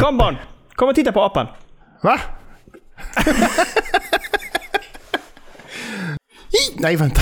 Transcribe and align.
Kom 0.00 0.18
barn! 0.18 0.36
Kom 0.74 0.88
och 0.88 0.94
titta 0.94 1.12
på 1.12 1.22
apan. 1.22 1.46
Va? 2.02 2.20
Nej, 6.78 6.96
vänta. 6.96 7.20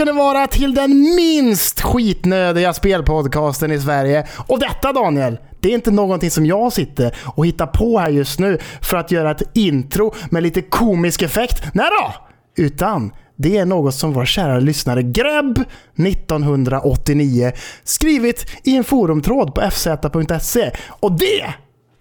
Ska 0.00 0.04
ni 0.04 0.12
vara 0.12 0.46
till 0.46 0.74
den 0.74 1.14
minst 1.16 1.80
skitnödiga 1.80 2.72
spelpodcasten 2.72 3.72
i 3.72 3.80
Sverige. 3.80 4.26
Och 4.46 4.60
detta 4.60 4.92
Daniel, 4.92 5.38
det 5.60 5.68
är 5.68 5.74
inte 5.74 5.90
någonting 5.90 6.30
som 6.30 6.46
jag 6.46 6.72
sitter 6.72 7.16
och 7.24 7.46
hittar 7.46 7.66
på 7.66 7.98
här 7.98 8.10
just 8.10 8.38
nu 8.38 8.58
för 8.82 8.96
att 8.96 9.10
göra 9.10 9.30
ett 9.30 9.42
intro 9.54 10.14
med 10.30 10.42
lite 10.42 10.62
komisk 10.62 11.22
effekt. 11.22 11.64
Nej 11.74 11.86
då! 12.00 12.14
Utan 12.62 13.12
det 13.36 13.56
är 13.56 13.64
något 13.64 13.94
som 13.94 14.12
vår 14.12 14.24
kära 14.24 14.58
lyssnare 14.58 15.02
Grebb 15.02 15.64
1989 16.06 17.52
skrivit 17.84 18.46
i 18.64 18.76
en 18.76 18.84
forumtråd 18.84 19.54
på 19.54 19.60
fz.se. 19.60 20.70
Och 20.88 21.12
det 21.12 21.54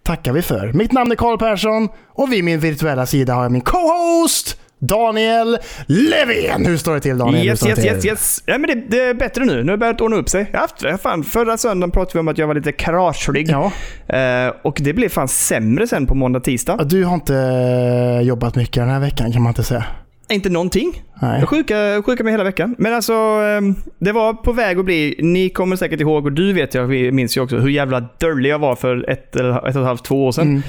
tackar 0.03 0.33
vi 0.33 0.41
för. 0.41 0.73
Mitt 0.73 0.91
namn 0.91 1.11
är 1.11 1.15
Karl 1.15 1.37
Persson 1.37 1.89
och 2.07 2.33
vid 2.33 2.43
min 2.43 2.59
virtuella 2.59 3.05
sida 3.05 3.33
har 3.33 3.43
jag 3.43 3.51
min 3.51 3.61
co-host 3.61 4.57
Daniel 4.79 5.57
Levin. 5.87 6.65
Hur 6.65 6.77
står 6.77 6.93
det 6.93 6.99
till 6.99 7.17
Daniel? 7.17 7.45
Yes, 7.47 7.67
yes, 7.67 7.85
yes, 7.85 8.05
yes. 8.05 8.43
Ja, 8.45 8.57
men 8.57 8.69
det, 8.69 8.83
det 8.89 9.03
är 9.03 9.13
bättre 9.13 9.45
nu. 9.45 9.53
Nu 9.63 9.71
har 9.71 9.71
det 9.71 9.77
börjat 9.77 10.01
ordna 10.01 10.17
upp 10.17 10.29
sig. 10.29 10.49
Jag 10.51 10.59
haft, 10.59 11.01
fan, 11.01 11.23
förra 11.23 11.57
söndagen 11.57 11.91
pratade 11.91 12.13
vi 12.13 12.19
om 12.19 12.27
att 12.27 12.37
jag 12.37 12.47
var 12.47 12.55
lite 12.55 12.71
kraschlig. 12.71 13.49
Ja. 13.49 13.71
Eh, 14.17 14.53
och 14.61 14.77
det 14.81 14.93
blev 14.93 15.09
fan 15.09 15.27
sämre 15.27 15.87
sen 15.87 16.07
på 16.07 16.15
måndag, 16.15 16.39
tisdag. 16.39 16.75
Ja, 16.79 16.83
Du 16.83 17.03
har 17.03 17.13
inte 17.13 17.35
eh, 17.35 18.27
jobbat 18.27 18.55
mycket 18.55 18.75
den 18.75 18.89
här 18.89 18.99
veckan 18.99 19.31
kan 19.31 19.41
man 19.41 19.49
inte 19.49 19.63
säga. 19.63 19.85
Inte 20.31 20.49
någonting. 20.49 21.03
Nej. 21.21 21.39
Jag 21.39 21.49
sjuka, 21.49 22.01
sjuka 22.05 22.23
mig 22.23 22.33
hela 22.33 22.43
veckan. 22.43 22.75
Men 22.77 22.93
alltså, 22.93 23.13
ehm, 23.13 23.75
det 23.99 24.11
var 24.11 24.33
på 24.33 24.51
väg 24.51 24.79
att 24.79 24.85
bli, 24.85 25.15
ni 25.19 25.49
kommer 25.49 25.75
säkert 25.75 26.01
ihåg, 26.01 26.25
och 26.25 26.31
du 26.31 26.53
vet 26.53 26.73
jag, 26.73 26.85
vi 26.85 27.11
minns 27.11 27.37
ju 27.37 27.41
också, 27.41 27.57
hur 27.57 27.69
jävla 27.69 27.99
dörlig 27.99 28.49
jag 28.49 28.59
var 28.59 28.75
för 28.75 29.09
ett, 29.09 29.35
ett 29.35 29.41
och 29.63 29.67
ett 29.69 29.75
halvt, 29.75 30.03
två 30.05 30.25
år 30.25 30.31
sedan. 30.31 30.47
Mm. 30.47 30.61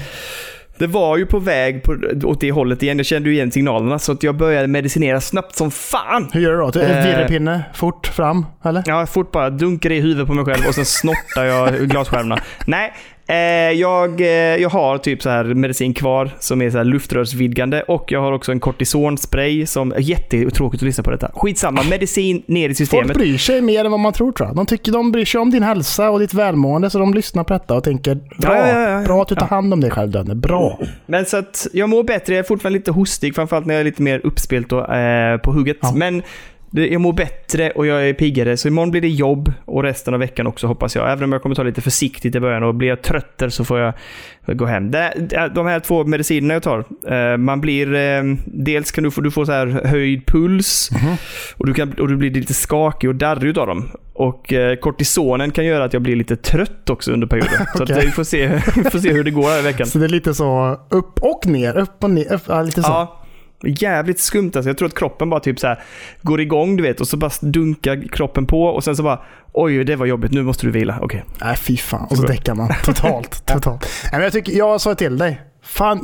Det 0.77 0.87
var 0.87 1.17
ju 1.17 1.25
på 1.25 1.39
väg 1.39 1.83
på, 1.83 1.97
åt 2.23 2.41
det 2.41 2.51
hållet 2.51 2.83
igen. 2.83 2.97
Jag 2.97 3.05
kände 3.05 3.29
ju 3.29 3.35
igen 3.35 3.51
signalerna, 3.51 3.99
så 3.99 4.11
att 4.11 4.23
jag 4.23 4.35
började 4.35 4.67
medicinera 4.67 5.21
snabbt 5.21 5.55
som 5.55 5.71
fan. 5.71 6.29
Hur 6.33 6.41
gör 6.41 6.51
du 6.51 6.57
då? 6.57 6.79
Eh. 6.79 7.05
Virrepinne 7.05 7.63
fort 7.73 8.07
fram, 8.07 8.45
eller? 8.63 8.83
Ja, 8.85 9.05
fort 9.05 9.31
bara 9.31 9.49
dunkar 9.49 9.91
i 9.91 9.99
huvudet 9.99 10.27
på 10.27 10.33
mig 10.33 10.45
själv 10.45 10.67
och 10.67 10.75
sen 10.75 10.85
snortar 10.85 11.43
jag 11.43 11.73
glasskärvorna. 11.89 12.39
Nej, 12.65 12.93
jag, 13.79 14.21
eh, 14.21 14.27
jag 14.61 14.69
har 14.69 14.97
typ 14.97 15.21
så 15.21 15.29
här 15.29 15.43
medicin 15.43 15.93
kvar 15.93 16.29
som 16.39 16.61
är 16.61 16.69
så 16.69 16.77
här 16.77 16.85
luftrörsvidgande 16.85 17.81
och 17.81 18.11
jag 18.11 18.21
har 18.21 18.31
också 18.31 18.51
en 18.51 18.59
kortisonspray 18.59 19.65
som... 19.65 19.93
Jättetråkigt 19.97 20.83
att 20.83 20.85
lyssna 20.85 21.03
på 21.03 21.11
detta. 21.11 21.31
Skitsamma, 21.35 21.83
medicin 21.89 22.43
ner 22.45 22.63
i 22.63 22.67
Folk 22.67 22.77
systemet. 22.77 23.17
bryr 23.17 23.37
sig 23.37 23.61
mer 23.61 23.85
än 23.85 23.91
vad 23.91 23.99
man 23.99 24.13
tror 24.13 24.31
tror 24.31 24.49
jag. 24.49 24.55
De 24.55 24.65
tycker 24.65 24.91
de 24.91 25.11
bryr 25.11 25.25
sig 25.25 25.41
om 25.41 25.49
din 25.49 25.63
hälsa 25.63 26.09
och 26.09 26.19
ditt 26.19 26.33
välmående 26.33 26.89
så 26.89 26.99
de 26.99 27.13
lyssnar 27.13 27.43
på 27.43 27.53
detta 27.53 27.73
och 27.75 27.83
tänker 27.83 28.15
bra, 28.15 28.57
Ja, 28.57 28.67
ja, 28.67 28.89
ja, 28.89 29.01
bra 29.05 29.21
att 29.21 29.27
du 29.27 29.35
tar 29.35 29.47
hand 29.47 29.73
om 29.73 29.81
dig 29.81 29.91
själv 29.91 30.11
Dönne. 30.11 30.35
Bra. 30.35 30.79
Men 31.05 31.25
så 31.25 31.37
att 31.37 31.67
jag 31.73 31.89
mår 31.89 32.03
bättre, 32.03 32.33
jag 32.33 32.39
är 32.39 32.43
fortfarande 32.47 32.79
lite 32.79 32.91
hostig, 32.91 33.35
framförallt 33.35 33.65
när 33.65 33.73
jag 33.73 33.79
är 33.81 33.85
lite 33.85 34.01
mer 34.01 34.21
uppspelt 34.23 34.71
och 34.71 34.95
eh, 34.95 35.37
på 35.37 35.51
hugget. 35.51 35.77
Men 35.95 36.21
jag 36.71 37.01
mår 37.01 37.13
bättre 37.13 37.71
och 37.71 37.87
jag 37.87 38.09
är 38.09 38.13
piggare, 38.13 38.57
så 38.57 38.67
imorgon 38.67 38.91
blir 38.91 39.01
det 39.01 39.09
jobb 39.09 39.53
och 39.65 39.83
resten 39.83 40.13
av 40.13 40.19
veckan 40.19 40.47
också 40.47 40.67
hoppas 40.67 40.95
jag. 40.95 41.11
Även 41.11 41.23
om 41.23 41.31
jag 41.31 41.41
kommer 41.41 41.55
ta 41.55 41.63
lite 41.63 41.81
försiktigt 41.81 42.35
i 42.35 42.39
början 42.39 42.63
och 42.63 42.75
blir 42.75 42.87
jag 42.87 43.01
trötter 43.01 43.49
så 43.49 43.65
får 43.65 43.79
jag 43.79 43.93
gå 44.45 44.65
hem. 44.65 44.91
De 45.55 45.67
här 45.67 45.79
två 45.79 46.03
medicinerna 46.03 46.53
jag 46.53 46.63
tar, 46.63 46.85
eh, 47.07 47.37
man 47.37 47.61
blir... 47.61 47.93
Eh, 47.93 48.23
dels 48.45 48.91
kan 48.91 49.03
du 49.03 49.11
få, 49.11 49.21
du 49.21 49.31
får 49.31 49.45
så 49.45 49.51
här 49.51 49.67
höjd 49.85 50.25
puls 50.25 50.89
och, 51.57 51.65
du 51.65 51.73
kan, 51.73 51.93
och 51.93 52.07
du 52.07 52.15
blir 52.15 52.31
lite 52.31 52.53
skakig 52.53 53.09
och 53.09 53.15
darrig 53.15 53.49
utav 53.49 53.67
dem. 53.67 53.89
Och 54.13 54.53
eh, 54.53 54.75
kortisonen 54.75 55.51
kan 55.51 55.65
göra 55.65 55.83
att 55.83 55.93
jag 55.93 56.01
blir 56.01 56.15
lite 56.15 56.35
trött 56.35 56.89
också 56.89 57.11
under 57.11 57.27
perioden. 57.27 57.65
Så 57.75 57.83
att 57.83 57.89
Okej. 57.89 58.05
vi 58.05 58.11
får 58.11 58.23
se, 58.23 58.59
får 58.91 58.99
se 58.99 59.13
hur 59.13 59.23
det 59.23 59.31
går 59.31 59.43
här 59.43 59.59
i 59.59 59.61
veckan. 59.61 59.87
Så 59.87 59.97
det 59.97 60.05
är 60.05 60.09
lite 60.09 60.33
så 60.33 60.79
upp 60.89 61.19
och 61.19 61.47
ner, 61.47 61.77
upp 61.77 62.03
och 62.03 62.09
ner, 62.09 62.33
upp, 62.33 62.65
lite 62.65 62.83
så. 62.83 62.89
Ja, 62.89 63.20
jävligt 63.63 64.19
skumt 64.19 64.51
alltså. 64.55 64.69
Jag 64.69 64.77
tror 64.77 64.87
att 64.87 64.95
kroppen 64.95 65.29
bara 65.29 65.39
typ 65.39 65.59
så 65.59 65.67
här 65.67 65.79
går 66.21 66.41
igång 66.41 66.77
du 66.77 66.83
vet 66.83 67.01
och 67.01 67.07
så 67.07 67.17
bara 67.17 67.31
dunkar 67.41 68.07
kroppen 68.11 68.45
på 68.45 68.63
och 68.63 68.83
sen 68.83 68.95
så 68.95 69.03
bara 69.03 69.19
oj 69.53 69.83
det 69.83 69.95
var 69.95 70.05
jobbigt 70.05 70.31
nu 70.31 70.43
måste 70.43 70.65
du 70.65 70.71
vila. 70.71 70.99
Okej. 71.01 71.23
Nej 71.41 71.55
fy 71.55 71.77
fan. 71.77 72.07
Och 72.09 72.17
så 72.17 72.23
däckar 72.23 72.55
man 72.55 72.69
totalt. 72.83 73.45
totalt. 73.45 73.87
Nej, 74.03 74.11
men 74.11 74.21
jag, 74.21 74.33
tycker, 74.33 74.51
jag 74.53 74.81
sa 74.81 74.95
till 74.95 75.17
dig. 75.17 75.41
Fan, 75.63 75.99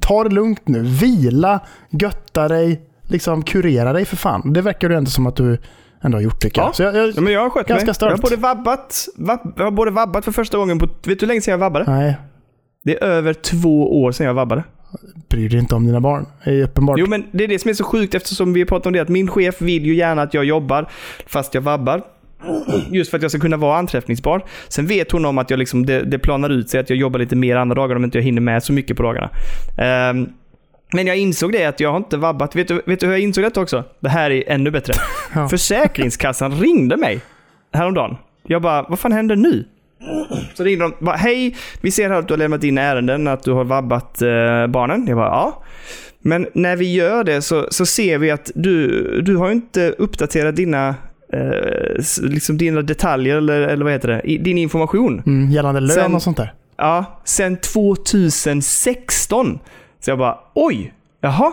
ta 0.00 0.24
det 0.24 0.30
lugnt 0.30 0.68
nu. 0.68 0.82
Vila, 0.82 1.60
götta 1.90 2.48
dig, 2.48 2.80
liksom 3.02 3.42
kurera 3.42 3.92
dig 3.92 4.04
för 4.04 4.16
fan. 4.16 4.52
Det 4.52 4.60
verkar 4.62 4.90
ju 4.90 4.96
ändå 4.96 5.10
som 5.10 5.26
att 5.26 5.36
du 5.36 5.58
ändå 6.02 6.16
har 6.18 6.22
gjort 6.22 6.40
tycker 6.40 6.60
Ja. 6.60 6.66
jag. 6.66 6.74
Så 6.76 6.82
jag, 6.82 6.96
jag 6.96 7.08
Ja, 7.16 7.20
men 7.20 7.32
jag 7.32 7.40
har 7.40 7.50
skött 7.50 7.66
Ganska 7.66 7.86
mig. 7.86 7.94
Jag 8.00 8.10
har 8.10 8.18
både 8.22 8.36
vabbat, 8.36 9.06
vab, 9.16 9.52
jag 9.56 9.64
har 9.64 9.70
både 9.70 9.90
vabbat 9.90 10.24
för 10.24 10.32
första 10.32 10.58
gången 10.58 10.78
på, 10.78 10.86
vet 10.86 11.02
du 11.04 11.16
hur 11.20 11.26
länge 11.26 11.40
sedan 11.40 11.52
jag 11.52 11.58
vabbade? 11.58 11.84
nej, 11.88 12.16
Det 12.84 12.96
är 12.96 13.04
över 13.04 13.32
två 13.34 14.02
år 14.02 14.12
sedan 14.12 14.26
jag 14.26 14.34
vabbade. 14.34 14.64
Bryr 15.28 15.48
dig 15.48 15.58
inte 15.58 15.74
om 15.74 15.86
dina 15.86 16.00
barn. 16.00 16.26
Det 16.44 16.50
är 16.50 16.62
uppenbart. 16.62 16.98
Jo 16.98 17.06
men 17.06 17.24
det 17.32 17.44
är 17.44 17.48
det 17.48 17.58
som 17.58 17.68
är 17.68 17.74
så 17.74 17.84
sjukt 17.84 18.14
eftersom 18.14 18.52
vi 18.52 18.64
pratar 18.64 18.90
om 18.90 18.94
det 18.94 19.00
att 19.00 19.08
min 19.08 19.28
chef 19.28 19.60
vill 19.60 19.86
ju 19.86 19.94
gärna 19.94 20.22
att 20.22 20.34
jag 20.34 20.44
jobbar 20.44 20.88
fast 21.26 21.54
jag 21.54 21.60
vabbar. 21.60 22.02
Just 22.90 23.10
för 23.10 23.16
att 23.16 23.22
jag 23.22 23.30
ska 23.30 23.40
kunna 23.40 23.56
vara 23.56 23.78
anträffningsbar. 23.78 24.44
Sen 24.68 24.86
vet 24.86 25.12
hon 25.12 25.24
om 25.24 25.38
att 25.38 25.50
jag 25.50 25.58
liksom, 25.58 25.86
det, 25.86 26.02
det 26.02 26.18
planar 26.18 26.50
ut 26.50 26.70
sig 26.70 26.80
att 26.80 26.90
jag 26.90 26.98
jobbar 26.98 27.18
lite 27.18 27.36
mer 27.36 27.56
andra 27.56 27.74
dagar 27.74 27.96
om 27.96 28.04
inte 28.04 28.18
jag 28.18 28.22
hinner 28.22 28.40
med 28.40 28.62
så 28.62 28.72
mycket 28.72 28.96
på 28.96 29.02
dagarna. 29.02 29.30
Ehm, 29.78 30.28
men 30.92 31.06
jag 31.06 31.16
insåg 31.16 31.52
det 31.52 31.64
att 31.64 31.80
jag 31.80 31.90
har 31.90 31.96
inte 31.96 32.16
vabbat. 32.16 32.56
Vet 32.56 32.68
du, 32.68 32.82
vet 32.86 33.00
du 33.00 33.06
hur 33.06 33.12
jag 33.12 33.20
insåg 33.20 33.44
detta 33.44 33.60
också? 33.60 33.84
Det 34.00 34.08
här 34.08 34.30
är 34.30 34.44
ännu 34.46 34.70
bättre. 34.70 34.94
Ja. 35.34 35.48
Försäkringskassan 35.48 36.60
ringde 36.60 36.96
mig 36.96 37.20
häromdagen. 37.72 38.16
Jag 38.46 38.62
bara, 38.62 38.82
vad 38.82 38.98
fan 38.98 39.12
händer 39.12 39.36
nu? 39.36 39.64
Så 40.54 40.64
ringde 40.64 40.84
de 40.84 40.92
bara, 41.04 41.16
hej, 41.16 41.56
vi 41.80 41.90
ser 41.90 42.10
här 42.10 42.18
att 42.18 42.28
du 42.28 42.34
har 42.34 42.38
lämnat 42.38 42.64
in 42.64 42.78
ärenden, 42.78 43.28
att 43.28 43.42
du 43.42 43.52
har 43.52 43.64
vabbat 43.64 44.22
eh, 44.22 44.66
barnen. 44.66 45.06
Jag 45.06 45.16
bara, 45.16 45.28
ja. 45.28 45.62
Men 46.20 46.46
när 46.54 46.76
vi 46.76 46.94
gör 46.94 47.24
det 47.24 47.42
så, 47.42 47.66
så 47.70 47.86
ser 47.86 48.18
vi 48.18 48.30
att 48.30 48.50
du, 48.54 48.88
du 49.22 49.36
har 49.36 49.50
inte 49.50 49.94
uppdaterat 49.98 50.56
dina, 50.56 50.94
eh, 51.32 51.50
liksom 52.22 52.58
dina 52.58 52.82
detaljer, 52.82 53.36
eller, 53.36 53.60
eller 53.60 53.84
vad 53.84 53.92
heter 53.92 54.08
det, 54.08 54.38
din 54.38 54.58
information. 54.58 55.22
Mm, 55.26 55.50
gällande 55.50 55.80
lön 55.80 55.90
Sen- 55.90 56.14
och 56.14 56.22
sånt 56.22 56.36
där. 56.36 56.52
Ja, 56.76 57.20
sen 57.24 57.56
2016. 57.56 59.58
Så 60.00 60.10
jag 60.10 60.18
bara, 60.18 60.38
oj, 60.54 60.92
jaha. 61.20 61.52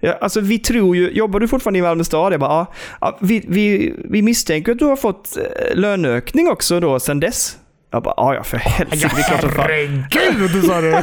Ja, 0.00 0.18
alltså 0.20 0.40
vi 0.40 0.58
tror 0.58 0.96
ju, 0.96 1.10
jobbar 1.10 1.40
du 1.40 1.48
fortfarande 1.48 1.78
i 1.78 1.82
Malmö 1.82 2.04
stad? 2.04 2.32
Jag 2.32 2.40
bara, 2.40 2.50
ja. 2.50 2.66
ja 3.00 3.18
vi, 3.20 3.44
vi, 3.48 3.94
vi 4.04 4.22
misstänker 4.22 4.72
att 4.72 4.78
du 4.78 4.84
har 4.84 4.96
fått 4.96 5.36
eh, 5.36 5.76
löneökning 5.76 6.48
också 6.48 6.80
då 6.80 7.00
sen 7.00 7.20
dess. 7.20 7.56
Jag 7.94 8.02
bara, 8.02 8.34
ja 8.34 8.42
för 8.42 8.56
helsike, 8.56 9.10
det 9.16 9.20
är 9.22 9.28
klart 9.28 9.40
som. 9.40 9.50
Herregud, 9.62 10.64
sa 10.64 10.80
du. 10.80 11.02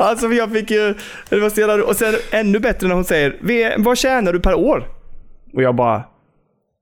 Alltså 0.00 0.26
jag 0.32 0.52
fick 0.52 0.70
ju, 0.70 0.94
det 1.28 1.40
var 1.40 1.50
så 1.50 1.60
jävla 1.60 1.84
Och 1.84 1.96
sen 1.96 2.14
ännu 2.30 2.58
bättre 2.58 2.88
när 2.88 2.94
hon 2.94 3.04
säger, 3.04 3.36
"Vi- 3.42 3.74
vad 3.78 3.98
tjänar 3.98 4.32
du 4.32 4.40
per 4.40 4.54
år? 4.54 4.88
Och 5.54 5.62
jag 5.62 5.74
bara, 5.74 6.02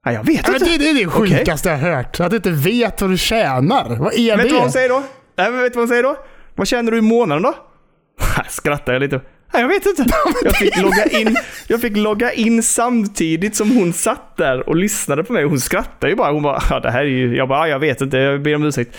ja, 0.05 0.13
jag 0.13 0.25
vet 0.27 0.41
Ja, 0.47 0.53
men 0.53 0.55
inte. 0.63 0.65
det, 0.73 0.79
det 0.79 0.91
är 0.91 1.05
det 1.05 1.11
sjukaste 1.11 1.69
jag 1.69 1.77
har 1.79 1.91
hört. 1.91 2.21
Att 2.21 2.31
du 2.31 2.37
inte 2.37 2.51
vet 2.51 3.01
vad 3.01 3.11
du 3.11 3.19
tjänar. 3.19 3.97
Vad 3.99 4.15
är 4.15 4.37
Vet 4.37 4.47
du 4.47 4.53
vad 4.53 4.61
hon 4.61 4.67
det? 4.67 4.73
säger 4.73 4.89
då? 4.89 5.03
Nej, 5.37 5.51
vet 5.51 5.63
du 5.63 5.69
vad 5.69 5.77
hon 5.83 5.89
säger 5.89 6.03
då? 6.03 6.17
Vad 6.55 6.67
tjänar 6.69 6.91
du 6.93 6.99
i 6.99 7.01
månaden 7.01 7.43
då? 7.43 7.55
Skrattar 8.49 8.93
jag 8.93 9.01
lite. 9.01 9.21
Nej, 9.55 9.63
jag 9.63 9.69
vet 9.69 9.87
inte. 9.87 10.05
Jag 10.45 10.57
fick, 10.57 10.77
logga 10.83 11.05
in, 11.05 11.37
jag 11.67 11.81
fick 11.81 11.97
logga 11.97 12.33
in 12.33 12.63
samtidigt 12.63 13.57
som 13.57 13.71
hon 13.77 13.93
satt 13.93 14.37
där 14.37 14.69
och 14.69 14.77
lyssnade 14.77 15.25
på 15.25 15.33
mig. 15.33 15.45
Hon 15.45 15.61
skrattade 15.61 16.11
ju 16.11 16.17
bara. 16.17 16.33
Hon 16.33 16.43
bara, 16.43 16.63
ja 16.71 16.81
det 16.81 16.91
här 16.91 17.01
är 17.01 17.09
ju... 17.09 17.37
Jag 17.37 17.49
bara, 17.49 17.59
ja, 17.59 17.69
jag 17.69 17.79
vet 17.79 18.01
inte, 18.01 18.17
jag 18.17 18.43
ber 18.43 18.55
om 18.55 18.65
ursäkt. 18.65 18.97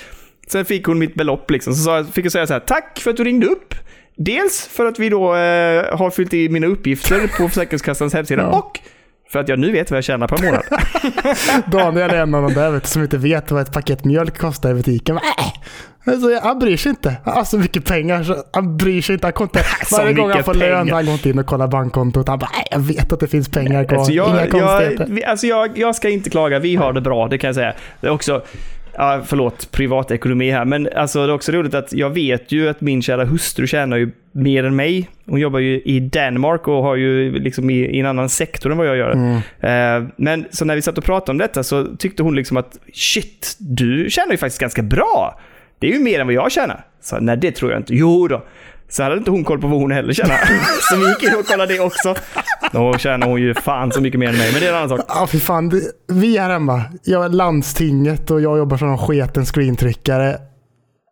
Sen 0.48 0.66
fick 0.66 0.86
hon 0.86 1.00
mitt 1.00 1.16
belopp 1.16 1.52
liksom. 1.52 1.74
Så 1.74 2.04
fick 2.04 2.26
jag 2.26 2.32
säga 2.32 2.48
så 2.48 2.54
här, 2.54 2.60
tack 2.60 3.00
för 3.00 3.12
att 3.12 3.18
du 3.18 3.24
ringde 3.24 3.48
upp. 3.48 3.76
Dels 4.18 4.68
för 4.68 4.86
att 4.86 5.00
vi 5.00 5.10
då 5.10 5.36
eh, 5.36 5.98
har 5.98 6.10
fyllt 6.12 6.34
i 6.34 6.50
mina 6.50 6.68
uppgifter 6.68 7.28
på 7.38 7.50
Försäkringskassans 7.50 8.14
hemsida 8.14 8.42
Ja. 8.42 8.58
och 8.58 8.80
för 9.32 9.40
att 9.40 9.50
jag 9.50 9.60
nu 9.60 9.72
vet 9.72 9.92
vad 9.92 9.98
jag 9.98 10.04
tjänar 10.04 10.28
per 10.28 10.44
månad. 10.46 10.64
Daniel 11.72 12.10
är 12.10 12.18
en 12.22 12.36
av 12.36 12.42
de 12.44 12.54
där 12.54 12.80
som 12.84 13.02
inte 13.02 13.18
vet 13.18 13.52
vad 13.52 13.62
ett 13.62 13.74
paket 13.74 14.06
mjölk 14.06 14.38
kostar 14.38 14.72
i 14.72 14.74
butiken. 14.74 15.16
Äh. 15.18 15.22
Alltså, 16.06 16.40
han 16.44 16.60
bryr 16.60 16.78
sig 16.78 16.90
inte. 16.90 17.16
Han 17.26 17.34
har 17.34 17.44
så 17.44 17.58
mycket 17.58 17.86
pengar 17.86 18.24
så 18.24 18.36
han 18.54 18.78
bryr 18.78 19.02
sig 19.02 19.14
inte. 19.14 19.28
Han 19.28 19.34
kommer 19.34 19.50
inte 19.50 19.64
varje 19.92 20.14
gång 20.14 20.32
han 20.32 20.44
får 20.44 20.54
lön 20.54 20.90
han 20.90 21.06
gått 21.06 21.26
in 21.26 21.40
och 21.40 21.46
kollat 21.46 21.70
bankkontot. 21.70 22.28
Han 22.28 22.40
bara, 22.40 22.50
jag 22.72 22.80
vet 22.80 23.14
att 23.14 23.20
det 23.20 23.28
finns 23.28 23.50
pengar 23.50 23.84
kvar. 23.84 23.98
Alltså 23.98 24.12
Inga 24.12 24.22
jag, 24.22 24.52
konstigheter. 24.52 25.08
jag, 25.10 25.24
alltså 25.24 25.48
jag, 25.48 25.78
jag 25.78 25.96
ska 25.96 26.10
inte 26.10 26.30
klaga, 26.30 26.60
vi 26.60 26.76
har 26.76 26.94
det 26.94 27.02
bra, 27.02 27.28
det 27.28 27.38
kan 27.38 27.48
jag 27.48 27.56
säga. 27.56 27.74
Det 28.02 28.08
är 28.08 28.12
också, 28.12 28.42
ja, 28.98 29.22
förlåt, 29.26 29.72
privatekonomi 29.72 30.52
här. 30.52 30.66
Men 30.66 30.90
alltså, 30.96 31.26
det 31.26 31.32
är 31.32 31.36
också 31.36 31.52
roligt 31.52 31.74
att 31.74 31.94
jag 31.94 32.10
vet 32.10 32.52
ju 32.52 32.70
att 32.70 32.82
min 32.82 33.02
kära 33.02 33.26
hustru 33.26 33.68
tjänar 33.68 33.98
ju 33.98 34.12
mer 34.32 34.64
än 34.64 34.76
mig. 34.76 35.10
Hon 35.26 35.40
jobbar 35.40 35.60
ju 35.60 35.82
i 35.82 36.00
Danmark 36.00 36.68
och 36.68 36.84
har 36.84 36.96
ju 36.96 37.32
liksom 37.40 37.70
i, 37.70 37.74
i 37.74 38.00
en 38.00 38.06
annan 38.06 38.30
sektor 38.30 38.72
än 38.72 38.78
vad 38.78 38.88
jag 38.88 38.98
gör. 38.98 39.12
Eh, 39.60 40.04
men 40.18 40.46
så 40.52 40.66
när 40.66 40.76
vi 40.76 40.82
satt 40.82 40.98
och 40.98 41.04
pratade 41.04 41.32
om 41.32 41.38
detta 41.38 41.64
så 41.64 41.86
tyckte 41.96 42.24
hon 42.24 42.36
liksom 42.36 42.58
att 42.58 42.78
shit, 42.94 43.56
du 43.60 44.10
tjänar 44.10 44.32
ju 44.32 44.38
faktiskt 44.38 44.62
ganska 44.62 44.82
bra. 44.82 45.40
Det 45.80 45.88
är 45.88 45.92
ju 45.92 46.00
mer 46.00 46.20
än 46.20 46.28
vad 46.28 46.34
jag 46.34 46.52
tjänar. 46.52 46.86
Så 47.02 47.20
nej, 47.20 47.38
det 47.38 47.52
tror 47.52 47.72
jag 47.72 47.80
inte. 47.80 47.96
Jo 47.96 48.28
då. 48.28 48.46
Så 48.90 49.04
hade 49.04 49.18
inte 49.18 49.32
hon 49.32 49.44
koll 49.44 49.62
på 49.62 49.68
vad 49.68 49.80
hon 49.80 49.92
heller 49.92 50.14
tjänar. 50.14 50.38
så 50.90 50.96
vi 50.96 51.10
gick 51.10 51.24
in 51.24 51.40
och 51.40 51.46
kollade 51.46 51.74
det 51.74 51.80
också. 51.80 52.16
Då 52.72 52.98
tjänar 52.98 53.28
hon 53.28 53.42
ju 53.42 53.54
fan 53.54 53.92
så 53.92 54.02
mycket 54.02 54.20
mer 54.20 54.30
än 54.30 54.38
mig, 54.38 54.52
men 54.52 54.62
det 54.62 54.68
är 54.68 54.70
en 54.70 54.78
annan 54.78 54.90
sak. 54.90 55.02
Ja, 55.08 55.28
fy 55.32 55.40
fan. 55.40 55.70
Det, 55.70 55.82
vi 56.08 56.38
här 56.38 56.50
hemma, 56.50 56.82
jag 57.04 57.26
är 57.26 57.30
landstinget 57.30 58.32
och 58.32 58.42
jag 58.42 58.58
jobbar 58.58 58.78
som 58.78 58.90
en 58.90 58.98
sketen 58.98 59.46
screentryckare. 59.46 60.38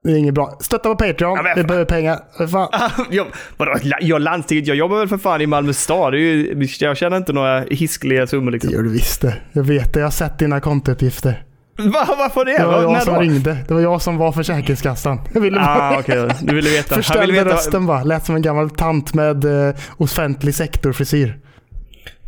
Det 0.04 0.12
är 0.12 0.16
inget 0.16 0.34
bra. 0.34 0.58
Stötta 0.60 0.90
på 0.90 0.96
Patreon. 0.96 1.38
Ja, 1.38 1.54
vi 1.56 1.64
behöver 1.64 1.86
pengar. 1.86 2.48
Fan. 2.48 2.68
jag, 3.10 3.28
vadå, 3.58 3.76
jag 4.02 4.22
landstinget, 4.22 4.68
jag 4.68 4.78
jobbar 4.78 4.98
väl 5.00 5.08
för 5.08 5.18
fan 5.18 5.42
i 5.42 5.48
Malmö 5.48 5.74
stad. 5.74 6.14
Det 6.14 6.20
ju, 6.20 6.68
jag 6.80 6.98
tjänar 6.98 7.18
inte 7.18 7.34
några 7.34 7.60
hiskeliga 7.62 8.28
summor 8.28 8.46
Det 8.46 8.52
liksom. 8.52 8.72
gör 8.72 8.82
du 8.82 8.92
visst 8.92 9.22
det. 9.22 9.36
Jag 9.52 9.64
vet 9.64 9.94
det. 9.94 10.00
Jag 10.00 10.06
har 10.06 10.12
sett 10.12 10.40
dina 10.40 10.60
kontouppgifter. 10.60 11.44
Va, 11.78 12.16
varför 12.18 12.46
det? 12.46 12.58
Det 12.58 12.66
var 12.66 12.74
Va, 12.74 12.82
jag 12.82 12.92
när 12.92 13.00
som 13.00 13.14
då? 13.14 13.20
ringde. 13.20 13.58
Det 13.68 13.74
var 13.74 13.82
jag 13.82 14.02
som 14.02 14.18
var 14.18 14.32
Försäkringskassan. 14.32 15.20
Jag 15.34 15.42
ville 15.42 15.56
bara 15.60 15.82
Ah, 15.96 16.00
okej. 16.00 16.28
Du 16.42 16.56
ville 16.56 16.70
veta. 16.70 16.96
Förställde 16.96 17.26
ville 17.32 17.44
veta. 17.44 17.56
rösten 17.56 17.86
bara. 17.86 18.04
Lät 18.04 18.26
som 18.26 18.36
en 18.36 18.42
gammal 18.42 18.70
tant 18.70 19.14
med 19.14 19.68
eh, 19.70 19.76
offentlig 19.98 20.56
sektorfrisyr. 20.56 21.40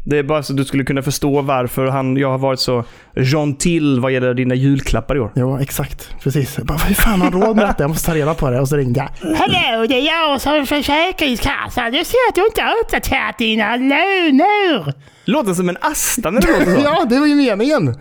Det 0.07 0.17
är 0.17 0.23
bara 0.23 0.43
så 0.43 0.53
du 0.53 0.65
skulle 0.65 0.83
kunna 0.83 1.01
förstå 1.01 1.41
varför 1.41 1.85
han, 1.87 2.17
jag 2.17 2.29
har 2.31 2.37
varit 2.37 2.59
så 2.59 2.83
gentil 3.15 3.99
vad 3.99 4.11
gäller 4.11 4.33
dina 4.33 4.55
julklappar 4.55 5.15
i 5.15 5.19
år. 5.19 5.31
Jo, 5.35 5.57
exakt. 5.57 6.09
Precis. 6.23 6.57
Jag 6.57 6.65
bara, 6.67 6.77
hur 6.77 6.95
fan 6.95 7.21
har 7.21 7.31
råd 7.31 7.55
med 7.55 7.65
detta? 7.67 7.83
Jag 7.83 7.89
måste 7.89 8.05
ta 8.05 8.15
reda 8.15 8.33
på 8.33 8.49
det. 8.49 8.59
Och 8.59 8.69
så 8.69 8.77
ringde 8.77 8.99
jag. 8.99 9.35
Hallå, 9.35 9.85
det 9.89 9.95
är 9.95 10.05
jag 10.05 10.41
som 10.41 10.53
är 10.53 10.65
Försäkringskassan. 10.65 11.93
Jag 11.93 12.05
ser 12.05 12.17
att 12.29 12.35
du 12.35 12.45
inte 12.45 12.61
har 12.61 12.73
uppdaterat 12.83 13.37
dina 13.37 13.75
löner. 13.75 14.93
Låter 15.25 15.53
som 15.53 15.69
en 15.69 15.77
Asta 15.81 16.31
när 16.31 16.41
det 16.41 16.47
låter 16.47 16.75
så. 16.75 16.81
ja, 16.83 17.05
det 17.09 17.19
var 17.19 17.27
ju 17.27 17.35
meningen. 17.35 17.95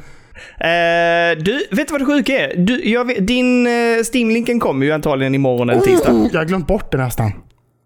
Eh, 0.61 1.43
du, 1.45 1.67
vet 1.71 1.89
du 1.89 1.93
vad 1.93 2.01
det 2.01 2.05
sjuka 2.05 2.33
är? 2.33 2.57
Du, 2.57 2.89
jag 2.91 3.05
vet, 3.07 3.27
din 3.27 3.67
uh, 3.67 3.73
Steam-linken 4.13 4.61
kommer 4.61 4.87
ju 4.87 4.93
antagligen 4.93 5.35
imorgon 5.35 5.71
eller 5.71 5.81
tisdag. 5.81 6.29
Jag 6.33 6.41
har 6.41 6.45
glömt 6.45 6.67
bort 6.67 6.93
det 6.93 6.99
nästan. 6.99 7.33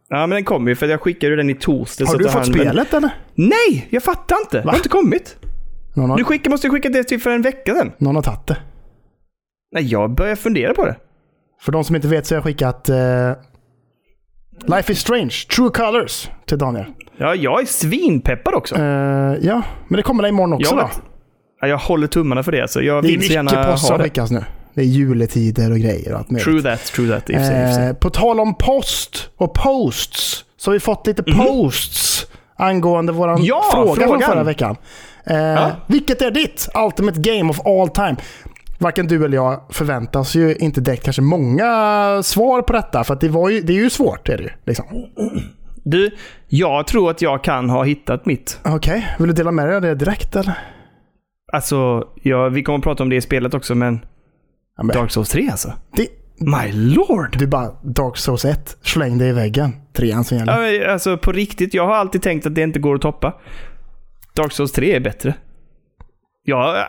Ja, 0.09 0.19
men 0.19 0.31
den 0.31 0.45
kommer 0.45 0.69
ju 0.71 0.75
för 0.77 0.87
jag 0.87 1.01
skickade 1.01 1.37
den 1.37 1.51
i 1.51 1.55
torsdags. 1.55 2.11
Har 2.11 2.19
du 2.19 2.25
fått 2.25 2.35
men- 2.35 2.45
spelet 2.45 2.95
eller? 2.95 3.11
Nej, 3.35 3.87
jag 3.91 4.03
fattar 4.03 4.37
inte. 4.37 4.61
Det 4.61 4.69
har 4.69 4.77
inte 4.77 4.89
kommit. 4.89 5.37
Någon 5.97 6.11
har, 6.11 6.17
Du 6.17 6.25
skickade, 6.25 6.51
måste 6.51 6.67
ju 6.67 6.71
skicka 6.71 6.89
det 6.89 7.05
till 7.05 7.21
för 7.21 7.31
en 7.31 7.43
vecka 7.43 7.75
sedan. 7.75 7.93
någon 7.99 8.15
har 8.17 8.23
tagit 8.23 8.47
det. 8.47 8.57
Nej, 9.73 9.85
jag 9.87 10.15
börjar 10.15 10.37
fundera 10.37 10.75
på 10.75 10.85
det. 10.85 10.97
För 11.61 11.73
de 11.73 11.85
som 11.85 11.97
inte 11.97 12.09
vet 12.09 12.27
så 12.27 12.35
har 12.35 12.37
jag 12.37 12.45
skickat 12.45 12.89
eh, 12.89 13.33
Life 14.67 14.93
is 14.93 14.99
Strange, 14.99 15.35
True 15.57 15.71
Colors 15.71 16.29
till 16.47 16.59
Daniel. 16.59 16.85
Ja, 17.17 17.35
jag 17.35 17.63
är 17.63 17.67
svinpeppad 17.67 18.55
också. 18.55 18.75
Ja, 19.41 19.63
men 19.89 19.97
det 19.97 20.03
kommer 20.03 20.29
imorgon 20.29 20.53
också 20.53 20.75
jag, 20.75 20.85
då. 20.85 20.91
Ja, 21.61 21.69
jag 21.69 21.79
håller 21.79 22.07
tummarna 22.07 22.43
för 22.43 22.53
det, 22.53 22.71
så 22.71 22.83
jag 22.83 23.03
Det 23.05 23.09
är 23.09 23.11
vill 23.11 23.17
så 23.17 23.21
mycket 23.21 23.35
gärna 23.35 23.51
post 23.51 23.67
ha 23.67 23.77
som 23.77 23.99
det. 23.99 24.05
skickas 24.05 24.31
nu. 24.31 24.45
Det 24.75 24.81
är 24.81 24.87
juletider 24.87 25.71
och 25.73 25.79
grejer 25.79 26.13
och 26.13 26.19
allt 26.19 26.31
möjligt. 26.31 26.45
True 26.45 26.63
that, 26.63 26.85
true 26.85 27.09
that. 27.15 27.31
I 27.31 27.35
och 27.35 27.39
för 27.39 27.45
sig, 27.47 27.63
i 27.63 27.65
och 27.65 27.69
för 27.69 27.75
sig. 27.75 27.87
Eh, 27.89 27.93
på 27.95 28.11
tal 28.11 28.41
om 28.41 28.55
post 28.55 29.31
och 29.37 29.55
posts 29.55 30.45
så 30.57 30.71
har 30.71 30.73
vi 30.73 30.81
fått 30.81 31.07
lite 31.07 31.23
posts 31.23 32.27
angående 32.57 33.13
Mhm. 33.13 33.37
Ja, 33.45 33.63
fråga 33.73 34.07
från 34.07 34.21
förra 34.21 34.43
veckan. 34.45 34.77
Eh, 35.25 35.69
Vilket 35.87 36.23
är 36.23 36.31
ditt 36.31 36.69
Ultimate 36.87 37.21
Game 37.21 37.51
of 37.51 37.67
All 37.67 37.89
Time? 37.89 38.17
Varken 38.79 39.07
du 39.07 39.25
eller 39.25 39.37
jag 39.37 39.61
förväntar 39.71 40.21
oss 40.21 40.35
ju 40.35 40.55
inte 40.57 40.81
direkt 40.81 41.05
kanske 41.05 41.23
många 41.23 41.67
svar 42.23 42.63
på 42.63 42.73
detta. 42.73 43.05
För 43.05 43.15
att 43.15 43.21
det, 43.21 43.29
var 43.29 43.49
ju, 43.49 43.61
det 43.61 43.73
är 43.73 43.77
ju 43.83 43.91
svårt. 43.91 44.29
Är 44.29 44.37
det 44.37 44.43
ju, 44.43 44.51
liksom. 44.65 44.85
Du, 45.83 46.11
jag 46.49 46.87
tror 46.87 47.11
att 47.11 47.23
jag 47.23 47.45
kan 47.45 47.71
ha 47.71 47.85
hittat 47.85 48.27
mitt. 48.27 48.59
Okej, 48.65 49.07
vill 49.19 49.29
du 49.29 49.35
dela 49.35 49.51
med 49.51 49.67
dig 49.67 49.77
av 49.77 49.83
det 49.83 49.95
direkt 49.95 50.37
eller? 50.37 50.59
Alltså, 51.53 52.05
ja, 52.23 52.49
vi 52.49 52.63
kommer 52.63 52.79
att 52.79 52.85
prata 52.85 53.03
om 53.03 53.09
det 53.09 53.17
i 53.17 53.21
spelet 53.21 53.55
också, 53.55 53.75
men 53.75 54.01
Ja, 54.77 54.83
men, 54.83 54.97
Dark 54.97 55.11
Souls 55.11 55.29
3 55.29 55.49
alltså. 55.51 55.73
det, 55.97 56.09
My 56.41 56.73
lord! 56.73 57.37
du 57.39 57.47
bara 57.47 57.71
Dark 57.83 58.17
Souls 58.17 58.45
1, 58.45 58.77
släng 58.83 59.19
dig 59.19 59.29
i 59.29 59.33
väggen. 59.33 59.73
Trean 59.93 60.25
som 60.25 60.39
gäller. 60.39 60.67
Ja, 60.73 60.93
alltså 60.93 61.17
på 61.19 61.33
riktigt, 61.33 61.75
jag 61.75 61.87
har 61.87 61.95
alltid 61.95 62.23
tänkt 62.23 62.47
att 62.47 62.55
det 62.55 62.63
inte 62.63 62.79
går 62.79 62.95
att 62.95 63.01
toppa. 63.03 63.35
Dark 64.35 64.53
Souls 64.53 64.73
3 64.73 64.93
är 64.97 65.01
bättre. 65.01 65.35
Ja, 66.45 66.87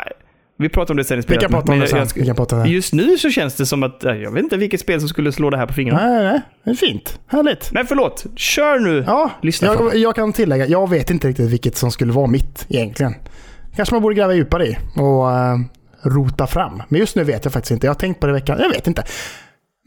vi 0.58 0.70
pratar 0.70 0.94
om 0.94 0.98
det 0.98 1.04
sen 1.04 1.16
i 1.16 1.18
vi 1.18 1.24
spelet. 1.24 1.42
kan 1.42 1.52
prata 1.52 1.72
om 1.72 1.80
det 1.80 1.88
sen. 1.88 1.98
jag- 2.16 2.28
jag- 2.28 2.50
Vi 2.50 2.64
det. 2.64 2.70
Just 2.70 2.94
nu 2.94 3.18
så 3.18 3.30
känns 3.30 3.56
det 3.56 3.66
som 3.66 3.84
att, 3.84 4.00
jag 4.04 4.32
vet 4.32 4.44
inte 4.44 4.58
vilket 4.58 4.80
spel 4.80 5.00
som 5.00 5.10
skulle 5.10 5.32
slå 5.32 5.50
det 5.50 5.58
här 5.58 5.66
på 5.66 5.74
fingrarna. 5.74 6.04
Nej, 6.06 6.24
nej, 6.24 6.32
nej. 6.32 6.42
Det 6.64 6.70
är 6.70 6.76
fint. 6.76 7.20
Härligt. 7.28 7.72
Men 7.74 7.86
förlåt, 7.88 8.26
kör 8.36 8.80
nu! 8.80 9.04
Ja, 9.08 9.32
Lyssna 9.42 9.68
jag, 9.68 9.96
jag 9.96 10.16
kan 10.16 10.34
tillägga, 10.34 10.68
jag 10.68 10.90
vet 10.90 11.10
inte 11.10 11.28
riktigt 11.28 11.50
vilket 11.50 11.76
som 11.78 11.92
skulle 11.92 12.14
vara 12.14 12.28
mitt 12.28 12.66
egentligen. 12.70 13.16
Kanske 13.75 13.95
man 13.95 14.01
borde 14.01 14.16
gräva 14.16 14.33
djupare 14.33 14.68
i 14.68 14.77
och 14.95 15.31
eh, 15.31 15.57
rota 16.04 16.48
fram. 16.48 16.81
Men 16.89 17.00
just 17.00 17.16
nu 17.16 17.24
vet 17.24 17.45
jag 17.45 17.54
faktiskt 17.54 17.71
inte. 17.71 17.88
Jag 17.88 17.92
har 17.94 18.00
tänkt 18.00 18.19
på 18.19 18.27
det 18.27 18.31
i 18.31 18.33
veckan. 18.33 18.60
Jag 18.60 18.69
vet 18.69 18.88
inte. 18.88 19.04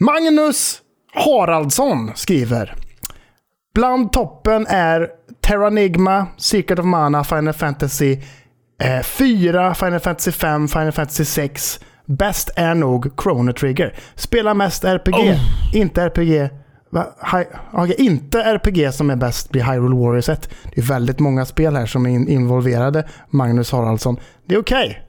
Magnus 0.01 0.81
Haraldsson 1.15 2.11
skriver. 2.15 2.75
Bland 3.75 4.13
toppen 4.13 4.67
är 4.67 5.09
Terranigma, 5.41 6.27
Secret 6.37 6.79
of 6.79 6.85
Mana, 6.85 7.25
Final 7.25 7.53
Fantasy 7.55 8.19
eh, 8.83 9.03
4, 9.03 9.75
Final 9.75 10.01
Fantasy 10.01 10.33
5, 10.33 10.69
Final 10.69 10.93
Fantasy 10.93 11.25
6. 11.25 11.81
Bäst 12.07 12.51
är 12.57 12.75
nog 12.75 13.23
Chrono 13.23 13.53
Trigger. 13.53 13.95
Spelar 14.15 14.55
mest 14.55 14.85
RPG, 14.85 15.15
Oh. 15.15 15.37
inte 15.77 16.03
RPG. 16.03 16.51
Okej, 17.73 17.95
inte 17.99 18.43
RPG 18.43 18.93
som 18.95 19.11
är 19.11 19.17
bäst 19.17 19.51
blir 19.51 19.63
Hyrule 19.63 19.97
Warriors 19.97 20.29
1. 20.29 20.51
Det 20.75 20.81
är 20.81 20.85
väldigt 20.85 21.19
många 21.19 21.45
spel 21.45 21.77
här 21.77 21.87
som 21.87 22.07
är 22.07 22.11
in- 22.11 22.29
involverade. 22.29 23.09
Magnus 23.31 23.73
Haraldsson. 23.73 24.17
Det 24.47 24.55
är 24.55 24.59
okej. 24.61 25.03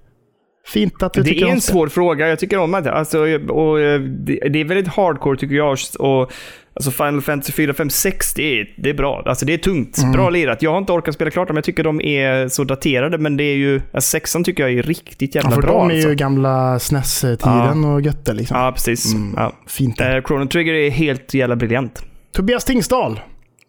Fint 0.68 1.04
att 1.04 1.14
du 1.14 1.22
Det 1.22 1.30
tycker 1.30 1.42
är 1.42 1.46
om 1.46 1.52
en 1.52 1.62
spel. 1.62 1.74
svår 1.74 1.88
fråga. 1.88 2.28
Jag 2.28 2.40
tycker 2.40 2.58
om 2.60 2.74
att 2.74 2.88
alltså, 2.88 3.20
och, 3.50 3.80
eh, 3.80 4.00
det, 4.02 4.40
det 4.50 4.62
är 4.62 4.66
väldigt 4.66 4.88
hardcore 4.88 5.38
tycker 5.38 5.56
jag. 5.56 5.78
Och, 6.00 6.32
alltså 6.74 6.92
Final 6.92 7.22
Fantasy 7.22 7.52
4, 7.54 7.74
5, 7.74 7.90
6, 7.90 8.34
det 8.34 8.60
är, 8.60 8.74
det 8.78 8.90
är 8.90 8.94
bra. 8.94 9.24
Alltså 9.26 9.46
det 9.46 9.54
är 9.54 9.58
tungt. 9.58 9.98
Mm. 9.98 10.12
Bra 10.12 10.30
lirat. 10.30 10.62
Jag 10.62 10.72
har 10.72 10.78
inte 10.78 10.92
orkat 10.92 11.14
spela 11.16 11.32
klart 11.32 11.48
dem. 11.48 11.58
Jag 11.58 11.64
tycker 11.64 11.84
de 11.84 12.02
är 12.02 12.48
så 12.48 12.64
daterade. 12.64 13.18
Men 13.18 13.38
det 13.38 13.44
är 13.44 13.56
ju, 13.56 13.82
alltså, 13.94 14.10
sexan 14.10 14.44
tycker 14.44 14.64
jag 14.64 14.74
är 14.80 14.84
riktigt 14.84 15.36
Ja, 15.36 15.42
jävla 15.42 15.56
för 15.56 15.62
bra. 15.62 15.72
de 15.72 15.90
är 15.90 15.94
alltså. 15.94 16.10
ju 16.10 16.16
gamla 16.16 16.80
SNES-tiden 16.80 17.86
och 17.86 18.02
götte 18.02 18.34
liksom. 18.34 18.58
Ja, 18.58 18.72
precis. 18.72 19.06
Ja. 19.36 19.54
Fint. 19.68 20.02
Eh, 20.02 20.22
Chrono 20.28 20.48
Trigger 20.48 20.74
är 20.74 20.90
helt 20.90 21.34
jävla 21.34 21.56
briljant. 21.56 22.06
Tobias 22.32 22.66
Tingsdal. 22.66 23.20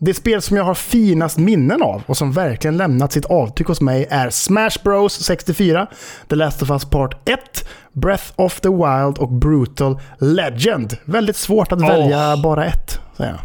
Det 0.05 0.15
spel 0.15 0.43
som 0.43 0.57
jag 0.57 0.65
har 0.65 0.75
finast 0.75 1.39
minnen 1.39 1.83
av 1.83 2.03
och 2.07 2.17
som 2.17 2.33
verkligen 2.33 2.77
lämnat 2.77 3.13
sitt 3.13 3.25
avtryck 3.25 3.69
hos 3.69 3.81
mig 3.81 4.07
är 4.11 4.31
Smash 4.31 4.83
Bros 4.85 5.25
64, 5.25 5.87
The 6.29 6.37
Last 6.37 6.63
of 6.63 6.71
Us 6.71 6.85
Part 6.85 7.29
1, 7.29 7.69
Breath 7.93 8.25
of 8.37 8.61
the 8.61 8.69
Wild 8.69 9.19
och 9.19 9.33
Brutal 9.33 10.01
Legend. 10.19 10.97
Väldigt 11.05 11.37
svårt 11.37 11.73
att 11.73 11.79
Åh. 11.83 11.89
välja 11.89 12.37
bara 12.37 12.65
ett, 12.65 13.01
säger 13.17 13.31
jag. 13.31 13.41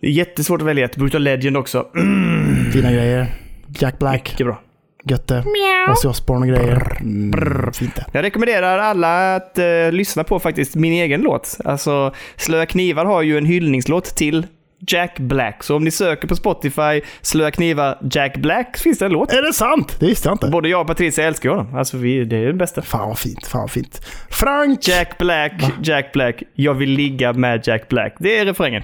Det 0.00 0.06
är 0.06 0.10
jättesvårt 0.10 0.60
att 0.60 0.66
välja 0.66 0.84
ett. 0.84 0.96
Brutal 0.96 1.22
Legend 1.22 1.56
också. 1.56 1.86
Fina 2.72 2.92
grejer. 2.92 3.34
Jack 3.78 3.98
Black, 3.98 4.30
Mycket 4.32 4.46
bra. 4.46 4.60
götte. 5.04 5.44
Ozzy 5.92 6.08
Osbourne 6.08 6.40
och 6.40 6.58
grejer. 6.58 6.96
Mm, 7.00 7.72
fint 7.72 7.96
det. 7.96 8.04
Jag 8.12 8.22
rekommenderar 8.22 8.78
alla 8.78 9.36
att 9.36 9.58
eh, 9.58 9.64
lyssna 9.92 10.24
på 10.24 10.38
faktiskt 10.40 10.74
min 10.74 10.92
egen 10.92 11.20
låt. 11.20 11.58
Alltså, 11.64 12.14
Slöa 12.36 12.66
Knivar 12.66 13.04
har 13.04 13.22
ju 13.22 13.38
en 13.38 13.46
hyllningslåt 13.46 14.04
till 14.04 14.46
Jack 14.86 15.18
Black. 15.18 15.62
Så 15.62 15.76
om 15.76 15.84
ni 15.84 15.90
söker 15.90 16.28
på 16.28 16.36
Spotify, 16.36 17.00
Slöa 17.22 17.50
Knivar 17.50 17.98
Jack 18.10 18.36
Black, 18.36 18.76
så 18.76 18.82
finns 18.82 18.98
det 18.98 19.04
en 19.04 19.12
låt. 19.12 19.32
Är 19.32 19.42
det 19.42 19.52
sant? 19.52 19.96
Det 20.00 20.06
visste 20.06 20.28
jag 20.28 20.34
inte. 20.34 20.46
Både 20.46 20.68
jag 20.68 20.80
och 20.80 20.86
Patricia 20.86 21.26
älskar 21.26 21.50
honom. 21.50 21.74
Alltså, 21.74 21.96
vi, 21.96 22.24
det 22.24 22.36
är 22.36 22.46
det 22.46 22.52
bästa. 22.52 22.82
Fan 22.82 23.08
vad 23.08 23.18
fint, 23.18 23.46
fan 23.46 23.60
vad 23.60 23.70
fint. 23.70 24.06
Frank! 24.30 24.88
Jack 24.88 25.18
Black, 25.18 25.52
Jack 25.82 26.12
Black, 26.12 26.42
jag 26.54 26.74
vill 26.74 26.90
ligga 26.90 27.32
med 27.32 27.66
Jack 27.66 27.88
Black. 27.88 28.14
Det 28.18 28.38
är 28.38 28.44
refrängen. 28.44 28.82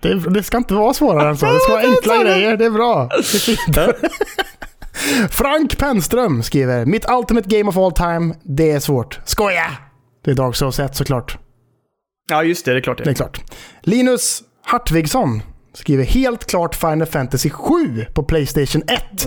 Det, 0.00 0.14
det 0.14 0.42
ska 0.42 0.56
inte 0.56 0.74
vara 0.74 0.94
svårare 0.94 1.28
än 1.28 1.36
så. 1.36 1.46
Det 1.46 1.60
ska 1.60 1.72
vara 1.72 1.82
enkla 1.82 2.24
grejer. 2.24 2.56
Det 2.56 2.64
är 2.64 2.70
bra. 2.70 3.08
Det 3.10 3.16
är 3.16 3.38
fint. 3.38 3.78
Frank 5.30 5.78
Pennström 5.78 6.42
skriver 6.42 6.86
Mitt 6.86 7.10
ultimate 7.10 7.48
game 7.58 7.70
of 7.70 7.76
all 7.76 7.92
time, 7.92 8.34
det 8.42 8.70
är 8.70 8.80
svårt. 8.80 9.20
Skoja! 9.24 9.70
Det 10.24 10.30
är 10.30 10.34
Dark 10.34 10.56
Souls 10.56 10.80
1 10.80 10.96
såklart. 10.96 11.38
Ja, 12.30 12.42
just 12.44 12.64
det. 12.64 12.72
Det 12.72 12.78
är 12.78 12.80
klart 12.80 12.98
Det 12.98 13.04
det. 13.04 13.10
är 13.10 13.14
klart. 13.14 13.40
Linus 13.82 14.42
Hartvigsson 14.64 15.42
skriver 15.72 16.04
helt 16.04 16.46
klart 16.46 16.74
Final 16.74 17.06
Fantasy 17.06 17.50
7 17.50 17.72
på 18.14 18.22
Playstation 18.22 18.82
1. 18.82 19.20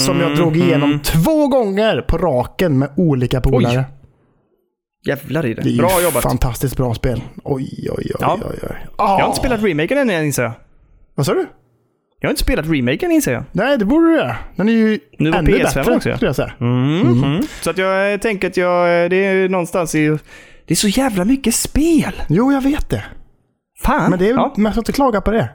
Som 0.00 0.20
jag 0.20 0.36
drog 0.36 0.56
igenom 0.56 1.00
två 1.04 1.48
gånger 1.48 2.00
på 2.08 2.18
raken 2.18 2.78
med 2.78 2.88
olika 2.96 3.40
polare. 3.40 3.84
Jävlar 5.06 5.46
i 5.46 5.54
det. 5.54 5.62
Det 5.62 5.70
är 5.74 5.78
Bra 5.78 6.02
jobbat. 6.02 6.22
fantastiskt 6.22 6.76
bra 6.76 6.94
spel. 6.94 7.20
Oj, 7.44 7.68
oj, 7.82 7.90
oj, 7.98 8.12
Ja. 8.20 8.38
oj, 8.44 8.58
oj. 8.62 8.76
Jag 8.98 9.04
har 9.04 9.22
Ah. 9.22 9.26
inte 9.26 9.38
spelat 9.38 9.62
remaken 9.62 9.98
än, 10.10 10.24
inser 10.24 10.42
jag. 10.42 10.52
Vad 11.14 11.26
sa 11.26 11.34
du? 11.34 11.46
Jag 12.20 12.28
har 12.28 12.30
inte 12.32 12.42
spelat 12.42 12.66
remaken 12.66 13.10
inser 13.12 13.32
jag. 13.32 13.44
Nej, 13.52 13.78
det 13.78 13.84
borde 13.84 14.06
du 14.06 14.16
göra. 14.16 14.36
Den 14.56 14.68
är 14.68 14.72
ju 14.72 14.98
Nu 15.18 15.32
ännu 15.34 15.50
PS5 15.52 15.74
bättre, 15.74 15.96
också, 15.96 16.08
ja. 16.08 16.16
skulle 16.16 16.28
jag 16.28 16.36
säga. 16.36 16.52
Mm. 16.60 17.42
Så 17.60 17.70
att 17.70 17.78
jag 17.78 18.22
tänker 18.22 18.48
att 18.48 18.56
jag, 18.56 19.10
det 19.10 19.16
är 19.16 19.48
någonstans 19.48 19.94
i... 19.94 20.18
Det 20.66 20.74
är 20.74 20.76
så 20.76 20.88
jävla 20.88 21.24
mycket 21.24 21.54
spel. 21.54 22.22
Jo, 22.28 22.52
jag 22.52 22.60
vet 22.60 22.90
det. 22.90 23.04
Fan. 23.82 24.10
Men 24.10 24.18
det 24.18 24.28
är, 24.30 24.34
ja. 24.34 24.54
man 24.56 24.72
ska 24.72 24.80
inte 24.80 24.92
klaga 24.92 25.20
på 25.20 25.30
det. 25.30 25.50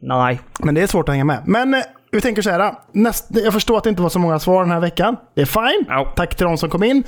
Nej. 0.00 0.40
Men 0.60 0.74
det 0.74 0.80
är 0.82 0.86
svårt 0.86 1.08
att 1.08 1.12
hänga 1.12 1.24
med. 1.24 1.42
Men 1.46 1.74
eh, 1.74 1.80
vi 2.12 2.20
tänker 2.20 2.42
så 2.42 2.50
här. 2.50 2.74
Näst, 2.92 3.26
jag 3.30 3.52
förstår 3.52 3.78
att 3.78 3.84
det 3.84 3.90
inte 3.90 4.02
var 4.02 4.08
så 4.08 4.18
många 4.18 4.38
svar 4.38 4.62
den 4.62 4.70
här 4.70 4.80
veckan. 4.80 5.16
Det 5.34 5.40
är 5.40 5.46
fine. 5.46 5.84
Ja. 5.88 6.12
Tack 6.16 6.36
till 6.36 6.46
de 6.46 6.58
som 6.58 6.70
kom 6.70 6.82
in. 6.82 7.04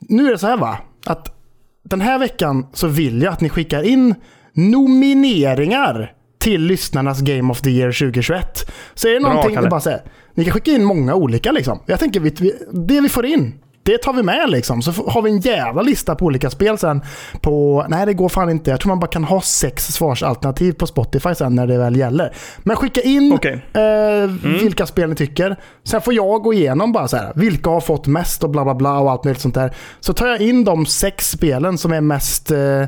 Nu 0.00 0.26
är 0.26 0.30
det 0.30 0.38
så 0.38 0.46
här 0.46 0.56
va. 0.56 0.78
Att 1.06 1.34
den 1.84 2.00
här 2.00 2.18
veckan 2.18 2.66
så 2.72 2.86
vill 2.86 3.22
jag 3.22 3.32
att 3.32 3.40
ni 3.40 3.48
skickar 3.48 3.82
in 3.82 4.14
nomineringar 4.52 6.12
till 6.38 6.62
lyssnarnas 6.62 7.20
Game 7.20 7.52
of 7.52 7.60
the 7.60 7.70
Year 7.70 7.92
2021. 7.92 8.72
Så 8.94 9.08
är 9.08 9.12
det 9.12 9.20
Bra, 9.20 9.28
någonting, 9.28 9.54
Kalle. 9.54 9.68
bara 9.68 9.80
så 9.80 9.90
här, 9.90 10.02
ni 10.34 10.44
kan 10.44 10.52
skicka 10.52 10.70
in 10.70 10.84
många 10.84 11.14
olika 11.14 11.52
liksom. 11.52 11.78
Jag 11.86 12.00
tänker, 12.00 12.20
vi, 12.20 12.30
det 12.72 13.00
vi 13.00 13.08
får 13.08 13.26
in, 13.26 13.54
det 13.86 13.98
tar 13.98 14.12
vi 14.12 14.22
med 14.22 14.50
liksom. 14.50 14.82
Så 14.82 14.90
har 15.08 15.22
vi 15.22 15.30
en 15.30 15.38
jävla 15.40 15.82
lista 15.82 16.14
på 16.14 16.24
olika 16.24 16.50
spel 16.50 16.78
sen. 16.78 17.02
På, 17.40 17.86
nej, 17.88 18.06
det 18.06 18.14
går 18.14 18.28
fan 18.28 18.50
inte. 18.50 18.70
Jag 18.70 18.80
tror 18.80 18.88
man 18.88 19.00
bara 19.00 19.06
kan 19.06 19.24
ha 19.24 19.40
sex 19.40 19.86
svarsalternativ 19.86 20.72
på 20.72 20.86
Spotify 20.86 21.34
sen 21.34 21.54
när 21.54 21.66
det 21.66 21.78
väl 21.78 21.96
gäller. 21.96 22.32
Men 22.58 22.76
skicka 22.76 23.00
in 23.00 23.32
Okej. 23.32 23.64
eh, 23.72 24.30
vilka 24.62 24.86
spel 24.86 25.08
ni 25.08 25.14
tycker. 25.14 25.56
Sen 25.84 26.00
får 26.00 26.14
jag 26.14 26.42
gå 26.42 26.52
igenom 26.54 26.92
bara 26.92 27.08
så 27.08 27.16
här, 27.16 27.32
vilka 27.34 27.70
har 27.70 27.80
fått 27.80 28.06
mest 28.06 28.44
och 28.44 28.50
bla 28.50 28.64
bla 28.64 28.74
bla 28.74 28.98
och 28.98 29.10
allt 29.10 29.24
möjligt 29.24 29.42
sånt 29.42 29.54
där. 29.54 29.74
Så 30.00 30.12
tar 30.12 30.26
jag 30.26 30.40
in 30.40 30.64
de 30.64 30.86
sex 30.86 31.30
spelen 31.30 31.78
som 31.78 31.92
är 31.92 32.00
mest, 32.00 32.50
eh, 32.50 32.80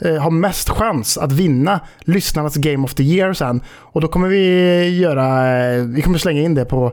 eh, 0.00 0.16
har 0.20 0.30
mest 0.30 0.70
chans 0.70 1.18
att 1.18 1.32
vinna 1.32 1.80
lyssnarnas 2.00 2.56
Game 2.56 2.84
of 2.84 2.94
the 2.94 3.02
Year 3.02 3.32
sen. 3.32 3.60
Och 3.68 4.00
då 4.00 4.08
kommer 4.08 4.28
vi 4.28 4.98
göra, 4.98 5.56
eh, 5.74 5.82
vi 5.82 6.02
kommer 6.02 6.18
slänga 6.18 6.40
in 6.40 6.54
det 6.54 6.64
på 6.64 6.92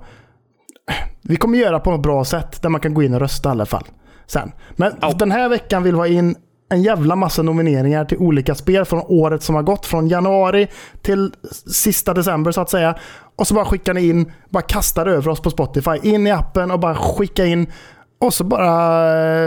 vi 1.21 1.35
kommer 1.35 1.57
göra 1.57 1.79
på 1.79 1.93
ett 1.93 2.01
bra 2.01 2.25
sätt 2.25 2.61
där 2.61 2.69
man 2.69 2.81
kan 2.81 2.93
gå 2.93 3.03
in 3.03 3.13
och 3.13 3.19
rösta 3.19 3.49
i 3.49 3.51
alla 3.51 3.65
fall. 3.65 3.83
Sen. 4.27 4.51
Men 4.71 4.93
Ja. 5.01 5.11
den 5.19 5.31
här 5.31 5.49
veckan 5.49 5.83
vill 5.83 5.93
vi 5.93 5.99
ha 5.99 6.07
in 6.07 6.35
en 6.69 6.83
jävla 6.83 7.15
massa 7.15 7.41
nomineringar 7.41 8.05
till 8.05 8.17
olika 8.17 8.55
spel 8.55 8.85
från 8.85 9.01
året 9.07 9.43
som 9.43 9.55
har 9.55 9.63
gått. 9.63 9.85
Från 9.85 10.07
januari 10.07 10.67
till 11.01 11.33
sista 11.71 12.13
december 12.13 12.51
så 12.51 12.61
att 12.61 12.69
säga. 12.69 12.95
Och 13.35 13.47
så 13.47 13.53
bara 13.53 13.65
skickar 13.65 13.93
ni 13.93 14.09
in, 14.09 14.31
bara 14.49 14.61
kastar 14.63 15.05
över 15.05 15.31
oss 15.31 15.41
på 15.41 15.49
Spotify. 15.49 15.91
In 16.03 16.27
i 16.27 16.31
appen 16.31 16.71
och 16.71 16.79
bara 16.79 16.95
skicka 16.95 17.45
in. 17.45 17.67
Och 18.19 18.33
så 18.33 18.43
bara 18.43 18.69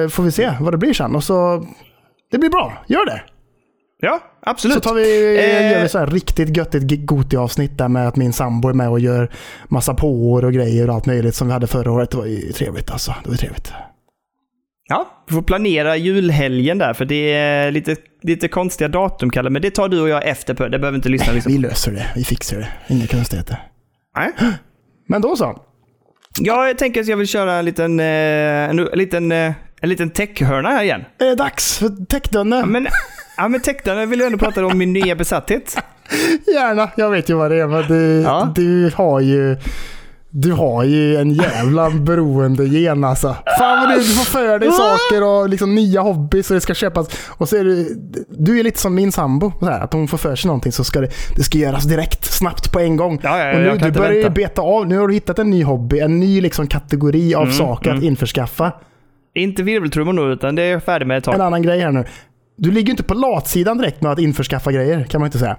eh, 0.03 0.09
får 0.09 0.23
vi 0.23 0.33
se 0.33 0.53
vad 0.61 0.73
det 0.75 0.79
blir 0.79 0.93
sen. 0.95 1.17
Och 1.17 1.25
så... 1.25 1.67
Det 2.31 2.39
blir 2.39 2.51
bra. 2.51 2.73
Gör 2.87 3.07
det. 3.07 3.23
Ja, 4.01 4.21
absolut. 4.43 4.75
Så 4.75 4.81
tar 4.81 4.95
vi, 4.95 5.37
Eh, 5.39 5.73
gör 5.73 5.83
vi 5.83 5.89
så 5.89 5.99
här 5.99 6.07
riktigt 6.07 6.57
göttigt 6.57 7.07
Goti-avsnitt 7.07 7.79
där 7.79 7.89
med 7.89 8.09
att 8.09 8.17
min 8.17 8.33
sambo 8.33 8.69
är 8.69 8.73
med 8.73 8.89
och 8.89 9.01
gör 9.01 9.31
massa 9.69 9.95
påor 9.95 10.45
och 10.45 10.53
grejer 10.53 10.89
och 10.89 10.95
allt 10.95 11.07
möjligt 11.07 11.35
som 11.35 11.47
vi 11.47 11.53
hade 11.53 11.67
förra 11.67 11.93
året. 11.93 12.11
Det 12.11 12.17
var 12.17 12.27
ju 12.27 12.53
trevligt 12.53 12.91
alltså. 12.91 13.15
Det 13.25 13.31
var 13.31 13.37
trevligt. 13.37 13.73
Ja, 14.89 15.25
vi 15.29 15.35
får 15.35 15.43
planera 15.43 15.97
julhelgen 15.97 16.79
där, 16.79 16.95
för 16.95 17.05
det 17.05 17.33
är 17.33 17.71
lite, 17.71 17.97
lite 18.23 18.49
konstiga 18.49 18.89
datum, 18.89 19.31
Kalle. 19.31 19.51
Men 19.51 19.63
det 19.63 19.71
tar 19.71 19.89
du 19.89 20.01
och 20.01 20.09
jag 20.09 20.29
efter 20.29 20.55
på. 20.55 20.69
Det 20.69 20.79
behöver 20.79 20.97
inte 20.97 21.09
lyssna 21.09 21.33
liksom. 21.33 21.53
Vi 21.53 21.59
löser 21.59 21.93
det. 21.93 22.07
Vi 22.17 22.25
fixar 22.25 22.57
det. 22.57 22.69
Inga 22.95 23.07
konstigheter. 23.07 23.63
Nej. 24.17 24.33
Men 25.09 25.23
då 25.23 25.37
så. 25.37 25.63
Ja, 26.41 26.67
jag 26.67 26.79
tänker 26.79 27.01
att 27.01 27.07
jag 27.07 27.17
vill 27.17 27.29
köra 27.29 27.53
en 27.53 27.65
liten, 27.65 28.01
eh, 28.01 28.07
en, 28.07 28.79
en 28.79 28.99
liten, 28.99 29.33
eh, 29.33 29.53
en 29.81 29.89
liten 29.89 30.11
techhörna 30.11 30.69
här 30.69 30.83
igen. 30.83 31.05
Är 31.19 31.27
det 31.27 31.35
dags 31.35 31.79
för 31.79 32.07
täckdunne? 32.07 32.57
Ja, 32.57 32.67
men, 32.67 32.87
ja, 33.37 33.49
men 33.49 33.61
techhörna 33.61 34.07
vill 34.07 34.19
jag 34.21 34.27
ändå 34.27 34.39
prata 34.39 34.67
om 34.67 34.79
min 34.79 34.93
nya 34.93 35.15
besatthet. 35.17 35.77
Gärna. 36.55 36.91
Jag 36.97 37.11
vet 37.11 37.31
ju 37.31 37.35
vad 37.35 37.51
det 37.51 37.61
är, 37.61 37.67
men 37.67 37.83
du, 37.89 38.23
Ja. 38.23 38.53
du 38.55 38.91
har 38.95 39.21
ju... 39.21 39.57
Du 40.31 40.53
har 40.53 40.85
ju 40.85 41.17
en 41.17 41.31
jävla 41.31 41.91
beroende-gen 41.91 43.05
alltså. 43.05 43.37
Fan 43.59 43.81
vad 43.81 43.89
du, 43.91 43.97
du 43.97 44.05
får 44.15 44.25
för 44.25 44.59
dig 44.59 44.69
saker 44.73 45.23
och 45.25 45.49
liksom 45.49 45.75
nya 45.75 46.01
hobbys 46.01 46.51
och 46.51 46.55
det 46.55 46.61
ska 46.61 46.75
köpas. 46.75 47.09
Och 47.29 47.49
så 47.49 47.57
är 47.57 47.65
du, 47.65 47.97
du 48.31 48.59
är 48.61 48.65
lite 48.65 48.79
som 48.81 48.95
min 48.95 49.13
sambo. 49.13 49.53
Så 49.61 49.67
här, 49.67 49.81
att 49.81 49.93
hon 49.93 50.09
får 50.09 50.19
för 50.19 50.37
sig 50.37 50.49
någonting 50.49 50.73
så 50.73 50.85
ska 50.85 51.01
det, 51.01 51.09
det 51.37 51.43
ska 51.43 51.59
göras 51.59 51.85
direkt, 51.85 52.25
snabbt 52.25 52.73
på 52.73 52.81
en 52.81 52.97
gång. 52.97 53.21
Ja, 53.23 53.39
ja, 53.39 53.55
och 53.55 53.61
nu, 53.61 53.79
du 53.79 53.91
börjar 53.91 54.13
ju 54.13 54.31
beta 54.31 54.63
av. 54.63 54.87
Nu 54.87 54.99
har 54.99 55.09
du 55.09 55.15
hittat 55.15 55.39
en 55.39 55.51
ny 55.51 55.65
hobby, 55.65 56.01
en 56.01 56.21
ny 56.21 56.41
liksom 56.41 56.67
kategori 56.67 57.35
av 57.35 57.43
Mm, 57.43 57.55
saker 57.55 57.95
att 57.95 58.03
införskaffa. 58.03 58.73
Inte 59.35 59.63
virveltrummor 59.63 60.13
nu, 60.13 60.33
utan 60.33 60.55
det 60.55 60.63
är 60.63 60.73
jag 60.73 60.83
färdig 60.83 61.07
med 61.07 61.19
ett 61.19 61.25
tag. 61.25 61.35
En 61.35 61.41
annan 61.41 61.63
grej 61.63 61.81
här 61.81 61.93
nu. 61.93 62.05
Du 62.57 62.71
ligger 62.71 62.91
inte 62.91 63.03
på 63.03 63.15
latsidan 63.15 63.79
direkt 63.79 64.03
med 64.03 64.13
att 64.13 64.19
införskaffa 64.19 64.73
grejer, 64.73 65.05
kan 65.05 65.21
man 65.21 65.27
inte 65.27 65.39
säga. 65.39 65.57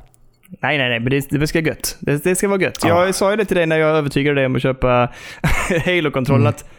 Nej, 0.61 0.77
nej, 0.77 0.89
nej, 0.89 0.99
men 0.99 1.09
det, 1.09 1.39
det 1.39 1.47
ska 1.47 1.59
gött. 1.59 1.97
Det, 1.99 2.23
det 2.23 2.35
ska 2.35 2.47
vara 2.47 2.61
gött. 2.61 2.77
Ja. 2.83 3.05
Jag 3.05 3.15
sa 3.15 3.31
ju 3.31 3.37
det 3.37 3.45
till 3.45 3.57
dig 3.57 3.65
när 3.65 3.77
jag 3.77 3.89
övertygade 3.97 4.35
dig 4.35 4.45
om 4.45 4.55
att 4.55 4.61
köpa 4.61 5.09
Halo-kontroll, 5.85 6.39
Mm. 6.39 6.47
att 6.49 6.69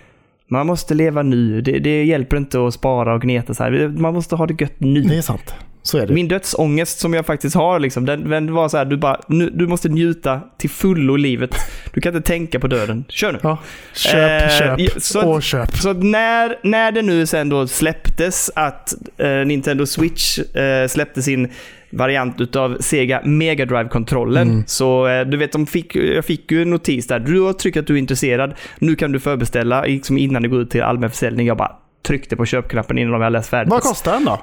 man 0.51 0.67
måste 0.67 0.95
leva 0.95 1.23
nu. 1.23 1.61
Det, 1.61 1.79
det 1.79 2.05
hjälper 2.05 2.37
inte 2.37 2.67
att 2.67 2.75
spara 2.75 3.15
och 3.15 3.21
gneta 3.23 3.55
så 3.55 3.63
här. 3.65 3.89
Man 3.89 4.15
måste 4.15 4.37
ha 4.37 4.47
det 4.47 4.61
gött 4.61 4.81
nu. 4.81 5.01
Det 5.01 5.17
är 5.19 5.23
sant. 5.23 5.55
Så 5.83 5.99
är 5.99 6.07
det. 6.07 6.13
Min 6.15 6.29
dödsångest 6.29 6.99
som 6.99 7.15
jag 7.15 7.27
faktiskt 7.27 7.57
har, 7.57 7.79
liksom, 7.81 8.05
den, 8.07 8.31
den 8.31 8.55
var 8.55 8.69
så 8.69 8.77
här, 8.77 8.85
du, 8.85 8.97
bara, 8.97 9.21
nu, 9.29 9.51
du 9.51 9.67
måste 9.67 9.89
njuta 9.89 10.41
till 10.59 10.71
fullo 10.71 11.19
i 11.19 11.21
livet. 11.21 11.51
Du 11.95 12.01
kan 12.01 12.17
inte 12.17 12.27
tänka 12.29 12.61
på 12.61 12.67
döden. 12.67 13.05
Kör 13.09 13.33
nu. 13.33 13.39
Ja. 13.43 13.59
Köp, 13.95 14.43
Eh, 14.43 14.49
köp 14.59 15.03
så 15.03 15.19
att- 15.19 15.25
och 15.27 15.43
köp. 15.43 15.77
Så 15.77 15.93
när, 15.93 16.57
när 16.63 16.93
det 16.93 17.03
nu 17.03 17.27
sen 17.27 17.49
då 17.49 17.67
släpptes 17.67 18.51
att 18.55 18.95
eh, 19.19 19.29
Nintendo 19.31 19.87
Switch 19.87 20.39
eh, 20.39 20.87
släppte 20.89 21.23
sin 21.23 21.49
variant 21.91 22.41
utav 22.41 22.77
Sega 22.81 23.21
Mega 23.25 23.67
Drive-kontrollen. 23.67 24.49
Mm. 24.51 24.65
Så 24.67 25.07
eh, 25.07 25.27
du 25.27 25.37
vet, 25.37 25.53
de 25.53 25.67
fick, 25.67 25.97
jag 25.97 26.25
fick 26.25 26.51
ju 26.53 26.63
en 26.63 26.71
notis 26.71 27.07
där. 27.07 27.19
Du 27.19 27.41
har 27.41 27.53
tryckt 27.53 27.77
att 27.77 27.87
du 27.87 27.95
är 27.95 27.99
intresserad. 27.99 28.55
Nu 28.79 28.95
kan 28.95 29.13
du 29.13 29.21
förbeställa 29.21 29.83
liksom 29.85 30.19
innan 30.19 30.43
det 30.43 30.49
går 30.49 30.61
ut 30.61 30.71
till 30.71 30.83
allmän 30.83 31.11
försäljning. 31.11 31.47
Jag 31.47 31.57
bara 31.57 31.73
tryckte 32.07 32.37
på 32.37 32.47
köpknappen 32.47 32.99
innan 32.99 33.13
de 33.13 33.21
hade 33.23 33.39
läst 33.39 33.51
färdigt. 33.51 33.71
Vad 33.71 33.83
kostar 33.83 34.13
den 34.13 34.25
då? 34.25 34.39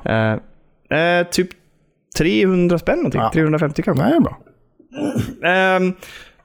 Eh, 0.89 1.27
typ 1.32 1.50
300 2.18 2.80
spänn 2.80 2.98
någonting. 2.98 3.22
Ja. 3.22 3.32
350 3.34 3.82
kanske. 3.82 4.04
Nej, 4.04 4.20
bra. 4.20 4.39
Ehm, 5.50 5.94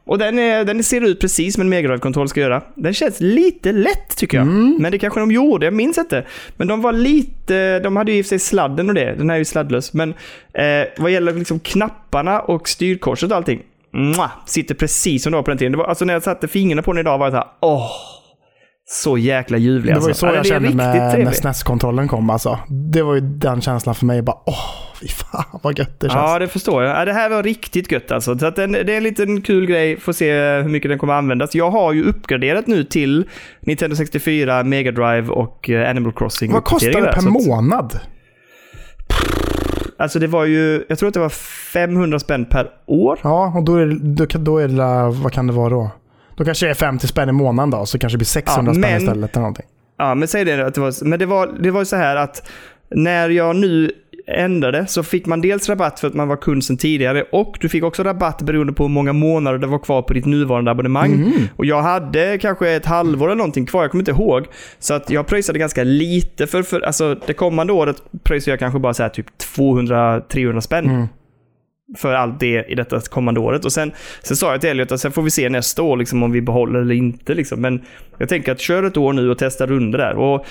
och 0.05 0.19
den, 0.19 0.39
är, 0.39 0.65
den 0.65 0.83
ser 0.83 1.01
ut 1.01 1.21
precis 1.21 1.55
som 1.55 1.61
en 1.61 1.69
Mega 1.69 1.89
Drive-kontroll 1.89 2.29
ska 2.29 2.41
göra. 2.41 2.63
Den 2.75 2.95
känns 2.95 3.21
lite 3.21 3.73
lätt 3.73 4.17
tycker 4.17 4.37
jag. 4.39 4.47
Mm. 4.47 4.77
Men 4.81 4.93
det 4.93 4.99
kanske 4.99 5.21
de 5.21 5.31
gjorde, 5.31 5.67
jag 5.67 5.75
minns 5.75 5.99
inte. 5.99 6.27
Men 6.57 6.69
de 6.69 6.83
var 6.83 6.93
lite, 6.93 7.79
de 7.79 7.97
hade 7.97 8.13
ju 8.13 8.19
i 8.19 8.23
och 8.23 8.27
för 8.27 8.29
sig 8.29 8.39
sladden 8.39 8.89
och 8.89 8.95
det. 8.95 9.15
Den 9.15 9.31
här 9.31 9.37
är 9.37 9.39
ju 9.39 9.45
sladdlös. 9.45 9.93
Men 9.93 10.15
eh, 10.53 10.89
vad 10.99 11.11
gäller 11.11 11.33
liksom 11.33 11.61
knapparna 11.61 12.41
och 12.41 12.69
styrkorset 12.69 13.31
och 13.31 13.37
allting. 13.37 13.63
Mwah, 13.93 14.31
sitter 14.47 14.75
precis 14.75 15.23
som 15.23 15.33
det 15.33 15.37
var 15.37 15.43
på 15.43 15.51
den 15.51 15.59
tiden. 15.59 15.73
Det 15.73 15.79
var, 15.79 15.85
alltså 15.85 16.05
när 16.05 16.15
jag 16.15 16.23
satte 16.23 16.49
fingrarna 16.49 16.83
på 16.83 16.93
den 16.93 17.01
idag 17.01 17.19
var 17.19 17.27
jag 17.27 17.33
såhär, 17.33 17.47
åh. 17.61 17.91
Så 18.93 19.19
jäkla 19.19 19.59
ljuvlig 19.59 19.95
Det 19.95 20.01
var 20.01 20.07
ju 20.09 20.11
alltså. 20.11 20.21
så 20.21 20.33
Ja, 20.33 20.35
jag 20.37 20.47
kände 20.47 20.71
när 20.75 21.13
trevligt. 21.13 21.37
SNES-kontrollen 21.37 22.09
kom 22.09 22.31
alltså. 22.31 22.59
Det 22.69 23.03
var 23.03 23.15
ju 23.15 23.21
den 23.21 23.61
känslan 23.61 23.95
för 23.95 24.07
mig. 24.07 24.23
Bara, 24.23 24.37
åh, 24.47 24.55
fy 25.01 25.09
fan 25.09 25.61
vad 25.63 25.79
gött 25.79 26.01
det 26.01 26.09
känns. 26.09 26.21
Ja, 26.21 26.39
det 26.39 26.49
förstår 26.49 26.83
jag. 26.85 27.01
Ja, 27.01 27.05
det 27.05 27.13
här 27.13 27.31
var 27.31 27.43
riktigt 27.43 27.93
gött 27.93 28.11
alltså. 28.13 28.39
Så 28.39 28.47
att 28.47 28.57
det 28.57 28.63
är 28.63 28.91
en 28.91 29.03
liten 29.03 29.41
kul 29.43 29.67
grej. 29.67 30.01
Får 30.01 30.13
se 30.13 30.33
hur 30.63 30.69
mycket 30.69 30.91
den 30.91 30.99
kommer 30.99 31.15
användas. 31.15 31.55
Jag 31.55 31.71
har 31.71 31.93
ju 31.93 32.05
uppgraderat 32.05 32.67
nu 32.67 32.85
till 32.85 33.25
Nintendo 33.61 33.97
64, 33.97 34.63
Mega 34.65 34.93
Drive 34.93 35.29
och 35.29 35.71
eh, 35.71 35.91
Animal 35.91 36.13
Crossing. 36.13 36.53
vad 36.53 36.65
kostar 36.65 36.89
det 36.89 37.13
per 37.13 37.23
där. 37.23 37.31
Månad? 37.49 38.01
Alltså 39.99 40.19
det 40.19 40.27
var 40.27 40.45
ju, 40.45 40.85
jag 40.89 40.99
tror 40.99 41.09
att 41.09 41.15
det 41.15 41.21
var 41.21 41.29
500 41.73 42.19
spänn 42.19 42.45
per 42.45 42.71
år. 42.87 43.19
Ja, 43.23 43.53
och 43.57 43.65
då 43.65 43.77
är, 43.77 43.87
det- 43.87 44.27
då, 44.27 44.39
då 44.39 44.59
är 44.59 44.69
det, 44.69 45.11
vad 45.23 45.33
kan 45.33 45.47
det 45.47 45.53
vara 45.53 45.69
då? 45.71 45.91
Då 46.41 46.45
kanske 46.45 46.67
det 46.67 46.71
är 46.71 46.75
50 46.75 47.07
spänn 47.07 47.29
i 47.29 47.33
månaden 47.33 47.71
då, 47.71 47.87
så 47.87 47.99
kanske 47.99 48.15
det 48.15 48.19
blir 48.19 48.27
600 48.27 48.71
Ja, 48.73 48.75
spänn 48.75 48.91
men- 48.93 49.03
istället 49.03 49.31
eller 49.31 49.41
någonting. 49.41 49.67
Ja, 49.99 50.15
men 50.15 50.29
säg 50.29 50.45
det 50.45 50.67
att 50.67 50.75
det 50.75 50.81
var, 50.81 51.05
men 51.05 51.19
det 51.19 51.27
var, 51.27 51.47
det 51.61 51.71
var 51.71 51.81
ju 51.81 51.85
så 51.85 51.97
här 51.97 52.17
att 52.17 52.49
när 52.91 53.29
jag 53.31 53.57
nu 53.57 53.93
ändrade 54.27 54.87
så 54.87 55.03
fick 55.03 55.27
man 55.27 55.41
dels 55.41 55.69
rabatt 55.69 56.01
för 56.01 56.09
att 56.09 56.15
man 56.15 56.29
var 56.29 56.37
kund 56.37 56.65
sedan 56.65 56.77
tidigare 56.77 57.23
och 57.33 57.57
du 57.61 57.69
fick 57.69 57.85
också 57.85 58.03
rabatt 58.03 58.43
beroende 58.43 58.73
på 58.73 58.83
hur 58.85 58.89
många 58.91 59.13
månader 59.13 59.59
det 59.59 59.67
var 59.67 59.79
kvar 59.79 60.03
på 60.03 60.13
ditt 60.13 60.27
nuvarande 60.27 60.71
abonnemang. 60.71 61.11
Mhm. 61.11 61.49
Och 61.57 61.67
jag 61.67 61.83
hade 61.83 62.39
kanske 62.39 62.71
ett 62.71 62.87
halvår 62.87 63.27
eller 63.27 63.37
någonting 63.37 63.67
kvar, 63.67 63.83
jag 63.83 63.91
kommer 63.91 64.03
inte 64.03 64.11
ihåg. 64.23 64.47
Så 64.79 64.95
att 64.95 65.11
jag 65.11 65.27
pröjsade 65.27 65.59
ganska 65.59 65.85
lite 65.85 66.47
för, 66.47 66.63
för 66.63 66.81
alltså 66.81 67.17
det 67.27 67.33
kommande 67.33 67.73
året 67.73 67.97
pröjsade 68.23 68.53
jag 68.53 68.59
kanske 68.59 68.79
bara 68.79 68.95
så 68.95 69.03
här 69.03 69.11
typ 69.11 69.27
200-300 69.57 70.61
spänn. 70.61 70.85
Mm. 70.91 71.07
För 71.99 72.15
allt 72.15 72.41
det 72.41 72.65
i 72.69 72.75
detta 72.75 73.01
kommande 73.01 73.41
året. 73.41 73.65
Och 73.65 73.73
sen, 73.73 73.93
sen 74.23 74.37
sa 74.37 74.53
jag 74.53 74.61
till 74.61 74.71
Elliot 74.71 74.93
att 74.93 75.01
sen 75.01 75.13
får 75.13 75.23
vi 75.23 75.31
se 75.31 75.49
nästa 75.49 75.83
år 75.83 75.97
liksom, 75.97 76.23
om 76.23 76.33
vi 76.33 76.43
behåller 76.43 76.81
eller 76.81 76.95
inte. 76.95 77.35
Liksom. 77.35 77.61
Men 77.61 77.81
jag 78.19 78.29
tänker 78.29 78.53
att 78.53 78.61
kör 78.61 78.83
ett 78.83 78.97
år 78.97 79.13
nu 79.13 79.31
och 79.31 79.39
testa 79.39 79.67
runder 79.67 79.99
där. 79.99 80.15
Och, 80.15 80.47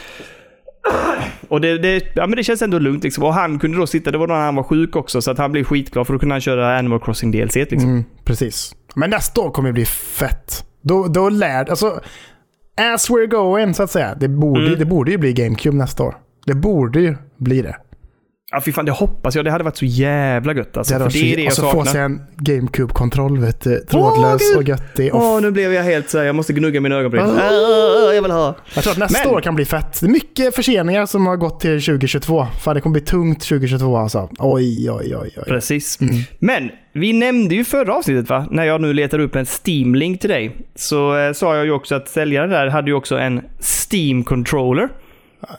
och 1.48 1.62
det, 1.62 1.78
det, 1.78 2.04
ja, 2.16 2.28
men 2.28 2.38
det 2.38 2.44
känns 2.44 2.62
ändå 2.62 2.80
lugnt. 2.80 3.04
Liksom. 3.04 3.24
Och 3.24 3.34
han 3.34 3.60
kunde 3.60 3.78
då 3.78 3.88
sitta, 3.88 4.12
det 4.12 4.18
var 4.18 4.28
då 4.28 4.34
när 4.34 4.42
han 4.46 4.56
var 4.56 4.64
sjuk 4.64 4.96
också, 4.96 5.22
så 5.22 5.32
att 5.32 5.38
han 5.38 5.52
blev 5.52 5.64
skitglad 5.64 6.08
för 6.08 6.14
då 6.14 6.20
kunde 6.20 6.36
han 6.36 6.42
köra 6.42 6.78
Animal 6.78 7.00
Crossing 7.00 7.32
DLC. 7.32 7.56
Liksom. 7.56 7.90
Mm, 7.90 8.04
precis. 8.24 8.76
Men 8.96 9.10
nästa 9.10 9.42
år 9.42 9.52
kommer 9.52 9.70
det 9.70 9.74
bli 9.74 9.86
fett. 9.86 10.66
Då, 10.82 11.08
då 11.08 11.30
lär... 11.30 11.70
Alltså, 11.70 12.00
as 12.94 13.10
we're 13.10 13.28
going, 13.28 13.74
så 13.74 13.84
att 13.84 13.92
säga. 13.92 14.16
Det 14.16 14.28
borde, 14.28 14.66
Mm. 14.68 14.80
det 14.80 14.86
borde 14.86 15.12
ju 15.12 15.18
bli 15.18 15.34
GameCube 15.34 15.78
nästa 15.78 16.04
år. 16.04 16.16
Det 16.46 16.54
borde 16.54 17.02
ju 17.02 17.16
bli 17.38 17.62
det. 17.62 17.76
Ja, 18.52 18.62
fy 18.66 18.72
fan, 18.72 18.86
det 18.86 18.92
hoppas 18.92 19.36
jag. 19.36 19.46
Det 19.46 19.52
hade 19.52 19.64
varit 19.64 19.78
så 19.78 19.86
jävla 19.86 20.54
gött 20.54 20.78
alltså. 20.78 20.94
Det 20.94 21.00
För 21.00 21.20
det 21.20 21.34
är 21.34 21.36
det 21.36 21.42
och 21.42 21.46
jag 21.48 21.54
så 21.54 21.62
få 21.62 21.70
saknar. 21.72 21.92
sig 21.92 22.02
en 22.02 22.22
GameCube-kontroll, 22.38 23.40
vet 23.40 23.62
du. 23.62 23.80
Trådlös 23.80 24.42
Åh, 24.54 24.58
och 24.58 24.64
göttig. 24.64 25.16
Åh, 25.16 25.36
Och 25.36 25.42
nu 25.42 25.52
blev 25.52 25.74
jag 25.74 25.84
helt 25.84 26.10
så 26.10 26.18
här, 26.18 26.26
jag 26.26 26.36
måste 26.36 26.54
gnugga 26.54 26.82
mina 26.82 26.96
ögonbryn. 26.96 27.24
Ah. 27.24 27.28
Ah, 28.08 28.14
jag 28.14 28.22
vill 28.22 28.32
ha. 28.32 28.56
Jag 28.76 28.84
tror 28.84 28.92
att 28.94 28.98
nästa 29.00 29.20
Men- 29.28 29.36
år 29.36 29.42
kan 29.42 29.56
bli 29.56 29.66
fett. 29.66 30.00
Det 30.00 30.06
är 30.06 30.10
mycket 30.10 30.56
förseningar 30.56 31.06
som 31.06 31.28
har 31.28 31.38
gått 31.38 31.60
till 31.60 31.82
2022. 31.82 32.48
Fan, 32.62 32.76
det 32.76 32.82
kommer 32.82 32.94
bli 32.94 33.02
tungt 33.02 33.42
2022 33.42 33.98
alltså. 33.98 34.30
Oj, 34.40 34.92
oj, 34.92 35.16
oj, 35.16 35.34
oj. 35.38 35.44
Precis. 35.48 36.00
Men 36.40 36.70
vi 36.94 37.14
nämnde 37.14 37.56
ju 37.56 37.64
förra 37.66 37.96
avsnittet 37.96 38.30
va? 38.30 38.48
När 38.52 38.64
jag 38.64 38.82
nu 38.82 38.94
letar 38.94 39.20
upp 39.20 39.36
en 39.36 39.46
Steam-link 39.46 40.22
till 40.22 40.30
dig. 40.30 40.56
Så 40.76 41.18
eh, 41.18 41.34
sa 41.34 41.56
jag 41.56 41.66
ju 41.66 41.72
också 41.72 41.96
att 41.96 42.08
säljaren 42.10 42.50
där 42.50 42.68
hade 42.68 42.88
ju 42.90 42.94
också 42.96 43.18
en 43.18 43.42
Steam-controller. 43.60 44.90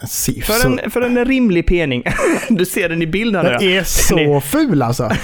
Sif, 0.08 0.44
För 0.46 0.52
så- 0.54 0.68
en, 0.68 0.90
för 0.90 1.00
en 1.00 1.24
rimlig 1.24 1.66
pening. 1.66 2.02
du 2.48 2.66
ser 2.66 2.88
den 2.88 3.02
i 3.02 3.06
bilden. 3.06 3.44
Den 3.44 3.62
är 3.62 3.82
så 3.84 4.40
ful 4.40 4.82
alltså. 4.82 5.10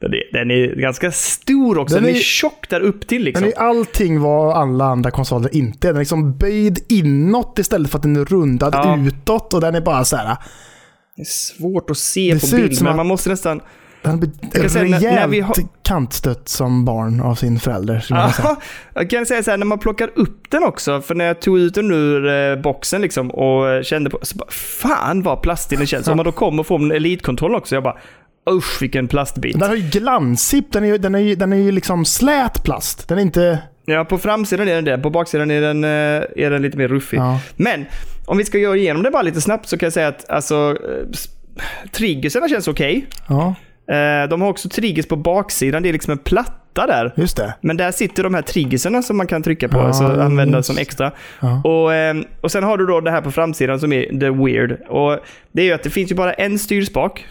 Den 0.00 0.12
är, 0.14 0.32
den 0.32 0.50
är 0.50 0.74
ganska 0.80 1.12
stor 1.12 1.78
också. 1.78 1.94
Den 1.94 2.04
Den, 2.04 2.12
är, 2.12 2.18
är- 2.18 2.22
tjock 2.22 2.68
där 2.68 2.80
upp 2.80 3.06
till 3.06 3.22
liksom. 3.24 3.42
Den 3.44 3.52
är 3.52 3.58
allting 3.58 4.20
vad 4.20 4.56
alla 4.56 4.84
andra 4.84 5.10
konsoler 5.10 5.56
inte 5.56 5.88
är. 5.88 5.92
Den 5.92 5.96
är 5.96 6.00
liksom 6.00 6.38
böjd 6.38 6.78
inåt 6.88 7.58
istället 7.58 7.90
för 7.90 7.98
att 7.98 8.02
den 8.02 8.16
är 8.16 8.24
rundad 8.24 8.74
Ja. 8.74 8.98
utåt. 9.06 9.54
Och 9.54 9.60
den 9.60 9.74
är 9.74 9.80
bara 9.80 10.04
så 10.04 10.16
här. 10.16 10.36
Det 11.16 11.22
är 11.22 11.24
svårt 11.24 11.90
att 11.90 11.98
se 11.98 12.32
på 12.40 12.46
ser 12.46 12.56
bild, 12.56 12.82
men 12.82 12.96
man 12.96 13.06
måste 13.06 13.28
nästan... 13.30 13.60
Den 14.06 14.20
blir 14.20 14.30
när- 14.52 14.80
rejält 14.84 15.02
när 15.02 15.26
vi 15.26 15.40
har- 15.40 15.56
kantstött 15.82 16.48
som 16.48 16.84
barn 16.84 17.20
av 17.20 17.34
sin 17.34 17.58
förälder. 17.60 18.06
Ja, 18.08 18.32
jag 18.94 19.10
kan 19.10 19.26
säga 19.26 19.42
så 19.42 19.50
här, 19.50 19.58
när 19.58 19.66
man 19.66 19.78
plockar 19.78 20.10
upp 20.14 20.50
den 20.50 20.62
också, 20.62 21.00
för 21.00 21.14
när 21.14 21.24
jag 21.24 21.40
tog 21.40 21.58
ut 21.58 21.74
den 21.74 21.90
ur 21.90 22.26
eh, 22.28 22.56
boxen 22.62 23.00
liksom 23.02 23.30
och 23.30 23.84
kände 23.84 24.10
på, 24.10 24.18
så 24.22 24.36
bara, 24.36 24.50
fan 24.50 25.22
vad 25.22 25.42
plastig 25.42 25.78
den 25.78 25.86
känns. 25.86 26.08
Om 26.08 26.16
man 26.16 26.24
då 26.26 26.32
kommer 26.32 26.60
och 26.60 26.66
får 26.66 26.78
en 26.78 26.90
elitkontroll 26.92 27.54
också, 27.54 27.74
jag 27.74 27.82
bara, 27.84 27.96
usch 28.50 28.82
vilken 28.82 29.08
plastbit. 29.08 29.60
Den 29.60 29.68
har 29.68 29.76
ju 29.76 29.82
glansig, 29.90 30.64
den 30.70 30.84
är 30.84 30.88
ju, 30.88 30.98
den 30.98 31.14
är 31.14 31.18
ju, 31.18 31.34
den 31.34 31.52
är 31.52 31.56
ju 31.56 31.72
liksom 31.72 32.04
slät 32.04 32.62
plast. 32.64 33.08
Den 33.08 33.18
är 33.18 33.22
inte... 33.22 33.58
Ja, 33.88 34.04
på 34.04 34.18
framsidan 34.18 34.68
är 34.68 34.74
den 34.74 34.84
det, 34.84 34.98
på 34.98 35.10
baksidan 35.10 35.50
är 35.50 35.60
den, 35.60 35.84
eh, 35.84 35.90
är 36.44 36.50
den 36.50 36.62
lite 36.62 36.78
mer 36.78 36.88
ruffig. 36.88 37.18
Ja. 37.18 37.40
Men, 37.56 37.84
om 38.26 38.38
vi 38.38 38.44
ska 38.44 38.58
göra 38.58 38.76
igenom 38.76 39.02
det 39.02 39.10
bara 39.10 39.22
lite 39.22 39.40
snabbt 39.40 39.68
så 39.68 39.78
kan 39.78 39.86
jag 39.86 39.92
säga 39.92 40.08
att 40.08 40.30
alltså, 40.30 40.76
eh, 40.84 41.06
triggerserna 41.92 42.48
känns 42.48 42.68
okej. 42.68 43.06
Ja, 43.28 43.46
Eh, 43.48 43.54
De 44.30 44.42
har 44.42 44.48
också 44.48 44.68
triggers 44.68 45.06
på 45.06 45.16
baksidan, 45.16 45.82
det 45.82 45.88
är 45.88 45.92
liksom 45.92 46.12
en 46.12 46.18
platta 46.18 46.86
där. 46.86 47.12
just 47.16 47.36
det. 47.36 47.54
Men 47.60 47.76
där 47.76 47.92
sitter 47.92 48.22
de 48.22 48.34
här 48.34 48.42
triggerserna 48.42 49.02
som 49.02 49.16
man 49.16 49.26
kan 49.26 49.42
trycka 49.42 49.68
på, 49.68 49.78
Ja, 49.78 49.86
alltså 49.86 50.04
använda 50.04 50.62
som 50.62 50.78
extra. 50.78 51.12
Ja. 51.40 51.62
Och, 51.64 51.94
eh, 51.94 52.16
och 52.40 52.52
sen 52.52 52.64
har 52.64 52.78
du 52.78 52.86
då 52.86 53.00
det 53.00 53.10
här 53.10 53.20
på 53.22 53.30
framsidan 53.30 53.80
som 53.80 53.92
är 53.92 54.20
the 54.20 54.30
weird. 54.30 54.72
Och 54.88 55.18
det 55.52 55.62
är 55.62 55.66
ju 55.66 55.72
att 55.72 55.82
det 55.82 55.90
finns 55.90 56.10
ju 56.10 56.14
bara 56.14 56.32
en 56.32 56.58
styrspak. 56.58 57.26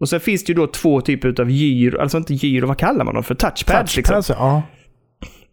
Och 0.00 0.08
sen 0.08 0.20
finns 0.20 0.44
det 0.44 0.50
ju 0.50 0.54
då 0.54 0.66
två 0.66 1.00
typer 1.00 1.40
av 1.40 1.50
gyro, 1.50 2.00
alltså 2.00 2.18
inte 2.18 2.34
gyro, 2.34 2.66
vad 2.66 2.78
kallar 2.78 3.04
man 3.04 3.14
dem 3.14 3.24
för? 3.24 3.34
Touchpads 3.34 3.96
liksom. 3.96 4.16
Alltså, 4.16 4.32
ja. 4.32 4.62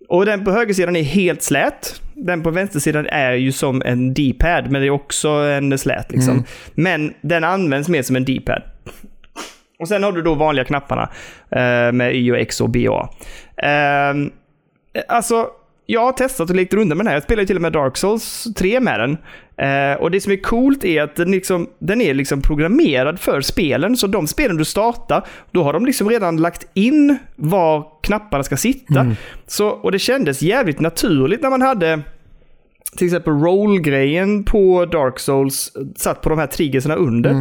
Och 0.10 0.26
den 0.26 0.46
på 0.46 0.52
högersidan 0.52 0.96
är 0.96 1.04
helt 1.04 1.44
slät. 1.44 2.02
Den 2.14 2.44
på 2.44 2.50
vänstersidan 2.52 3.08
är 3.08 3.34
ju 3.34 3.52
som 3.52 3.82
en 3.86 4.14
D-pad, 4.14 4.72
men 4.72 4.82
det 4.82 4.88
är 4.88 4.92
också 4.92 5.30
en 5.30 5.78
slät 5.78 6.12
liksom. 6.12 6.34
Mm. 6.34 6.46
Men 6.74 7.14
den 7.22 7.44
används 7.44 7.90
mer 7.90 8.02
som 8.02 8.16
en 8.16 8.26
D-pad. 8.26 8.62
Och 9.80 9.88
sen 9.88 10.04
har 10.04 10.12
du 10.12 10.22
då 10.22 10.34
vanliga 10.34 10.66
knapparna 10.66 11.10
eh, 11.52 11.92
med 11.92 12.16
Y 12.16 12.32
och 12.32 12.38
X 12.38 12.62
och 12.62 12.70
B 12.70 12.90
och 12.90 13.00
A. 13.00 13.10
Eh, 13.58 14.16
alltså, 15.08 15.48
jag 15.86 16.02
har 16.02 16.12
testat 16.12 16.50
och 16.50 16.56
lekt 16.56 16.74
runt 16.74 16.88
med 16.88 16.98
den 16.98 17.08
här. 17.08 17.14
Jag 17.14 17.24
spelar 17.24 17.46
till 17.46 17.56
och 17.56 17.62
med 17.62 17.74
Dark 17.74 17.98
Souls 17.98 18.48
3 18.58 18.80
med 18.80 19.00
den. 19.00 19.18
Eh, 19.58 20.02
och 20.02 20.12
det 20.12 20.22
som 20.22 20.32
är 20.32 20.38
coolt 20.38 20.84
är 20.86 21.02
att 21.02 21.16
den, 21.16 21.32
liksom, 21.32 21.70
den 21.80 22.02
är 22.02 22.14
liksom 22.14 22.42
programmerad 22.42 23.20
för 23.20 23.42
spelen. 23.42 23.98
Så 23.98 24.08
de 24.08 24.28
spelen 24.28 24.58
du 24.58 24.66
startar, 24.66 25.26
då 25.52 25.64
har 25.64 25.74
de 25.74 25.86
liksom 25.86 26.10
redan 26.10 26.38
lagt 26.38 26.68
in 26.74 27.18
var 27.36 27.88
knapparna 28.04 28.44
ska 28.44 28.58
sitta. 28.58 29.00
Så, 29.48 29.68
och 29.68 29.92
det 29.92 30.00
kändes 30.00 30.42
jävligt 30.42 30.80
naturligt 30.80 31.42
när 31.42 31.50
man 31.50 31.62
hade 31.62 32.02
till 32.98 33.08
exempel 33.08 33.34
roll-grejen 33.34 34.44
på 34.44 34.86
Dark 34.86 35.20
Souls 35.20 35.72
satt 35.96 36.22
på 36.22 36.30
de 36.30 36.40
här 36.40 36.48
triggerserna 36.48 36.96
under. 36.96 37.32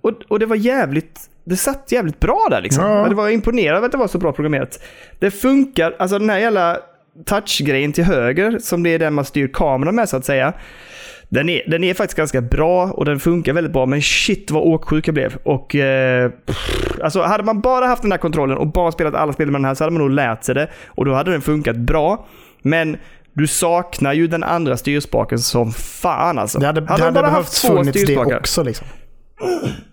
Och, 0.00 0.12
och 0.28 0.38
det 0.38 0.46
var 0.46 0.56
jävligt, 0.56 1.20
det 1.46 1.56
satt 1.56 1.92
jävligt 1.92 2.20
bra 2.20 2.46
där 2.50 2.60
liksom. 2.60 2.84
Ja. 2.84 3.08
Det 3.08 3.14
var 3.14 3.28
imponerad 3.28 3.78
av 3.78 3.84
att 3.84 3.92
det 3.92 3.98
var 3.98 4.08
så 4.08 4.18
bra 4.18 4.32
programmerat. 4.32 4.80
Det 5.18 5.30
funkar, 5.30 5.96
alltså 5.98 6.18
den 6.18 6.30
här 6.30 6.38
jävla 6.38 6.78
touch-grejen 7.24 7.92
till 7.92 8.04
höger, 8.04 8.58
som 8.58 8.82
det 8.82 8.90
är 8.90 8.98
den 8.98 9.14
man 9.14 9.24
styr 9.24 9.50
kameran 9.52 9.94
med 9.94 10.08
så 10.08 10.16
att 10.16 10.24
säga. 10.24 10.52
Den 11.28 11.48
är, 11.48 11.62
den 11.70 11.84
är 11.84 11.94
faktiskt 11.94 12.16
ganska 12.16 12.40
bra 12.40 12.86
och 12.86 13.04
den 13.04 13.20
funkar 13.20 13.52
väldigt 13.52 13.72
bra, 13.72 13.86
men 13.86 14.02
shit 14.02 14.50
vad 14.50 14.62
åksjuk 14.62 15.08
jag 15.08 15.14
blev. 15.14 15.36
Och, 15.42 15.74
eh, 15.74 16.30
pff, 16.30 17.00
alltså 17.02 17.22
hade 17.22 17.44
man 17.44 17.60
bara 17.60 17.86
haft 17.86 18.02
den 18.02 18.12
här 18.12 18.18
kontrollen 18.18 18.56
och 18.58 18.66
bara 18.66 18.92
spelat 18.92 19.14
alla 19.14 19.32
spel 19.32 19.50
med 19.50 19.60
den 19.60 19.64
här 19.64 19.74
så 19.74 19.84
hade 19.84 19.92
man 19.92 20.02
nog 20.02 20.10
lärt 20.10 20.44
sig 20.44 20.54
det. 20.54 20.68
Och 20.86 21.04
då 21.04 21.14
hade 21.14 21.30
den 21.30 21.40
funkat 21.40 21.76
bra. 21.76 22.26
Men 22.62 22.96
du 23.32 23.46
saknar 23.46 24.12
ju 24.12 24.26
den 24.26 24.44
andra 24.44 24.76
styrspaken 24.76 25.38
som 25.38 25.72
fan 25.72 26.38
alltså. 26.38 26.58
Det 26.58 26.66
hade, 26.66 26.80
det 26.80 26.86
de 26.86 26.92
hade 27.02 27.12
bara 27.12 27.26
behövt 27.26 27.54
funnits 27.54 28.04
det 28.06 28.16
också 28.16 28.62
liksom. 28.62 28.86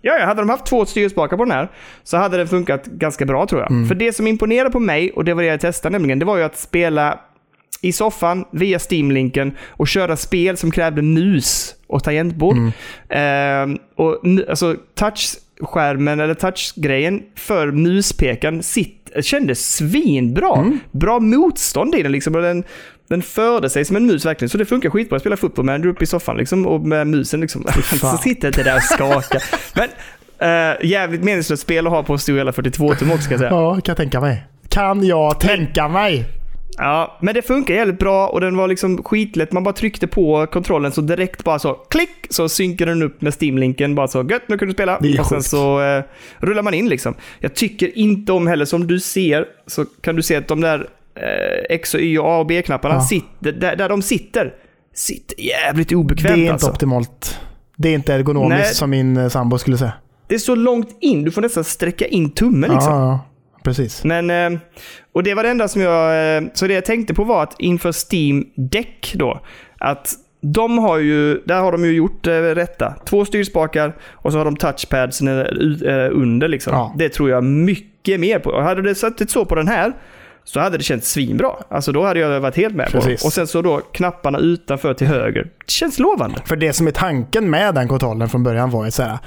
Ja, 0.02 0.18
ja, 0.20 0.26
hade 0.26 0.42
de 0.42 0.50
haft 0.50 0.66
två 0.66 0.86
styrspakar 0.86 1.38
på 1.38 1.44
den 1.46 1.52
här 1.52 1.72
så 2.04 2.18
hade 2.18 2.38
den 2.38 2.48
funkat 2.48 2.86
ganska 2.86 3.26
bra 3.26 3.48
tror 3.48 3.62
jag. 3.62 3.88
För 3.88 3.96
det 3.96 4.14
som 4.14 4.28
imponerade 4.28 4.70
på 4.70 4.80
mig, 4.80 5.12
och 5.12 5.26
det 5.26 5.34
var 5.34 5.44
det 5.44 5.48
jag 5.50 5.60
testade 5.60 5.92
nämligen, 5.94 6.20
det 6.20 6.26
var 6.26 6.38
ju 6.38 6.44
att 6.44 6.58
spela 6.58 7.20
i 7.82 7.92
soffan 7.92 8.46
via 8.52 8.80
Steam-linken 8.80 9.58
och 9.70 9.88
köra 9.88 10.16
spel 10.18 10.58
som 10.58 10.72
krävde 10.72 11.02
mus 11.02 11.76
och 11.88 12.04
tangentbord. 12.04 12.56
Ehm, 13.10 13.78
och 13.96 14.22
alltså 14.50 14.76
touchskärmen 14.96 16.20
eller 16.20 16.34
touchgrejen 16.34 17.22
för 17.36 17.72
muspekaren 17.72 18.64
sitt, 18.64 19.12
kändes 19.22 19.76
svinbra. 19.76 20.72
Bra 20.92 21.20
motstånd 21.20 21.96
i 21.96 22.04
den 22.04 22.12
liksom. 22.12 22.36
Och 22.36 22.42
den, 22.42 22.64
den 23.14 23.22
förde 23.22 23.70
sig 23.70 23.86
som 23.86 23.96
en 23.96 24.06
mus 24.06 24.26
verkligen. 24.26 24.50
Så 24.50 24.58
det 24.58 24.66
funkar 24.66 24.90
skitbra 24.90 25.16
att 25.16 25.22
spela 25.22 25.38
fotboll 25.38 25.66
med 25.66 25.82
den 25.82 25.90
uppe 25.90 26.04
i 26.04 26.08
soffan 26.08 26.38
liksom, 26.38 26.68
och 26.68 26.82
med 26.82 27.08
musen 27.08 27.42
liksom. 27.42 27.66
så 28.00 28.18
sitter 28.18 28.48
inte 28.48 28.64
där 28.64 28.76
och 28.76 28.84
skakar. 28.84 29.44
Men 29.76 29.90
eh, 30.40 30.86
jävligt 30.86 31.24
meningslöst 31.24 31.64
spel 31.64 31.88
att 31.88 31.94
ha 31.94 32.04
på 32.04 32.14
en 32.14 32.20
stor 32.20 32.38
jävla 32.38 32.52
42-tum 32.52 33.12
också 33.12 33.22
ska 33.22 33.34
jag 33.34 33.40
säga. 33.40 33.52
Ja, 33.52 33.74
kan 33.74 33.82
jag 33.86 33.98
tänka 33.98 34.22
mig. 34.22 34.44
Kan 34.70 35.04
jag 35.04 35.40
tänka 35.40 35.88
mig? 35.88 36.26
Ja, 36.78 37.18
men 37.22 37.34
det 37.36 37.42
funkar 37.42 37.74
jävligt 37.74 38.00
bra 38.00 38.28
och 38.28 38.42
den 38.42 38.58
var 38.58 38.68
liksom 38.68 39.04
skitlätt. 39.04 39.52
Man 39.52 39.64
bara 39.64 39.74
tryckte 39.74 40.08
på 40.08 40.48
kontrollen 40.48 40.92
så 40.92 41.02
direkt 41.02 41.44
bara 41.44 41.60
så 41.60 41.74
klick 41.74 42.28
så 42.30 42.50
synkade 42.50 42.92
den 42.92 43.04
upp 43.04 43.22
med 43.22 43.34
Steam-linken. 43.42 43.96
Bara 43.96 44.08
så 44.08 44.24
gött, 44.30 44.44
nu 44.48 44.58
kan 44.58 44.68
du 44.68 44.74
spela. 44.74 45.00
Det 45.02 45.14
är 45.14 45.20
och 45.20 45.26
sen 45.26 45.38
sjukt. 45.38 45.50
så 45.50 45.82
eh, 45.82 46.04
rullar 46.40 46.64
man 46.64 46.74
in 46.74 46.90
liksom. 46.90 47.16
Jag 47.40 47.54
tycker 47.56 47.98
inte 47.98 48.32
om 48.32 48.48
heller, 48.48 48.66
som 48.66 48.88
du 48.88 49.00
ser, 49.00 49.46
så 49.68 49.86
kan 49.86 50.16
du 50.16 50.22
se 50.22 50.36
att 50.36 50.48
de 50.48 50.62
där 50.62 50.88
X 51.70 51.94
och 51.94 52.00
Y 52.00 52.18
och 52.18 52.26
A 52.32 52.38
och 52.40 52.46
B-knapparna, 52.46 52.96
Ja. 52.96 53.02
sitter, 53.02 53.52
där, 53.52 53.76
där 53.76 53.90
de 53.90 54.02
sitter, 54.02 54.54
sitter 54.94 55.36
jävligt 55.42 55.90
Det 55.90 55.96
obekvämt 55.96 56.38
är 56.38 56.42
inte 56.42 56.54
alltså. 56.54 56.70
optimalt. 56.70 57.40
Det 57.76 57.90
är 57.90 57.94
inte 57.94 58.14
ergonomiskt 58.14 58.64
Nej. 58.64 58.74
som 58.74 58.90
min 58.90 59.18
eh, 59.18 59.28
sambo 59.30 59.58
skulle 59.58 59.78
säga. 59.78 59.94
Det 60.28 60.36
är 60.36 60.40
så 60.40 60.56
långt 60.56 60.98
in, 61.02 61.24
du 61.24 61.32
får 61.32 61.42
nästan 61.42 61.64
sträcka 61.64 62.06
in 62.06 62.32
tummen 62.32 62.72
liksom. 62.72 62.94
Ja, 62.94 63.00
ja, 63.08 63.20
precis. 63.64 64.04
Men, 64.04 64.30
eh, 64.30 64.60
och 65.14 65.24
det 65.24 65.34
var 65.34 65.44
det 65.44 65.50
enda 65.50 65.68
som 65.68 65.82
jag... 65.82 66.38
eh, 66.38 66.44
Så 66.54 66.68
det 66.68 66.74
jag 66.74 66.86
tänkte 66.86 67.14
på 67.14 67.24
var 67.24 67.44
att 67.44 67.56
inför 67.60 67.92
Steam 68.14 68.46
Deck 68.56 69.14
då, 69.16 69.40
att 69.78 70.14
de 70.42 70.78
har 70.78 70.98
ju, 70.98 71.42
där 71.46 71.60
har 71.62 71.72
de 71.72 71.86
ju 71.86 71.92
gjort 71.92 72.24
det 72.24 72.56
rätta. 72.56 72.94
Två 73.06 73.26
styrspakar 73.26 73.96
och 74.12 74.32
så 74.32 74.38
har 74.38 74.46
de 74.46 74.56
eh, 75.28 75.38
eh, 75.96 76.10
under 76.12 76.48
liksom. 76.48 76.74
Ja. 76.74 76.96
Det 76.98 77.10
tror 77.10 77.30
jag 77.30 77.44
mycket 77.44 78.20
mer 78.20 78.40
på. 78.40 78.62
Hade 78.62 78.82
det 78.82 78.96
suttit 78.96 79.30
så 79.30 79.46
på 79.46 79.56
den 79.56 79.68
här 79.68 79.94
så 80.44 80.60
hade 80.60 80.78
det 80.78 80.84
känts 80.84 81.12
svinbra. 81.12 81.52
Alltså 81.70 81.92
då 81.92 82.04
hade 82.06 82.20
jag 82.20 82.40
varit 82.40 82.56
helt 82.58 82.76
med 82.76 82.86
på 82.86 82.92
Precis. 82.92 83.22
det. 83.22 83.28
Och 83.28 83.34
sen 83.34 83.48
så 83.48 83.62
då 83.62 83.78
knapparna 83.94 84.40
utanför 84.40 84.94
till 84.94 85.08
höger. 85.08 85.44
Det 85.44 85.72
känns 85.72 86.00
lovande. 86.00 86.42
För 86.46 86.56
det 86.56 86.74
som 86.74 86.88
är 86.88 86.92
tanken 86.92 87.50
med 87.50 87.76
den 87.76 87.88
kontrollen 87.88 88.30
från 88.30 88.44
början 88.44 88.70
var 88.70 88.86
ju 88.86 88.92
så 88.92 89.04
här. 89.04 89.18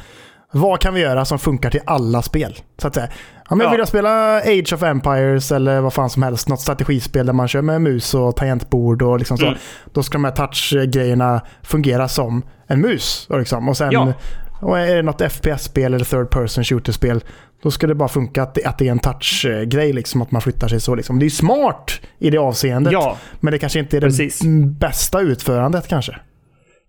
Vad 0.53 0.81
kan 0.81 0.95
vi 0.95 1.01
göra 1.01 1.25
som 1.25 1.39
funkar 1.39 1.71
till 1.71 1.81
alla 1.87 2.23
spel? 2.23 2.55
Så 2.79 2.87
att 2.89 2.95
säga. 2.95 3.09
Ja, 3.49 3.55
men 3.57 3.65
Ja. 3.65 3.71
Vill 3.71 3.79
jag 3.79 3.89
spela 3.89 4.37
Age 4.39 4.73
of 4.75 4.83
Empires 4.83 5.53
eller 5.53 5.81
vad 5.81 5.93
fan 5.93 6.11
som 6.11 6.23
helst, 6.23 6.49
något 6.49 6.61
strategispel 6.61 7.27
där 7.27 7.33
man 7.33 7.49
kör 7.49 7.63
med 7.63 7.81
mus 7.81 8.15
och 8.15 8.37
tangentbord 8.37 9.03
och 9.03 9.19
liksom 9.19 9.39
så. 9.39 9.47
Mm. 9.47 9.59
Då 9.93 10.03
ska 10.03 10.13
de 10.13 10.25
här 10.25 10.33
touch-grejerna 10.33 11.41
fungera 11.63 12.09
som 12.09 12.43
en 12.67 12.81
mus. 12.81 13.27
Och, 13.31 13.39
liksom. 13.39 13.69
och 13.69 13.77
sen 13.77 13.93
Ja. 13.93 14.13
och 14.61 14.79
är 14.79 14.97
det 14.97 15.03
något 15.03 15.23
FPS-spel 15.33 15.95
eller 15.95 16.05
third 16.05 16.31
person 16.31 16.65
shooter-spel, 16.65 17.25
då 17.67 17.71
ska 17.71 17.87
det 17.87 17.95
bara 17.95 18.09
funka 18.09 18.43
att 18.43 18.55
det, 18.55 18.65
att 18.65 18.79
det 18.79 18.87
är 18.87 18.91
en 18.91 18.99
touch-grej, 18.99 19.93
liksom, 19.93 20.23
att 20.23 20.31
man 20.31 20.43
flyttar 20.43 20.69
sig 20.69 20.81
så. 20.81 20.95
Liksom. 20.95 21.19
Det 21.19 21.27
är 21.27 21.31
smart 21.31 22.01
i 22.19 22.31
det 22.31 22.39
avseendet, 22.39 22.93
Ja, 22.93 23.17
men 23.41 23.53
det 23.53 23.59
kanske 23.59 23.79
inte 23.79 23.97
är 23.97 24.01
det 24.01 24.07
Precis. 24.07 24.43
bästa 24.79 25.21
utförandet 25.21 25.89
kanske. 25.89 26.17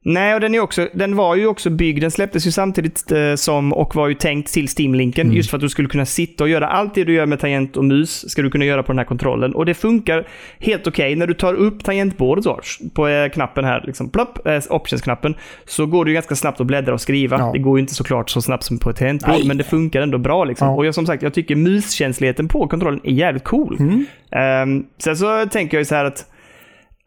Nej, 0.09 0.33
och 0.33 0.39
den, 0.39 0.55
är 0.55 0.59
också, 0.59 0.87
den 0.93 1.15
var 1.15 1.35
ju 1.35 1.47
också 1.47 1.69
byggd, 1.69 2.01
den 2.01 2.11
släpptes 2.11 2.47
ju 2.47 2.51
samtidigt 2.51 3.11
eh, 3.11 3.35
som 3.35 3.73
och 3.73 3.95
var 3.95 4.07
ju 4.07 4.13
tänkt 4.13 4.53
till 4.53 4.67
Steam-linken. 4.77 5.27
Mm. 5.27 5.37
Just 5.37 5.49
för 5.49 5.57
att 5.57 5.61
du 5.61 5.69
skulle 5.69 5.87
kunna 5.87 6.05
sitta 6.05 6.43
och 6.43 6.49
göra 6.49 6.67
allt 6.67 6.95
det 6.95 7.03
du 7.03 7.13
gör 7.13 7.25
med 7.25 7.39
tangent 7.39 7.77
och 7.77 7.85
mus, 7.85 8.29
ska 8.29 8.41
du 8.41 8.49
kunna 8.49 8.65
göra 8.65 8.83
på 8.83 8.91
den 8.91 8.97
här 8.97 9.05
kontrollen. 9.05 9.55
Och 9.55 9.65
det 9.65 9.73
funkar 9.73 10.27
helt 10.59 10.87
okej. 10.87 11.15
När 11.15 11.27
du 11.27 11.33
tar 11.33 11.53
upp 11.53 11.83
tangentbordet 11.83 12.43
så, 12.43 12.59
på 12.93 13.07
eh, 13.07 13.29
knappen 13.29 13.65
här, 13.65 13.83
liksom, 13.85 14.09
plopp, 14.09 14.47
eh, 14.47 14.61
options-knappen, 14.69 15.35
så 15.65 15.85
går 15.85 16.05
det 16.05 16.11
ju 16.11 16.13
ganska 16.13 16.35
snabbt 16.35 16.61
att 16.61 16.67
bläddra 16.67 16.93
och 16.93 17.01
skriva. 17.01 17.39
Ja. 17.39 17.51
Det 17.53 17.59
går 17.59 17.77
ju 17.77 17.81
inte 17.81 17.95
såklart 17.95 18.29
så 18.29 18.41
snabbt 18.41 18.63
som 18.63 18.79
på 18.79 18.89
ett 18.89 18.97
tangentbord, 18.97 19.29
Nej. 19.29 19.47
men 19.47 19.57
det 19.57 19.63
funkar 19.63 20.01
ändå 20.01 20.17
bra. 20.17 20.43
Liksom. 20.43 20.67
Ja. 20.67 20.75
Och 20.75 20.85
jag, 20.85 20.95
som 20.95 21.05
sagt, 21.05 21.23
jag 21.23 21.33
tycker 21.33 21.55
muskänsligheten 21.55 22.47
på 22.47 22.67
kontrollen 22.67 22.99
är 23.03 23.11
jävligt 23.11 23.43
cool. 23.43 23.77
Mm. 23.79 24.05
Ehm, 24.31 24.85
sen 24.97 25.17
så 25.17 25.45
tänker 25.45 25.77
jag 25.77 25.81
ju 25.81 25.85
så 25.85 25.95
här 25.95 26.05
att 26.05 26.25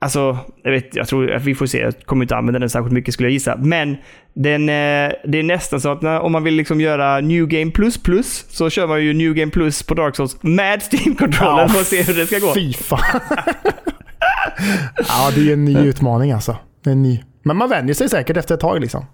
Alltså, 0.03 0.39
jag, 0.63 0.71
vet, 0.71 0.97
jag 0.97 1.09
tror 1.09 1.39
vi 1.39 1.55
får 1.55 1.67
se. 1.67 1.79
Jag 1.79 1.95
kommer 2.05 2.25
inte 2.25 2.37
använda 2.37 2.59
den 2.59 2.71
särskilt 2.71 2.93
mycket 2.93 3.15
skulle 3.15 3.29
jag 3.29 3.33
gissa. 3.33 3.57
Men 3.57 3.97
den, 4.35 4.69
eh, 4.69 5.13
det 5.25 5.39
är 5.39 5.43
nästan 5.43 5.81
så 5.81 5.93
att 5.93 6.03
när, 6.03 6.21
om 6.21 6.33
man 6.33 6.45
vill 6.45 6.55
liksom 6.55 6.81
göra 6.81 7.21
New 7.21 7.47
Game 7.47 7.71
Plus 7.71 8.03
Plus 8.03 8.47
så 8.49 8.71
kör 8.71 8.87
man 8.87 9.05
ju 9.05 9.13
New 9.15 9.35
Game 9.35 9.53
Plus 9.53 9.83
på 9.83 9.95
Dark 9.95 10.17
Souls 10.17 10.43
med 10.43 10.83
Steam-kontrollen 10.83 11.69
för 11.69 11.81
att 11.81 11.87
se 11.87 12.03
hur 12.03 12.15
det 12.15 12.27
ska 12.27 12.39
gå. 12.39 12.55
Fy 12.55 12.73
fan. 12.73 13.21
ja, 15.09 15.31
det 15.35 15.49
är 15.49 15.53
en 15.53 15.65
ny 15.65 15.79
utmaning 15.79 16.33
alltså. 16.33 16.57
Det 16.85 16.91
är 16.91 16.93
en 16.93 17.03
ny. 17.03 17.23
Men 17.43 17.57
man 17.57 17.71
vänjer 17.71 17.95
sig 17.95 18.09
säkert 18.09 18.37
efter 18.37 18.55
ett 18.55 18.61
tag 18.61 18.81
liksom. 18.81 19.07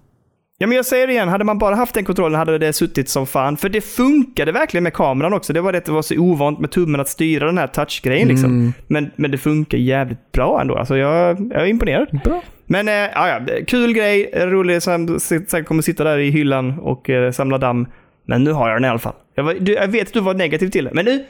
Ja, 0.59 0.66
men 0.66 0.77
jag 0.77 0.87
säger 0.87 1.07
det 1.07 1.12
igen. 1.12 1.29
Hade 1.29 1.45
man 1.45 1.59
bara 1.59 1.75
haft 1.75 1.95
den 1.95 2.05
kontrollen 2.05 2.38
hade 2.38 2.59
det 2.59 2.73
suttit 2.73 3.09
som 3.09 3.27
fan. 3.27 3.57
För 3.57 3.69
det 3.69 3.81
funkade 3.81 4.53
verkligen 4.53 4.85
med 4.85 4.92
kameran 4.92 5.33
också. 5.33 5.53
Det 5.53 5.61
var 5.61 5.73
det 5.73 5.79
att 5.79 5.85
det 5.85 5.92
var 5.92 6.03
så 6.03 6.19
ovant 6.19 6.59
med 6.59 6.71
tummen 6.71 7.01
att 7.01 7.09
styra 7.09 7.47
den 7.47 7.59
här 7.59 7.66
touchgrejen 7.66 8.29
liksom. 8.29 8.51
Mm. 8.51 8.73
Men, 8.87 9.11
men 9.16 9.31
det 9.31 9.38
funkar 9.38 9.79
jävligt 9.79 10.33
bra 10.33 10.61
ändå. 10.61 10.77
Alltså 10.77 10.97
jag, 10.97 11.40
jag 11.53 11.62
är 11.62 11.66
imponerad. 11.66 12.21
Bra. 12.25 12.42
Men 12.66 12.88
äh, 12.88 12.95
ja, 12.95 13.40
kul 13.66 13.92
grej, 13.92 14.31
rolig, 14.35 14.83
som 14.83 15.21
säkert 15.21 15.66
kommer 15.66 15.83
sitta 15.83 16.05
där 16.05 16.19
i 16.19 16.31
hyllan 16.31 16.79
och 16.79 17.11
eh, 17.11 17.31
samla 17.33 17.59
damm. 17.59 17.87
Men 18.27 18.45
nu 18.45 18.53
har 18.53 18.69
jag 18.69 18.77
den 18.77 18.85
i 18.85 18.88
alla 18.88 18.99
fall. 18.99 19.14
Jag, 19.35 19.45
var, 19.45 19.55
du, 19.61 19.73
jag 19.73 19.88
vet 19.88 20.07
att 20.07 20.14
du 20.14 20.21
var 20.21 20.35
negativ 20.35 20.69
till 20.69 20.85
det, 20.85 20.90
men 20.95 21.05
nu... 21.05 21.25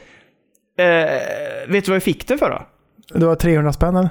Eh, 0.79 1.11
vet 1.67 1.85
du 1.85 1.91
vad 1.91 1.95
jag 1.95 2.03
fick 2.03 2.27
den 2.27 2.37
för 2.37 2.49
då? 2.49 2.67
Det 3.19 3.25
var 3.25 3.35
300 3.35 3.73
spänn 3.73 3.95
eller? 3.95 4.09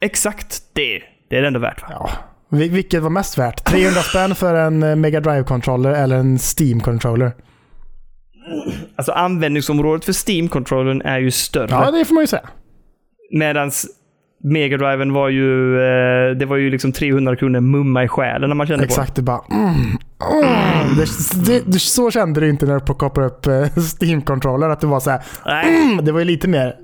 Exakt 0.00 0.62
det. 0.72 1.02
Det 1.28 1.36
är 1.36 1.40
det 1.40 1.46
ändå 1.46 1.60
värt 1.60 1.82
va? 1.82 1.88
Ja. 1.90 2.10
Vil- 2.54 2.70
Vilket 2.70 3.02
var 3.02 3.10
mest 3.10 3.38
värt? 3.38 3.64
300 3.64 4.00
spänn 4.00 4.34
för 4.34 4.54
en 4.54 4.82
eh, 4.82 4.96
Mega 4.96 5.20
Drive-controller 5.20 5.90
eller 5.90 6.16
en 6.16 6.36
Steam-controller? 6.38 7.32
Alltså 8.96 9.12
användningsområdet 9.12 10.04
för 10.04 10.12
Steam-controllern 10.12 11.02
är 11.04 11.18
ju 11.18 11.30
större. 11.30 11.68
Ja, 11.70 11.90
det 11.90 12.04
får 12.04 12.14
man 12.14 12.22
ju 12.22 12.26
säga. 12.26 12.48
Medans 13.32 13.86
Mega 14.44 14.76
Driven 14.76 15.12
var 15.12 15.28
ju, 15.28 15.74
eh, 15.80 16.30
det 16.36 16.46
var 16.46 16.56
ju 16.56 16.70
liksom 16.70 16.92
300 16.92 17.36
kronor 17.36 17.60
mumma 17.60 18.04
i 18.04 18.08
själen 18.08 18.48
när 18.50 18.54
man 18.54 18.66
kände 18.66 18.82
på 18.86 18.90
Exakt, 18.90 19.14
du 19.14 19.22
bara 19.22 19.40
mm, 19.50 19.66
mm. 19.74 20.96
Det, 20.96 21.06
det, 21.46 21.62
det, 21.72 21.78
Så 21.78 22.10
kände 22.10 22.40
du 22.40 22.50
inte 22.50 22.66
när 22.66 22.74
du 22.74 22.80
plockade 22.80 23.26
upp 23.26 23.46
eh, 23.46 23.52
Steam-controller, 23.76 24.68
att 24.70 24.80
du 24.80 24.86
var 24.86 25.00
så 25.00 25.10
här. 25.10 25.22
Mm, 25.64 26.04
det 26.04 26.12
var 26.12 26.18
ju 26.18 26.24
lite 26.24 26.48
mer... 26.48 26.74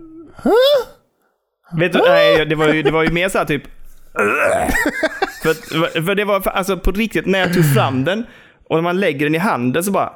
vet 1.78 1.92
du, 1.92 1.98
nej 2.08 2.46
det, 2.46 2.54
var 2.54 2.68
ju, 2.68 2.82
det 2.82 2.90
var 2.90 3.02
ju 3.02 3.10
mer 3.12 3.28
så 3.28 3.38
här 3.38 3.44
typ... 3.44 3.62
för, 5.42 6.02
för 6.02 6.14
det 6.14 6.24
var 6.24 6.40
för, 6.40 6.50
alltså 6.50 6.76
på 6.76 6.90
riktigt, 6.90 7.26
när 7.26 7.38
jag 7.38 7.54
tog 7.54 7.74
fram 7.74 8.04
den 8.04 8.24
och 8.68 8.76
när 8.76 8.82
man 8.82 9.00
lägger 9.00 9.26
den 9.26 9.34
i 9.34 9.38
handen 9.38 9.84
så 9.84 9.90
bara... 9.90 10.12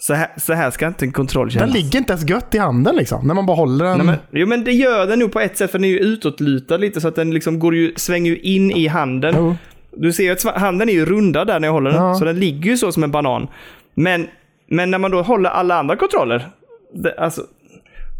Så 0.00 0.14
här, 0.14 0.28
så 0.36 0.52
här 0.52 0.70
ska 0.70 0.86
inte 0.86 1.04
en 1.04 1.12
kontroll 1.12 1.46
Den 1.46 1.52
kännas. 1.52 1.74
ligger 1.74 1.98
inte 1.98 2.12
ens 2.12 2.30
gött 2.30 2.54
i 2.54 2.58
handen 2.58 2.96
liksom. 2.96 3.26
När 3.26 3.34
man 3.34 3.46
bara 3.46 3.56
håller 3.56 3.84
den. 3.84 3.96
Nej, 3.98 4.06
men, 4.06 4.16
jo 4.30 4.46
men 4.46 4.64
det 4.64 4.72
gör 4.72 5.06
den 5.06 5.18
nog 5.18 5.32
på 5.32 5.40
ett 5.40 5.56
sätt 5.56 5.70
för 5.70 5.78
den 5.78 5.84
är 5.84 5.88
ju 5.88 5.98
utåtlutad 5.98 6.76
lite 6.76 7.00
så 7.00 7.08
att 7.08 7.14
den 7.14 7.30
liksom 7.30 7.58
går 7.58 7.74
ju, 7.74 7.92
svänger 7.96 8.30
ju 8.30 8.38
in 8.38 8.70
i 8.70 8.86
handen. 8.86 9.34
Jo. 9.36 9.56
Du 9.96 10.12
ser 10.12 10.24
ju 10.24 10.30
att 10.30 10.60
handen 10.60 10.88
är 10.88 10.92
ju 10.92 11.04
rundad 11.06 11.46
där 11.46 11.60
när 11.60 11.68
jag 11.68 11.72
håller 11.72 11.90
den. 11.90 12.02
Ja. 12.02 12.14
Så 12.14 12.24
den 12.24 12.40
ligger 12.40 12.70
ju 12.70 12.76
så 12.76 12.92
som 12.92 13.02
en 13.04 13.10
banan. 13.10 13.48
Men, 13.94 14.26
men 14.70 14.90
när 14.90 14.98
man 14.98 15.10
då 15.10 15.22
håller 15.22 15.50
alla 15.50 15.78
andra 15.78 15.96
kontroller. 15.96 16.48
Det, 16.94 17.14
alltså, 17.18 17.42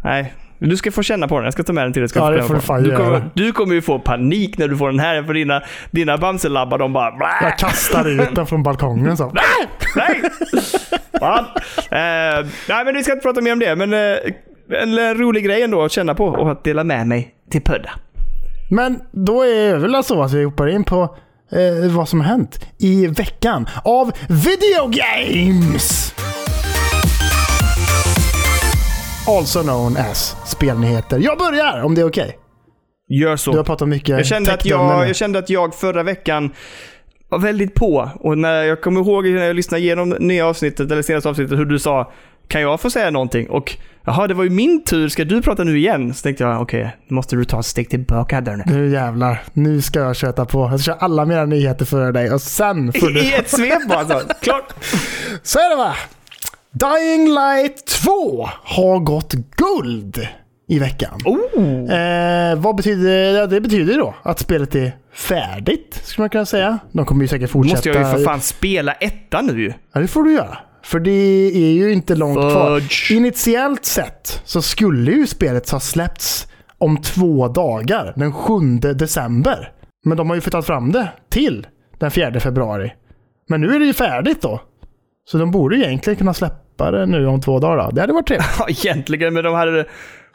nej. 0.03 0.33
Du 0.59 0.77
ska 0.77 0.91
få 0.91 1.03
känna 1.03 1.27
på 1.27 1.35
den. 1.35 1.43
Jag 1.43 1.53
ska 1.53 1.63
ta 1.63 1.73
med 1.73 1.85
den 1.85 1.93
till 1.93 2.01
dig. 2.01 2.09
Ska 2.09 2.19
Ja, 2.19 2.29
det 2.29 2.43
får 2.43 2.53
du 2.53 2.61
fan 2.61 2.83
du, 2.83 2.95
kommer, 2.95 3.29
du 3.33 3.51
kommer 3.51 3.75
ju 3.75 3.81
få 3.81 3.99
panik 3.99 4.57
när 4.57 4.67
du 4.67 4.77
får 4.77 4.89
den 4.89 4.99
här. 4.99 5.23
För 5.23 5.33
dina, 5.33 5.61
dina 5.91 6.17
Bamselabbar 6.17 6.77
de 6.77 6.93
bara... 6.93 7.13
Jag 7.41 7.57
kastar 7.57 8.09
ut 8.09 8.35
den 8.35 8.47
från 8.47 8.63
balkongen 8.63 9.17
så. 9.17 9.33
Nej! 9.95 10.21
Fan. 11.19 11.45
Eh, 11.75 12.47
nej, 12.69 12.85
men 12.85 12.95
vi 12.95 13.03
ska 13.03 13.13
inte 13.13 13.23
prata 13.23 13.41
mer 13.41 13.53
om 13.53 13.59
det. 13.59 13.75
Men 13.75 13.93
eh, 13.93 14.17
en, 14.81 14.97
en 14.97 15.17
rolig 15.17 15.45
grej 15.45 15.61
ändå 15.61 15.83
att 15.83 15.91
känna 15.91 16.15
på 16.15 16.25
och 16.25 16.51
att 16.51 16.63
dela 16.63 16.83
med 16.83 17.07
mig 17.07 17.33
till 17.51 17.61
Pudda. 17.61 17.91
Men 18.71 19.01
då 19.11 19.43
är 19.43 19.73
det 19.73 19.79
väl 19.79 20.03
så 20.03 20.23
att 20.23 20.33
vi 20.33 20.43
hoppar 20.43 20.67
in 20.67 20.83
på 20.83 21.15
eh, 21.51 21.91
vad 21.91 22.09
som 22.09 22.21
har 22.21 22.27
hänt 22.27 22.59
i 22.77 23.07
veckan 23.07 23.67
av 23.83 24.11
video 24.27 24.91
Also 29.37 29.61
known 29.63 29.97
as 29.97 30.35
spelnyheter. 30.45 31.19
Jag 31.19 31.37
börjar 31.37 31.81
om 31.83 31.95
det 31.95 32.01
är 32.01 32.07
okej. 32.07 32.37
Gör 33.09 33.25
Du 33.25 33.29
har 33.29 33.37
så. 33.37 33.63
pratat 33.63 33.87
mycket 33.87 34.09
Jag 34.09 34.25
kände, 34.25 34.53
att 34.53 34.65
jag, 34.65 35.09
jag 35.09 35.15
kände 35.15 35.39
att 35.39 35.49
jag 35.49 35.75
förra 35.75 36.03
veckan 36.03 36.51
var 37.29 37.39
väldigt 37.39 37.75
på. 37.75 38.09
Och 38.19 38.37
när 38.37 38.63
jag 38.63 38.81
kommer 38.81 39.01
ihåg 39.01 39.25
när 39.25 39.45
jag 39.45 39.55
lyssnade 39.55 39.83
igenom 39.83 40.09
nya 40.09 40.45
avsnittet, 40.47 40.91
eller 40.91 41.01
senaste 41.01 41.29
avsnittet, 41.29 41.59
hur 41.59 41.65
du 41.65 41.79
sa 41.79 42.11
kan 42.47 42.61
jag 42.61 42.81
få 42.81 42.89
säga 42.89 43.09
någonting? 43.11 43.49
Och 43.49 43.77
jaha, 44.05 44.27
det 44.27 44.33
var 44.33 44.43
ju 44.43 44.49
min 44.49 44.83
tur. 44.83 45.09
Ska 45.09 45.23
du 45.23 45.41
prata 45.41 45.63
nu 45.63 45.77
igen? 45.77 46.13
Så 46.13 46.23
tänkte 46.23 46.43
jag, 46.43 46.61
okej, 46.61 46.97
nu 47.07 47.15
måste 47.15 47.35
du 47.35 47.45
ta 47.45 47.59
ett 47.59 47.65
steg 47.65 47.89
tillbaka 47.89 48.41
där 48.41 48.55
nu. 48.55 48.63
Nu 48.65 48.89
jävlar, 48.89 49.41
nu 49.53 49.81
ska 49.81 49.99
jag 49.99 50.15
köta 50.15 50.45
på. 50.45 50.59
Jag 50.71 50.79
ska 50.79 50.91
köra 50.91 50.99
alla 50.99 51.25
mina 51.25 51.45
nyheter 51.45 51.85
för 51.85 52.11
dig 52.11 52.31
och 52.31 52.41
sen 52.41 52.93
får 52.93 53.07
du... 53.07 53.19
I 53.19 53.33
ett 53.33 53.49
svep 53.49 53.87
bara 53.89 53.99
alltså. 53.99 54.21
Klart. 54.41 54.73
Så 55.43 55.59
är 55.59 55.69
det 55.69 55.75
va? 55.75 55.95
Dying 56.71 57.29
Light 57.29 57.85
2 57.85 58.49
har 58.63 58.99
gått 58.99 59.33
guld 59.33 60.27
i 60.67 60.79
veckan. 60.79 61.19
Oh. 61.25 61.93
Eh, 61.93 62.55
vad 62.55 62.75
betyder 62.75 63.33
ja, 63.33 63.47
det? 63.47 63.61
betyder 63.61 63.97
då 63.97 64.15
att 64.23 64.39
spelet 64.39 64.75
är 64.75 64.91
färdigt, 65.13 66.01
skulle 66.03 66.23
man 66.23 66.29
kunna 66.29 66.45
säga. 66.45 66.79
De 66.91 67.05
kommer 67.05 67.21
ju 67.21 67.27
säkert 67.27 67.49
fortsätta. 67.49 67.75
måste 67.75 67.89
jag 67.89 67.97
ju 67.97 68.17
för 68.17 68.23
fan 68.23 68.41
spela 68.41 68.93
ettan 68.93 69.45
nu. 69.45 69.73
Ja, 69.93 69.99
det 69.99 70.07
får 70.07 70.23
du 70.23 70.33
göra. 70.33 70.57
För 70.83 70.99
det 70.99 71.11
är 71.55 71.71
ju 71.71 71.93
inte 71.93 72.15
långt 72.15 72.37
kvar. 72.37 72.79
Fudge. 72.79 73.11
Initiellt 73.11 73.85
sett 73.85 74.41
så 74.45 74.61
skulle 74.61 75.11
ju 75.11 75.27
spelet 75.27 75.69
ha 75.69 75.79
släppts 75.79 76.47
om 76.77 77.01
två 77.01 77.47
dagar, 77.47 78.13
den 78.15 78.33
7 78.33 78.59
december. 78.79 79.71
Men 80.05 80.17
de 80.17 80.29
har 80.29 80.35
ju 80.35 80.41
flyttat 80.41 80.65
fram 80.65 80.91
det 80.91 81.07
till 81.29 81.67
den 81.97 82.11
4 82.11 82.39
februari. 82.39 82.93
Men 83.49 83.61
nu 83.61 83.75
är 83.75 83.79
det 83.79 83.85
ju 83.85 83.93
färdigt 83.93 84.41
då. 84.41 84.61
Så 85.31 85.37
de 85.37 85.51
borde 85.51 85.75
egentligen 85.75 86.17
kunna 86.17 86.33
släppa 86.33 86.91
det 86.91 87.05
nu 87.05 87.27
om 87.27 87.41
två 87.41 87.59
dagar 87.59 87.83
då. 87.85 87.91
Det 87.91 88.01
hade 88.01 88.13
varit 88.13 88.27
trevligt. 88.27 88.49
Ja, 88.59 88.65
egentligen, 88.69 89.33
men 89.33 89.43
de 89.43 89.53
hade... 89.53 89.85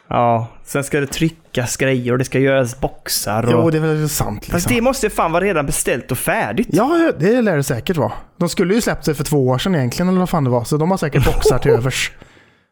Ja, 0.08 0.48
sen 0.64 0.84
ska 0.84 1.00
det 1.00 1.06
tryckas 1.06 1.76
grejer 1.76 2.12
och 2.12 2.18
det 2.18 2.24
ska 2.24 2.38
göras 2.38 2.80
boxar 2.80 3.42
och... 3.42 3.52
Jo, 3.52 3.70
det 3.70 3.78
är 3.78 3.80
väl 3.80 4.08
sant 4.08 4.44
Fast 4.44 4.52
liksom. 4.52 4.74
det 4.74 4.80
måste 4.80 5.10
fan 5.10 5.32
vara 5.32 5.44
redan 5.44 5.66
beställt 5.66 6.10
och 6.10 6.18
färdigt. 6.18 6.68
Ja, 6.70 7.12
det 7.18 7.42
lär 7.42 7.56
det 7.56 7.62
säkert 7.62 7.96
vara. 7.96 8.12
De 8.36 8.48
skulle 8.48 8.74
ju 8.74 8.80
släppt 8.80 9.04
det 9.04 9.14
för 9.14 9.24
två 9.24 9.48
år 9.48 9.58
sedan 9.58 9.74
egentligen, 9.74 10.08
eller 10.08 10.18
vad 10.18 10.30
fan 10.30 10.44
det 10.44 10.50
var. 10.50 10.64
Så 10.64 10.76
de 10.76 10.90
har 10.90 10.98
säkert 10.98 11.24
boxar 11.24 11.58
till 11.58 11.70
övers. 11.78 12.12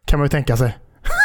Kan 0.06 0.18
man 0.18 0.24
ju 0.24 0.28
tänka 0.28 0.56
sig. 0.56 0.78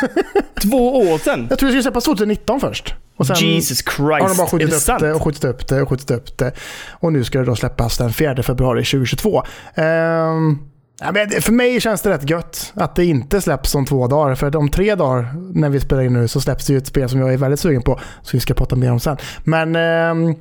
Två 0.62 0.98
år 0.98 1.18
sedan. 1.18 1.48
Jag 1.50 1.60
tror 1.60 1.68
det 1.68 1.72
skulle 1.72 1.84
släppas 1.84 2.04
2019 2.04 2.60
först. 2.60 2.96
Och 3.18 3.28
sen 3.28 3.36
Jesus 3.36 3.78
Christ. 3.78 4.00
har 4.00 4.30
de 4.30 4.38
bara 4.38 4.44
är 4.44 4.50
skjutit 4.50 4.70
det 4.70 4.76
upp 4.76 4.82
sant? 4.82 5.00
det 5.00 5.14
och 5.14 5.24
skjutit 5.24 5.44
upp 5.44 5.68
det 5.68 5.82
och 5.82 5.90
skjutit 5.90 6.12
upp 6.12 6.38
det. 6.38 6.52
Och 6.92 7.14
nu 7.14 7.24
ska 7.24 7.40
det 7.40 7.46
då 7.46 7.56
släppas 7.56 7.98
den 7.98 8.14
4 8.14 8.44
februari 8.44 8.84
2022. 8.84 9.44
Ehm, 9.76 10.58
ja, 11.00 11.12
men 11.12 11.42
för 11.42 11.52
mig 11.52 11.82
känns 11.82 12.02
det 12.02 12.10
rätt 12.10 12.30
gött 12.30 12.74
att 12.76 12.96
det 12.96 13.06
inte 13.06 13.42
släpps 13.42 13.76
om 13.76 13.86
två 13.86 14.08
dagar. 14.08 14.36
För 14.36 14.56
om 14.56 14.70
tre 14.70 14.96
dagar, 14.96 15.36
när 15.54 15.70
vi 15.70 15.80
spelar 15.80 16.04
in 16.04 16.14
nu, 16.14 16.28
så 16.28 16.42
släpps 16.42 16.68
det 16.68 16.74
ju 16.74 16.78
ett 16.78 16.88
spel 16.88 17.10
som 17.10 17.20
jag 17.20 17.34
är 17.34 17.38
väldigt 17.38 17.60
sugen 17.60 17.82
på. 17.82 18.00
Så 18.22 18.38
vi 18.38 18.40
ska 18.40 18.54
prata 18.54 18.76
mer 18.76 18.92
om 18.92 19.00
sen. 19.00 19.18
Men 19.44 19.76
eh, 19.76 20.36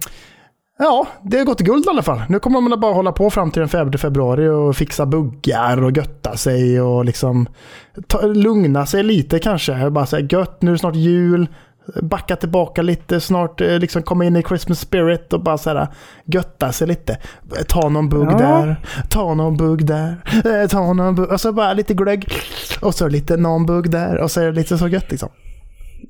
Ja, 0.79 1.07
det 1.23 1.39
har 1.39 1.45
gått 1.45 1.61
guld 1.61 1.87
i 1.87 1.89
alla 1.89 2.03
fall. 2.03 2.23
Nu 2.29 2.39
kommer 2.39 2.61
man 2.61 2.81
bara 2.81 2.93
hålla 2.93 3.13
på 3.13 3.31
fram 3.31 3.51
till 3.51 3.61
den 3.61 3.69
5 3.69 3.93
februari 3.93 4.49
och 4.49 4.77
fixa 4.77 5.07
buggar 5.07 5.83
och 5.83 5.97
götta 5.97 6.37
sig 6.37 6.81
och 6.81 7.05
liksom 7.05 7.47
ta, 8.07 8.27
lugna 8.27 8.87
sig 8.87 9.03
lite 9.03 9.39
kanske. 9.39 9.91
Bara 9.91 10.07
säga 10.07 10.29
gött, 10.31 10.63
nu 10.63 10.71
är 10.71 10.73
det 10.73 10.79
snart 10.79 10.97
jul. 10.97 11.49
Backa 12.03 12.37
tillbaka 12.37 12.83
lite, 12.83 13.21
snart 13.21 13.61
eh, 13.61 13.79
liksom 13.79 14.03
komma 14.03 14.25
in 14.25 14.37
i 14.37 14.43
Christmas 14.43 14.81
spirit 14.81 15.33
och 15.33 15.43
bara 15.43 15.59
såhär 15.59 15.87
götta 16.25 16.73
sig 16.73 16.87
lite. 16.89 17.19
Ta 17.69 17.89
någon 17.89 18.09
bugg 18.09 18.29
Ja. 18.33 18.39
där, 18.39 18.77
ta 19.11 19.35
någon 19.35 19.57
bugg 19.57 19.87
där, 19.87 20.17
eh, 20.45 20.69
ta 20.69 20.93
någon 20.93 21.15
bugg. 21.15 21.33
Och 21.33 21.41
så 21.41 21.53
bara 21.53 21.73
lite 21.73 21.95
glögg. 21.95 22.29
Och 22.81 22.95
så 22.95 23.09
lite 23.09 23.37
någon 23.37 23.67
bugg 23.67 23.91
där 23.91 24.17
och 24.21 24.31
så 24.31 24.41
är 24.41 24.47
det 24.47 24.53
lite 24.53 24.79
så 24.79 24.89
gött 24.89 25.11
liksom. 25.11 25.29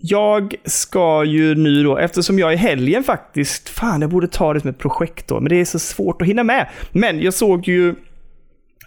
Jag 0.01 0.55
ska 0.65 1.25
ju 1.25 1.55
nu 1.55 1.83
då, 1.83 1.99
eftersom 1.99 2.39
jag 2.39 2.53
i 2.53 2.57
helgen 2.57 3.05
faktiskt, 3.05 3.69
fan 3.69 4.01
jag 4.01 4.11
borde 4.11 4.29
ta 4.29 4.55
det 4.55 4.61
som 4.61 4.71
ett 4.71 4.79
projekt 4.79 5.29
då, 5.29 5.41
men 5.41 5.49
det 5.49 5.61
är 5.61 5.65
så 5.65 5.79
svårt 5.79 6.23
att 6.23 6.29
hinna 6.29 6.45
med. 6.45 6.69
Men 6.93 7.21
jag 7.21 7.35
såg 7.35 7.69
ju 7.69 7.95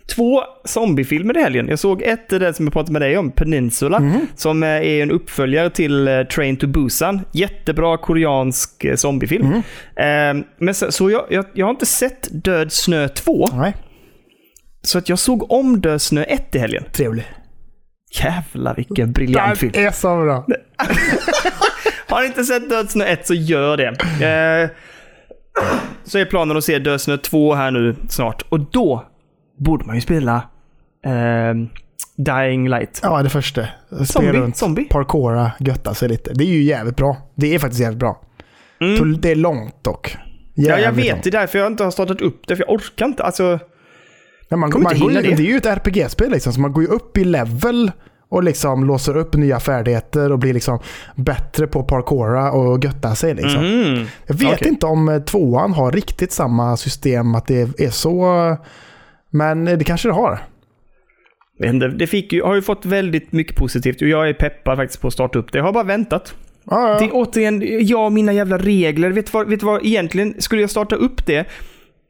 två 0.10 0.42
zombiefilmer 0.66 1.38
i 1.38 1.42
helgen. 1.42 1.68
Jag 1.68 1.80
såg 1.80 2.02
ett, 2.02 2.30
den 2.30 2.54
som 2.54 2.66
jag 2.66 2.74
pratade 2.74 2.92
med 2.94 3.02
dig 3.02 3.18
om, 3.18 3.32
Peninsula, 3.32 4.00
Mhm. 4.00 4.28
som 4.36 4.64
eh, 4.64 4.70
är 4.70 5.04
en 5.04 5.12
uppföljare 5.12 5.70
till 5.70 6.08
eh, 6.08 6.24
Train 6.24 6.58
to 6.58 6.68
Busan. 6.68 7.22
Jättebra 7.32 7.98
koreansk 7.98 8.84
eh, 8.84 8.96
zombiefilm. 8.96 9.54
Eh, 9.54 10.44
men 10.60 10.74
så, 10.74 10.92
så 10.92 11.10
jag, 11.12 11.26
jag, 11.30 11.46
jag 11.54 11.66
har 11.66 11.72
inte 11.72 11.86
sett 11.86 12.28
Död 12.32 12.72
snö 12.72 13.08
2, 13.08 13.48
Nej, 13.54 13.76
så 14.82 14.98
att 14.98 15.10
jag 15.10 15.20
såg 15.20 15.52
om 15.52 15.82
Död 15.82 16.02
snö 16.02 16.24
1 16.24 16.56
i 16.56 16.60
helgen. 16.60 16.84
trevlig. 16.94 17.26
Jävlar 18.24 18.76
vilken 18.76 19.12
briljant 19.12 19.58
film. 19.58 19.72
Den 19.76 19.86
är 19.86 19.92
så 19.92 20.08
bra. 20.22 20.46
Har 22.08 22.22
ni 22.22 22.28
inte 22.28 22.44
sett 22.44 22.70
Död 22.70 22.90
snö 22.90 23.06
1 23.06 23.28
så 23.28 23.34
gör 23.34 23.78
det. 23.78 23.88
Eh, 24.26 24.70
så 26.04 26.18
är 26.18 26.26
planen 26.26 26.58
att 26.58 26.64
se 26.64 26.80
Död 26.80 27.02
snö 27.02 27.18
2 27.18 27.54
här 27.56 27.72
nu 27.72 27.96
snart. 28.10 28.42
Och 28.50 28.60
då 28.60 29.09
borde 29.60 29.86
man 29.86 29.96
ju 29.96 30.02
spela 30.02 30.36
eh, 31.06 31.54
Dying 32.18 32.70
Light. 32.70 33.00
Ja, 33.04 33.24
det 33.24 33.30
första. 33.30 33.66
Spela 33.88 34.06
Zombie, 34.06 34.32
runt, 34.32 34.58
zombie. 34.58 34.86
parkoura, 34.86 35.52
götta 35.60 35.94
sig 35.94 36.10
lite. 36.10 36.34
Det 36.34 36.44
är 36.44 36.48
ju 36.54 36.64
jävligt 36.64 36.96
bra. 36.96 37.18
Det 37.36 37.56
är 37.56 37.60
faktiskt 37.60 37.82
jävligt 37.82 38.00
bra. 38.00 38.22
Det 39.20 39.32
är 39.32 39.36
långt 39.36 39.84
dock. 39.84 40.18
Mm. 40.58 40.70
Ja, 40.70 40.80
jag 40.80 40.92
vet. 40.92 41.12
långt. 41.12 41.24
Det 41.24 41.30
är 41.30 41.32
därför 41.32 41.60
jag 41.60 41.68
inte 41.68 41.84
har 41.84 41.92
startat 41.92 42.22
upp 42.22 42.48
det, 42.48 42.56
för 42.56 42.64
jag 42.64 42.74
orkar 42.76 43.06
inte. 43.06 43.24
Alltså, 43.24 43.60
Ja, 44.52 44.58
man, 44.58 44.72
man 44.84 44.96
hinna 44.96 45.22
det. 45.22 45.36
det. 45.36 45.44
är 45.44 45.48
ju 45.48 45.58
ett 45.58 45.66
RPG-spel 45.66 46.32
liksom, 46.32 46.54
så 46.54 46.62
man 46.62 46.74
går 46.74 46.84
ju 46.84 46.90
upp 46.90 47.18
i 47.18 47.24
level 47.24 47.92
och 48.30 48.44
liksom 48.44 48.84
låser 48.86 49.18
upp 49.18 49.36
nya 49.36 49.60
färdigheter 49.60 50.32
och 50.32 50.40
blir 50.40 50.54
liksom 50.54 50.80
bättre 51.16 51.68
på 51.68 51.84
parkoura 51.84 52.52
och 52.52 52.84
götta 52.84 53.16
sig. 53.16 53.34
Liksom. 53.36 53.64
mm. 53.66 54.06
Jag 54.28 54.36
vet 54.36 54.54
Okej. 54.54 54.68
inte 54.68 54.86
om 54.86 55.24
tvåan 55.26 55.74
har 55.74 55.92
riktigt 55.92 56.32
samma 56.32 56.78
system, 56.78 57.36
att 57.36 57.48
det 57.48 57.80
är 57.80 57.90
så... 57.90 58.58
Men 59.30 59.68
eh, 59.68 59.78
det 59.78 59.84
kanske 59.84 60.08
det 60.08 60.14
har. 60.14 60.40
Det 61.98 62.08
fick 62.08 62.34
ju, 62.34 62.44
har 62.44 62.56
ju 62.56 62.62
fått 62.62 62.86
väldigt 62.86 63.32
mycket 63.32 63.56
positivt 63.56 64.02
och 64.02 64.08
jag 64.08 64.30
är 64.30 64.34
peppad 64.34 64.78
faktiskt 64.78 65.02
på 65.02 65.08
att 65.08 65.14
starta 65.14 65.40
upp 65.40 65.52
det. 65.52 65.58
Jag 65.58 65.66
har 65.66 65.74
bara 65.74 65.84
väntat. 65.84 66.36
Ja, 66.66 66.90
ja. 66.90 67.00
Det 67.00 67.06
är 67.06 67.10
återigen, 67.14 67.88
jag 67.88 68.06
och 68.06 68.12
mina 68.12 68.34
jävla 68.34 68.58
regler. 68.58 69.10
Vet 69.12 69.26
du 69.26 69.32
vad, 69.32 69.48
vet 69.50 69.60
du 69.60 69.66
vad 69.66 69.86
egentligen, 69.86 70.42
skulle 70.42 70.62
jag 70.62 70.70
starta 70.70 70.96
upp 70.96 71.26
det 71.26 71.48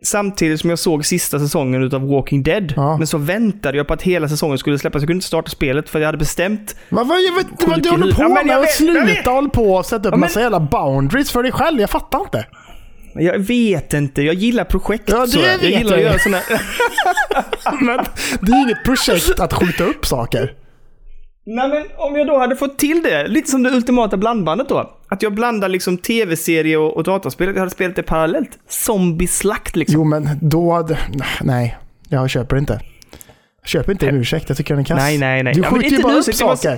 samtidigt 0.03 0.59
som 0.59 0.69
jag 0.69 0.79
såg 0.79 1.05
sista 1.05 1.39
säsongen 1.39 1.83
utav 1.83 2.07
Walking 2.09 2.43
Dead. 2.43 2.73
Ja. 2.75 2.97
Men 2.97 3.07
så 3.07 3.17
väntade 3.17 3.77
jag 3.77 3.87
på 3.87 3.93
att 3.93 4.01
hela 4.01 4.29
säsongen 4.29 4.57
skulle 4.57 4.79
släppas. 4.79 5.01
Jag 5.01 5.07
kunde 5.07 5.17
inte 5.17 5.27
starta 5.27 5.49
spelet 5.49 5.89
för 5.89 5.99
jag 5.99 6.05
hade 6.05 6.17
bestämt. 6.17 6.75
Vad, 6.89 7.07
vad, 7.07 7.17
jag 7.21 7.35
vet 7.35 7.47
vad 7.67 7.83
du 7.83 7.89
håller 7.89 8.13
på 8.13 8.21
Ja, 8.21 8.27
men 8.29 8.47
med? 8.47 8.59
vet. 8.59 8.71
Sluta 8.71 9.31
hålla 9.31 9.49
på 9.49 9.73
och 9.73 9.85
sätta 9.85 10.07
upp 10.07 10.13
men- 10.13 10.19
massa 10.19 10.41
jävla 10.41 10.59
boundaries 10.59 11.31
för 11.31 11.43
dig 11.43 11.51
själv. 11.51 11.79
Jag 11.79 11.89
fattar 11.89 12.19
inte. 12.19 12.45
Jag 13.13 13.39
vet 13.39 13.93
inte, 13.93 14.21
jag 14.21 14.35
gillar 14.35 14.63
projekt. 14.63 15.03
Ja, 15.07 15.19
det 15.21 15.27
så. 15.27 15.39
Jag 15.39 15.57
vet 15.57 15.63
gillar 15.79 15.97
att 15.97 16.03
göra 16.03 16.19
såna 16.19 16.39
Men 17.81 18.05
det 18.41 18.51
är 18.51 18.63
inget 18.63 18.83
projekt 18.83 19.39
att 19.39 19.53
skjuta 19.53 19.83
upp 19.83 20.05
saker. 20.05 20.53
Nej 21.45 21.69
men 21.69 21.83
om 21.97 22.15
jag 22.15 22.27
då 22.27 22.37
hade 22.39 22.55
fått 22.55 22.77
till 22.79 23.01
det, 23.03 23.27
lite 23.27 23.51
som 23.51 23.63
det 23.63 23.69
ultimata 23.69 24.17
blandbandet 24.17 24.69
då. 24.69 24.95
Att 25.09 25.21
jag 25.21 25.33
blandar 25.33 25.69
liksom 25.69 25.97
tv-serie 25.97 26.77
och, 26.77 26.97
och 26.97 27.03
dataspel, 27.03 27.47
jag 27.47 27.55
hade 27.59 27.71
spelat 27.71 27.95
det 27.95 28.03
parallellt. 28.03 28.49
Zombieslakt 28.67 29.75
liksom. 29.75 29.95
Jo, 29.95 30.03
men 30.03 30.29
då... 30.41 30.73
hade- 30.73 30.97
Nej, 31.41 31.77
jag 32.09 32.29
köper 32.29 32.57
inte. 32.57 32.81
Jag 33.61 33.69
köper 33.69 33.91
inte 33.91 34.07
en 34.07 34.15
ursäkt. 34.15 34.45
Jag 34.49 34.57
tycker 34.57 34.73
den 34.73 34.81
är 34.81 34.85
kass. 34.85 34.97
Nej, 34.97 35.17
nej, 35.17 35.43
nej. 35.43 35.53
Du 35.53 35.61
Ja, 35.61 35.69
skjuter 35.69 35.83
ju 35.89 35.95
inte 35.95 36.03
bara 36.03 36.15
upp 36.17 36.35
saker. 36.35 36.77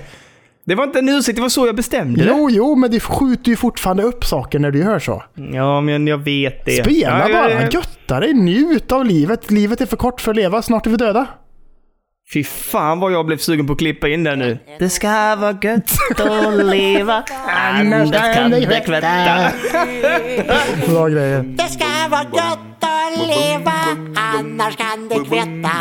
Det 0.71 0.75
var 0.75 0.83
inte 0.83 0.99
en 0.99 1.09
ursäkt, 1.09 1.35
det 1.35 1.41
var 1.41 1.49
så 1.49 1.65
jag 1.65 1.75
bestämde 1.75 2.23
det. 2.23 2.29
Jo, 2.29 2.49
jo, 2.51 2.75
men 2.75 2.91
du 2.91 2.99
skjuter 2.99 3.49
ju 3.49 3.55
fortfarande 3.55 4.03
upp 4.03 4.25
saker 4.25 4.59
när 4.59 4.71
du 4.71 4.79
gör 4.79 4.99
så. 4.99 5.23
Ja, 5.53 5.81
men 5.81 6.07
jag 6.07 6.17
vet 6.17 6.65
det. 6.65 6.83
Spela 6.83 7.29
ja, 7.29 7.33
bara, 7.33 7.69
götta 7.69 8.19
dig, 8.19 8.33
njut 8.33 8.91
av 8.91 9.05
livet. 9.05 9.51
Livet 9.51 9.81
är 9.81 9.85
för 9.85 9.97
kort 9.97 10.21
för 10.21 10.31
att 10.31 10.35
leva, 10.37 10.61
snart 10.61 10.85
är 10.85 10.89
vi 10.89 10.97
döda. 10.97 11.27
Fy 12.33 12.43
fan 12.43 12.99
vad 12.99 13.11
jag 13.11 13.25
blev 13.25 13.37
sugen 13.37 13.67
på 13.67 13.73
att 13.73 13.79
klippa 13.79 14.07
in 14.07 14.23
den 14.23 14.39
nu. 14.39 14.57
Det 14.79 14.89
ska 14.89 15.35
vara 15.35 15.57
gött 15.61 16.19
att 16.19 16.65
leva, 16.65 17.23
annars 17.47 18.11
kan 18.35 18.51
det 18.51 18.83
kvätta. 18.85 19.51
Bra 20.87 21.07
grejer. 21.07 21.43
Det 21.43 21.63
ska 21.63 21.85
vara 22.09 22.23
gott 22.23 22.59
att 22.79 23.27
leva, 23.27 23.73
annars 24.15 24.77
kan 24.77 25.09
det 25.09 25.15
kvitta. 25.15 25.71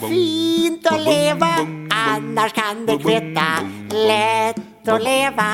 Fint 0.00 0.86
att 0.86 1.00
leva, 1.04 1.48
annars 1.90 2.52
kan 2.52 2.86
det 2.86 2.98
kvitta. 2.98 3.42
Lätt 3.90 4.88
att 4.88 5.02
leva, 5.02 5.44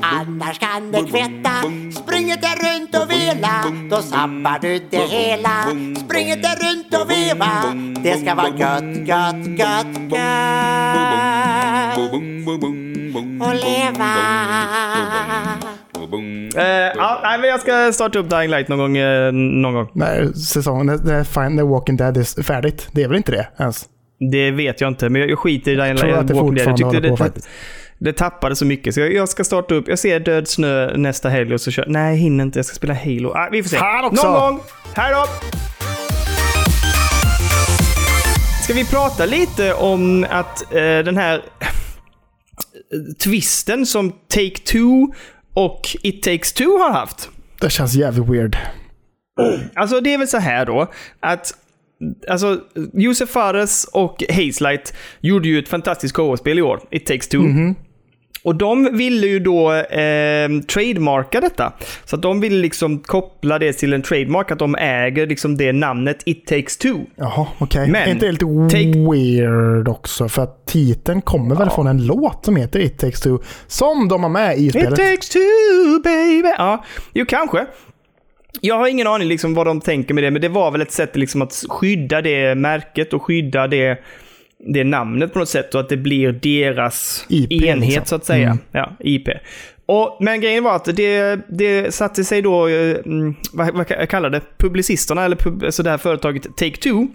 annars 0.00 0.58
kan 0.58 0.92
det 0.92 0.98
kvitta. 0.98 1.50
Springer 2.02 2.36
det 2.36 2.54
runt 2.68 2.96
och 2.96 3.10
vela, 3.10 3.64
då 3.90 4.02
sabbar 4.02 4.58
du 4.60 4.78
det 4.90 4.96
hela. 4.96 5.62
Springer 6.06 6.36
det 6.36 6.54
runt 6.66 6.94
och 7.02 7.10
veva, 7.10 7.50
det 8.02 8.20
ska 8.20 8.34
vara 8.34 8.48
gött, 8.48 9.08
gött, 9.08 9.46
gött, 9.58 10.12
gött. 10.12 11.98
Och 13.40 13.54
leva. 13.54 14.12
Eh, 16.56 16.92
ja, 16.96 17.20
nej, 17.22 17.38
men 17.38 17.50
jag 17.50 17.60
ska 17.60 17.92
starta 17.92 18.18
upp 18.18 18.30
Dying 18.30 18.50
Light 18.50 18.68
någon 18.68 18.78
gång. 18.78 18.96
eh, 18.96 19.32
någon 19.32 19.74
gång. 19.74 19.88
När 19.92 20.32
säsongen, 20.32 20.86
när, 20.86 20.98
när, 20.98 21.24
fine, 21.24 21.56
när 21.56 21.62
Walking 21.62 21.96
Dead 21.96 22.16
är 22.16 22.42
färdigt. 22.42 22.88
Det 22.92 23.02
är 23.02 23.08
väl 23.08 23.16
inte 23.16 23.32
det 23.32 23.48
ens? 23.58 23.88
Det 24.30 24.50
vet 24.50 24.80
jag 24.80 24.88
inte, 24.88 25.08
men 25.08 25.20
jag, 25.20 25.30
jag 25.30 25.38
skiter 25.38 25.72
i 25.72 25.74
Dying 25.74 25.96
tror 25.96 26.08
Light. 26.08 26.20
att 26.20 26.28
det 26.28 26.34
Dead. 26.34 26.38
Jag 26.38 26.48
fortfarande 26.48 26.76
tyckte 26.76 26.84
håller 26.84 27.00
på 27.00 27.16
det, 27.16 27.16
faktiskt. 27.16 27.48
det 27.98 28.12
tappade 28.12 28.56
så 28.56 28.64
mycket. 28.64 28.94
Så 28.94 29.00
jag, 29.00 29.12
jag 29.12 29.28
ska 29.28 29.44
starta 29.44 29.74
upp. 29.74 29.88
Jag 29.88 29.98
ser 29.98 30.20
Död 30.20 30.48
Snö 30.48 30.96
nästa 30.96 31.28
helg 31.28 31.54
och 31.54 31.60
så 31.60 31.70
kör 31.70 31.84
Nej, 31.88 32.10
jag 32.14 32.18
hinner 32.18 32.44
inte. 32.44 32.58
Jag 32.58 32.66
ska 32.66 32.74
spela 32.74 32.94
Halo. 32.94 33.32
Ah, 33.34 33.48
vi 33.52 33.62
får 33.62 33.70
se. 33.70 33.76
Fan 33.76 34.04
också! 34.04 34.26
Någon 34.26 34.40
gång. 34.40 34.60
Hej 34.94 35.14
då! 35.14 35.26
Ska 38.62 38.74
vi 38.74 38.84
prata 38.84 39.26
lite 39.26 39.74
om 39.74 40.26
att 40.30 40.72
eh, 40.74 40.78
den 40.80 41.16
här 41.16 41.34
eh, 41.60 41.68
twisten 43.24 43.86
som 43.86 44.12
Take-Two 44.34 45.14
och 45.54 45.96
It 46.02 46.22
Takes 46.22 46.52
Two 46.52 46.64
har 46.64 46.90
haft. 46.92 47.28
Det 47.60 47.70
känns 47.70 47.94
jävligt 47.94 48.28
weird. 48.28 48.56
Alltså 49.74 50.00
det 50.00 50.14
är 50.14 50.18
väl 50.18 50.28
så 50.28 50.38
här 50.38 50.66
då, 50.66 50.92
att 51.20 51.54
Alltså, 52.28 52.60
Josef 52.92 53.28
Fares 53.30 53.84
och 53.92 54.22
Hazelight 54.28 54.94
gjorde 55.20 55.48
ju 55.48 55.58
ett 55.58 55.68
fantastiskt 55.68 56.14
co-spel 56.14 56.58
i 56.58 56.62
år, 56.62 56.80
It 56.90 57.06
takes 57.06 57.28
two. 57.28 57.38
Och 58.44 58.54
de 58.56 58.96
ville 58.96 59.26
ju 59.26 59.38
då 59.38 59.72
eh, 59.72 60.48
trademarka 60.72 61.40
detta. 61.40 61.72
Så 62.04 62.16
att 62.16 62.22
de 62.22 62.40
ville 62.40 62.56
liksom 62.56 62.98
koppla 62.98 63.58
det 63.58 63.72
till 63.72 63.92
en 63.92 64.02
trademark, 64.02 64.50
att 64.50 64.58
de 64.58 64.74
äger 64.74 65.26
liksom 65.26 65.56
det 65.56 65.72
namnet 65.72 66.22
It 66.26 66.46
takes 66.46 66.76
two. 66.76 66.94
Jaha, 67.16 67.46
okej. 67.58 67.88
Men, 67.90 68.02
Är 68.02 68.10
inte 68.12 68.26
det 68.26 68.32
lite 68.32 68.44
take- 68.44 69.10
weird 69.12 69.88
också? 69.88 70.28
För 70.28 70.42
att 70.42 70.66
titeln 70.66 71.22
kommer 71.22 71.54
väl 71.54 71.70
från 71.70 71.86
en 71.86 72.06
låt 72.06 72.44
som 72.44 72.56
heter 72.56 72.80
It 72.80 72.98
takes 72.98 73.20
two. 73.20 73.38
Som 73.66 74.08
de 74.08 74.22
har 74.22 74.30
med 74.30 74.58
i 74.58 74.66
It 74.66 74.70
spelet. 74.72 74.96
takes 74.98 75.28
two 75.28 75.38
baby. 76.04 76.48
Ja, 76.58 76.84
jo 77.14 77.24
kanske. 77.28 77.66
Jag 78.60 78.78
har 78.78 78.88
ingen 78.88 79.06
aning 79.06 79.28
liksom 79.28 79.54
vad 79.54 79.66
de 79.66 79.80
tänker 79.80 80.14
med 80.14 80.24
det, 80.24 80.30
men 80.30 80.42
det 80.42 80.48
var 80.48 80.70
väl 80.70 80.80
ett 80.80 80.92
sätt 80.92 81.16
liksom 81.16 81.42
att 81.42 81.64
skydda 81.68 82.22
det 82.22 82.54
märket 82.54 83.12
och 83.12 83.22
skydda 83.22 83.66
det, 83.66 83.98
det 84.58 84.84
namnet 84.84 85.32
på 85.32 85.38
något 85.38 85.48
sätt 85.48 85.74
och 85.74 85.80
att 85.80 85.88
det 85.88 85.96
blir 85.96 86.32
deras 86.32 87.26
IP, 87.28 87.52
enhet 87.52 87.80
liksom. 87.80 88.04
så 88.04 88.14
att 88.14 88.24
säga. 88.24 88.46
Mm. 88.46 88.58
Ja, 88.72 88.92
IP. 89.00 89.28
Och, 89.86 90.16
men 90.20 90.40
grejen 90.40 90.64
var 90.64 90.76
att 90.76 90.84
det, 90.84 91.40
det 91.48 91.94
satte 91.94 92.24
sig 92.24 92.42
då, 92.42 92.68
eh, 92.68 92.96
mm, 93.06 93.34
vad, 93.52 93.74
vad 93.74 94.08
kallar 94.08 94.30
det, 94.30 94.40
publicisterna, 94.58 95.24
eller 95.24 95.36
pub, 95.36 95.64
alltså 95.64 95.82
det 95.82 95.90
här 95.90 95.98
företaget 95.98 96.46
Take-Two, 96.46 97.08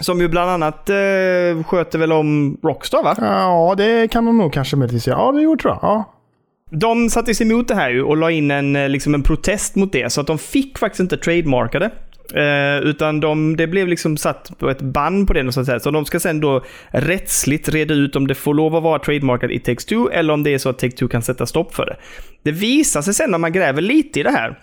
som 0.00 0.20
ju 0.20 0.28
bland 0.28 0.50
annat 0.50 0.90
eh, 0.90 1.64
sköter 1.66 1.98
väl 1.98 2.12
om 2.12 2.58
Rockstar 2.62 3.02
va? 3.02 3.16
Ja, 3.20 3.74
det 3.76 4.08
kan 4.08 4.24
de 4.24 4.38
nog 4.38 4.52
kanske 4.52 4.76
möjligtvis 4.76 5.06
göra. 5.06 5.18
Ja, 5.18 5.32
det 5.32 5.42
gjorde 5.42 5.68
jag. 5.68 5.78
Ja. 5.82 6.12
De 6.70 7.10
satte 7.10 7.34
sig 7.34 7.46
emot 7.46 7.68
det 7.68 7.74
här 7.74 7.90
ju 7.90 8.02
och 8.02 8.16
la 8.16 8.30
in 8.30 8.50
en, 8.50 8.76
eh, 8.76 8.88
liksom 8.88 9.14
en 9.14 9.22
protest 9.22 9.76
mot 9.76 9.92
det. 9.92 10.12
Så 10.12 10.20
att 10.20 10.26
de 10.26 10.38
fick 10.38 10.78
faktiskt 10.78 11.00
inte 11.00 11.16
trademarka 11.16 11.78
det. 11.78 11.90
Eh, 12.34 12.88
utan 12.88 13.20
de, 13.20 13.56
det 13.56 13.66
blev 13.66 13.88
liksom 13.88 14.16
satt 14.16 14.58
på 14.58 14.70
ett 14.70 14.80
band 14.80 15.26
på 15.26 15.32
det. 15.32 15.52
Så, 15.52 15.60
att 15.60 15.66
säga. 15.66 15.80
så 15.80 15.90
de 15.90 16.04
ska 16.04 16.20
sen 16.20 16.40
då 16.40 16.64
rättsligt 16.88 17.68
reda 17.68 17.94
ut 17.94 18.16
om 18.16 18.26
det 18.26 18.34
får 18.34 18.54
lov 18.54 18.76
att 18.76 18.82
vara 18.82 18.98
trademarkat 18.98 19.50
i 19.50 19.58
Take-Two 19.58 20.10
eller 20.12 20.32
om 20.32 20.42
det 20.42 20.54
är 20.54 20.58
så 20.58 20.68
att 20.68 20.82
Take-Two 20.82 21.08
kan 21.08 21.22
sätta 21.22 21.46
stopp 21.46 21.74
för 21.74 21.86
det. 21.86 21.96
Det 22.42 22.52
visar 22.52 23.02
sig 23.02 23.14
sen 23.14 23.30
när 23.30 23.38
man 23.38 23.52
gräver 23.52 23.82
lite 23.82 24.20
i 24.20 24.22
det 24.22 24.30
här 24.30 24.58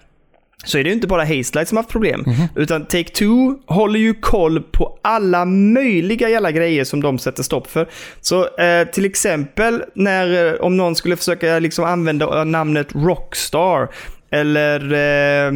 så 0.63 0.77
är 0.77 0.83
det 0.83 0.87
ju 0.89 0.93
inte 0.95 1.07
bara 1.07 1.21
Hazelight 1.21 1.67
som 1.67 1.77
har 1.77 1.83
haft 1.83 1.91
problem. 1.91 2.25
Utan 2.55 2.85
Take-Two 2.85 3.55
håller 3.65 3.99
ju 3.99 4.13
koll 4.13 4.61
på 4.61 4.99
alla 5.01 5.45
möjliga 5.45 6.29
jävla 6.29 6.51
grejer 6.51 6.83
som 6.83 7.01
de 7.01 7.19
sätter 7.19 7.43
stopp 7.43 7.67
för. 7.71 7.87
Så 8.21 8.57
eh, 8.57 8.87
till 8.87 9.05
exempel 9.05 9.83
när, 9.95 10.47
eh, 10.53 10.59
om 10.61 10.77
någon 10.77 10.95
skulle 10.95 11.15
försöka 11.15 11.59
liksom 11.59 11.85
använda 11.85 12.39
eh, 12.39 12.45
namnet 12.45 12.87
Rockstar 12.95 13.87
eller 14.31 14.93
eh, 14.93 15.53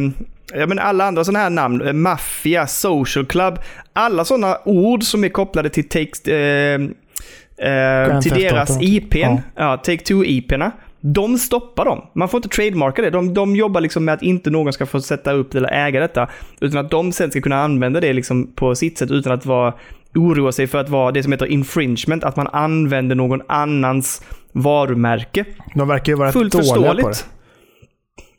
Ja, 0.54 0.66
men 0.66 0.78
alla 0.78 1.04
andra 1.04 1.24
sådana 1.24 1.38
här 1.38 1.50
namn, 1.50 1.86
eh, 1.86 1.92
Mafia, 1.92 2.66
Social 2.66 3.26
Club, 3.26 3.58
alla 3.92 4.24
sådana 4.24 4.58
ord 4.64 5.02
som 5.02 5.24
är 5.24 5.28
kopplade 5.28 5.68
till 5.70 5.88
Take, 5.88 6.32
eh, 6.36 6.78
till 8.20 8.32
deras. 8.32 8.82
IPn, 8.82 9.18
Ja. 9.18 9.40
ja. 9.56 9.76
Take-Two-IPna, 9.84 10.70
de 11.00 11.38
stoppar 11.38 11.84
dem. 11.84 12.06
Man 12.14 12.28
får 12.28 12.38
inte 12.38 12.48
trademarka 12.48 13.02
det. 13.02 13.10
De, 13.10 13.34
de 13.34 13.56
jobbar 13.56 13.80
liksom 13.80 14.04
med 14.04 14.14
att 14.14 14.22
inte 14.22 14.50
någon 14.50 14.72
ska 14.72 14.86
få 14.86 15.00
sätta 15.00 15.32
upp 15.32 15.54
eller 15.54 15.72
äga 15.72 16.00
detta. 16.00 16.28
Utan 16.60 16.84
att 16.84 16.90
de 16.90 17.12
sen 17.12 17.30
ska 17.30 17.40
kunna 17.40 17.62
använda 17.62 18.00
det 18.00 18.12
liksom 18.12 18.52
på 18.54 18.74
sitt 18.74 18.98
sätt 18.98 19.10
utan 19.10 19.32
att 19.32 19.46
vara 19.46 19.74
oroa 20.14 20.52
sig 20.52 20.66
för 20.66 20.78
att 20.78 20.88
vara 20.88 21.10
det 21.12 21.22
som 21.22 21.32
heter 21.32 21.46
infringement, 21.46 22.24
att 22.24 22.36
man 22.36 22.46
använder 22.46 23.16
någon 23.16 23.42
annans 23.48 24.22
varumärke. 24.52 25.44
De 25.74 25.88
verkar 25.88 26.12
ju 26.12 26.16
vara 26.18 26.32
Fullt 26.32 26.52
dåliga 26.52 26.74
på 26.74 26.80
det. 26.80 26.86
förståeligt. 26.88 27.26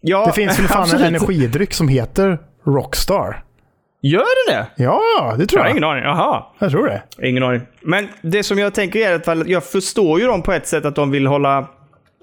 Ja, 0.01 0.25
Det 0.25 0.33
finns 0.33 0.59
väl 0.59 0.67
fan 0.67 0.77
en 0.77 0.83
absolut. 0.83 1.05
energidryck 1.07 1.73
som 1.73 1.87
heter 1.87 2.39
Rockstar? 2.65 3.43
Gör 4.01 4.47
det 4.47 4.53
det? 4.53 4.83
Ja, 4.83 5.35
det 5.37 5.45
tror 5.45 5.59
Jag 5.59 5.63
har 5.63 5.67
jag. 5.69 5.71
ingen 5.77 5.83
aning. 5.83 6.03
Jaha. 6.03 6.43
Jag 6.59 6.71
tror 6.71 6.85
det. 6.87 7.27
Ingen 7.27 7.43
aning. 7.43 7.61
Men 7.81 8.07
det 8.21 8.43
som 8.43 8.59
jag 8.59 8.73
tänker 8.73 8.99
är 8.99 9.15
att 9.15 9.47
jag 9.47 9.63
förstår 9.63 10.19
ju 10.19 10.25
dem 10.27 10.41
på 10.41 10.51
ett 10.53 10.67
sätt 10.67 10.85
att 10.85 10.95
de 10.95 11.11
vill 11.11 11.27
hålla, 11.27 11.67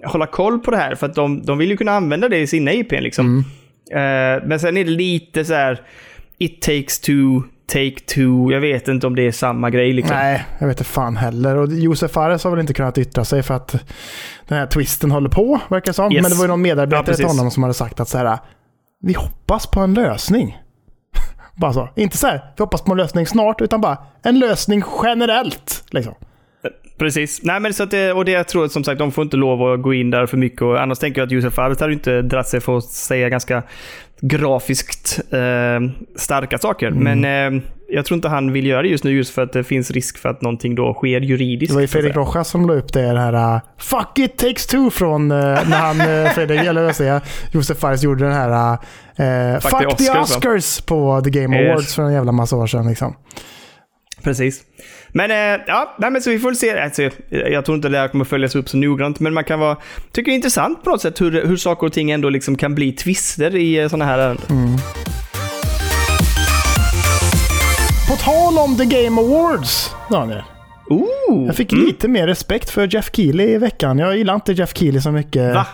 hålla 0.05 0.27
koll 0.27 0.59
på 0.59 0.71
det 0.71 0.77
här. 0.77 0.95
För 0.95 1.07
att 1.07 1.15
de, 1.15 1.43
de 1.43 1.59
vill 1.59 1.71
ju 1.71 1.77
kunna 1.77 1.93
använda 1.93 2.29
det 2.29 2.39
i 2.39 2.47
sina 2.47 2.73
IP 2.73 2.93
liksom. 2.93 3.45
Eh, 3.91 4.47
men 4.47 4.61
sen 4.61 4.77
är 4.77 4.85
det 4.85 4.91
lite 4.91 5.45
så 5.45 5.55
här. 5.55 5.81
It 6.39 6.63
takes 6.63 7.01
two, 7.01 7.43
take 7.73 8.01
two. 8.15 8.53
Jag 8.53 8.61
vet 8.61 8.89
inte 8.89 9.07
om 9.07 9.17
det 9.17 9.23
är 9.23 9.33
samma 9.33 9.71
grej 9.71 9.93
liksom. 9.93 10.17
Nej, 10.17 10.45
jag 10.59 10.67
vet 10.67 10.79
inte 10.79 10.91
fan 10.91 11.17
heller. 11.17 11.57
Och 11.57 11.69
Josef 11.73 12.11
Fares 12.11 12.45
har 12.45 12.51
väl 12.51 12.61
inte 12.61 12.75
kunnat 12.75 12.99
yttra 12.99 13.25
sig 13.25 13.43
för 13.43 13.55
att 13.55 13.73
den 14.49 14.59
här 14.59 14.67
twisten 14.67 15.11
håller 15.11 15.29
på, 15.31 15.61
verkar 15.69 15.93
som. 15.93 16.13
Yes. 16.13 16.23
Men 16.23 16.31
det 16.31 16.37
var 16.37 16.45
ju 16.45 16.49
någon 16.49 16.65
Ja, 16.65 16.75
medarbetare 16.75 17.03
precis. 17.05 17.17
till 17.17 17.27
honom 17.27 17.51
som 17.51 17.63
hade 17.63 17.75
sagt 17.75 18.01
att 18.01 18.09
så 18.09 18.19
här, 18.19 18.39
vi 19.03 19.13
hoppas 19.13 19.67
på 19.67 19.81
en 19.81 19.95
lösning. 19.95 20.59
bara 21.57 21.73
så. 21.73 21.89
Inte 21.97 22.17
så 22.17 22.27
här, 22.27 22.53
vi 22.57 22.63
hoppas 22.63 22.83
på 22.83 22.93
en 22.93 22.99
lösning 22.99 23.27
snart, 23.27 23.61
utan 23.61 23.81
bara 23.81 23.99
en 24.23 24.39
lösning 24.39 24.83
generellt. 25.03 25.85
Liksom. 25.91 26.15
Precis. 26.99 27.43
Nej, 27.43 27.61
men 27.61 27.75
så 27.75 27.83
att 27.83 27.91
det, 27.91 28.13
och 28.13 28.25
det 28.25 28.33
jag 28.33 28.49
tror 28.49 28.69
som 28.69 28.85
sagt, 28.85 28.99
de 28.99 29.13
får 29.13 29.25
inte 29.25 29.37
lov 29.37 29.63
att 29.63 29.83
gå 29.83 29.95
in 29.95 30.11
där 30.11 30.27
för 30.27 30.37
mycket. 30.37 30.63
Och 30.63 30.83
annars 30.83 30.99
tänker 30.99 31.21
jag 31.21 31.27
att 31.27 31.33
Josef 31.33 31.55
Fares 31.55 31.81
hade 31.81 31.93
inte 31.93 32.23
dratt 32.23 32.49
sig 32.49 32.61
för 32.61 32.79
att 32.79 32.85
säga 32.85 33.29
ganska 33.29 33.63
grafiskt 34.21 35.21
eh, 35.33 35.81
starka 36.17 36.59
saker. 36.59 36.87
Mm. 36.87 37.21
Men 37.21 37.55
eh, 37.55 37.63
jag 37.89 38.05
tror 38.05 38.17
inte 38.17 38.29
han 38.29 38.53
vill 38.53 38.67
göra 38.67 38.83
det 38.83 38.89
just 38.89 39.05
nu 39.05 39.11
just 39.11 39.35
för 39.35 39.43
att 39.43 39.53
det 39.53 39.65
finns 39.65 39.91
risk 39.91 40.19
för 40.19 40.29
att 40.29 40.43
någonting 40.43 40.75
då 40.75 40.95
sker 40.95 41.21
juridiskt. 41.21 41.71
Det 41.71 41.75
var 41.75 41.81
ju 41.81 41.87
Fredrik. 41.87 42.17
Rojas 42.17 42.49
som 42.49 42.67
la 42.67 42.75
upp 42.75 42.93
det 42.93 43.01
här 43.01 43.55
uh, 43.55 43.61
Fuck 43.79 44.19
it 44.19 44.37
takes 44.39 44.67
two 44.67 44.91
från 44.91 45.33
uh, 45.33 45.39
när 45.69 45.79
han, 45.79 46.01
uh, 46.01 46.31
Fredrik, 46.35 46.61
eller 46.61 46.85
vad 46.85 46.97
säger 46.97 47.13
jag, 47.13 47.23
Josef 47.53 47.79
Fares 47.79 48.03
gjorde 48.03 48.25
den 48.25 48.35
här 48.35 48.73
uh, 48.73 49.61
Fuck 49.61 49.71
Fuck, 49.71 49.97
the 49.97 50.19
Oscars, 50.19 50.81
va? 50.81 50.87
På 50.87 51.21
The 51.25 51.31
Game 51.31 51.57
Yes. 51.57 51.71
Awards 51.71 51.95
för 51.95 52.03
en 52.03 52.13
jävla 52.13 52.33
massa 52.33 52.57
år 52.57 52.67
sedan. 52.67 52.89
Liksom. 52.89 53.17
Precis. 54.25 54.63
Men 55.17 55.31
eh, 55.31 55.65
ja, 55.67 55.95
nej, 55.99 56.11
men 56.11 56.23
så 56.23 56.31
vi 56.31 56.39
får 56.39 56.49
väl 56.49 56.57
se. 56.57 56.79
Alltså, 56.79 57.11
jag 57.29 57.65
tror 57.65 57.77
inte 57.77 57.89
det 57.89 57.99
här 57.99 58.09
kommer 58.09 58.25
följas 58.25 58.55
upp 58.55 58.69
så 58.69 58.77
noggrant, 58.77 59.21
men 59.21 59.35
man 59.35 59.45
kan 59.45 59.61
vara... 59.61 59.77
Tycker 60.13 60.31
det 60.31 60.33
är 60.33 60.37
intressant 60.37 60.85
på 60.85 60.91
något 60.91 61.01
sätt 61.01 61.21
hur, 61.21 61.47
hur 61.47 61.57
saker 61.57 61.87
och 61.87 61.93
ting 61.93 62.11
ändå 62.11 62.29
liksom 62.29 62.57
kan 62.57 62.75
bli 62.75 62.93
twister 62.93 63.57
i 63.57 63.89
sådana 63.89 64.05
här 64.05 64.19
ärenden. 64.19 64.45
Mm. 64.51 64.77
På 68.09 68.17
tal 68.17 68.59
om 68.59 68.77
The 68.77 68.85
Game 68.85 69.21
Awards, 69.21 69.95
Daniel. 70.11 70.43
Ooh! 70.91 71.47
Jag 71.47 71.57
fick 71.57 71.73
lite 71.73 72.09
mer 72.09 72.27
respekt 72.27 72.71
för 72.71 72.95
Jeff 72.95 73.11
Keely 73.13 73.45
i 73.45 73.59
veckan. 73.59 73.99
Jag 73.99 74.17
gillar 74.17 74.35
inte 74.35 74.53
Jeff 74.53 74.77
Keely 74.77 75.01
så 75.01 75.11
mycket. 75.11 75.55
Va? 75.55 75.67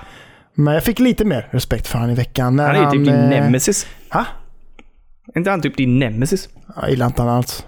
Men 0.54 0.74
jag 0.74 0.84
fick 0.84 0.98
lite 0.98 1.24
mer 1.24 1.48
respekt 1.50 1.86
för 1.86 1.98
honom 1.98 2.10
i 2.10 2.14
veckan. 2.14 2.56
När 2.56 2.66
Han 2.66 2.76
är 2.76 2.80
ju 2.80 2.90
typ 2.90 3.06
din 3.06 3.14
eh, 3.14 3.28
nemesis. 3.28 3.86
Ha? 4.10 4.26
Är 5.34 5.38
inte 5.38 5.50
han 5.50 5.62
typ 5.62 5.76
din 5.76 5.98
nemesis? 5.98 6.48
Jag 6.80 6.90
gillar 6.90 7.06
inte 7.06 7.22
honom 7.22 7.36
alls. 7.36 7.64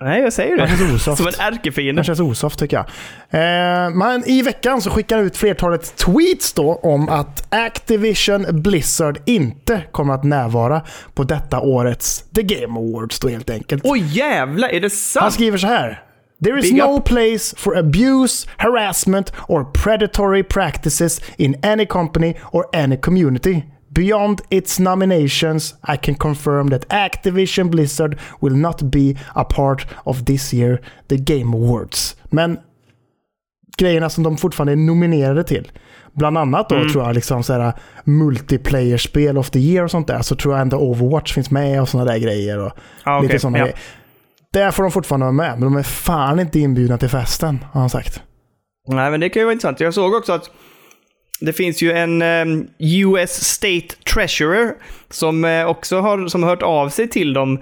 Nej, 0.00 0.22
jag 0.22 0.32
säger 0.32 0.58
Han 0.58 0.68
det. 0.70 0.76
känns 0.76 0.92
osoft. 0.94 1.16
Som 1.18 1.26
en 1.26 1.52
ärkefiende. 1.52 2.00
Det 2.02 2.04
känns 2.06 2.20
osoft 2.20 2.58
tycker 2.58 2.76
jag. 2.76 2.86
Eh, 3.30 3.90
men 3.94 4.24
i 4.26 4.42
veckan 4.42 4.80
så 4.82 4.90
skickar 4.90 5.16
han 5.16 5.26
ut 5.26 5.36
flertalet 5.36 5.96
tweets 5.96 6.52
då 6.52 6.74
om 6.82 7.08
att 7.08 7.54
Activision 7.54 8.46
Blizzard 8.62 9.18
inte 9.26 9.82
kommer 9.92 10.14
att 10.14 10.24
närvara 10.24 10.82
på 11.14 11.24
detta 11.24 11.60
årets 11.60 12.24
The 12.34 12.42
Game 12.42 12.78
Awards 12.80 13.18
då 13.20 13.28
helt 13.28 13.50
enkelt. 13.50 13.82
Oj 13.86 14.00
jävlar, 14.18 14.68
är 14.68 14.80
det 14.80 14.84
Han 14.86 14.90
sant? 14.90 15.32
skriver 15.34 15.58
så 15.58 15.66
här. 15.66 16.02
There 16.44 16.58
is 16.58 16.64
Big 16.70 16.74
no 16.76 16.96
up. 16.98 17.04
place 17.04 17.56
for 17.56 17.78
abuse, 17.78 18.48
harassment 18.56 19.32
or 19.48 19.64
predatory 19.64 20.42
practices 20.42 21.20
in 21.36 21.56
any 21.64 21.86
company 21.86 22.34
or 22.52 22.64
any 22.76 22.96
community. 22.96 23.62
Beyond 23.96 24.40
its 24.50 24.78
nominations, 24.78 25.74
I 25.94 25.96
can 25.96 26.14
confirm 26.14 26.70
that 26.70 26.88
Activision 26.88 27.70
Blizzard 27.70 28.18
will 28.40 28.56
not 28.56 28.82
be 28.82 29.14
a 29.34 29.44
part 29.44 29.86
of 30.04 30.24
this 30.24 30.54
year 30.54 30.80
the 31.08 31.16
Game 31.16 31.56
Awards. 31.56 32.16
Men 32.30 32.58
grejerna 33.78 34.10
som 34.10 34.24
de 34.24 34.36
fortfarande 34.36 34.72
är 34.72 34.76
nominerade 34.76 35.44
till. 35.44 35.72
Bland 36.12 36.38
annat 36.38 36.68
då 36.68 36.88
tror 36.88 37.04
jag 37.04 37.14
liksom 37.14 37.42
så 37.42 37.52
här 37.52 37.72
multiplayer-spel 38.04 39.38
of 39.38 39.50
the 39.50 39.58
year 39.58 39.84
och 39.84 39.90
sånt 39.90 40.06
där. 40.06 40.22
Så 40.22 40.36
tror 40.36 40.54
jag 40.54 40.60
ändå 40.62 40.76
Overwatch 40.78 41.34
finns 41.34 41.50
med 41.50 41.80
och 41.80 41.88
sådana 41.88 42.12
där 42.12 42.18
grejer. 42.18 42.58
Och 42.58 42.72
okej. 43.06 43.22
lite 43.22 43.38
sådana 43.38 43.58
Ja. 43.58 43.64
grejer. 43.64 43.78
Där 44.52 44.70
får 44.70 44.82
de 44.82 44.92
fortfarande 44.92 45.24
vara 45.24 45.32
med, 45.32 45.50
men 45.50 45.60
de 45.60 45.76
är 45.76 45.82
fan 45.82 46.40
inte 46.40 46.60
inbjudna 46.60 46.98
till 46.98 47.08
festen, 47.08 47.64
har 47.72 47.80
han 47.80 47.90
sagt. 47.90 48.22
Nej, 48.88 49.10
men 49.10 49.20
det 49.20 49.28
kan 49.28 49.40
ju 49.40 49.44
vara 49.44 49.52
intressant. 49.52 49.80
Jag 49.80 49.94
såg 49.94 50.14
också 50.14 50.32
att 50.32 50.50
det 51.40 51.52
finns 51.52 51.82
ju 51.82 51.92
en 51.92 52.22
ehm, 52.22 52.66
US 52.78 53.30
State 53.30 53.96
Treasurer 54.14 54.72
som 55.10 55.44
eh, 55.44 55.66
också 55.66 56.00
har 56.00 56.28
som 56.28 56.42
har 56.42 56.50
hört 56.50 56.62
av 56.62 56.88
sig 56.88 57.08
till 57.08 57.32
dem. 57.32 57.58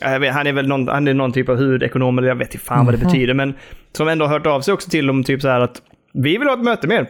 Jag 0.00 0.20
vet, 0.20 0.34
han 0.34 0.46
är 0.46 0.52
väl 0.52 0.68
någon, 0.68 0.88
han 0.88 1.08
är 1.08 1.14
någon 1.14 1.32
typ 1.32 1.48
av 1.48 1.56
huvudekonom, 1.56 2.18
eller 2.18 2.28
jag 2.28 2.34
vet 2.34 2.54
inte 2.54 2.66
fan 2.66 2.86
vad 2.86 2.94
det 2.94 2.98
betyder, 2.98 3.34
men 3.34 3.54
som 3.92 4.08
ändå 4.08 4.24
har 4.24 4.32
hört 4.32 4.46
av 4.46 4.60
sig 4.60 4.74
också 4.74 4.90
till 4.90 5.06
dem, 5.06 5.24
typ 5.24 5.40
så 5.42 5.48
här 5.48 5.60
att 5.60 5.82
vi 6.12 6.38
vill 6.38 6.48
ha 6.48 6.54
ett 6.54 6.64
möte 6.64 6.86
med 6.86 6.96
er. 6.96 7.08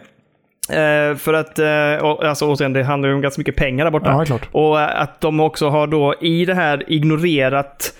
Eh, 0.69 1.15
för 1.15 1.33
att, 1.33 1.59
uh, 1.59 2.05
och, 2.05 2.23
alltså 2.23 2.45
återigen, 2.45 2.73
det 2.73 2.83
handlar 2.83 3.09
ju 3.09 3.15
om 3.15 3.21
ganska 3.21 3.39
mycket 3.39 3.55
pengar 3.55 3.85
där 3.85 3.91
borta. 3.91 4.09
Ja, 4.09 4.25
klart. 4.25 4.49
Och 4.51 5.01
att 5.01 5.21
de 5.21 5.39
också 5.39 5.69
har 5.69 5.87
då 5.87 6.15
i 6.21 6.45
det 6.45 6.53
här 6.53 6.83
ignorerat, 6.87 7.93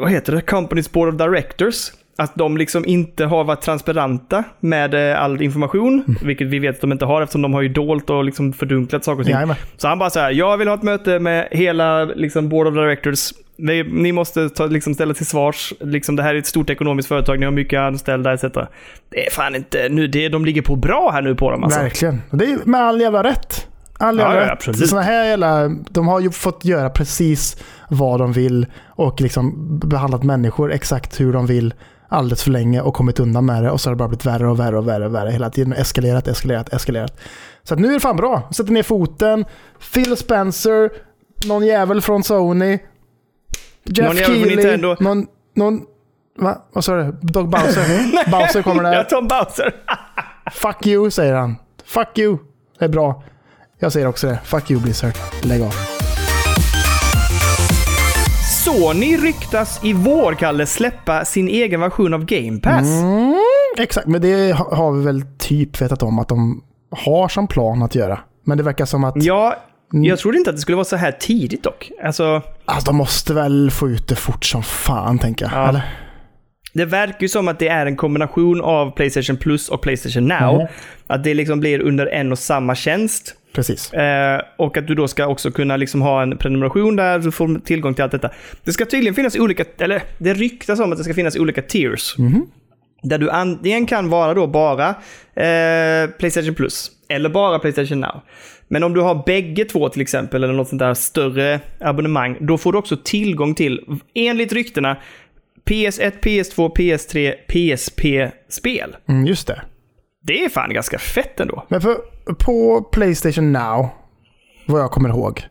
vad 0.00 0.10
heter 0.10 0.32
det, 0.32 0.40
Companies 0.40 0.92
Board 0.92 1.08
of 1.08 1.14
Directors. 1.14 1.90
Att 2.18 2.34
de 2.34 2.56
liksom 2.56 2.84
inte 2.86 3.24
har 3.24 3.44
varit 3.44 3.60
transparenta 3.60 4.44
med 4.60 5.10
eh, 5.12 5.22
all 5.22 5.42
information, 5.42 6.04
Mm. 6.08 6.16
vilket 6.26 6.46
vi 6.46 6.58
vet 6.58 6.74
att 6.74 6.80
de 6.80 6.92
inte 6.92 7.04
har 7.04 7.22
eftersom 7.22 7.42
de 7.42 7.54
har 7.54 7.62
ju 7.62 7.68
dolt 7.68 8.10
och 8.10 8.24
liksom 8.24 8.52
fördunklat 8.52 9.04
saker 9.04 9.20
och 9.20 9.24
ting. 9.26 9.34
Jajamän. 9.34 9.56
Så 9.76 9.88
han 9.88 9.98
bara 9.98 10.10
så 10.10 10.20
här, 10.20 10.30
jag 10.30 10.56
vill 10.56 10.68
ha 10.68 10.74
ett 10.74 10.82
möte 10.82 11.18
med 11.18 11.48
hela 11.50 12.04
liksom, 12.04 12.48
Board 12.48 12.66
of 12.66 12.74
Directors. 12.74 13.32
Ni, 13.56 13.82
ni 13.82 14.12
måste 14.12 14.48
ta, 14.48 14.66
liksom, 14.66 14.94
ställa 14.94 15.14
till 15.14 15.26
svars. 15.26 15.72
Liksom, 15.80 16.16
det 16.16 16.22
här 16.22 16.34
är 16.34 16.38
ett 16.38 16.46
stort 16.46 16.70
ekonomiskt 16.70 17.08
företag, 17.08 17.38
ni 17.38 17.44
har 17.44 17.52
mycket 17.52 17.80
anställda 17.80 18.32
etc. 18.32 18.42
Det 19.10 19.26
är 19.26 19.30
fan 19.30 19.54
inte, 19.54 19.88
nu, 19.90 20.06
det, 20.06 20.28
de 20.28 20.44
ligger 20.44 20.62
på 20.62 20.76
bra 20.76 21.10
här 21.12 21.22
nu 21.22 21.34
på 21.34 21.50
dem 21.50 21.64
alltså. 21.64 21.80
Verkligen. 21.80 22.22
Det 22.30 22.44
är 22.44 22.58
med 22.64 22.80
all 22.80 23.00
jävla 23.00 23.22
rätt. 23.24 23.66
All 23.98 24.18
Ja, 24.18 24.24
jävla 24.24 24.40
ja, 24.40 24.46
rätt. 24.46 24.52
absolut. 24.52 24.88
Såna 24.88 25.02
här 25.02 25.24
jävla, 25.24 25.68
de 25.90 26.08
har 26.08 26.20
ju 26.20 26.30
fått 26.30 26.64
göra 26.64 26.90
precis 26.90 27.56
vad 27.90 28.20
de 28.20 28.32
vill 28.32 28.66
och 28.88 29.20
liksom 29.20 29.54
behandlat 29.78 30.22
människor 30.22 30.72
exakt 30.72 31.20
hur 31.20 31.32
de 31.32 31.46
vill 31.46 31.74
alldeles 32.12 32.42
för 32.42 32.50
länge 32.50 32.80
och 32.80 32.94
kommit 32.94 33.20
undan 33.20 33.46
med 33.46 33.62
det 33.64 33.70
och 33.70 33.80
så 33.80 33.88
har 33.90 33.94
det 33.94 33.98
bara 33.98 34.08
blivit 34.08 34.26
värre 34.26 34.48
och 34.48 34.60
värre 34.60 34.78
och 34.78 34.88
värre 34.88 35.06
och 35.06 35.14
värre 35.14 35.30
hela 35.30 35.50
tiden. 35.50 35.72
Eskalerat, 35.72 36.28
eskalerat, 36.28 36.72
eskalerat. 36.72 37.20
Så 37.62 37.74
nu 37.74 37.88
är 37.88 37.92
det 37.92 38.00
fan 38.00 38.16
bra. 38.16 38.48
Sätter 38.52 38.72
ner 38.72 38.82
foten. 38.82 39.44
Phil 39.94 40.16
Spencer, 40.16 40.90
någon 41.46 41.66
jävel 41.66 42.00
från 42.00 42.22
Sony. 42.22 42.78
Jeff 43.84 44.06
Någon 44.06 44.16
jävel 44.16 44.24
från 44.24 44.34
Keely, 44.36 44.56
Nintendo. 44.56 44.96
någon, 45.00 45.26
någon, 45.54 45.80
va? 46.38 46.62
Vad 46.72 46.84
sa 46.84 46.96
du? 46.96 47.12
Dog 47.20 47.48
Bowser? 47.48 48.30
Bowser 48.30 48.62
kommer 48.62 48.82
där. 48.82 48.92
Ja, 48.92 49.04
Tom 49.04 49.28
Bowser. 49.28 49.74
Fuck 50.52 50.86
you, 50.86 51.10
säger 51.10 51.34
han. 51.34 51.56
Fuck 51.84 52.18
you. 52.18 52.38
Det 52.78 52.84
är 52.84 52.88
bra. 52.88 53.22
Jag 53.78 53.92
säger 53.92 54.06
också 54.06 54.26
det. 54.26 54.38
Fuck 54.44 54.70
you 54.70 54.82
Blizzard. 54.82 55.12
Lägg 55.42 55.62
av. 55.62 55.91
Sony 58.64 59.16
ryktas 59.16 59.80
i 59.84 59.92
vår, 59.92 60.34
Kalle, 60.34 60.66
släppa 60.66 61.24
sin 61.24 61.48
egen 61.48 61.80
version 61.80 62.14
av 62.14 62.24
Game 62.24 62.60
Pass. 62.60 62.86
Mm, 62.86 63.34
exakt, 63.78 64.06
men 64.06 64.20
det 64.22 64.52
ha- 64.52 64.74
har 64.76 64.92
vi 64.92 65.04
väl 65.04 65.22
typ 65.38 65.82
vetat 65.82 66.02
om 66.02 66.18
att 66.18 66.28
de 66.28 66.62
har 66.90 67.28
som 67.28 67.48
plan 67.48 67.82
att 67.82 67.94
göra. 67.94 68.20
Men 68.46 68.58
det 68.58 68.64
verkar 68.64 68.84
som 68.84 69.04
att 69.04 69.14
Ja, 69.24 69.56
Mm. 69.94 70.04
jag 70.04 70.18
trodde 70.18 70.38
inte 70.38 70.50
att 70.50 70.56
det 70.56 70.62
skulle 70.62 70.76
vara 70.76 70.84
så 70.84 70.96
här 70.96 71.12
tidigt 71.12 71.62
dock. 71.62 71.90
Alltså, 72.04 72.42
alltså, 72.64 72.90
de 72.90 72.96
måste 72.96 73.34
väl 73.34 73.70
få 73.70 73.88
ut 73.88 74.08
det 74.08 74.16
fort 74.16 74.44
som 74.44 74.62
fan, 74.62 75.18
tänker 75.18 75.44
jag. 75.44 75.54
Ja. 75.54 75.68
Eller? 75.68 75.82
det 76.74 76.84
verkar 76.84 77.20
ju 77.20 77.28
som 77.28 77.48
att 77.48 77.58
det 77.58 77.68
är 77.68 77.86
en 77.86 77.96
kombination 77.96 78.60
av 78.60 78.90
Playstation 78.90 79.36
Plus 79.36 79.68
och 79.68 79.80
Playstation 79.82 80.24
Now. 80.28 80.54
Mhm. 80.58 80.66
Att 81.06 81.24
det 81.24 81.34
liksom 81.34 81.60
blir 81.60 81.80
under 81.80 82.06
en 82.06 82.32
och 82.32 82.38
samma 82.38 82.74
tjänst. 82.74 83.34
Precis. 83.52 83.92
Eh, 83.92 84.42
och 84.56 84.76
att 84.76 84.86
du 84.86 84.94
då 84.94 85.08
ska 85.08 85.26
också 85.26 85.50
kunna 85.50 85.76
liksom 85.76 86.02
ha 86.02 86.22
en 86.22 86.38
prenumeration 86.38 86.96
där, 86.96 87.18
du 87.18 87.32
får 87.32 87.60
tillgång 87.64 87.94
till 87.94 88.04
allt 88.04 88.12
detta. 88.12 88.30
Det 88.64 88.72
ska 88.72 88.84
tydligen 88.84 89.14
finnas 89.14 89.36
olika, 89.36 89.64
eller 89.78 90.02
det 90.18 90.34
ryktas 90.34 90.80
om 90.80 90.92
att 90.92 90.98
det 90.98 91.04
ska 91.04 91.14
finnas 91.14 91.36
olika 91.36 91.62
tiers. 91.62 92.14
Där 93.02 93.18
du 93.18 93.30
antingen 93.30 93.86
kan 93.86 94.08
vara 94.08 94.34
då 94.34 94.46
bara 94.46 94.88
eh, 95.34 96.10
Playstation 96.18 96.54
Plus, 96.54 96.90
eller 97.08 97.28
bara 97.28 97.58
Playstation 97.58 98.00
Now. 98.00 98.20
Men 98.68 98.82
om 98.82 98.94
du 98.94 99.00
har 99.00 99.22
bägge 99.26 99.64
två 99.64 99.88
till 99.88 100.02
exempel, 100.02 100.44
eller 100.44 100.54
något 100.54 100.68
sånt 100.68 100.78
där 100.78 100.94
större 100.94 101.60
abonnemang, 101.80 102.36
då 102.40 102.58
får 102.58 102.72
du 102.72 102.78
också 102.78 102.96
tillgång 103.04 103.54
till, 103.54 103.80
enligt 104.14 104.52
ryktena, 104.52 104.96
PS1, 105.64 106.12
PS2, 106.22 106.76
PS3, 106.76 107.34
PSP-spel. 107.48 108.96
Mm, 109.08 109.26
just 109.26 109.46
det. 109.46 109.62
Det 110.22 110.44
är 110.44 110.48
fan 110.48 110.72
ganska 110.74 110.98
fett 110.98 111.40
ändå. 111.40 111.66
Men 111.68 111.80
för, 111.80 111.96
på 112.38 112.82
Playstation 112.92 113.52
Now, 113.52 113.88
vad 114.66 114.80
jag 114.80 114.90
kommer 114.90 115.08
ihåg, 115.08 115.42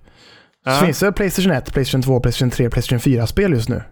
Ja. 0.65 0.71
så 0.71 0.85
finns 0.85 0.99
det 0.99 1.11
Playstation 1.11 1.51
1, 1.51 1.73
Playstation 1.73 2.01
2, 2.01 2.19
Playstation 2.19 2.49
3, 2.49 2.69
Playstation 2.69 2.99
4-spel 2.99 3.53
just 3.53 3.69
nu. 3.69 3.83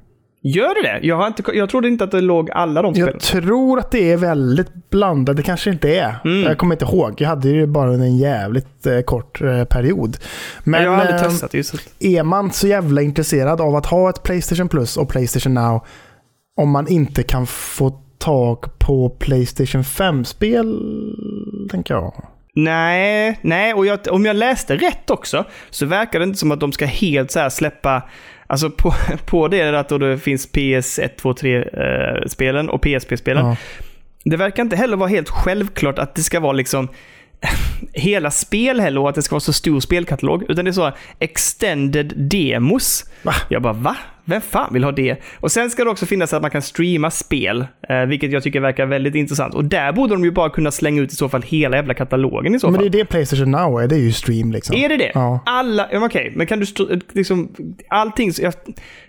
Gör 0.44 0.76
det 0.76 0.82
det? 0.82 1.08
Jag, 1.08 1.16
har 1.16 1.28
inte, 1.28 1.44
jag 1.54 1.70
trodde 1.70 1.88
inte 1.88 2.04
att 2.04 2.12
det 2.12 2.22
låg 2.22 2.52
alla 2.52 2.82
de 2.82 2.94
spelen. 2.94 3.10
Jag 3.14 3.22
tror 3.22 3.80
att 3.80 3.92
det 3.92 4.12
är 4.12 4.18
väldigt 4.18 4.90
blandat. 4.90 5.38
Det 5.38 5.44
kanske 5.44 5.70
inte 5.70 5.96
är. 6.00 6.16
Mm. 6.26 6.44
Jag 6.44 6.58
kommer 6.58 6.76
inte 6.76 6.86
ihåg. 6.86 7.22
Jag 7.22 7.28
hade 7.30 7.50
ju 7.50 7.68
bara 7.68 7.94
en 7.94 8.18
jävligt 8.18 8.86
eh, 8.86 9.00
kort 9.02 9.42
eh, 9.42 9.64
period. 9.64 10.18
Men 10.64 10.84
jag 10.84 10.92
har 10.92 10.98
aldrig 10.98 11.16
eh, 11.16 11.24
testat 11.24 11.54
just 11.54 11.76
är 12.00 12.24
man 12.24 12.52
så 12.52 12.68
jävla 12.68 13.02
intresserad 13.02 13.62
av 13.62 13.76
att 13.76 13.86
ha 13.86 14.10
ett 14.10 14.24
Playstation 14.24 14.70
Plus 14.70 14.98
och 14.98 15.10
Playstation 15.10 15.54
Now 15.54 15.86
om 16.58 16.70
man 16.70 16.88
inte 16.88 17.24
kan 17.24 17.48
få 17.48 18.02
tag 18.20 18.80
på 18.80 19.10
Playstation 19.10 19.82
5-spel, 19.82 20.80
tänker 21.72 21.94
jag. 21.94 22.26
Nej, 22.54 23.40
nej 23.42 23.74
och 23.74 23.86
jag, 23.86 24.00
om 24.12 24.26
jag 24.26 24.36
läste 24.36 24.76
rätt 24.76 25.10
också 25.10 25.46
så 25.70 25.86
verkar 25.86 26.20
det 26.20 26.26
inte 26.26 26.40
som 26.40 26.52
att 26.52 26.60
de 26.60 26.72
ska 26.72 26.86
helt 26.86 27.32
så 27.32 27.40
här 27.40 27.50
släppa 27.50 28.04
Alltså 28.50 28.70
på, 28.70 28.94
på 29.26 29.48
det 29.48 29.80
att 29.80 29.90
då 29.90 29.98
det 29.98 30.18
finns 30.18 30.52
PS1, 30.52 31.10
2, 31.16 31.34
3-spelen 31.34 32.70
och 32.70 32.82
PSP-spelen. 32.82 33.46
Ja. 33.46 33.56
Det 34.24 34.38
verkar 34.38 34.64
inte 34.64 34.76
heller 34.76 34.98
vara 34.98 35.10
helt 35.10 35.30
självklart 35.30 36.00
att 36.00 36.16
det 36.16 36.22
ska 36.22 36.40
vara 36.40 36.52
liksom 36.52 36.88
hela 37.94 38.32
spel 38.32 38.80
heller 38.80 39.02
och 39.02 39.10
att 39.10 39.16
det 39.16 39.22
ska 39.22 39.36
vara 39.36 39.40
så 39.40 39.54
stor 39.54 39.80
spelkatalog. 39.80 40.44
Utan 40.50 40.66
det 40.66 40.72
är 40.72 40.74
så 40.74 40.92
extended 41.20 42.14
demos. 42.18 43.06
Va? 43.24 43.34
Jag 43.50 43.62
bara 43.62 43.74
va? 43.74 43.96
Vem 44.26 44.42
fan 44.42 44.74
vill 44.74 44.84
ha 44.84 44.92
det? 44.92 45.16
Och 45.40 45.52
sen 45.52 45.70
ska 45.70 45.84
det 45.84 45.90
också 45.90 46.06
finnas 46.06 46.34
att 46.34 46.42
man 46.42 46.52
kan 46.52 46.62
streama 46.62 47.12
spel, 47.12 47.66
eh, 47.90 48.02
vilket 48.02 48.32
jag 48.32 48.44
tycker 48.44 48.60
verkar 48.60 48.86
väldigt 48.86 49.16
intressant. 49.16 49.54
Och 49.56 49.66
där 49.66 49.92
borde 49.92 50.14
de 50.14 50.24
ju 50.24 50.32
bara 50.32 50.50
kunna 50.50 50.72
slänga 50.72 51.02
ut 51.02 51.12
i 51.14 51.16
så 51.16 51.30
fall 51.30 51.42
hela 51.42 51.76
jävla 51.78 51.94
katalogen 51.94 52.56
i 52.56 52.60
så 52.60 52.68
Men 52.68 52.76
fall. 52.76 52.92
det 52.92 52.98
är 52.98 53.04
det 53.04 53.06
Playstation 53.06 53.52
Now 53.52 53.82
är. 53.82 53.88
Det 53.88 53.96
är 53.96 54.00
ju 54.00 54.12
stream 54.12 54.52
liksom. 54.52 54.76
Är 54.76 54.90
det 54.90 54.98
det? 54.98 55.12
Ja. 55.14 55.40
Alla, 55.46 55.88
men 55.92 56.04
okej, 56.04 56.34
men 56.36 56.48
kan 56.48 56.60
du 56.60 56.66
str- 56.66 57.02
liksom, 57.14 57.56
allting, 57.88 58.32
jag, 58.42 58.54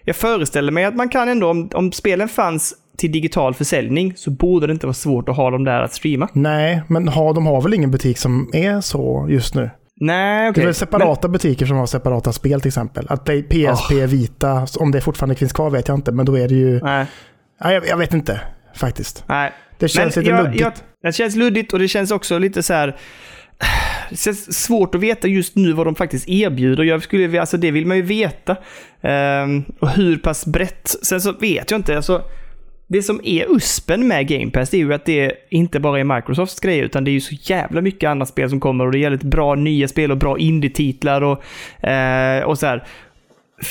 jag 0.04 0.16
föreställer 0.16 0.72
mig 0.72 0.84
att 0.84 0.96
man 0.96 1.08
kan 1.08 1.28
ändå, 1.28 1.48
om, 1.50 1.70
om 1.74 1.92
spelen 1.92 2.28
fanns 2.28 2.74
till 3.00 3.12
digital 3.12 3.54
försäljning 3.54 4.12
så 4.16 4.30
borde 4.30 4.66
det 4.66 4.72
inte 4.72 4.86
vara 4.86 4.94
svårt 4.94 5.28
att 5.28 5.36
ha 5.36 5.50
dem 5.50 5.64
där 5.64 5.80
att 5.82 5.92
streama. 5.94 6.28
Nej, 6.32 6.82
men 6.88 7.08
ha, 7.08 7.32
de 7.32 7.46
har 7.46 7.60
väl 7.62 7.74
ingen 7.74 7.90
butik 7.90 8.18
som 8.18 8.50
är 8.52 8.80
så 8.80 9.26
just 9.30 9.54
nu? 9.54 9.70
Nej, 10.00 10.44
Det 10.44 10.50
okej. 10.50 10.62
är 10.62 10.66
väl 10.66 10.74
separata 10.74 11.28
butiker 11.28 11.66
som 11.66 11.76
har 11.76 11.86
separata 11.86 12.32
spel 12.32 12.60
till 12.60 12.68
exempel. 12.68 13.06
Att 13.08 13.24
PSP 13.24 13.92
Vita, 14.06 14.66
om 14.78 14.90
det 14.92 15.00
fortfarande 15.00 15.34
finns 15.34 15.52
kvar 15.52 15.70
vet 15.70 15.88
jag 15.88 15.98
inte, 15.98 16.12
men 16.12 16.26
då 16.26 16.38
är 16.38 16.48
det 16.48 16.54
ju... 16.54 16.72
Men, 16.72 16.82
nej, 16.84 17.06
Nej, 17.64 17.74
jag, 17.74 17.86
jag 17.88 17.96
vet 17.96 18.14
inte 18.14 18.40
faktiskt. 18.74 19.24
nej. 19.28 19.52
Det 19.78 19.88
känns 19.88 20.16
Men 20.16 20.24
lite 20.24 20.36
jag, 20.36 20.44
luddigt. 20.44 20.60
Jag, 20.60 20.72
det 21.02 21.12
känns 21.12 21.36
luddigt 21.36 21.72
och 21.72 21.78
det 21.78 21.88
känns 21.88 22.10
också 22.10 22.38
lite 22.38 22.62
så 22.62 22.72
här... 22.74 22.96
Det 24.10 24.16
känns 24.16 24.62
svårt 24.64 24.94
att 24.94 25.00
veta 25.00 25.28
just 25.28 25.56
nu 25.56 25.72
vad 25.72 25.86
de 25.86 25.94
faktiskt 25.94 26.28
erbjuder. 26.28 26.84
Jag 26.84 27.02
skulle, 27.02 27.40
alltså 27.40 27.56
det 27.56 27.70
vill 27.70 27.86
man 27.86 27.96
ju 27.96 28.02
veta. 28.02 28.56
Ehm, 29.02 29.64
och 29.80 29.88
hur 29.88 30.16
pass 30.16 30.46
brett. 30.46 30.88
Sen 31.02 31.20
så 31.20 31.32
vet 31.32 31.70
jag 31.70 31.78
inte. 31.78 31.96
Alltså, 31.96 32.22
det 32.92 33.02
som 33.02 33.20
är 33.24 33.56
uspen 33.56 34.08
med 34.08 34.28
Game 34.28 34.50
Pass 34.50 34.70
det 34.70 34.76
är 34.76 34.78
ju 34.78 34.94
att 34.94 35.04
det 35.04 35.32
inte 35.48 35.80
bara 35.80 36.00
är 36.00 36.04
Microsofts 36.04 36.60
grej 36.60 36.78
utan 36.78 37.04
det 37.04 37.10
är 37.10 37.12
ju 37.12 37.20
så 37.20 37.34
jävla 37.42 37.80
mycket 37.80 38.08
annat 38.10 38.28
spel 38.28 38.50
som 38.50 38.60
kommer 38.60 38.86
och 38.86 38.92
det 38.92 38.98
är 38.98 39.00
jävligt 39.00 39.22
bra 39.22 39.54
nya 39.54 39.88
spel 39.88 40.10
och 40.10 40.16
bra 40.16 40.38
indie-titlar 40.38 41.22
och, 41.22 41.42
eh, 41.88 42.42
och 42.42 42.58
så 42.58 42.66
här. 42.66 42.84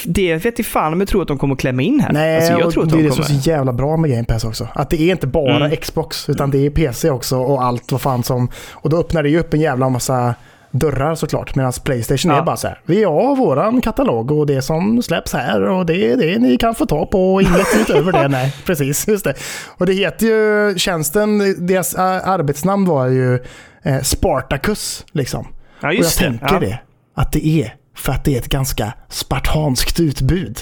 Det 0.06 0.36
vet 0.36 0.60
jag 0.60 0.66
fan 0.66 0.94
om 0.94 1.00
jag 1.00 1.10
tror 1.10 1.22
att 1.22 1.28
de 1.28 1.38
kommer 1.38 1.54
att 1.54 1.60
klämma 1.60 1.82
in 1.82 2.00
här. 2.00 2.14
Nej, 2.14 2.36
alltså, 2.36 2.52
jag 2.54 2.68
och 2.68 2.74
tror 2.74 2.84
att 2.84 2.90
det 2.90 2.96
är 2.96 3.04
de 3.04 3.08
det 3.08 3.12
som 3.14 3.24
är 3.24 3.40
så 3.40 3.50
jävla 3.50 3.74
bra 3.74 3.98
med 3.98 4.12
Game 4.12 4.24
Pass 4.24 4.44
också. 4.44 4.68
Att 4.74 4.90
det 4.90 5.02
är 5.02 5.12
inte 5.12 5.28
bara 5.28 5.66
Mm. 5.66 5.78
Xbox, 5.78 6.30
utan 6.30 6.52
det 6.52 6.66
är 6.66 6.70
PC 6.70 7.10
också 7.10 7.38
och 7.38 7.64
allt 7.64 7.92
vad 7.92 8.02
fan 8.02 8.24
som... 8.24 8.50
Och 8.72 8.90
då 8.90 8.98
öppnar 8.98 9.24
det 9.24 9.30
ju 9.30 9.40
upp 9.40 9.54
en 9.54 9.62
jävla 9.62 9.90
massa 9.90 10.36
dörrar 10.72 11.16
såklart. 11.16 11.56
Medan 11.56 11.74
Playstation 11.84 12.32
Ja. 12.32 12.38
är 12.38 12.42
bara 12.42 12.58
så 12.58 12.68
här. 12.68 12.82
Vi 12.86 13.04
har 13.04 13.36
våran 13.36 13.82
katalog 13.82 14.32
och 14.32 14.46
det 14.48 14.62
som 14.62 15.02
släpps 15.04 15.34
här 15.34 15.62
och 15.62 15.86
det 15.86 16.12
är 16.12 16.18
det 16.18 16.40
ni 16.40 16.58
kan 16.58 16.76
få 16.76 16.86
ta 16.86 17.06
på 17.06 17.34
och 17.34 17.42
inget 17.42 17.68
utöver 17.82 18.12
det. 18.12 18.28
Nej, 18.30 18.56
precis. 18.66 19.08
Just 19.08 19.24
det. 19.24 19.34
Och 19.78 19.86
det 19.86 19.94
heter 19.94 20.26
ju, 20.28 20.74
tjänsten, 20.78 21.56
deras 21.68 21.94
äh, 21.96 22.02
arbetsnamn 22.30 22.86
var 22.86 23.08
ju 23.08 23.40
eh, 23.84 24.02
Spartacus 24.02 25.06
liksom. 25.12 25.48
Ja, 25.82 25.88
och 25.88 25.94
jag 25.94 25.98
just 25.98 26.20
det. 26.20 26.26
tänker 26.26 26.54
Ja. 26.54 26.60
det. 26.60 26.80
Att 27.16 27.32
det 27.32 27.48
är 27.48 27.74
för 27.96 28.12
att 28.14 28.26
det 28.26 28.36
är 28.36 28.40
ett 28.40 28.50
ganska 28.50 28.94
spartanskt 29.10 30.00
utbud. 30.00 30.60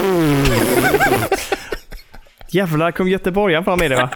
Jävlar 2.52 2.90
kom 2.92 3.08
göteborgaren 3.08 3.64
fram 3.64 3.78
med 3.78 3.90
det 3.90 3.96
va? 3.96 4.08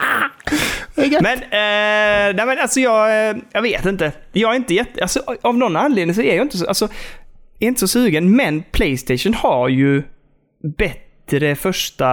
Men, 0.96 1.38
eh, 1.38 2.36
nej 2.36 2.46
men 2.46 2.58
alltså 2.58 2.80
jag, 2.80 3.28
eh, 3.30 3.36
jag 3.52 3.62
vet 3.62 3.86
inte. 3.86 4.12
Jag 4.32 4.50
är 4.52 4.56
inte 4.56 4.74
jätte, 4.74 5.02
alltså 5.02 5.20
av 5.42 5.56
någon 5.56 5.76
anledning 5.76 6.14
så 6.14 6.20
är 6.22 6.34
jag 6.36 6.44
inte 6.44 6.58
så, 6.58 6.66
alltså, 6.66 6.88
är 7.60 7.66
inte 7.68 7.80
så 7.80 7.88
sugen. 7.88 8.36
Men 8.36 8.62
Playstation 8.72 9.34
har 9.34 9.68
ju 9.68 10.02
bättre 10.78 11.54
första, 11.56 12.06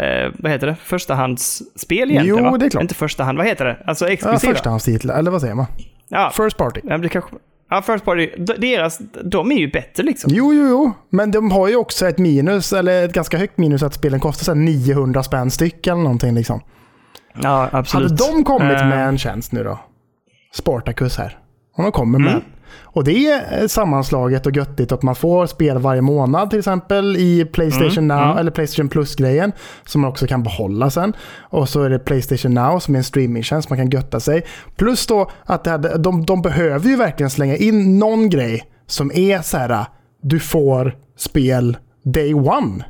eh, 0.00 0.32
vad 0.38 0.52
heter 0.52 0.66
det, 0.66 0.76
förstahandsspel 0.84 2.10
egentligen 2.10 2.44
Jo, 2.44 2.50
va? 2.50 2.58
det 2.58 2.66
är 2.66 2.70
klart. 2.70 2.82
Inte 2.82 2.94
förstahand, 2.94 3.38
vad 3.38 3.46
heter 3.46 3.64
det? 3.64 3.76
Alltså 3.86 4.04
Ja, 4.06 4.10
exklusiva. 4.12 4.52
förstahandstitlar, 4.52 5.18
eller 5.18 5.30
vad 5.30 5.40
säger 5.40 5.54
man? 5.54 5.66
ja, 6.08 6.32
First 6.36 6.56
party. 6.56 6.80
ja, 6.84 6.98
det 6.98 7.08
kanske, 7.08 7.30
ja, 7.70 7.82
first 7.82 8.04
party. 8.04 8.30
Deras, 8.58 8.98
de 9.24 9.52
är 9.52 9.56
ju 9.56 9.70
bättre 9.70 10.02
liksom. 10.02 10.32
Jo, 10.34 10.52
jo, 10.54 10.68
jo. 10.68 10.92
Men 11.10 11.30
de 11.30 11.50
har 11.50 11.68
ju 11.68 11.76
också 11.76 12.08
ett 12.08 12.18
minus, 12.18 12.72
eller 12.72 13.04
ett 13.04 13.12
ganska 13.12 13.38
högt 13.38 13.58
minus, 13.58 13.82
att 13.82 13.94
spelen 13.94 14.20
kostar 14.20 14.44
så 14.44 14.50
här 14.50 14.58
900 14.58 15.22
spänn 15.22 15.50
styck 15.50 15.86
eller 15.86 16.02
någonting 16.02 16.34
liksom. 16.34 16.60
Ja, 17.42 17.68
absolut. 17.72 18.10
Hade 18.20 18.32
de 18.32 18.44
kommit 18.44 18.80
Eh, 18.80 18.88
med 18.88 19.08
en 19.08 19.18
tjänst 19.18 19.52
nu 19.52 19.64
då? 19.64 19.78
Spartacus 20.54 21.18
här. 21.18 21.38
Om 21.76 21.84
de 21.84 21.92
kommer 21.92 22.18
med. 22.18 22.32
Mm. 22.32 22.44
Och 22.82 23.04
det 23.04 23.26
är 23.26 23.68
sammanslaget 23.68 24.46
och 24.46 24.56
göttigt 24.56 24.92
att 24.92 25.02
man 25.02 25.14
får 25.14 25.46
spel 25.46 25.78
varje 25.78 26.00
månad 26.00 26.50
till 26.50 26.58
exempel 26.58 27.16
i 27.16 27.44
Playstation 27.44 28.04
Mm, 28.04 28.06
Now, 28.18 28.24
mm. 28.26 28.38
eller 28.38 28.50
Playstation 28.50 28.88
Plus-grejen. 28.88 29.52
Som 29.86 30.00
man 30.00 30.10
också 30.10 30.26
kan 30.26 30.42
behålla 30.42 30.90
sen. 30.90 31.12
Och 31.40 31.68
så 31.68 31.82
är 31.82 31.90
det 31.90 31.98
Playstation 31.98 32.54
Now 32.54 32.78
som 32.78 32.94
är 32.94 32.98
en 32.98 33.04
streamingtjänst 33.04 33.70
man 33.70 33.78
kan 33.78 33.90
götta 33.90 34.20
sig. 34.20 34.46
Plus 34.76 35.06
då 35.06 35.30
att 35.44 35.64
det 35.64 35.70
hade, 35.70 35.98
de, 35.98 36.24
de 36.26 36.42
behöver 36.42 36.88
ju 36.88 36.96
verkligen 36.96 37.30
slänga 37.30 37.56
in 37.56 37.98
någon 37.98 38.30
grej 38.30 38.62
som 38.86 39.10
är 39.14 39.42
så 39.42 39.56
här, 39.58 39.84
du 40.22 40.40
får 40.40 40.96
spel 41.16 41.76
day 42.04 42.34
one. 42.34 42.84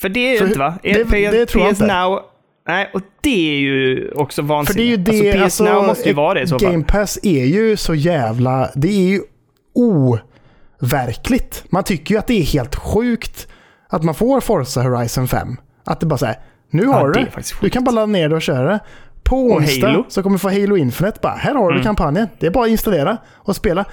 För 0.00 0.08
det 0.08 0.20
är 0.36 0.40
ju 0.40 0.46
inte 0.46 0.58
va? 0.58 0.74
det- 0.82 1.04
det 1.30 1.46
tror 1.46 1.64
jag 1.64 1.72
PS 1.74 1.80
inte. 1.80 1.94
Now, 1.94 2.20
nej, 2.68 2.90
och 2.94 3.00
det 3.20 3.50
är 3.56 3.60
ju 3.60 4.10
också 4.14 4.42
För 4.42 4.48
vansinnigt. 4.48 5.04
det 5.04 5.12
är 5.12 5.24
ju 5.24 5.32
det, 5.32 5.32
alltså, 5.32 5.38
PS 5.38 5.60
alltså, 5.60 5.64
Now 5.64 5.86
måste 5.86 6.08
ju 6.08 6.14
vara 6.14 6.34
det 6.34 6.40
i 6.40 6.46
så 6.46 6.58
fall. 6.58 6.72
Game 6.72 6.84
Pass 6.84 7.18
är 7.22 7.44
ju 7.44 7.76
så 7.76 7.94
jävla, 7.94 8.70
det 8.74 8.88
är 8.88 9.08
ju 9.08 9.20
overkligt. 10.80 11.64
Man 11.70 11.84
tycker 11.84 12.14
ju 12.14 12.18
att 12.18 12.26
det 12.26 12.34
är 12.40 12.42
helt 12.44 12.76
sjukt 12.76 13.48
att 13.88 14.02
man 14.02 14.14
får 14.14 14.40
Forza 14.40 14.82
Horizon 14.82 15.28
5. 15.28 15.56
Att 15.84 16.00
det 16.00 16.06
bara 16.06 16.18
säger 16.18 16.36
nu 16.70 16.86
har 16.86 17.08
du 17.08 17.12
det 17.20 17.28
Du 17.60 17.70
kan 17.70 17.84
bara 17.84 17.90
ladda 17.90 18.06
ner 18.06 18.28
det 18.28 18.34
och 18.34 18.42
köra 18.42 18.70
det. 18.72 18.80
På 19.22 19.36
onsdag 19.36 20.04
så 20.08 20.22
kommer 20.22 20.34
du 20.36 20.38
få 20.38 20.48
Halo 20.50 20.76
Infinite 20.76 21.18
bara, 21.22 21.32
här 21.34 21.54
har 21.54 21.68
du 21.68 21.74
Mm. 21.74 21.84
kampanjen. 21.84 22.28
Det 22.38 22.46
är 22.46 22.50
bara 22.50 22.64
att 22.64 22.70
installera 22.70 23.16
och 23.34 23.56
spela. 23.56 23.84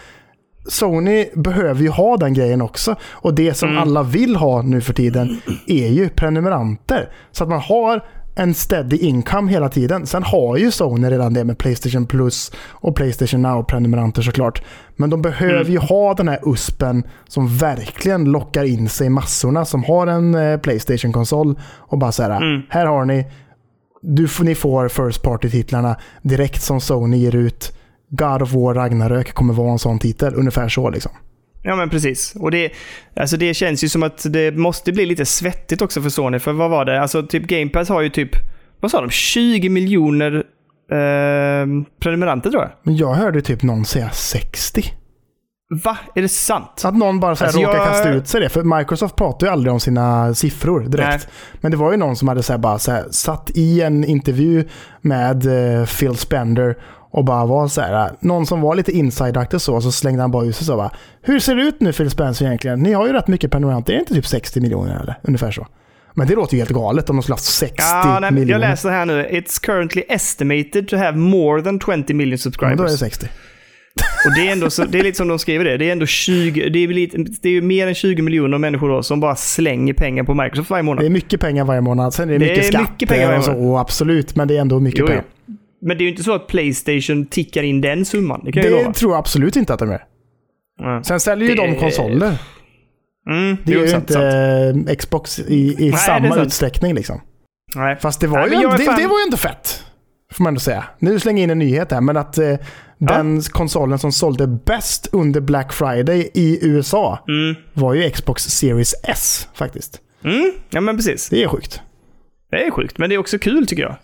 Sony 0.68 1.26
behöver 1.36 1.82
ju 1.82 1.90
ha 1.90 2.18
den 2.18 2.34
grejen 2.34 2.62
också. 2.62 2.96
Och 3.12 3.34
det 3.34 3.54
som 3.54 3.70
Mm. 3.70 3.82
alla 3.82 4.04
vill 4.04 4.36
ha 4.36 4.62
nu 4.62 4.82
för 4.82 4.94
tiden 4.94 5.42
är 5.68 5.88
ju 5.88 6.10
prenumeranter. 6.10 7.10
Så 7.32 7.44
att 7.44 7.50
man 7.50 7.60
har 7.60 8.04
en 8.40 8.54
steady 8.54 8.98
income 8.98 9.52
hela 9.52 9.70
tiden. 9.70 10.06
Sen 10.08 10.24
har 10.24 10.58
ju 10.58 10.72
Sony 10.72 11.10
redan 11.10 11.34
det 11.34 11.44
med 11.44 11.58
Playstation 11.58 12.06
Plus 12.06 12.52
och 12.70 12.96
Playstation 12.96 13.42
Now-prenumeranter 13.42 14.22
såklart. 14.22 14.62
Men 14.96 15.10
de 15.10 15.22
behöver 15.22 15.60
Mm. 15.62 15.72
ju 15.72 15.78
ha 15.80 16.14
den 16.14 16.28
här 16.28 16.40
USPen 16.46 17.04
som 17.28 17.58
verkligen 17.58 18.26
lockar 18.26 18.64
in 18.64 18.90
sig 18.90 19.10
massorna 19.10 19.66
som 19.66 19.84
har 19.84 20.08
en 20.08 20.36
eh, 20.36 20.58
Playstation-konsol 20.58 21.60
och 21.78 21.98
bara 21.98 22.12
säga 22.12 22.36
Mm. 22.36 22.62
här 22.70 22.86
har 22.86 23.06
ni, 23.06 23.28
du, 24.02 24.28
får- 24.28 24.44
ni 24.46 24.56
får 24.56 24.88
First 24.88 25.22
Party-titlarna 25.24 25.96
direkt 26.22 26.62
som 26.62 26.82
Sony 26.82 27.18
ger 27.18 27.36
ut. 27.36 27.74
God 28.10 28.42
of 28.42 28.54
War 28.54 28.74
Ragnarök 28.74 29.34
kommer 29.34 29.54
vara 29.54 29.72
en 29.72 29.80
sån 29.80 30.00
titel, 30.00 30.34
ungefär 30.36 30.70
så 30.70 30.90
liksom. 30.90 31.12
Ja 31.64 31.76
men 31.76 31.90
precis. 31.90 32.36
Och 32.40 32.52
det, 32.52 32.72
alltså 33.16 33.38
det 33.38 33.54
känns 33.54 33.84
ju 33.84 33.90
som 33.90 34.04
att 34.04 34.26
det 34.30 34.52
måste 34.58 34.92
bli 34.92 35.06
lite 35.06 35.26
svettigt 35.26 35.82
också 35.82 36.02
för 36.02 36.10
Sony. 36.10 36.40
För 36.40 36.54
vad 36.54 36.70
var 36.70 36.86
det? 36.86 37.02
Alltså 37.02 37.24
typ 37.24 37.44
Game 37.48 37.70
Pass 37.70 37.90
har 37.90 38.02
ju 38.02 38.10
typ, 38.10 38.30
vad 38.80 38.92
sa 38.92 39.02
de? 39.02 39.10
20 39.10 39.70
miljoner 39.70 40.36
eh, 40.92 41.68
prenumeranter 42.02 42.50
tror 42.50 42.62
jag. 42.64 42.72
Men 42.84 42.98
jag 42.98 43.14
hörde 43.14 43.42
typ 43.42 43.64
någon 43.64 43.86
säga 43.86 44.10
60. 44.10 44.84
Va? 45.84 45.98
Är 46.16 46.22
det 46.22 46.30
sant? 46.30 46.82
Att 46.86 46.96
någon 46.98 47.20
bara 47.20 47.36
så 47.36 47.44
här 47.44 47.48
Alltså, 47.48 47.62
råkar 47.62 47.78
jag- 47.78 47.88
kasta 47.88 48.10
ut 48.10 48.28
sig 48.28 48.42
det. 48.42 48.50
För 48.50 48.78
Microsoft 48.78 49.16
pratar 49.16 49.48
ju 49.48 49.54
aldrig 49.54 49.74
om 49.74 49.80
sina 49.80 50.34
siffror 50.34 50.80
direkt. 50.80 51.28
Men 51.62 51.72
det 51.72 51.78
var 51.78 51.92
ju 51.92 51.98
någon 51.98 52.16
som 52.16 52.28
hade 52.28 52.44
så 52.44 52.54
här 52.54 52.58
bara 52.58 52.80
så 52.80 52.92
här, 52.92 53.06
satt 53.12 53.50
i 53.56 53.82
en 53.82 54.04
intervju 54.04 54.68
med 55.02 55.46
eh, 55.80 55.86
Phil 55.86 56.16
Spender 56.16 56.78
och 57.12 57.26
bara 57.26 57.46
var 57.46 57.68
så 57.68 57.82
här, 57.82 58.12
någon 58.20 58.46
som 58.46 58.62
var 58.62 58.76
lite 58.76 58.92
insideaktig 58.92 59.62
så, 59.62 59.82
så 59.82 59.92
slängde 59.92 60.22
han 60.22 60.32
bara 60.32 60.46
ut 60.46 60.56
sig 60.56 60.66
så 60.66 60.76
bara, 60.78 60.92
hur 61.22 61.40
ser 61.40 61.56
det 61.56 61.62
ut 61.64 61.82
nu 61.82 61.94
Phil 61.94 62.10
Spencer 62.10 62.46
egentligen? 62.46 62.80
Ni 62.80 62.94
har 62.94 63.08
ju 63.08 63.14
rätt 63.14 63.28
mycket 63.28 63.52
prenumeranter, 63.52 63.94
är 63.94 63.98
det 63.98 64.02
inte 64.02 64.14
typ 64.14 64.26
60 64.28 64.62
miljoner 64.62 65.00
eller? 65.02 65.16
Ungefär 65.24 65.52
så. 65.52 65.68
Men 66.14 66.28
det 66.28 66.36
låter 66.36 66.54
ju 66.54 66.60
helt 66.60 66.72
galet 66.72 67.10
om 67.10 67.16
de 67.16 67.22
skulle 67.24 67.34
haft 67.34 67.44
60 67.46 67.76
Ja, 67.78 68.04
nej, 68.06 68.22
men 68.22 68.34
miljoner. 68.36 68.64
jag 68.64 68.70
läser 68.70 68.90
här 68.90 69.06
nu. 69.06 69.28
It's 69.32 69.66
currently 69.66 70.04
estimated 70.10 70.88
to 70.88 70.96
have 70.98 71.18
more 71.18 71.62
than 71.62 71.80
20 71.80 72.14
million 72.14 72.30
Men 72.30 72.38
subscribers. 72.38 72.78
då 72.78 72.84
är 72.84 72.88
det 72.88 72.98
60. 72.98 73.28
Och 74.26 74.34
det 74.36 74.48
är, 74.48 74.52
ändå 74.52 74.70
så, 74.70 74.86
det 74.86 75.00
är 75.00 75.04
lite 75.04 75.18
som 75.18 75.28
de 75.28 75.40
skriver 75.40 75.66
det. 75.66 75.78
Det 75.78 75.88
är 75.88 75.92
ändå 75.92 76.06
20, 76.06 76.70
det 76.70 76.80
är, 76.80 76.88
lite, 76.88 77.18
det 77.42 77.50
är 77.50 77.62
mer 77.62 77.88
än 77.88 77.96
20 77.96 78.22
miljoner 78.22 78.58
människor 78.58 78.90
då 78.90 79.04
som 79.04 79.20
bara 79.20 79.36
slänger 79.36 79.94
pengar 79.94 80.24
på 80.24 80.34
Microsoft 80.34 80.70
varje 80.70 80.84
månad. 80.84 81.04
Det 81.04 81.08
är 81.08 81.10
mycket 81.10 81.40
pengar 81.40 81.66
varje 81.66 81.82
månad. 81.82 82.14
Sen 82.14 82.30
är 82.30 82.34
det, 82.34 82.40
Det 82.40 82.46
mycket 82.46 82.66
är 82.66 82.70
skatter 82.70 82.92
mycket 82.92 83.10
pengar 83.10 83.26
varje 83.26 83.40
och 83.40 83.46
så, 83.46 83.52
månad. 83.52 83.70
och 83.72 83.80
absolut. 83.80 84.36
Men 84.36 84.48
det 84.48 84.58
är 84.58 84.62
ändå 84.62 84.80
mycket 84.80 85.00
jo. 85.00 85.08
pengar. 85.08 85.24
Men 85.82 85.98
det 85.98 86.02
är 86.04 86.06
ju 86.06 86.10
inte 86.12 86.24
så 86.24 86.34
att 86.34 86.48
Playstation 86.48 87.26
tickar 87.26 87.64
in 87.64 87.82
den 87.82 88.06
summan. 88.06 88.42
Det 88.46 88.52
kan 88.52 88.64
jag 88.64 88.72
Det 88.72 88.78
lova. 88.82 88.94
tror 88.94 89.12
jag 89.12 89.20
absolut 89.20 89.56
inte 89.56 89.74
att 89.74 89.80
de 89.80 89.90
är. 89.92 90.04
Ja. 90.80 91.04
Sen 91.04 91.20
säljer 91.20 91.50
ju 91.50 91.56
Det- 91.56 91.62
de 91.62 91.76
konsoler. 91.76 92.38
Mm, 93.30 93.58
Det 93.66 93.74
är 93.74 93.78
ju 93.80 93.88
sant, 93.88 94.02
inte 94.10 94.14
sant. 94.14 94.90
eh, 94.90 94.96
Xbox 94.96 95.40
i, 95.40 95.76
i 95.80 95.88
är 95.90 95.92
samma 95.94 96.36
utsträckning 96.42 96.94
liksom. 96.94 97.22
Nej. 97.76 97.98
Fast 98.02 98.22
det 98.22 98.28
var, 98.28 98.40
Nej, 98.40 98.50
ju, 98.50 98.56
jag 98.64 98.74
är 98.74 98.78
det, 98.78 98.84
fan- 98.84 99.02
det 99.02 99.08
var 99.08 99.20
ju 99.20 99.24
ändå 99.24 99.38
fett. 99.38 99.84
Får 100.34 100.44
man 100.44 100.52
ändå 100.52 100.60
säga. 100.60 100.84
Nu 101.00 101.20
slänger 101.20 101.40
jag 101.42 101.44
in 101.44 101.50
en 101.50 101.60
nyhet 101.60 101.92
här, 101.92 102.02
men 102.02 102.18
att 102.18 102.38
eh, 102.38 102.56
den 102.98 103.42
konsolen 103.42 104.00
som 104.00 104.12
sålde 104.12 104.48
bäst 104.48 105.08
under 105.12 105.42
Black 105.42 105.74
Friday 105.74 106.32
i 106.34 106.60
USA 106.68 107.20
Mm. 107.28 107.56
var 107.74 107.94
ju 107.94 108.10
Xbox 108.10 108.44
Series 108.44 108.94
S 109.04 109.48
faktiskt. 109.54 110.02
Mm, 110.24 110.52
ja 110.70 110.82
men 110.82 110.96
precis. 110.98 111.30
Det 111.30 111.44
är 111.44 111.48
sjukt. 111.48 111.82
Det 112.52 112.66
är 112.66 112.72
sjukt, 112.72 112.98
men 112.98 113.10
det 113.10 113.16
är 113.16 113.20
också 113.20 113.40
kul 113.40 113.68
tycker 113.68 113.84
jag. 113.84 113.96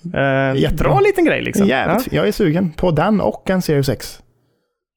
Eh, 0.54 0.62
Jättebra. 0.62 0.90
bra 0.90 1.00
liten 1.00 1.26
grej 1.26 1.42
liksom. 1.42 1.68
Jävligt. 1.68 2.08
Ja. 2.12 2.18
Jag 2.18 2.28
är 2.28 2.32
sugen 2.32 2.72
på 2.72 2.92
den 2.92 3.22
och 3.22 3.50
en 3.50 3.62
Series 3.62 3.90
X. 3.90 4.20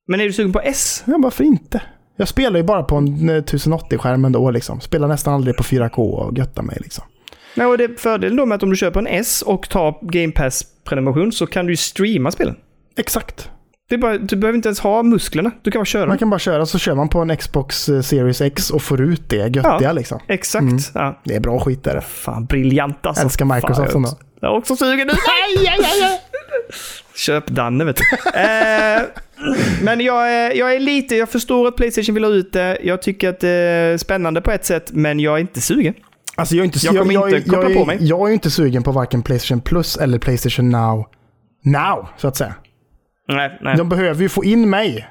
Men 0.08 0.20
är 0.20 0.24
du 0.24 0.32
sugen 0.32 0.52
på 0.52 0.60
S? 0.60 1.04
Ja, 1.06 1.18
varför 1.22 1.44
inte? 1.44 1.82
Jag 2.16 2.28
spelar 2.28 2.56
ju 2.56 2.62
bara 2.62 2.82
på 2.82 2.96
en 2.96 3.28
eh, 3.28 3.42
1080-skärm 3.42 4.24
ändå 4.24 4.50
liksom. 4.50 4.80
Spelar 4.80 5.08
nästan 5.08 5.34
aldrig 5.34 5.56
på 5.56 5.62
4K 5.62 5.98
och 5.98 6.38
göttar 6.38 6.62
mig 6.62 6.76
liksom. 6.80 7.04
Nej, 7.54 7.66
och 7.66 7.78
det 7.78 8.00
fördelen 8.00 8.36
då 8.36 8.46
med 8.46 8.56
att 8.56 8.62
om 8.62 8.70
du 8.70 8.76
köper 8.76 9.00
en 9.00 9.06
S 9.06 9.42
och 9.42 9.68
tar 9.68 9.98
Game 10.02 10.32
Pass-prenumeration 10.32 11.32
så 11.32 11.46
kan 11.46 11.66
du 11.66 11.72
ju 11.72 11.76
streama 11.76 12.30
spelen. 12.30 12.56
Exakt. 12.96 13.50
Bara, 13.96 14.18
du 14.18 14.36
behöver 14.36 14.56
inte 14.56 14.68
ens 14.68 14.80
ha 14.80 15.02
musklerna. 15.02 15.50
Du 15.62 15.70
kan 15.70 15.78
bara 15.80 15.84
köra. 15.84 16.06
Man 16.06 16.18
kan 16.18 16.30
bara 16.30 16.38
köra 16.38 16.66
så 16.66 16.78
kör 16.78 16.94
man 16.94 17.08
på 17.08 17.18
en 17.18 17.36
Xbox 17.36 17.88
eh, 17.88 18.00
Series 18.00 18.40
X 18.40 18.70
och 18.70 18.82
får 18.82 19.00
ut 19.00 19.28
det 19.28 19.36
göttiga 19.36 19.78
Ja. 19.80 19.92
liksom. 19.92 20.20
Exakt. 20.26 20.62
Mm. 20.62 20.78
Ja. 20.94 21.20
Det 21.24 21.34
är 21.34 21.40
bra 21.40 21.60
skit 21.60 21.84
där. 21.84 22.00
Fan, 22.00 22.44
briljant 22.44 23.06
alltså. 23.06 23.22
Älskar 23.24 23.44
Microsoft 23.44 23.94
ändå. 23.94 24.08
jag, 24.08 24.14
är 24.14 24.16
också- 24.16 24.24
jag 24.40 24.52
är 24.54 24.58
också 24.58 24.76
sugen 24.76 25.06
nu. 25.06 25.12
Köp 27.16 27.46
Danne 27.46 27.84
vet 27.84 27.96
du. 27.96 28.02
eh, 28.40 29.00
men 29.82 30.00
jag 30.00 30.32
är, 30.32 30.54
jag 30.58 30.74
är 30.74 30.80
lite, 30.80 31.16
jag 31.16 31.28
förstår 31.28 31.68
att 31.68 31.76
Playstation 31.76 32.14
vill 32.14 32.24
ha 32.24 32.30
ut 32.30 32.52
det. 32.52 32.78
Jag 32.82 33.02
tycker 33.02 33.28
att 33.28 33.40
det 33.40 33.48
är 33.48 33.96
spännande 33.98 34.40
på 34.40 34.50
ett 34.50 34.64
sätt, 34.64 34.90
men 34.92 35.20
jag 35.20 35.34
är 35.36 35.40
inte 35.40 35.60
sugen. 35.60 35.94
Alltså 36.36 36.54
jag 36.54 36.62
är 36.62 36.64
inte, 36.64 36.78
Jag 36.82 36.98
kommer 36.98 37.14
jag, 37.14 37.30
inte 37.34 37.50
koppla 37.50 37.62
jag, 37.62 37.72
på 37.72 37.80
jag, 37.80 37.86
mig. 37.86 37.96
Jag 38.00 38.28
är 38.28 38.32
inte 38.32 38.50
sugen 38.50 38.82
på 38.82 38.92
varken 38.92 39.22
Playstation 39.22 39.60
Plus 39.60 39.96
eller 39.96 40.18
Playstation 40.18 40.70
Now. 40.70 41.06
Now, 41.64 42.08
så 42.16 42.28
att 42.28 42.36
säga. 42.36 42.54
Nej, 43.28 43.58
nej. 43.60 43.76
De 43.76 43.88
behöver 43.88 44.22
ju 44.22 44.28
få 44.28 44.44
in 44.44 44.70
mig. 44.70 45.06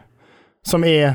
Som 0.68 0.84
är 0.84 1.14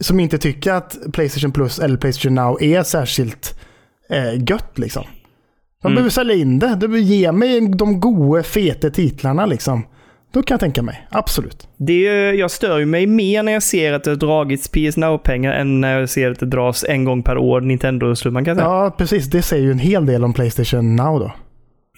som 0.00 0.20
inte 0.20 0.38
tycker 0.38 0.72
att 0.72 0.96
Playstation 1.12 1.52
Plus 1.52 1.78
eller 1.78 1.96
Playstation 1.96 2.34
Now 2.34 2.62
är 2.62 2.82
särskilt 2.82 3.60
eh, 4.10 4.42
gött 4.50 4.78
liksom. 4.78 5.04
De 5.82 5.86
Mm. 5.88 5.94
behöver 5.94 6.10
sälja 6.10 6.34
in 6.34 6.58
det. 6.58 6.66
De 6.66 6.76
behöver 6.78 6.98
ge 6.98 7.32
mig 7.32 7.60
de 7.68 8.00
goa, 8.00 8.42
feta 8.42 8.90
titlarna 8.90 9.46
liksom. 9.46 9.86
Då 10.32 10.42
kan 10.42 10.54
jag 10.54 10.60
tänka 10.60 10.82
mig. 10.82 11.06
Absolut. 11.10 11.68
Det, 11.76 12.06
är- 12.08 12.32
jag 12.32 12.50
stör 12.50 12.84
mig 12.84 13.06
mer 13.06 13.42
när 13.42 13.52
jag 13.52 13.62
ser 13.62 13.92
att 13.92 14.04
det 14.04 14.10
har 14.10 14.16
dragits 14.16 14.68
PS 14.68 14.96
Now-pengar 14.96 15.52
än 15.52 15.80
när 15.80 15.98
jag 16.00 16.08
ser 16.08 16.30
att 16.30 16.40
det 16.40 16.46
dras 16.46 16.84
en 16.88 17.04
gång 17.04 17.22
per 17.22 17.38
år 17.38 17.60
säga. 18.56 18.68
Ja, 18.68 18.94
precis. 18.98 19.26
Det 19.26 19.42
säger 19.42 19.64
ju 19.64 19.70
en 19.70 19.78
hel 19.78 20.06
del 20.06 20.24
om 20.24 20.32
Playstation 20.32 20.96
Now 20.96 21.18
då. 21.20 21.32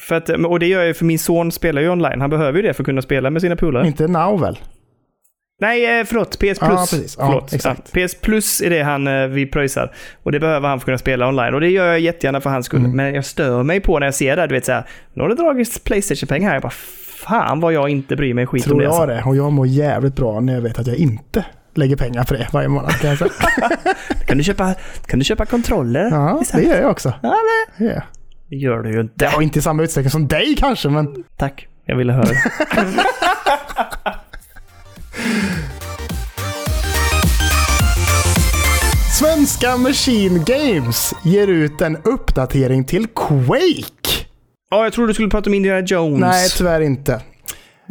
För 0.00 0.14
att, 0.14 0.28
och 0.28 0.58
det 0.58 0.66
gör 0.66 0.78
jag 0.78 0.86
ju 0.86 0.94
för 0.94 1.04
min 1.04 1.18
son 1.18 1.52
spelar 1.52 1.82
ju 1.82 1.88
online. 1.90 2.20
Han 2.20 2.30
behöver 2.30 2.58
ju 2.58 2.62
det 2.62 2.74
för 2.74 2.82
att 2.82 2.86
kunna 2.86 3.02
spela 3.02 3.30
med 3.30 3.42
sina 3.42 3.56
polare. 3.56 3.86
Inte 3.86 4.08
Now 4.08 4.40
väl? 4.40 4.58
Nej, 5.60 6.00
eh, 6.00 6.04
förlåt. 6.04 6.30
PS 6.30 6.38
Plus. 6.38 6.58
Ja, 6.60 6.76
precis. 6.90 7.16
Ja, 7.18 7.26
förlåt. 7.26 7.52
exakt. 7.52 7.90
Ja, 7.94 8.06
PS 8.06 8.14
Plus 8.20 8.60
är 8.62 8.70
det 8.70 8.82
han 8.82 9.06
eh, 9.06 9.26
vi 9.26 9.46
pröjsar. 9.46 9.94
Och 10.22 10.32
det 10.32 10.40
behöver 10.40 10.68
han 10.68 10.78
för 10.78 10.82
att 10.82 10.84
kunna 10.84 10.98
spela 10.98 11.28
online. 11.28 11.54
Och 11.54 11.60
det 11.60 11.68
gör 11.70 11.86
jag 11.86 12.00
jättegärna 12.00 12.40
för 12.40 12.50
hans 12.50 12.66
skull. 12.66 12.80
Mm. 12.80 12.96
Men 12.96 13.14
jag 13.14 13.24
stör 13.24 13.62
mig 13.62 13.80
på 13.80 13.98
när 13.98 14.06
jag 14.06 14.14
ser 14.14 14.36
det. 14.36 14.46
Du 14.46 14.54
vet 14.54 14.64
såhär, 14.64 14.84
nu 15.14 15.22
har 15.22 15.28
det 15.28 15.34
dragits 15.34 15.78
Playstation-pengar 15.78 16.48
här. 16.48 16.54
Jag 16.56 16.62
bara, 16.62 16.72
fan 17.26 17.60
vad 17.60 17.72
jag 17.72 17.88
inte 17.88 18.16
bryr 18.16 18.34
mig 18.34 18.46
skit 18.46 18.64
om 18.64 18.68
Tror 18.70 18.78
det. 18.78 18.84
jag 18.84 18.92
alltså. 18.92 19.06
det. 19.06 19.22
Och 19.22 19.36
jag 19.36 19.52
mår 19.52 19.66
jävligt 19.66 20.16
bra 20.16 20.40
när 20.40 20.54
jag 20.54 20.60
vet 20.60 20.78
att 20.78 20.86
jag 20.86 20.96
inte 20.96 21.44
lägger 21.74 21.96
pengar 21.96 22.24
på 22.24 22.34
det 22.34 22.48
varje 22.52 22.68
månad. 22.68 22.92
Kan. 22.92 23.16
Kan, 24.26 24.38
du 24.38 24.44
köpa, 24.44 24.74
kan 25.06 25.18
du 25.18 25.24
köpa 25.24 25.46
kontroller? 25.46 26.08
Ja, 26.10 26.42
det 26.52 26.62
gör 26.62 26.80
jag 26.80 26.90
också. 26.90 27.12
Ja, 27.22 27.34
men, 27.76 27.88
Ja. 27.88 28.02
Det 28.50 28.56
gör 28.56 28.78
du 28.82 28.92
ju 28.92 29.00
inte. 29.00 29.24
Ja, 29.24 29.42
inte 29.42 29.58
i 29.58 29.62
samma 29.62 29.82
utsträckning 29.82 30.10
som 30.10 30.28
dig 30.28 30.56
kanske, 30.58 30.88
men 30.88 31.24
Tack, 31.36 31.68
jag 31.84 31.96
ville 31.96 32.12
höra. 32.12 32.26
Svenska 39.20 39.76
Machine 39.76 40.44
Games 40.44 41.14
ger 41.24 41.46
ut 41.48 41.80
en 41.80 41.96
uppdatering 41.96 42.84
till 42.84 43.06
Quake. 43.06 44.26
Ja, 44.70 44.84
jag 44.84 44.92
trodde 44.92 45.10
du 45.10 45.14
skulle 45.14 45.28
prata 45.28 45.50
om 45.50 45.54
Indiana 45.54 45.80
Jones. 45.86 46.20
Nej, 46.20 46.48
tyvärr 46.56 46.80
inte. 46.80 47.20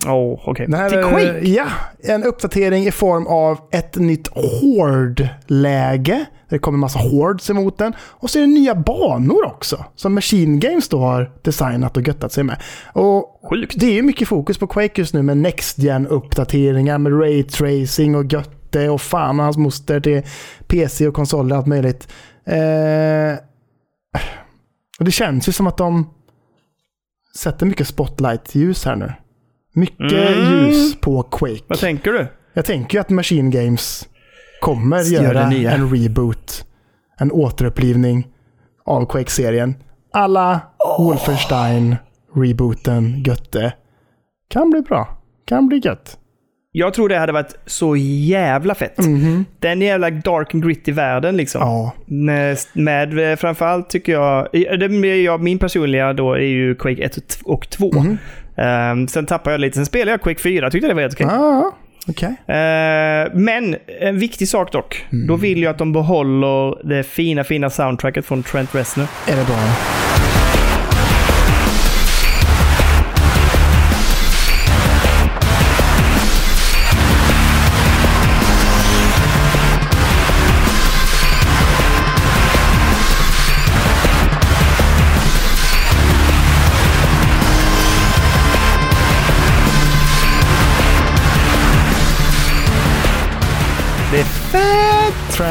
Åh, 0.08 0.42
okej. 0.46 0.68
Här 0.72 0.90
Till 0.90 1.00
är- 1.00 1.10
Quake? 1.10 1.40
Ja, 1.48 1.66
en 2.04 2.24
uppdatering 2.24 2.88
i 2.88 2.92
form 2.92 3.28
av 3.28 3.58
ett 3.72 3.96
nytt 3.96 4.28
Horde-läge. 4.62 6.26
Det 6.54 6.60
kommer 6.60 6.78
massa 6.78 7.00
Hordes 7.00 7.50
emot 7.50 7.78
den. 7.78 7.94
Och 8.00 8.30
så 8.30 8.38
är 8.40 8.42
det 8.42 8.48
nya 8.48 8.76
banor 8.76 9.46
också. 9.46 9.86
Som 9.96 10.14
Machine 10.14 10.60
Games 10.60 10.90
då 10.90 11.00
har 11.00 11.32
designat 11.42 11.98
och 11.98 12.08
göttat 12.08 12.32
sig 12.32 12.44
med. 12.44 12.62
Och 12.94 13.42
Sjukt. 13.50 13.80
det 13.80 13.86
är 13.86 13.94
ju 13.94 14.02
mycket 14.02 14.28
fokus 14.28 14.58
på 14.58 14.68
Quake 14.68 15.02
just 15.02 15.14
nu 15.14 15.22
med 15.24 15.38
Next 15.38 15.78
gen 15.80 16.08
uppdateringar 16.08 16.98
med 16.98 17.22
Raytracing 17.22 18.16
och 18.16 18.26
götte 18.34 18.90
och 18.90 19.02
fan 19.02 19.40
och 19.40 19.46
hans 19.46 19.58
moster 19.58 20.00
till 20.00 20.22
PC 20.68 21.08
och 21.08 21.14
konsoler 21.14 21.52
och 21.56 21.58
allt 21.58 21.68
möjligt. 21.68 22.08
Eh, 22.46 23.38
och 25.00 25.06
det 25.06 25.12
känns 25.12 25.48
ju 25.48 25.52
som 25.52 25.68
att 25.68 25.78
de 25.78 26.10
sätter 27.38 27.66
mycket 27.66 27.88
spotlight-ljus 27.88 28.86
här 28.86 28.96
nu. 28.96 29.14
Mycket 29.74 30.12
Mm. 30.12 30.66
ljus 30.68 30.96
på 31.02 31.24
Quake. 31.24 31.64
Vad 31.68 31.80
tänker 31.80 32.12
du? 32.14 32.28
Jag 32.54 32.66
tänker 32.66 32.98
ju 32.98 33.02
att 33.02 33.10
Machine 33.10 33.52
Games 33.52 34.08
kommer 34.64 35.04
Gör 35.04 35.24
göra 35.24 35.50
nya. 35.50 35.72
en 35.72 35.90
reboot. 35.96 36.66
En 37.18 37.32
återupplivning 37.32 38.28
av 38.86 39.06
Quake-serien. 39.06 39.76
Alla 40.14 40.62
Wolfenstein, 41.00 41.96
rebooten, 42.36 43.24
götte. 43.24 43.74
Kan 44.50 44.70
bli 44.70 44.82
bra. 44.82 45.18
Kan 45.46 45.68
bli 45.68 45.82
gött. 45.84 46.18
Jag 46.72 46.94
tror 46.94 47.10
det 47.10 47.18
hade 47.18 47.32
varit 47.34 47.56
så 47.66 47.96
jävla 47.96 48.76
fett. 48.76 48.96
Den 49.60 49.82
jävla 49.82 50.10
dark 50.10 50.54
and 50.54 50.64
gritty 50.64 50.92
världen 50.92 51.38
liksom. 51.38 51.62
Ja. 51.62 51.92
Med, 52.06 52.58
med 52.74 53.32
eh, 53.32 53.36
framförallt 53.36 53.90
tycker 53.90 54.12
jag, 54.12 54.40
eh, 54.40 54.78
det, 54.78 54.86
är 54.86 55.24
jag, 55.24 55.42
min 55.42 55.60
personliga 55.60 56.14
då 56.14 56.34
är 56.34 56.40
ju 56.40 56.76
Quake 56.76 57.04
1 57.04 57.40
och 57.46 57.70
2. 57.70 57.92
Ehm, 58.58 59.08
sen 59.08 59.26
tappade 59.26 59.54
jag 59.54 59.62
lite, 59.62 59.76
sen 59.76 59.86
spelade 59.86 60.12
jag 60.12 60.22
Quake 60.22 60.40
4, 60.40 60.70
tyckte 60.72 60.88
det 60.88 60.94
var 60.94 61.02
helt 61.02 61.14
okej. 61.14 61.28
Ja, 61.30 61.72
okej. 62.08 62.36
Eh, 62.48 63.34
men 63.34 63.76
en 64.00 64.20
viktig 64.20 64.48
sak 64.48 64.72
dock. 64.72 65.06
Då 65.28 65.36
vill 65.36 65.64
jag 65.64 65.72
att 65.72 65.78
de 65.78 65.94
behåller 65.94 66.88
det 66.90 67.04
fina, 67.04 67.44
fina 67.44 67.70
soundtracket 67.70 68.26
från 68.26 68.44
Trent 68.44 68.76
Reznor. 68.76 69.08
Är 69.28 69.36
det 69.36 69.46
bra? 69.46 69.56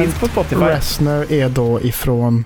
Finns 0.02 0.20
på 0.20 0.26
Spotify. 0.26 0.56
Reznor 0.56 1.32
är 1.32 1.48
då 1.48 1.80
ifrån, 1.80 2.44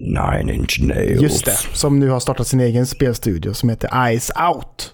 Nine 0.00 0.50
Inch 0.50 0.80
Nails. 0.80 1.22
just 1.22 1.44
det, 1.44 1.56
som 1.72 2.00
nu 2.00 2.08
har 2.08 2.20
startat 2.20 2.46
sin 2.46 2.60
egen 2.60 2.86
spelstudio 2.86 3.54
som 3.54 3.68
heter 3.68 4.06
Eyes 4.06 4.30
Out. 4.30 4.92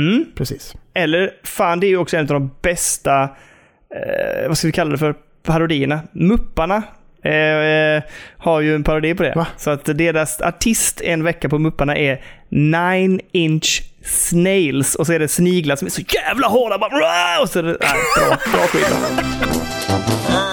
Mm. 0.00 0.24
Precis. 0.34 0.74
Eller, 0.94 1.30
fan 1.44 1.80
det 1.80 1.86
är 1.86 1.88
ju 1.88 1.96
också 1.96 2.16
en 2.16 2.22
av 2.22 2.26
de 2.26 2.50
bästa, 2.62 3.22
eh, 3.22 4.48
vad 4.48 4.58
ska 4.58 4.66
vi 4.66 4.72
kalla 4.72 4.90
det 4.90 4.98
för, 4.98 5.14
parodierna. 5.42 6.00
Mupparna 6.12 6.82
eh, 7.24 7.34
eh, 7.34 8.02
har 8.36 8.60
ju 8.60 8.74
en 8.74 8.84
parodi 8.84 9.14
på 9.14 9.22
det. 9.22 9.32
Va? 9.36 9.46
Så 9.56 9.70
att 9.70 9.84
deras 9.84 10.40
artist 10.40 11.00
en 11.00 11.24
vecka 11.24 11.48
på 11.48 11.58
Mupparna 11.58 11.96
är 11.96 12.24
Nine 12.48 13.20
Inch 13.32 13.82
Snails. 14.04 14.94
Och 14.94 15.06
så 15.06 15.12
är 15.12 15.18
det 15.18 15.28
sniglar 15.28 15.76
som 15.76 15.86
är 15.86 15.90
så 15.90 16.02
jävla 16.02 16.48
hårda. 16.48 16.78
Bara, 16.78 17.42
och 17.42 17.48
så 17.48 17.58
är 17.58 17.62
det, 17.62 17.76
nej, 17.80 17.90
bra, 18.16 18.36
bra 18.52 18.66
skit. 18.66 18.94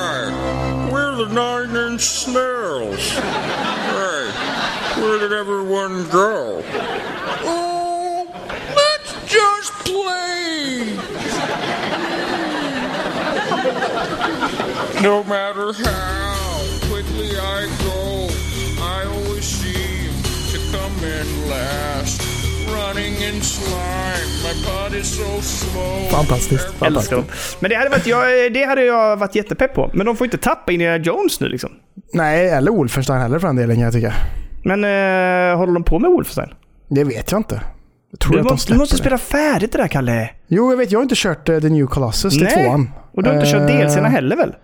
The 1.17 1.25
Nine 1.29 1.75
Inch 1.75 2.01
Snails. 2.01 3.09
Hey, 3.09 4.31
where 5.01 5.17
did 5.17 5.33
everyone 5.33 6.07
go? 6.09 6.63
Oh, 7.43 8.27
let's 8.75 9.13
just 9.25 9.73
play. 9.83 10.95
No 15.01 15.23
matter 15.23 15.73
how 15.73 16.63
quickly 16.87 17.35
I 17.35 17.65
go, 17.81 18.27
I 18.79 19.05
always 19.11 19.43
seem 19.43 20.13
to 20.51 20.59
come 20.71 21.03
in 21.03 21.49
last. 21.49 22.26
Fantastiskt. 26.11 26.67
Fantastiskt. 26.73 27.57
Men 27.61 27.69
det 27.69 27.75
hade, 27.75 27.89
varit, 27.89 28.07
jag, 28.07 28.53
det 28.53 28.63
hade 28.63 28.83
jag 28.85 29.17
varit 29.17 29.35
jättepepp 29.35 29.73
på. 29.73 29.89
Men 29.93 30.05
de 30.05 30.15
får 30.15 30.25
inte 30.25 30.37
tappa 30.37 30.71
Indiana 30.71 30.97
Jones 31.03 31.39
nu 31.39 31.47
liksom. 31.47 31.69
Nej, 32.13 32.49
eller 32.49 32.71
Wolfenstein 32.71 33.21
heller 33.21 33.39
för 33.39 33.47
den 33.47 33.55
delen 33.55 33.75
kan 33.75 33.83
jag 33.83 33.93
tycka. 33.93 34.13
Men 34.63 34.83
eh, 34.83 35.57
håller 35.57 35.73
de 35.73 35.83
på 35.83 35.99
med 35.99 36.11
Wolfenstein? 36.11 36.49
Det 36.89 37.03
vet 37.03 37.31
jag 37.31 37.39
inte. 37.39 37.61
Jag 38.11 38.19
tror 38.19 38.33
Du, 38.33 38.39
att 38.39 38.45
de 38.47 38.53
måste, 38.53 38.73
du 38.73 38.79
måste 38.79 38.95
det. 38.95 38.99
spela 38.99 39.17
färdigt 39.17 39.71
det 39.71 39.77
där, 39.77 39.87
Kalle. 39.87 40.29
Jo, 40.47 40.69
jag 40.71 40.77
vet. 40.77 40.91
Jag 40.91 40.99
har 40.99 41.03
inte 41.03 41.15
kört 41.17 41.49
eh, 41.49 41.59
The 41.59 41.69
New 41.69 41.85
Colossus, 41.87 42.33
det 42.39 42.45
är 42.51 42.55
Nej. 42.55 42.65
tvåan. 42.65 42.89
Och 43.13 43.23
du 43.23 43.29
har 43.29 43.35
inte 43.37 43.51
kört 43.51 43.69
Eh, 43.69 43.77
DLCerna 43.77 44.09
heller 44.09 44.35
väl? 44.35 44.55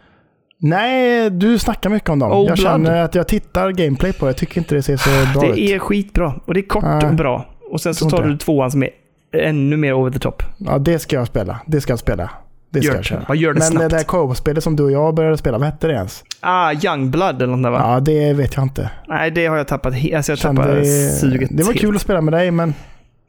Nej, 0.59 1.30
du 1.30 1.59
snackar 1.59 1.89
mycket 1.89 2.09
om 2.09 2.19
dem. 2.19 2.32
Old 2.32 2.49
jag 2.49 2.57
Blood. 2.57 2.71
känner 2.71 3.01
att 3.03 3.15
jag 3.15 3.28
tittar 3.28 3.71
gameplay 3.71 4.13
på 4.13 4.26
det. 4.26 4.30
Jag 4.30 4.38
tycker 4.38 4.57
inte 4.57 4.76
det 4.76 4.84
ser 4.84 4.97
så 4.97 5.09
bra 5.34 5.41
Det 5.41 5.47
ut. 5.47 5.57
är 5.57 5.80
skitbra. 5.80 6.34
Och 6.45 6.53
det 6.53 6.59
är 6.59 6.67
kort 6.67 6.84
Nej. 6.84 7.05
och 7.05 7.13
bra. 7.15 7.49
Och 7.74 7.82
sen 7.82 7.95
så 7.95 8.09
tar 8.09 8.17
inte 8.17 8.30
du 8.30 8.38
tvåan 8.38 8.71
som 8.71 8.84
är 8.84 8.89
ännu 9.38 9.78
mer 9.78 9.93
over 9.93 10.11
the 10.11 10.19
top. 10.19 10.43
Ja, 10.57 10.78
det 10.78 10.99
ska 10.99 11.15
jag 11.15 11.28
spela. 11.28 11.59
Det 11.65 11.82
ska 11.82 11.91
jag 11.91 11.99
spela. 11.99 12.30
Det 12.69 12.80
ska 12.82 12.88
Gör 12.88 12.95
jag 12.95 13.05
köra. 13.05 13.36
Gör 13.36 13.53
det 13.53 13.59
Men 13.59 13.67
snabbt. 13.67 13.89
det 13.89 13.97
där 13.97 14.03
co-op-spelet 14.03 14.63
som 14.63 14.76
du 14.76 14.84
och 14.84 14.91
jag 14.91 15.15
började 15.15 15.38
spela, 15.38 15.57
vad 15.57 15.67
hette 15.67 15.88
det 15.88 15.93
ens? 15.93 16.24
Ah, 16.39 16.74
Youngblood 16.74 17.41
eller 17.41 17.55
något 17.55 17.63
där 17.63 17.69
va? 17.71 17.80
Ja, 17.93 17.99
det 17.99 18.34
vet 18.34 18.55
jag 18.55 18.63
inte. 18.63 18.89
Nej, 19.07 19.32
det 19.32 19.45
har 19.45 19.57
jag 19.57 19.67
tappat. 19.67 19.93
he- 19.93 20.17
Alltså 20.17 20.32
jag 20.32 20.39
Kände, 20.39 20.61
tappade 20.61 20.86
suget 20.86 21.49
det 21.51 21.63
var 21.63 21.71
helt. 21.71 21.82
kul 21.82 21.95
att 21.95 22.01
spela 22.01 22.21
med 22.21 22.34
dig, 22.34 22.51
men 22.51 22.74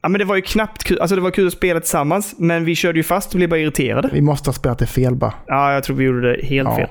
Ja, 0.01 0.09
men 0.09 0.19
det 0.19 0.25
var 0.25 0.35
ju 0.35 0.41
knappt 0.41 0.83
kul. 0.83 0.99
Alltså 0.99 1.15
det 1.15 1.21
var 1.21 1.31
kul 1.31 1.47
att 1.47 1.53
spela 1.53 1.79
tillsammans, 1.79 2.35
men 2.37 2.65
vi 2.65 2.75
körde 2.75 2.99
ju 2.99 3.03
fast 3.03 3.29
och 3.33 3.37
blev 3.37 3.49
bara 3.49 3.59
irriterade. 3.59 4.09
vi 4.13 4.21
måste 4.21 4.49
ha 4.49 4.53
spelat 4.53 4.79
det 4.79 4.85
fel 4.85 5.15
bara. 5.15 5.33
Ja, 5.47 5.73
jag 5.73 5.83
tror 5.83 5.95
vi 5.95 6.03
gjorde 6.03 6.35
det 6.37 6.45
helt 6.45 6.69
Ja. 6.69 6.75
fel. 6.75 6.89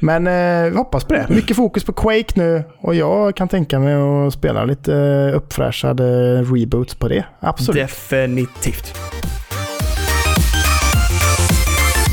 Men 0.00 0.26
eh, 0.26 0.70
vi 0.70 0.76
hoppas 0.76 1.04
på 1.04 1.14
det. 1.14 1.26
Mycket 1.28 1.56
fokus 1.56 1.84
på 1.84 1.92
Quake 1.92 2.32
nu 2.34 2.64
och 2.78 2.94
jag 2.94 3.36
kan 3.36 3.48
tänka 3.48 3.78
mig 3.78 3.94
att 3.94 4.32
spela 4.32 4.64
lite 4.64 4.94
eh, 4.94 5.36
uppfräschade 5.36 6.42
reboots 6.42 6.94
på 6.94 7.08
det. 7.08 7.24
Absolut. 7.40 7.82
Definitivt. 7.82 8.98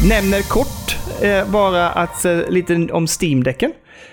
Nämner 0.09 0.41
kort 0.41 0.97
eh, 1.21 1.51
bara 1.51 1.89
att, 1.89 2.25
eh, 2.25 2.39
lite 2.49 2.73
om 2.91 3.05
Steam-däcken. 3.07 3.71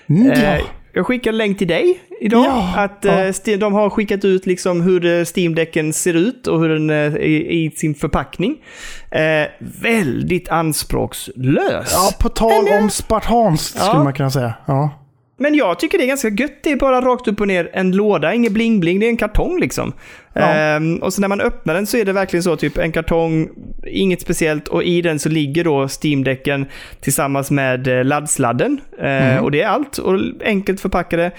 Mm, 0.09 0.27
ja. 0.27 0.33
Eh, 0.33 0.61
jag 0.93 1.05
skickar 1.05 1.31
en 1.31 1.37
länk 1.37 1.57
till 1.57 1.67
dig 1.67 1.99
idag. 2.21 2.45
Ja, 2.45 2.73
att 2.77 3.05
eh, 3.05 3.19
ja. 3.19 3.31
Ste- 3.31 3.57
de 3.57 3.73
har 3.73 3.89
skickat 3.89 4.25
ut 4.25 4.45
liksom 4.45 4.81
hur 4.81 5.05
eh, 5.05 5.09
Steam-däcken 5.25 5.93
ser 5.93 6.13
ut 6.13 6.47
och 6.47 6.59
hur 6.61 6.69
den 6.69 6.89
eh, 6.89 6.95
är 6.95 7.17
i 7.51 7.71
sin 7.75 7.95
förpackning. 7.95 8.57
Eh, 9.11 9.47
väldigt 9.81 10.49
anspråkslös. 10.49 11.89
ja, 11.93 12.11
på 12.19 12.29
tal 12.29 12.67
om 12.81 12.89
spartanskt 12.89 13.75
Ja. 13.79 13.85
skulle 13.85 14.03
man 14.03 14.13
kunna 14.13 14.31
säga. 14.31 14.53
Ja. 14.65 14.89
Men 15.37 15.55
jag 15.55 15.79
tycker 15.79 15.97
det 15.97 16.03
är 16.03 16.07
ganska 16.07 16.29
gött. 16.29 16.63
Det 16.63 16.71
är 16.71 16.75
bara 16.75 17.01
rakt 17.01 17.27
upp 17.27 17.41
och 17.41 17.47
ner 17.47 17.69
en 17.73 17.91
låda, 17.91 18.33
inget 18.33 18.51
bling-bling, 18.51 18.99
det 18.99 19.05
är 19.05 19.09
en 19.09 19.17
kartong 19.17 19.59
liksom. 19.59 19.93
Ja. 20.33 20.41
Ehm, 20.53 20.95
och 20.97 21.13
så 21.13 21.21
när 21.21 21.27
man 21.27 21.41
öppnar 21.41 21.73
den 21.73 21.87
så 21.87 21.97
är 21.97 22.05
det 22.05 22.13
verkligen 22.13 22.43
så, 22.43 22.55
typ 22.55 22.77
en 22.77 22.91
kartong, 22.91 23.49
inget 23.87 24.21
speciellt 24.21 24.67
och 24.67 24.83
i 24.83 25.01
den 25.01 25.19
så 25.19 25.29
ligger 25.29 25.63
då 25.63 25.87
Steam-däcken 25.87 26.65
tillsammans 27.01 27.51
med 27.51 27.87
eh, 27.87 28.03
laddsladden. 28.05 28.81
Eh, 29.01 29.37
Och 29.37 29.51
det 29.51 29.61
är 29.61 29.67
allt 29.67 29.97
och 29.97 30.19
enkelt 30.43 30.81
förpackade. 30.81 31.31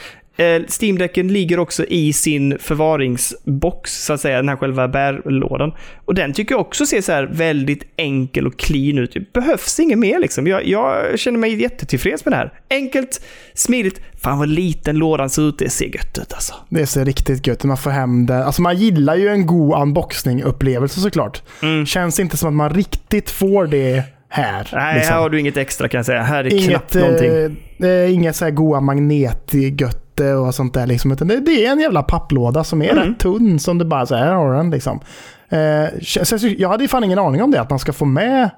Eh, 0.42 0.62
Steam-däcken 0.80 1.28
ligger 1.28 1.58
också 1.58 1.84
i 1.84 2.12
sin 2.12 2.58
förvaringsbox, 2.58 4.04
så 4.04 4.12
att 4.12 4.20
säga, 4.20 4.36
den 4.36 4.48
här 4.48 4.56
själva 4.56 4.88
bärlådan. 4.88 5.72
Och 6.04 6.14
den 6.14 6.32
tycker 6.32 6.54
jag 6.54 6.60
också 6.60 6.86
ser 6.86 7.00
så 7.00 7.12
här 7.12 7.24
väldigt 7.32 7.82
enkel 7.96 8.46
och 8.46 8.56
clean 8.58 8.98
ut. 8.98 9.12
Det 9.14 9.32
behövs 9.32 9.80
inget 9.80 9.98
mer 9.98 10.20
liksom. 10.20 10.46
Jag, 10.46 10.66
jag 10.66 11.18
känner 11.18 11.38
mig 11.38 11.62
jättetillfreds 11.62 12.24
med 12.24 12.32
det 12.32 12.36
här. 12.36 12.52
Enkelt, 12.70 13.22
smidigt. 13.54 14.00
Fan 14.22 14.38
vad 14.38 14.48
liten 14.48 14.96
lådan 14.98 15.30
ser 15.30 15.42
ut. 15.48 15.58
Det 15.58 15.70
ser 15.70 15.86
gött 15.86 16.18
ut 16.18 16.32
alltså. 16.32 16.54
Det 16.68 16.86
ser 16.86 17.04
riktigt 17.04 17.46
gött 17.46 17.58
ut. 17.58 17.64
Man 17.64 17.76
får 17.76 17.90
hem 17.90 18.26
det. 18.26 18.44
Alltså 18.44 18.62
man 18.62 18.76
gillar 18.76 19.16
ju 19.16 19.28
en 19.28 19.46
god 19.46 19.74
unboxing-upplevelse 19.74 21.00
såklart. 21.00 21.42
Mm. 21.62 21.86
Känns 21.86 22.20
inte 22.20 22.36
som 22.36 22.48
att 22.48 22.54
man 22.54 22.70
riktigt 22.74 23.30
får 23.30 23.66
det 23.66 24.02
här. 24.28 24.68
Nej, 24.72 24.94
liksom. 24.94 25.12
här 25.14 25.20
har 25.20 25.30
du 25.30 25.40
inget 25.40 25.56
extra 25.56 25.88
kan 25.88 25.98
jag 25.98 26.06
säga. 26.06 26.22
Här 26.22 26.44
är 26.44 26.52
Inget, 26.52 26.68
knappt 26.68 26.94
någonting. 26.94 27.30
eh, 27.80 27.88
är 27.88 28.06
inga 28.06 28.32
så 28.32 28.44
här 28.44 28.52
goa 28.52 28.80
magnetgötte 30.20 30.34
och 30.34 30.54
sånt 30.54 30.74
där. 30.74 30.86
Liksom. 30.86 31.12
Utan 31.12 31.28
det, 31.28 31.40
det 31.40 31.66
är 31.66 31.72
en 31.72 31.80
jävla 31.80 32.02
papplåda 32.02 32.64
som 32.64 32.82
är 32.82 32.90
Mm. 32.92 33.08
rätt 33.08 33.18
tunn. 33.18 33.58
Som 33.58 33.78
det 33.78 33.84
bara 33.84 34.06
så 34.06 34.14
här 34.14 34.32
har 34.34 34.54
den 34.54 34.70
liksom. 34.70 35.00
Eh, 35.48 36.48
jag 36.58 36.68
hade 36.68 36.84
ju 36.84 36.88
fan 36.88 37.04
ingen 37.04 37.18
aning 37.18 37.42
om 37.42 37.50
det. 37.50 37.60
Att 37.60 37.70
man 37.70 37.78
ska 37.78 37.92
få 37.92 38.04
med 38.04 38.50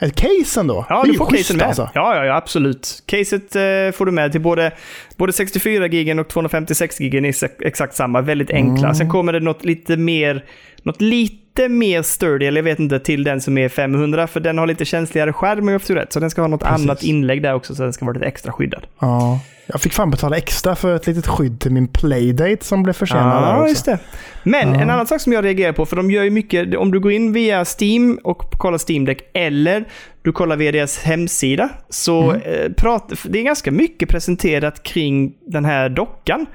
ett 0.00 0.14
case 0.16 0.60
ändå. 0.60 0.86
Ja, 0.88 1.02
du 1.06 1.14
får 1.14 1.24
schysst, 1.26 1.42
casen 1.48 1.56
med. 1.56 1.66
Alltså. 1.66 1.88
Ja, 1.94 2.16
ja, 2.16 2.24
ja, 2.24 2.36
absolut. 2.36 3.02
Caset 3.06 3.56
eh, 3.56 3.96
får 3.96 4.06
du 4.06 4.12
med 4.12 4.32
till 4.32 4.40
både, 4.40 4.72
både 5.16 5.32
64 5.32 5.86
gigen 5.86 6.18
och 6.18 6.28
256 6.28 7.00
gigen 7.00 7.24
är 7.24 7.28
ex- 7.28 7.44
exakt 7.60 7.94
samma. 7.94 8.20
Väldigt 8.20 8.50
enkla. 8.50 8.86
Mm. 8.86 8.94
Sen 8.94 9.08
kommer 9.10 9.32
det 9.32 9.40
något 9.40 9.64
lite 9.64 9.96
mer, 9.96 10.44
något 10.82 11.00
lite 11.00 11.41
mer 11.68 12.02
sturdy, 12.02 12.46
eller 12.46 12.58
jag 12.58 12.64
vet 12.64 12.78
inte, 12.78 13.00
till 13.00 13.24
den 13.24 13.40
som 13.40 13.58
är 13.58 13.68
500. 13.68 14.26
För 14.26 14.40
den 14.40 14.58
har 14.58 14.66
lite 14.66 14.84
känsligare 14.84 15.32
skärm 15.32 15.58
om 15.60 15.68
jag 15.68 15.80
förstår 15.80 15.94
rätt. 15.94 16.12
Så 16.12 16.20
den 16.20 16.30
ska 16.30 16.40
ha 16.40 16.48
något 16.48 16.60
Precis. 16.62 16.84
annat 16.84 17.02
inlägg 17.02 17.42
där 17.42 17.54
också, 17.54 17.74
så 17.74 17.82
den 17.82 17.92
ska 17.92 18.04
vara 18.04 18.14
lite 18.14 18.26
extra 18.26 18.52
skyddad. 18.52 18.86
Ja. 19.00 19.40
Jag 19.66 19.80
fick 19.80 19.92
fan 19.92 20.10
betala 20.10 20.36
extra 20.36 20.76
för 20.76 20.96
ett 20.96 21.06
litet 21.06 21.26
skydd 21.26 21.60
till 21.60 21.72
min 21.72 21.88
playdate 21.88 22.64
som 22.64 22.82
blev 22.82 22.92
försenad 22.92 23.42
Ja, 23.42 23.68
just 23.68 23.84
det. 23.84 23.98
Men 24.42 24.74
Ja. 24.74 24.80
en 24.80 24.90
annan 24.90 25.06
sak 25.06 25.20
som 25.20 25.32
jag 25.32 25.44
reagerar 25.44 25.72
på, 25.72 25.86
för 25.86 25.96
de 25.96 26.10
gör 26.10 26.22
ju 26.24 26.30
mycket, 26.30 26.76
om 26.76 26.90
du 26.90 27.00
går 27.00 27.12
in 27.12 27.32
via 27.32 27.64
Steam 27.80 28.18
och 28.24 28.38
kollar 28.58 28.80
Steam 28.90 29.04
Deck, 29.04 29.30
eller 29.34 29.84
du 30.22 30.32
kollar 30.32 30.56
via 30.56 30.72
deras 30.72 30.98
hemsida, 30.98 31.68
så 31.88 32.30
Mm. 32.30 32.42
eh, 32.44 32.72
prat, 32.72 33.12
det 33.24 33.38
är 33.38 33.42
ganska 33.42 33.70
mycket 33.70 34.08
presenterat 34.08 34.82
kring 34.82 35.32
den 35.46 35.64
här 35.64 35.88
dockan. 35.88 36.46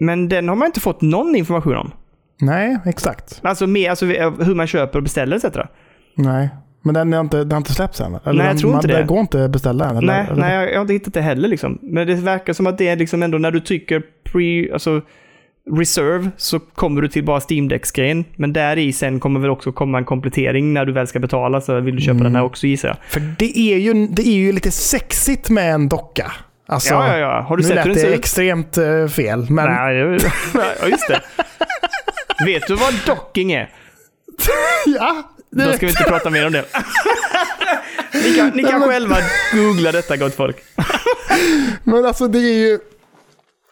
Men 0.00 0.28
den 0.28 0.48
har 0.48 0.56
man 0.56 0.66
inte 0.66 0.80
fått 0.80 1.02
någon 1.02 1.36
information 1.36 1.76
om. 1.76 1.90
Nej, 2.40 2.78
exakt. 2.86 3.40
Alltså, 3.42 3.66
med, 3.66 3.90
alltså 3.90 4.06
hur 4.06 4.54
man 4.54 4.66
köper 4.66 4.98
och 4.98 5.02
beställer 5.02 5.36
etc. 5.36 5.56
Nej. 6.16 6.48
Men 6.82 6.94
den 6.94 7.12
har 7.12 7.20
inte, 7.20 7.36
den 7.38 7.50
har 7.52 7.56
inte 7.56 7.72
släppts 7.74 8.00
än? 8.00 8.14
Eller 8.24 8.32
Nej, 8.38 8.46
jag 8.46 8.58
tror 8.58 8.74
inte 8.74 8.88
man, 8.88 8.96
det. 8.96 9.02
går 9.06 9.20
inte 9.20 9.44
att 9.44 9.50
beställa 9.50 9.84
än? 9.90 9.96
Eller? 9.96 10.06
Nej, 10.06 10.26
eller? 10.30 10.40
nej, 10.40 10.68
jag 10.68 10.74
har 10.76 10.80
inte 10.80 10.92
hittat 10.92 11.14
det 11.14 11.20
heller 11.20 11.48
liksom. 11.48 11.78
Men 11.82 12.06
det 12.06 12.14
verkar 12.14 12.52
som 12.52 12.66
att 12.66 12.78
det 12.78 12.88
är 12.88 12.96
liksom 12.96 13.22
ändå 13.22 13.38
när 13.38 13.50
du 13.50 13.60
trycker 13.60 14.02
pre, 14.24 14.72
alltså 14.72 15.00
reserve 15.78 16.30
så 16.36 16.58
kommer 16.60 17.02
du 17.02 17.08
till 17.08 17.24
bara 17.24 17.40
Steam 17.50 17.68
Decks-grejen. 17.68 18.24
Men 18.36 18.52
där 18.52 18.78
i 18.78 18.92
sen 18.92 19.20
kommer 19.20 19.40
väl 19.40 19.50
också 19.50 19.72
komma 19.72 19.98
en 19.98 20.04
komplettering 20.04 20.72
när 20.74 20.84
du 20.84 20.92
väl 20.92 21.06
ska 21.06 21.18
betala. 21.18 21.60
Så 21.60 21.80
vill 21.80 21.96
du 21.96 22.02
köpa 22.02 22.10
Mm. 22.14 22.22
den 22.24 22.36
här 22.36 22.42
också 22.42 22.66
gissar 22.66 22.88
jag. 22.88 22.96
För 23.08 23.20
det 23.38 23.58
är, 23.58 23.78
ju, 23.78 24.06
det 24.06 24.28
är 24.28 24.36
ju 24.36 24.52
lite 24.52 24.70
sexigt 24.70 25.50
med 25.50 25.74
en 25.74 25.88
docka. 25.88 26.32
Alltså, 26.68 26.94
ja, 26.94 27.08
ja, 27.08 27.18
ja. 27.18 27.40
Har 27.48 27.56
du 27.56 27.62
nu 27.62 27.68
sett 27.68 27.78
hur 27.78 27.84
lät 27.84 27.94
den 27.94 27.94
ser 27.94 28.08
det 28.08 28.14
ut? 28.14 28.18
extremt 28.18 28.78
eh, 28.78 29.06
fel, 29.06 29.46
men 29.50 29.64
Nej, 29.70 29.94
det- 29.94 30.18
ja, 30.82 30.88
just 30.88 31.08
det. 31.08 31.20
Vet 32.44 32.66
du 32.66 32.74
vad 32.74 32.94
docking 33.06 33.52
är? 33.52 33.70
ja. 34.86 35.22
Då 35.50 35.64
Det, 35.64 35.76
ska 35.76 35.86
vi 35.86 35.92
inte 35.92 36.04
prata 36.04 36.30
mer 36.30 36.46
om 36.46 36.52
det. 36.52 36.64
ni 38.24 38.34
kan, 38.36 38.48
ni 38.48 38.64
kan 38.64 38.80
men- 38.80 38.88
själva 38.88 39.16
googla 39.52 39.92
detta 39.92 40.16
gott 40.16 40.34
folk. 40.34 40.56
Men 41.84 42.04
alltså 42.04 42.28
det 42.28 42.38
är 42.38 42.54
ju... 42.54 42.78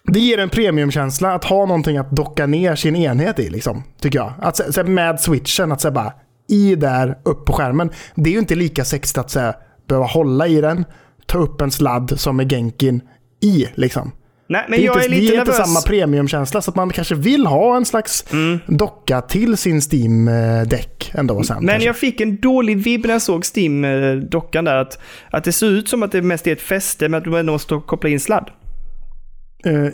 Det 0.06 0.20
ger 0.20 0.38
en 0.38 0.48
premiumkänsla 0.50 1.34
att 1.34 1.44
ha 1.44 1.66
någonting 1.66 1.96
att 1.98 2.10
docka 2.10 2.46
ner 2.46 2.76
sin 2.76 2.96
enhet 2.96 3.38
i, 3.38 3.50
liksom, 3.50 3.82
tycker 4.00 4.18
jag. 4.18 4.32
Att, 4.42 4.74
så, 4.74 4.84
med 4.84 5.20
switchen, 5.20 5.72
att 5.72 5.80
så, 5.80 5.90
bara 5.90 6.12
i 6.48 6.74
där, 6.74 7.18
upp 7.22 7.44
på 7.44 7.52
skärmen. 7.52 7.90
Det 8.14 8.30
är 8.30 8.32
ju 8.32 8.38
inte 8.38 8.54
lika 8.54 8.84
sexigt 8.84 9.18
att 9.18 9.30
så, 9.30 9.52
behöva 9.88 10.06
hålla 10.06 10.46
i 10.46 10.60
den, 10.60 10.84
ta 11.26 11.38
upp 11.38 11.60
en 11.60 11.70
sladd 11.70 12.12
som 12.16 12.40
är 12.40 12.44
Genkin 12.44 13.00
i. 13.42 13.66
Liksom. 13.74 14.12
Nej, 14.54 14.64
men 14.68 14.78
det 14.78 14.84
är, 14.84 14.86
jag 14.86 14.96
inte, 14.96 15.06
är 15.06 15.08
lite 15.08 15.32
det 15.32 15.36
är 15.36 15.40
inte 15.40 15.52
samma 15.52 15.80
premiumkänsla, 15.80 16.62
så 16.62 16.70
att 16.70 16.76
man 16.76 16.90
kanske 16.90 17.14
vill 17.14 17.46
ha 17.46 17.76
en 17.76 17.84
slags 17.84 18.24
docka 18.66 19.20
till 19.20 19.56
sin 19.56 19.80
Steam-däck 19.80 21.10
ändå 21.14 21.42
sen. 21.42 21.56
Men 21.56 21.68
kanske. 21.68 21.86
jag 21.86 21.96
fick 21.96 22.20
en 22.20 22.36
dålig 22.36 22.78
vibb 22.78 23.06
när 23.06 23.12
jag 23.12 23.22
såg 23.22 23.42
Steam-dockan 23.44 24.64
där. 24.64 24.76
Att, 24.76 24.98
att 25.30 25.44
det 25.44 25.52
ser 25.52 25.66
ut 25.66 25.88
som 25.88 26.02
att 26.02 26.12
det 26.12 26.22
mest 26.22 26.46
är 26.46 26.52
ett 26.52 26.62
fäste, 26.62 27.08
men 27.08 27.18
att 27.18 27.24
du 27.24 27.38
ändå 27.38 27.52
måste 27.52 27.80
koppla 27.86 28.10
in 28.10 28.20
sladd. 28.20 28.50
Eh, 29.66 29.88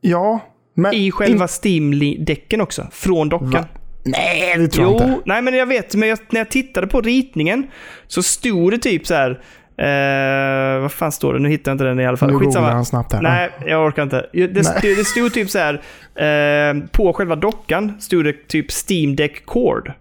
ja, 0.00 0.40
men... 0.76 0.94
I 0.94 1.10
själva 1.10 1.46
Steam-däcken 1.46 2.60
också, 2.60 2.86
från 2.92 3.28
dockan. 3.28 3.50
Va? 3.50 3.68
Nej, 4.04 4.58
det 4.58 4.68
tror 4.68 4.86
jag 4.86 5.00
Jo, 5.00 5.14
inte. 5.14 5.22
nej 5.26 5.42
men 5.42 5.54
jag 5.54 5.66
vet, 5.66 5.94
men 5.94 6.08
jag, 6.08 6.18
när 6.30 6.40
jag 6.40 6.50
tittade 6.50 6.86
på 6.86 7.00
ritningen 7.00 7.66
så 8.06 8.22
stod 8.22 8.72
det 8.72 8.78
typ 8.78 9.06
så 9.06 9.14
här. 9.14 9.42
Eh, 9.76 10.80
vad 10.80 10.92
fan 10.92 11.12
står 11.12 11.34
det? 11.34 11.38
Nu 11.38 11.48
hittar 11.48 11.70
jag 11.70 11.74
inte 11.74 11.84
den 11.84 12.00
i 12.00 12.06
alla 12.06 12.16
fall. 12.16 12.32
Nu 12.32 12.38
Skitsamma. 12.38 12.70
han 12.70 12.84
snabbt 12.84 13.12
här. 13.12 13.22
Nej, 13.22 13.50
jag 13.66 13.86
orkar 13.86 14.02
inte. 14.02 14.26
Det, 14.32 14.46
det, 14.46 14.80
det 14.82 15.04
stod 15.04 15.34
typ 15.34 15.50
så 15.50 15.58
här. 15.58 15.74
Eh, 16.14 16.88
på 16.92 17.12
själva 17.12 17.36
dockan 17.36 18.00
stod 18.00 18.24
det 18.24 18.48
typ 18.48 18.66
Steam 18.90 19.16
Deck 19.16 19.46
Cord. 19.46 19.92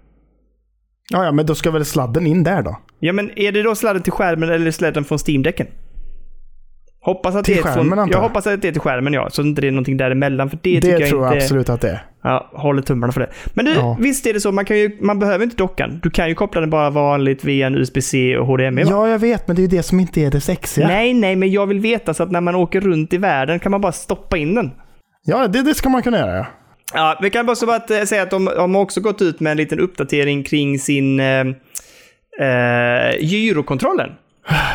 Ja, 1.09 1.25
ja, 1.25 1.31
men 1.31 1.45
då 1.45 1.55
ska 1.55 1.71
väl 1.71 1.85
sladden 1.85 2.27
in 2.27 2.43
där 2.43 2.61
då? 2.61 2.79
Ja, 2.99 3.13
men 3.13 3.39
är 3.39 3.51
det 3.51 3.63
då 3.63 3.75
sladden 3.75 4.01
till 4.03 4.13
skärmen 4.13 4.49
eller 4.49 4.71
sladden 4.71 5.03
från 5.03 5.17
Steam-däcken? 5.17 5.67
Hoppas 7.05 7.35
att 7.35 7.45
Till 7.45 7.55
det 7.55 7.59
är 7.59 7.63
skärmen, 7.63 7.99
antar 7.99 8.15
Jag 8.17 8.21
hoppas 8.21 8.47
att 8.47 8.61
det 8.61 8.67
är 8.67 8.71
till 8.71 8.81
skärmen 8.81 9.13
ja, 9.13 9.29
så 9.29 9.41
inte 9.41 9.61
det 9.61 9.67
är 9.67 9.71
någonting 9.71 9.97
däremellan. 9.97 10.49
För 10.49 10.57
det, 10.61 10.75
Det, 10.75 10.81
tycker 10.81 10.99
jag 10.99 11.09
tror 11.09 11.25
jag 11.25 11.33
inte... 11.33 11.43
absolut 11.43 11.69
att 11.69 11.81
det 11.81 11.89
är. 11.89 12.05
Ja, 12.23 12.49
håller 12.53 12.81
tummarna 12.81 13.13
för 13.13 13.19
det. 13.21 13.29
Men 13.53 13.65
du, 13.65 13.71
Ja. 13.73 13.97
visst 13.99 14.25
är 14.25 14.33
det 14.33 14.39
så, 14.39 14.51
man, 14.51 14.65
kan 14.65 14.77
ju, 14.77 14.97
man 15.01 15.19
behöver 15.19 15.43
inte 15.43 15.55
dockan. 15.55 15.99
Du 16.03 16.09
kan 16.09 16.29
ju 16.29 16.35
koppla 16.35 16.61
den 16.61 16.69
bara 16.69 16.89
vanligt 16.89 17.43
via 17.43 17.67
en 17.67 17.75
USB-C 17.75 18.37
och 18.37 18.47
HDMI 18.47 18.83
va? 18.83 18.89
Ja, 18.89 19.07
jag 19.07 19.19
vet, 19.19 19.47
men 19.47 19.55
det 19.55 19.59
är 19.59 19.63
ju 19.63 19.77
det 19.77 19.83
som 19.83 19.99
inte 19.99 20.21
är 20.21 20.31
det 20.31 20.41
sexiga. 20.41 20.87
Nej, 20.87 21.13
nej, 21.13 21.35
men 21.35 21.51
jag 21.51 21.67
vill 21.67 21.79
veta 21.79 22.13
så 22.13 22.23
att 22.23 22.31
när 22.31 22.41
man 22.41 22.55
åker 22.55 22.81
runt 22.81 23.13
i 23.13 23.17
världen 23.17 23.59
kan 23.59 23.71
man 23.71 23.81
bara 23.81 23.91
stoppa 23.91 24.37
in 24.37 24.55
den. 24.55 24.71
Ja, 25.25 25.47
det, 25.47 25.61
det 25.61 25.73
ska 25.73 25.89
man 25.89 26.03
kunna 26.03 26.17
göra. 26.17 26.37
Ja. 26.37 26.45
Ja, 26.93 27.19
vi 27.21 27.29
kan 27.29 27.45
bara 27.45 27.55
så 27.55 27.65
bara 27.65 27.75
att, 27.75 27.91
eh, 27.91 28.01
säga 28.01 28.23
att 28.23 28.31
de, 28.31 28.45
de 28.45 28.75
har 28.75 28.81
också 28.81 29.01
gått 29.01 29.21
ut 29.21 29.39
med 29.39 29.51
en 29.51 29.57
liten 29.57 29.79
uppdatering 29.79 30.43
kring 30.43 30.79
sin 30.79 31.19
eh, 31.19 31.39
eh, 32.39 33.15
gyrokontrollen. 33.19 34.09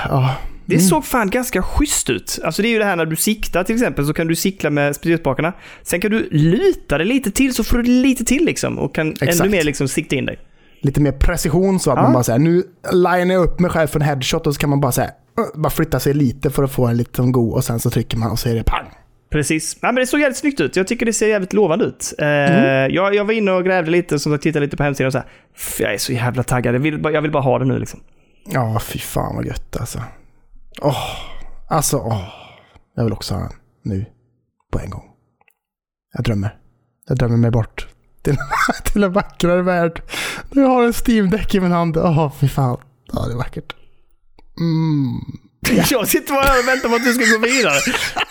Ja. 0.08 0.34
Det 0.68 0.78
såg 0.78 1.04
fan 1.04 1.30
ganska 1.30 1.62
schysst 1.62 2.10
ut. 2.10 2.38
Alltså 2.44 2.62
det 2.62 2.68
är 2.68 2.70
ju 2.70 2.78
det 2.78 2.84
här 2.84 2.96
när 2.96 3.06
du 3.06 3.16
siktar 3.16 3.64
till 3.64 3.74
exempel 3.74 4.06
så 4.06 4.12
kan 4.12 4.26
du 4.26 4.34
sikla 4.36 4.70
med 4.70 4.96
spjutspakarna. 4.96 5.52
Sen 5.82 6.00
kan 6.00 6.10
du 6.10 6.28
luta 6.30 6.98
det 6.98 7.04
lite 7.04 7.30
till 7.30 7.54
så 7.54 7.64
får 7.64 7.76
du 7.78 7.82
lite 7.82 8.24
till 8.24 8.44
liksom 8.44 8.78
och 8.78 8.94
kan 8.94 9.12
Exakt. 9.12 9.40
ännu 9.40 9.48
mer 9.50 9.62
liksom 9.62 9.88
sikta 9.88 10.16
in 10.16 10.24
dig. 10.26 10.38
Lite 10.80 11.00
mer 11.00 11.12
precision 11.12 11.80
så 11.80 11.90
att 11.90 11.96
Ja. 11.96 12.02
man 12.02 12.12
bara 12.12 12.22
säger 12.22 12.38
nu 12.38 12.62
linar 12.92 13.34
jag 13.34 13.42
upp 13.44 13.60
mig 13.60 13.70
själv 13.70 13.86
för 13.88 14.00
en 14.00 14.06
headshot 14.06 14.46
och 14.46 14.54
så 14.54 14.60
kan 14.60 14.70
man 14.70 14.80
bara 14.80 14.92
säga 14.92 15.10
bara 15.54 15.70
flytta 15.70 16.00
sig 16.00 16.14
lite 16.14 16.50
för 16.50 16.62
att 16.62 16.72
få 16.72 16.86
en 16.86 16.96
liten 16.96 17.32
go 17.32 17.50
och 17.50 17.64
sen 17.64 17.80
så 17.80 17.90
trycker 17.90 18.16
man 18.16 18.30
och 18.30 18.38
så 18.38 18.48
är 18.48 18.54
det 18.54 18.64
pang. 18.64 18.86
Precis. 19.30 19.76
Ja, 19.80 19.88
men 19.88 19.94
det 19.94 20.06
såg 20.06 20.20
jävligt 20.20 20.36
snyggt 20.38 20.60
ut. 20.60 20.76
Jag 20.76 20.86
tycker 20.86 21.06
det 21.06 21.12
ser 21.12 21.28
jävligt 21.28 21.52
lovande 21.52 21.84
ut. 21.84 22.14
Eh, 22.18 22.26
Mm. 22.26 22.94
jag, 22.94 23.14
jag 23.14 23.24
var 23.24 23.32
inne 23.32 23.50
och 23.52 23.64
grävde 23.64 23.90
lite, 23.90 24.18
som 24.18 24.32
sagt, 24.32 24.42
tittade 24.42 24.64
lite 24.64 24.76
på 24.76 24.82
hemsidan 24.82 25.06
och 25.06 25.12
så 25.12 25.18
här. 25.18 25.26
"F, 25.56 25.76
Jag 25.80 25.94
är 25.94 25.98
så 25.98 26.12
jävla 26.12 26.42
taggad. 26.42 26.74
Jag 26.74 26.80
vill, 26.80 27.02
bara- 27.02 27.12
jag 27.12 27.22
vill 27.22 27.30
bara 27.30 27.42
ha 27.42 27.58
det 27.58 27.64
nu 27.64 27.78
liksom. 27.78 28.00
Ja, 28.52 28.80
fy 28.84 28.98
fan 28.98 29.36
vad 29.36 29.46
gött 29.46 29.76
alltså. 29.80 29.98
Åh, 30.82 31.16
alltså 31.68 31.96
åh. 31.96 32.28
Jag 32.94 33.04
vill 33.04 33.12
också 33.12 33.34
ha 33.34 33.40
den 33.40 33.52
nu. 33.82 34.06
På 34.72 34.78
en 34.78 34.90
gång. 34.90 35.04
Jag 36.12 36.24
drömmer. 36.24 36.58
Jag 37.08 37.18
drömmer 37.18 37.36
mig 37.36 37.50
bort. 37.50 37.88
Till, 38.22 38.36
till 38.84 39.04
en 39.04 39.12
vackrare 39.12 39.62
värld. 39.62 40.02
Nu 40.50 40.62
har 40.62 40.82
en 40.82 40.92
Steam-däck 40.92 41.54
i 41.54 41.60
min 41.60 41.72
hand. 41.72 41.96
Åh, 41.96 42.32
fy 42.40 42.48
fan. 42.48 42.80
Ja, 43.12 43.26
det 43.26 43.32
är 43.32 43.36
vackert. 43.36 43.74
Mm. 44.60 45.20
Jag 45.90 46.08
sitter 46.08 46.34
bara 46.34 46.44
här 46.44 46.58
och 46.62 46.68
väntar 46.68 46.88
på 46.88 46.94
att 46.94 47.04
du 47.04 47.12
ska 47.12 47.36
gå 47.36 47.42
vidare. 47.42 47.80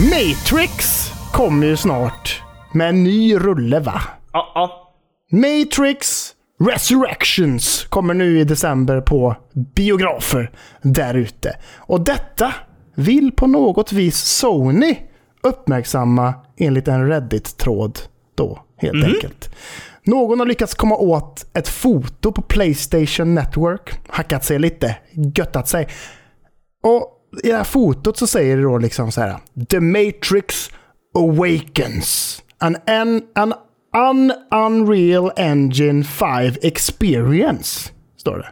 Matrix 0.00 1.10
kommer 1.32 1.66
ju 1.66 1.76
snart 1.76 2.42
med 2.72 2.88
en 2.88 3.04
ny 3.04 3.36
rulle 3.36 3.80
va? 3.80 4.02
Ja, 4.32 4.52
ja. 4.54 4.94
Matrix 5.32 6.34
Resurrections 6.60 7.86
kommer 7.88 8.14
nu 8.14 8.40
i 8.40 8.44
december 8.44 9.00
på 9.00 9.36
biografer 9.74 10.50
där 10.82 11.14
ute. 11.14 11.56
Och 11.76 12.00
detta 12.00 12.54
vill 12.94 13.32
på 13.32 13.46
något 13.46 13.92
vis 13.92 14.16
Sony 14.16 14.96
uppmärksamma 15.42 16.34
enligt 16.56 16.88
en 16.88 17.08
Reddit-tråd 17.08 17.98
då, 18.34 18.62
helt 18.76 19.04
enkelt. 19.04 19.54
Någon 20.04 20.38
har 20.38 20.46
lyckats 20.46 20.74
komma 20.74 20.96
åt 20.96 21.46
ett 21.54 21.68
foto 21.68 22.32
på 22.32 22.42
Playstation 22.42 23.34
Network, 23.34 24.00
hackat 24.08 24.44
sig 24.44 24.58
lite, 24.58 24.96
göttat 25.36 25.68
sig. 25.68 25.88
Och 26.82 27.14
i 27.42 27.48
det 27.48 27.56
här 27.56 27.64
fotot 27.64 28.16
så 28.16 28.26
säger 28.26 28.56
det 28.56 28.62
då 28.62 28.78
liksom 28.78 29.12
så 29.12 29.20
här. 29.20 29.36
The 29.70 29.80
Matrix 29.80 30.70
Awakens. 31.14 32.42
An, 32.58 32.76
an, 32.86 33.22
an 33.34 33.54
un 33.96 34.32
Unreal 34.50 35.30
Engine 35.36 36.04
5 36.04 36.52
Experience. 36.62 37.90
Står 38.16 38.38
det. 38.38 38.48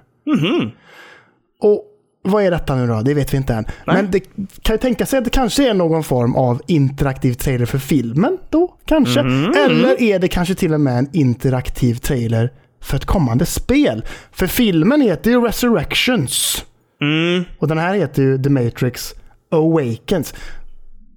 Och 1.61 1.85
vad 2.23 2.45
är 2.45 2.51
detta 2.51 2.75
nu 2.75 2.87
då? 2.87 3.03
Det 3.03 3.15
vet 3.15 3.33
vi 3.33 3.37
inte 3.37 3.55
än. 3.55 3.65
Men 3.87 4.11
det 4.11 4.21
kan 4.63 4.75
ju 4.75 4.79
tänka 4.79 5.07
sig 5.07 5.19
att 5.19 5.25
det 5.25 5.31
kanske 5.31 5.71
är 5.71 5.75
någon 5.75 6.05
form 6.05 6.37
av 6.37 6.63
interaktiv 6.67 7.33
trailer 7.35 7.67
för 7.67 7.79
filmen 7.79 8.39
då, 8.51 8.75
kanske. 8.85 9.21
Eller 9.65 10.03
är 10.03 10.19
det 10.19 10.29
kanske 10.29 10.55
till 10.55 10.75
och 10.75 10.81
med 10.81 10.99
en 10.99 11.09
interaktiv 11.13 11.95
trailer 11.95 12.53
för 12.83 12.97
ett 12.97 13.05
kommande 13.05 13.47
spel? 13.47 14.05
För 14.33 14.47
filmen 14.47 15.01
heter 15.01 15.31
ju 15.31 15.41
Resurrections. 15.41 16.65
Och 17.59 17.69
den 17.69 17.79
här 17.79 17.95
heter 17.95 18.23
ju 18.23 18.43
The 18.43 18.51
Matrix 18.51 19.15
Awakens. 19.51 20.35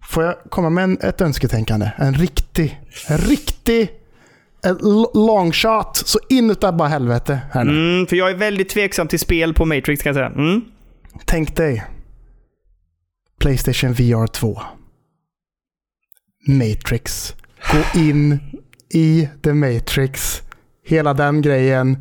Får 0.09 0.23
jag 0.23 0.35
komma 0.49 0.69
med 0.69 0.83
en, 0.83 0.97
ett 1.01 1.21
önsketänkande? 1.21 1.91
En 1.97 2.13
riktig, 2.13 2.79
en 3.07 3.17
riktig 3.17 3.89
long 5.13 5.51
shot. 5.51 5.95
Så 5.95 6.19
in 6.29 6.51
utav 6.51 6.77
bara 6.77 6.87
helvete 6.87 7.39
här 7.51 7.63
nu. 7.63 7.71
Mm, 7.71 8.07
för 8.07 8.15
jag 8.15 8.29
är 8.31 8.35
väldigt 8.35 8.69
tveksam 8.69 9.07
till 9.07 9.19
spel 9.19 9.53
på 9.53 9.65
Matrix 9.65 10.03
kan 10.03 10.09
jag 10.09 10.15
säga. 10.15 10.43
Mm. 10.43 10.61
Tänk 11.25 11.55
dig 11.55 11.85
Playstation 13.39 13.93
VR 13.93 14.27
2. 14.27 14.61
Matrix. 16.47 17.35
Gå 17.71 17.99
in 17.99 18.39
i 18.93 19.29
The 19.43 19.53
Matrix. 19.53 20.41
Hela 20.85 21.13
den 21.13 21.41
grejen. 21.41 21.97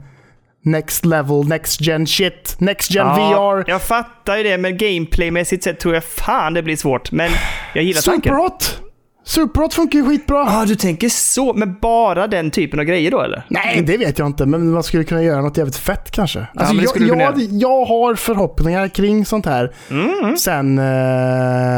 Next 0.65 1.05
level, 1.05 1.49
next 1.49 1.81
gen 1.81 2.07
shit, 2.07 2.57
next 2.59 2.91
gen 2.91 3.07
VR. 3.07 3.65
jag 3.71 3.83
fattar 3.83 4.37
ju 4.37 4.43
det, 4.43 4.59
men 4.59 4.77
gameplaymässigt 4.77 5.65
sett 5.65 5.81
tror 5.81 5.95
jag 5.95 6.05
fan 6.05 6.55
det 6.55 6.63
blir 6.63 6.77
svårt. 6.77 7.13
Men 7.13 7.31
jag 7.75 7.85
gillar 7.85 8.01
tanken. 8.01 8.23
Superhot! 8.23 8.83
Superhot 9.29 9.75
funkar 9.75 9.99
ju 9.99 10.05
skitbra. 10.09 10.37
Ja, 10.37 10.63
ah, 10.63 10.65
du 10.65 10.75
tänker 10.75 11.09
så. 11.09 11.55
Men 11.55 11.77
bara 11.81 12.27
den 12.27 12.51
typen 12.51 12.79
av 12.81 12.85
grejer 12.85 13.11
då 13.11 13.21
eller? 13.21 13.43
Nej, 13.49 13.83
det 13.87 13.97
vet 13.97 14.19
jag 14.19 14.27
inte, 14.27 14.47
men 14.47 14.71
man 14.71 14.83
skulle 14.83 15.05
kunna 15.05 15.23
göra 15.23 15.41
något 15.41 15.57
jävligt 15.57 15.77
fett 15.77 16.11
kanske. 16.11 16.47
Alltså, 16.55 16.75
men 16.75 16.85
det 16.85 17.07
jag, 17.07 17.21
jag, 17.21 17.41
jag 17.51 17.85
har 17.85 18.15
förhoppningar 18.15 18.89
kring 18.89 19.25
sånt 19.25 19.47
här 19.47 19.73
Mm. 19.91 20.37
sen 20.37 20.79
uh, 20.79 20.85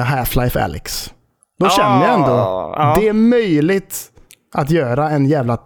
Half-Life 0.04 0.64
Alyx. 0.64 1.10
Då 1.60 1.68
känner 1.68 2.06
jag 2.06 2.14
ändå, 2.14 2.26
ja. 2.76 2.96
det 3.00 3.08
är 3.08 3.12
möjligt 3.12 4.06
att 4.54 4.70
göra 4.70 5.10
en 5.10 5.26
jävla 5.26 5.58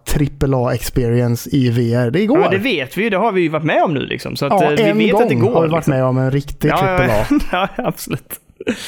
AAA 0.52 0.74
experience 0.74 1.50
i 1.52 1.70
VR. 1.70 2.10
Det 2.10 2.26
går. 2.26 2.40
Ja, 2.40 2.48
det 2.48 2.58
vet 2.58 2.96
vi 2.98 3.02
ju. 3.02 3.10
Det 3.10 3.16
har 3.16 3.32
vi 3.32 3.40
ju 3.40 3.48
varit 3.48 3.64
med 3.64 3.82
om 3.82 3.94
nu 3.94 4.00
liksom. 4.00 4.36
Så 4.36 4.46
att 4.46 4.52
Ja, 4.52 4.72
eh, 4.72 4.94
vi 4.94 5.06
vet 5.06 5.22
att 5.22 5.28
det 5.28 5.34
går. 5.34 5.54
har 5.54 5.62
vi 5.62 5.68
varit 5.68 5.78
liksom. 5.78 5.94
med 5.94 6.04
om 6.04 6.18
en 6.18 6.30
riktig 6.30 6.68
ja, 6.68 6.76
AAA. 6.76 7.06
ja, 7.08 7.24
ja, 7.52 7.68
absolut. 7.76 8.40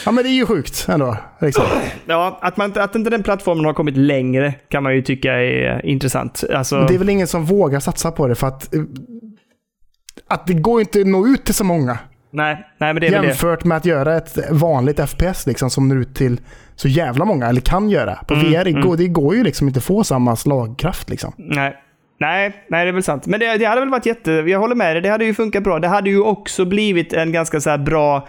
Ja, 0.04 0.12
men 0.12 0.24
det 0.24 0.30
är 0.30 0.34
ju 0.34 0.46
sjukt 0.46 0.86
ändå. 0.88 1.16
Liksom. 1.40 1.64
Ja, 2.06 2.38
att, 2.42 2.56
man, 2.56 2.72
att 2.76 2.94
inte 2.94 3.10
den 3.10 3.22
plattformen 3.22 3.64
har 3.64 3.72
kommit 3.72 3.96
längre 3.96 4.54
kan 4.68 4.82
man 4.82 4.94
ju 4.94 5.02
tycka 5.02 5.32
är 5.32 5.86
intressant. 5.86 6.44
Alltså, 6.54 6.84
Det 6.88 6.94
är 6.94 6.98
väl 6.98 7.08
ingen 7.08 7.26
som 7.26 7.44
vågar 7.44 7.80
satsa 7.80 8.10
på 8.10 8.26
det 8.26 8.34
för 8.34 8.46
att, 8.46 8.74
eh, 8.74 8.80
att 10.28 10.46
det 10.46 10.54
går 10.54 10.80
inte 10.80 11.00
att 11.00 11.06
nå 11.06 11.26
ut 11.26 11.44
till 11.44 11.54
så 11.54 11.64
många. 11.64 11.98
nej, 12.30 12.66
nej, 12.78 12.94
men 12.94 13.00
det 13.00 13.06
är 13.06 13.10
väl 13.10 13.22
det. 13.22 13.28
Jämfört 13.28 13.64
med 13.64 13.76
att 13.76 13.84
göra 13.84 14.16
ett 14.16 14.38
vanligt 14.50 15.00
FPS 15.10 15.46
liksom, 15.46 15.70
som 15.70 15.88
når 15.88 15.96
ut 15.98 16.14
till 16.14 16.40
så 16.74 16.88
jävla 16.88 17.24
många, 17.24 17.46
eller 17.46 17.60
kan 17.60 17.90
göra. 17.90 18.14
På 18.28 18.34
Mm, 18.34 18.46
VR, 18.46 18.64
det, 18.64 18.72
går, 18.72 18.96
det 18.96 19.08
går 19.08 19.34
ju 19.34 19.44
liksom 19.44 19.66
inte 19.68 19.78
att 19.78 19.84
få 19.84 20.04
samma 20.04 20.36
slagkraft. 20.36 21.10
Liksom. 21.10 21.32
Nej. 21.36 21.76
Nej, 22.18 22.64
nej, 22.68 22.84
det 22.84 22.90
är 22.90 22.92
väl 22.92 23.02
sant. 23.02 23.26
Men 23.26 23.40
det, 23.40 23.58
det 23.58 23.64
hade 23.64 23.80
väl 23.80 23.90
varit 23.90 24.06
jätte... 24.06 24.30
Jag 24.32 24.58
håller 24.58 24.74
med 24.74 24.94
dig, 24.96 25.02
det 25.02 25.08
hade 25.08 25.24
ju 25.24 25.34
funkat 25.34 25.62
bra. 25.62 25.78
Det 25.78 25.88
hade 25.88 26.10
ju 26.10 26.20
också 26.20 26.64
blivit 26.64 27.12
en 27.12 27.32
ganska 27.32 27.60
så 27.60 27.78
bra... 27.78 28.28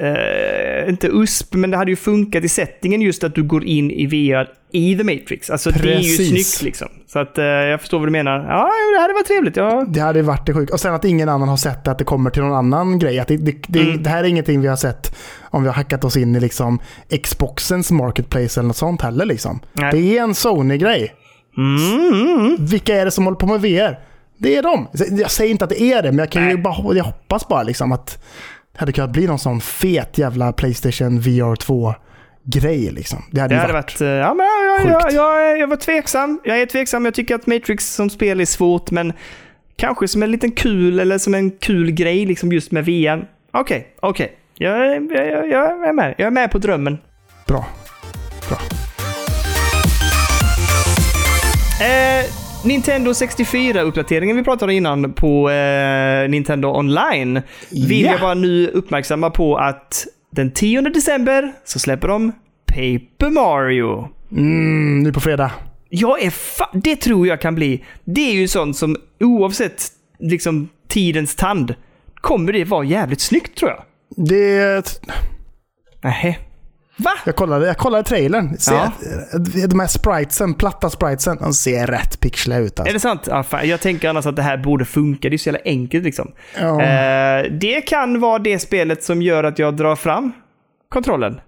Eh, 0.00 0.88
inte 0.88 1.06
USP, 1.06 1.54
men 1.54 1.70
det 1.70 1.76
hade 1.76 1.90
ju 1.90 1.96
funkat 1.96 2.44
i 2.44 2.48
settingen 2.48 3.00
just 3.00 3.24
att 3.24 3.34
du 3.34 3.42
går 3.42 3.64
in 3.64 3.90
i 3.90 4.06
VR 4.06 4.48
i 4.72 4.96
The 4.96 5.04
Matrix. 5.04 5.50
Alltså 5.50 5.70
det 5.70 5.78
är 5.94 5.98
ju 5.98 6.16
Precis. 6.16 6.28
snyggt 6.52 6.62
liksom. 6.62 6.88
Så 7.06 7.18
att 7.18 7.38
eh, 7.38 7.44
jag 7.44 7.80
förstår 7.80 7.98
vad 7.98 8.08
du 8.08 8.12
menar. 8.12 8.46
Ja, 8.48 8.70
det 8.96 9.00
hade 9.02 9.14
varit 9.14 9.26
trevligt. 9.26 9.56
Ja. 9.56 9.84
Det 9.88 10.00
hade 10.00 10.22
varit 10.22 10.46
det 10.46 10.54
sjukt. 10.54 10.72
Och 10.72 10.80
sen 10.80 10.94
att 10.94 11.04
ingen 11.04 11.28
annan 11.28 11.48
har 11.48 11.56
sett 11.56 11.88
att 11.88 11.98
det 11.98 12.04
kommer 12.04 12.30
till 12.30 12.42
någon 12.42 12.54
annan 12.54 12.98
grej. 12.98 13.18
Att 13.18 13.28
det, 13.28 13.36
det, 13.36 13.56
det, 13.68 13.80
Mm. 13.80 14.02
det 14.02 14.10
här 14.10 14.24
är 14.24 14.28
ingenting 14.28 14.60
vi 14.60 14.68
har 14.68 14.76
sett 14.76 15.16
om 15.42 15.62
vi 15.62 15.68
har 15.68 15.74
hackat 15.74 16.04
oss 16.04 16.16
in 16.16 16.36
i 16.36 16.40
liksom 16.40 16.78
Xboxens 17.22 17.90
marketplace 17.90 18.60
eller 18.60 18.66
något 18.68 18.76
sånt 18.76 19.02
heller. 19.02 19.24
Liksom. 19.24 19.60
Nej. 19.72 19.92
Det 19.92 20.18
är 20.18 20.22
en 20.22 20.34
Sony-grej. 20.34 21.12
Mm. 21.56 22.56
Vilka 22.66 22.94
är 22.96 23.04
det 23.04 23.10
som 23.10 23.24
håller 23.24 23.38
på 23.38 23.46
med 23.46 23.60
VR? 23.60 23.98
Det 24.38 24.56
är 24.56 24.62
de. 24.62 24.88
Jag 25.20 25.30
säger 25.30 25.50
inte 25.50 25.64
att 25.64 25.70
det 25.70 25.82
är 25.82 26.02
det, 26.02 26.08
men 26.12 26.18
jag, 26.18 26.30
kan 26.30 26.50
ju 26.50 26.56
bara, 26.56 26.94
jag 26.96 27.04
hoppas 27.04 27.48
bara 27.48 27.62
liksom 27.62 27.92
att 27.92 28.06
det 28.06 28.18
hade 28.78 28.92
kunnat 28.92 29.10
bli 29.10 29.26
någon 29.26 29.38
sån 29.38 29.60
fet 29.60 30.18
jävla 30.18 30.52
Playstation 30.52 31.20
VR 31.20 31.54
2-grej. 31.56 32.90
Liksom. 32.90 33.24
Det 33.30 33.40
hade 33.40 33.54
Det 33.54 33.60
hade 33.60 33.72
varit. 33.72 33.92
varit... 33.92 34.00
eh, 34.00 34.08
Ja, 34.08 34.34
men 34.34 34.46
jag, 34.46 35.02
jag, 35.02 35.12
jag, 35.12 35.58
jag, 35.58 35.66
var 35.68 35.76
tveksam. 35.76 36.40
Jag 36.44 36.60
är 36.60 36.66
tveksam. 36.66 37.04
Jag 37.04 37.14
tycker 37.14 37.34
att 37.34 37.46
Matrix 37.46 37.94
som 37.94 38.10
spel 38.10 38.40
är 38.40 38.44
svårt, 38.44 38.90
men 38.90 39.12
kanske 39.76 40.08
som 40.08 40.22
en 40.22 40.30
liten 40.30 40.50
kul, 40.52 41.00
eller 41.00 41.18
som 41.18 41.34
en 41.34 41.50
kul 41.50 41.90
grej 41.90 42.26
liksom 42.26 42.52
just 42.52 42.72
med 42.72 42.84
VR. 42.84 43.24
Okej, 43.52 43.86
okej. 44.00 44.32
Jag, 44.54 44.72
är- 44.86 45.16
jag, 45.16 45.28
jag, 45.28 45.48
jag 45.50 45.88
är 45.88 45.92
med. 45.92 46.14
Jag 46.18 46.26
är 46.26 46.30
med 46.30 46.50
på 46.50 46.58
drömmen. 46.58 46.98
Bra. 47.46 47.66
Bra. 48.48 48.58
Eh, 51.86 52.24
Nintendo 52.64 53.10
64-uppdateringen 53.12 54.36
vi 54.36 54.44
pratade 54.44 54.74
innan 54.74 55.12
på 55.12 55.50
eh, 55.50 56.28
Nintendo 56.28 56.68
Online 56.68 57.42
vill 57.70 58.04
Ja. 58.04 58.10
jag 58.12 58.20
bara 58.20 58.34
nu 58.34 58.66
uppmärksamma 58.68 59.30
på 59.30 59.56
att 59.56 60.06
den 60.30 60.50
10 60.50 60.80
december 60.80 61.52
så 61.64 61.78
släpper 61.78 62.08
de 62.08 62.32
Paper 62.66 63.30
Mario. 63.30 64.08
Mm, 64.32 65.02
nu 65.02 65.12
på 65.12 65.20
fredag. 65.20 65.50
Jag 65.88 66.22
är 66.22 66.34
Det 66.82 66.96
tror 66.96 67.26
jag 67.26 67.40
kan 67.40 67.54
bli. 67.54 67.84
Det 68.04 68.30
är 68.30 68.34
ju 68.34 68.48
sånt 68.48 68.76
som 68.76 68.96
oavsett 69.20 69.82
liksom 70.18 70.68
tidens 70.88 71.36
tand 71.36 71.74
kommer 72.14 72.52
det 72.52 72.64
vara 72.64 72.84
jävligt 72.84 73.20
snyggt 73.20 73.58
tror 73.58 73.70
jag. 73.70 73.82
Det... 74.28 75.00
Nej. 76.02 76.38
Va? 77.00 77.10
Jag 77.26 77.36
kollade, 77.36 77.66
jag 77.66 77.76
kollade 77.76 78.02
trailern. 78.04 78.56
Ser, 78.58 78.72
Ja. 78.74 78.92
De 79.68 79.80
här 79.80 79.86
spritesen, 79.86 80.54
platta 80.54 80.90
spritesen, 80.90 81.36
de 81.40 81.52
ser 81.52 81.86
rätt 81.86 82.20
pixliga 82.20 82.58
ut. 82.58 82.78
Är 82.78 82.82
Alltså. 82.82 82.92
det 82.92 83.00
sant? 83.00 83.22
Ja, 83.26 83.42
fan. 83.42 83.68
Jag 83.68 83.80
tänker 83.80 84.08
annars 84.08 84.26
att 84.26 84.36
det 84.36 84.42
här 84.42 84.56
borde 84.56 84.84
funka. 84.84 85.28
Det 85.28 85.36
är 85.36 85.38
så 85.38 85.48
jävla 85.48 85.60
enkelt 85.64 86.04
liksom. 86.04 86.32
Ja. 86.60 86.82
Eh, 86.82 87.44
det 87.50 87.80
kan 87.80 88.20
vara 88.20 88.38
det 88.38 88.58
spelet 88.58 89.04
som 89.04 89.22
gör 89.22 89.44
att 89.44 89.58
jag 89.58 89.76
drar 89.76 89.96
fram 89.96 90.32
kontrollen. 90.88 91.40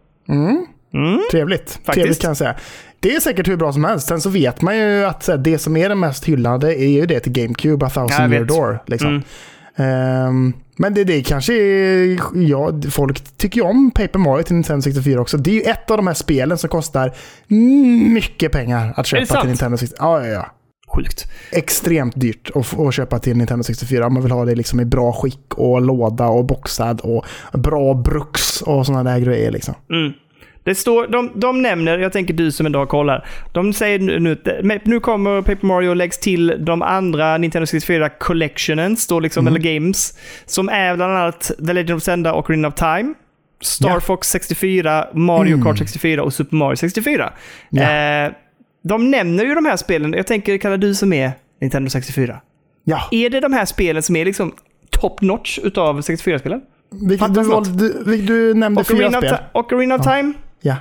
Trevligt. 1.30 1.70
Faktiskt. 1.70 1.92
Trevligt 1.94 2.20
kan 2.20 2.28
jag 2.30 2.36
säga. 2.36 2.54
Det 3.00 3.14
är 3.16 3.20
säkert 3.20 3.48
hur 3.48 3.56
bra 3.56 3.72
som 3.72 3.84
helst. 3.84 4.08
Sen 4.08 4.20
så 4.20 4.28
vet 4.30 4.62
man 4.62 4.78
ju 4.78 5.04
att 5.04 5.26
här, 5.28 5.36
det 5.36 5.58
som 5.58 5.76
är 5.76 5.88
det 5.88 5.94
mest 5.94 6.24
hyllade 6.24 6.74
är 6.82 6.88
ju 6.88 7.06
det 7.06 7.20
till 7.20 7.32
GameCube, 7.32 7.86
A 7.86 7.90
Ja, 7.94 8.00
thousand 8.00 8.32
year 8.32 8.40
vet. 8.44 8.48
door. 8.48 8.82
Liksom. 8.86 9.08
Mm. 9.08 9.22
Ehm, 10.26 10.52
men 10.80 10.94
det, 10.94 11.04
det 11.04 11.22
kanske 11.22 11.54
är... 11.54 12.18
Ja, 12.34 12.72
folk 12.90 13.36
tycker 13.36 13.60
ju 13.60 13.66
om 13.66 13.90
Paper 13.90 14.18
Mario 14.18 14.42
till 14.42 14.54
Nintendo 14.54 14.82
64 14.82 15.20
också. 15.20 15.36
Det 15.36 15.50
är 15.50 15.54
ju 15.54 15.60
ett 15.60 15.90
av 15.90 15.96
de 15.96 16.06
här 16.06 16.14
spelen 16.14 16.58
som 16.58 16.70
kostar 16.70 17.14
mycket 18.12 18.52
pengar 18.52 18.94
att 18.96 19.06
köpa 19.06 19.40
till 19.40 19.48
Nintendo 19.48 19.76
64. 19.76 19.96
Ja, 20.00 20.26
ja, 20.26 20.32
ja. 20.32 20.46
Sjukt. 20.96 21.26
Extremt 21.52 22.20
dyrt 22.20 22.50
att, 22.54 22.78
att 22.78 22.94
köpa 22.94 23.18
till 23.18 23.36
Nintendo 23.36 23.62
64 23.62 24.06
om 24.06 24.14
man 24.14 24.22
vill 24.22 24.32
ha 24.32 24.44
det 24.44 24.54
liksom 24.54 24.80
i 24.80 24.84
bra 24.84 25.12
skick 25.12 25.54
och 25.54 25.80
låda 25.82 26.26
och 26.26 26.44
boxad 26.44 27.00
och 27.00 27.24
bra 27.52 27.94
bruks 27.94 28.62
och 28.62 28.86
sådana 28.86 29.10
där 29.10 29.18
grejer. 29.18 29.50
Liksom. 29.50 29.74
Mm. 29.90 30.12
Det 30.64 30.74
står, 30.74 31.06
de, 31.06 31.30
de 31.34 31.62
nämner, 31.62 31.98
jag 31.98 32.12
tänker 32.12 32.34
du 32.34 32.52
som 32.52 32.66
ändå 32.66 32.86
kollar, 32.86 33.26
de 33.52 33.72
säger 33.72 33.98
nu, 33.98 34.36
nu, 34.84 35.00
kommer 35.00 35.42
Paper 35.42 35.66
Mario 35.66 35.94
läggs 35.94 36.18
till 36.18 36.56
de 36.58 36.82
andra 36.82 37.38
Nintendo 37.38 37.66
64 37.66 38.08
Collectionen, 38.08 38.96
står 38.96 39.20
liksom, 39.20 39.46
eller 39.46 39.58
Games, 39.58 40.18
som 40.46 40.68
är 40.68 40.96
bland 40.96 41.16
annat 41.16 41.50
The 41.66 41.72
Legend 41.72 41.96
of 41.96 42.02
Zelda 42.02 42.32
och 42.32 42.50
Ring 42.50 42.66
of 42.66 42.74
Time, 42.74 43.14
Star 43.60 43.88
Ja. 43.88 44.00
Fox 44.00 44.28
64, 44.28 45.08
Mario 45.14 45.62
Kart 45.62 45.78
64 45.78 46.22
och 46.22 46.32
Super 46.32 46.56
Mario 46.56 46.76
64. 46.76 47.32
Ja. 47.70 47.82
Eh, 47.82 48.32
de 48.82 49.10
nämner 49.10 49.44
ju 49.44 49.54
de 49.54 49.64
här 49.64 49.76
spelen, 49.76 50.12
jag 50.12 50.26
tänker, 50.26 50.58
kallar 50.58 50.76
du 50.76 50.94
som 50.94 51.12
är 51.12 51.32
Nintendo 51.60 51.90
64. 51.90 52.40
Ja, 52.84 53.08
Är 53.10 53.30
det 53.30 53.40
de 53.40 53.52
här 53.52 53.64
spelen 53.64 54.02
som 54.02 54.16
är 54.16 54.24
liksom 54.24 54.52
top 54.90 55.20
notch 55.20 55.58
utav 55.58 56.00
64-spelen? 56.00 56.60
vilket, 56.90 57.34
du, 57.34 58.04
du, 58.04 58.16
du 58.16 58.54
nämnde 58.54 58.84
fyra 58.84 58.96
Ocarina 58.96 59.18
of, 59.18 59.24
spel. 59.24 59.36
Ocarina 59.52 59.94
of 59.94 60.02
Time, 60.02 60.32
Ja. 60.60 60.76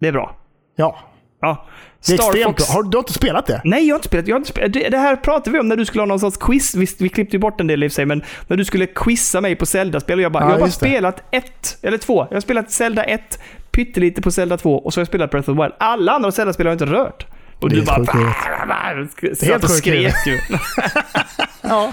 det 0.00 0.08
är 0.08 0.12
bra. 0.12 0.36
ja. 0.76 0.98
Ja. 1.40 1.66
Det 2.06 2.12
är 2.12 2.16
Star 2.16 2.24
extremt 2.26 2.46
Fox. 2.58 2.66
bra. 2.68 2.74
Har, 2.74 2.82
du 2.82 2.96
har 2.96 3.02
inte 3.02 3.12
spelat 3.12 3.46
det? 3.46 3.60
Nej, 3.64 3.86
jag 3.86 3.94
har 3.94 3.98
inte 3.98 4.08
spelat. 4.08 4.28
Jag 4.28 4.34
har 4.34 4.38
inte 4.38 4.50
spelat. 4.50 4.72
Det, 4.72 4.88
det 4.88 4.98
här 4.98 5.16
pratade 5.16 5.50
vi 5.50 5.58
om 5.58 5.68
när 5.68 5.76
du 5.76 5.84
skulle 5.84 6.02
ha 6.02 6.06
någon 6.06 6.20
sorts 6.20 6.36
quiz. 6.36 6.74
Visst, 6.74 7.00
vi 7.00 7.08
klippte 7.08 7.36
ju 7.36 7.40
bort 7.40 7.60
en 7.60 7.66
del 7.66 7.82
i 7.82 7.90
sig, 7.90 8.06
men 8.06 8.22
när 8.48 8.56
du 8.56 8.64
skulle 8.64 8.86
quizza 8.86 9.40
mig 9.40 9.56
på 9.56 9.66
Zelda-spel 9.66 10.18
och 10.18 10.22
jag 10.22 10.32
bara, 10.32 10.42
Ja, 10.42 10.46
jag 10.46 10.52
har 10.52 10.58
bara 10.58 10.66
just 10.66 10.80
det. 10.80 10.86
spelat 10.86 11.22
ett, 11.30 11.78
eller 11.82 11.98
två. 11.98 12.26
Jag 12.30 12.36
har 12.36 12.40
spelat 12.40 12.70
Zelda 12.70 13.04
1, 13.04 13.38
pyttelite 13.70 14.22
på 14.22 14.30
Zelda 14.30 14.56
2 14.56 14.78
och 14.78 14.92
så 14.94 14.98
har 14.98 15.02
jag 15.02 15.08
spelat 15.08 15.30
Breath 15.30 15.50
of 15.50 15.56
the 15.56 15.62
Wild. 15.62 15.74
Alla 15.78 16.12
andra 16.12 16.32
Zelda-spel 16.32 16.66
har 16.66 16.70
jag 16.70 16.74
inte 16.82 16.94
rört. 16.94 17.26
Och 17.60 17.70
du 17.70 17.82
bara... 17.82 18.06
sjukt 18.06 18.12
helt 19.24 19.38
satt 19.38 19.64
och 19.64 19.70
sjukt 19.70 19.78
skrek 19.78 20.14
ju. 20.26 20.38
Ja. 21.62 21.92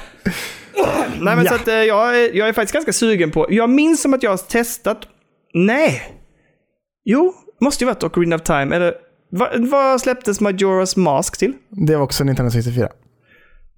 Nej, 1.20 1.36
men 1.36 1.44
Ja. 1.46 1.50
så 1.50 1.56
att 1.56 1.68
eh, 1.68 1.74
jag, 1.74 2.36
jag 2.36 2.48
är 2.50 2.54
faktiskt 2.54 2.74
ganska 2.74 2.94
sugen 2.94 3.32
på... 3.32 3.48
Jag 3.50 3.70
minns 3.70 4.02
som 4.02 4.14
att 4.14 4.24
jag 4.24 4.32
har 4.32 4.38
testat... 4.38 4.98
Nej. 5.54 6.02
Jo, 7.06 7.34
måste 7.62 7.84
ju 7.84 7.86
varit 7.88 8.04
Ocarina 8.04 8.36
of 8.36 8.42
Time. 8.42 8.76
Eller 8.76 8.94
vad, 9.72 10.02
släpptes 10.02 10.42
Majora's 10.42 11.00
Mask 11.00 11.38
till? 11.38 11.54
Det 11.88 11.96
var 11.96 12.04
också 12.04 12.24
Nintendo 12.24 12.52
64. 12.52 12.90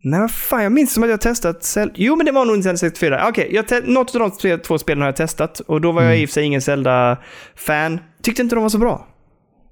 Nej, 0.06 0.20
vad 0.20 0.32
fan, 0.32 0.64
jag 0.64 0.72
minns 0.72 0.94
som 0.94 1.04
att 1.04 1.10
jag 1.10 1.22
testat 1.22 1.64
Zelda. 1.64 1.94
Jo, 1.98 2.16
men 2.16 2.26
det 2.26 2.32
var 2.32 2.46
nog 2.46 2.56
Nintendo 2.56 2.78
64. 2.78 3.26
Okej, 3.30 3.64
te- 3.68 3.82
något 3.82 4.16
av 4.16 4.20
de 4.20 4.32
tre, 4.32 4.58
två 4.58 4.78
spelen 4.78 5.02
har 5.02 5.08
jag 5.08 5.16
testat. 5.16 5.60
Och 5.60 5.82
då 5.82 5.92
var 5.92 6.04
jag 6.04 6.20
i 6.20 6.26
och 6.26 6.30
för 6.30 6.34
sig 6.34 6.44
ingen 6.44 6.62
Zelda-fan. 6.62 8.00
Tyckte 8.24 8.42
inte 8.42 8.56
de 8.56 8.62
var 8.62 8.70
så 8.70 8.78
bra. 8.78 9.08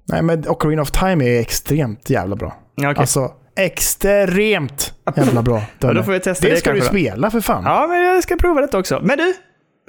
Nej, 0.08 0.22
men 0.22 0.48
Ocarina 0.48 0.82
of 0.82 0.90
Time 0.90 1.24
är 1.36 1.40
extremt 1.40 2.10
jävla 2.10 2.36
bra. 2.36 2.56
Okej. 2.76 2.94
Alltså, 2.96 3.30
extremt 3.56 4.94
jävla 5.16 5.42
bra. 5.42 5.62
Ja, 5.78 5.92
då 5.92 6.02
får 6.02 6.12
jag 6.14 6.22
testa 6.22 6.46
det 6.46 6.54
det 6.54 6.60
ska 6.60 6.72
du 6.72 6.80
spela 6.80 7.30
för 7.30 7.40
fan. 7.40 7.62
Ja, 7.64 7.86
men 7.88 8.02
jag 8.04 8.22
ska 8.22 8.36
prova 8.36 8.60
detta 8.60 8.78
också. 8.78 9.00
Men 9.02 9.18
du, 9.18 9.34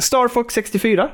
Star 0.02 0.28
Fox 0.28 0.54
64. 0.54 1.10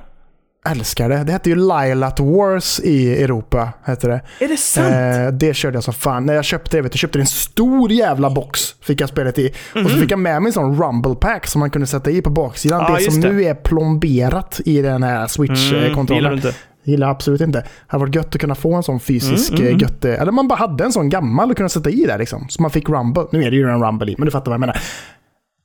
Älskar 0.70 1.10
det. 1.10 1.24
Det 1.24 1.32
hette 1.32 1.50
ju 1.50 1.56
Lilat 1.56 2.20
Wars 2.20 2.80
i 2.80 3.24
Europa. 3.24 3.70
Hette 3.84 4.08
det. 4.08 4.22
Är 4.40 4.48
det 4.48 4.58
sant? 4.58 4.88
Eh, 4.94 5.28
det 5.40 5.54
körde 5.54 5.76
jag 5.78 5.84
som 5.84 5.94
fan. 5.94 6.26
När 6.26 6.34
jag 6.34 6.46
köpte 6.46 6.78
det, 6.78 6.82
vet 6.82 6.92
du, 6.92 6.96
jag 6.96 7.00
köpte 7.00 7.20
en 7.20 7.26
stor 7.26 7.92
jävla 7.92 8.30
box. 8.30 8.62
Fick 8.82 9.02
jag 9.02 9.10
spelet 9.10 9.40
i. 9.40 9.54
Och 9.86 9.92
så 9.92 9.98
fick 9.98 10.12
jag 10.12 10.20
med 10.20 10.42
mig 10.42 10.50
en 10.50 10.54
sån 10.54 10.82
rumble 10.84 11.16
pack 11.16 11.48
som 11.48 11.60
man 11.60 11.70
kunde 11.70 11.88
sätta 11.88 12.12
i 12.12 12.22
på 12.22 12.30
baksidan. 12.30 12.84
Mhm. 12.84 12.92
Ja, 12.94 13.00
det 13.00 13.12
som 13.12 13.22
det. 13.22 13.32
nu 13.32 13.44
är 13.44 13.54
plomberat 13.54 14.62
i 14.66 14.82
den 14.82 15.04
här 15.04 15.16
Mm, 15.16 15.28
Switch-kontrollen. 15.28 16.16
gillar 16.16 16.30
du 16.30 16.36
inte? 16.36 16.54
Gillar 16.84 17.08
jag 17.08 17.16
absolut 17.16 17.42
inte. 17.42 17.60
Det 17.60 17.66
hade 17.88 18.02
varit 18.06 18.16
gött 18.16 18.36
att 18.36 18.42
kunna 18.42 18.56
få 18.56 18.74
en 18.76 18.84
sån 18.84 19.00
fysisk 19.00 19.52
Mm, 19.52 19.68
mm, 19.68 19.78
götte... 19.78 20.16
Eller 20.16 20.32
man 20.32 20.48
bara 20.48 20.56
hade 20.60 20.84
en 20.84 20.92
sån 20.92 21.10
gammal 21.10 21.52
att 21.52 21.58
kunna 21.58 21.70
sätta 21.70 21.90
i 21.90 22.06
där 22.06 22.18
liksom. 22.18 22.46
Så 22.50 22.62
man 22.62 22.72
fick 22.72 22.90
rumble. 22.90 23.24
Nu 23.32 23.44
är 23.44 23.52
det 23.52 23.58
ju 23.58 23.70
en 23.70 23.84
rumble 23.84 24.12
i, 24.12 24.16
men 24.18 24.26
du 24.26 24.32
fattar 24.32 24.46
vad 24.46 24.54
jag 24.54 24.60
menar. 24.60 24.78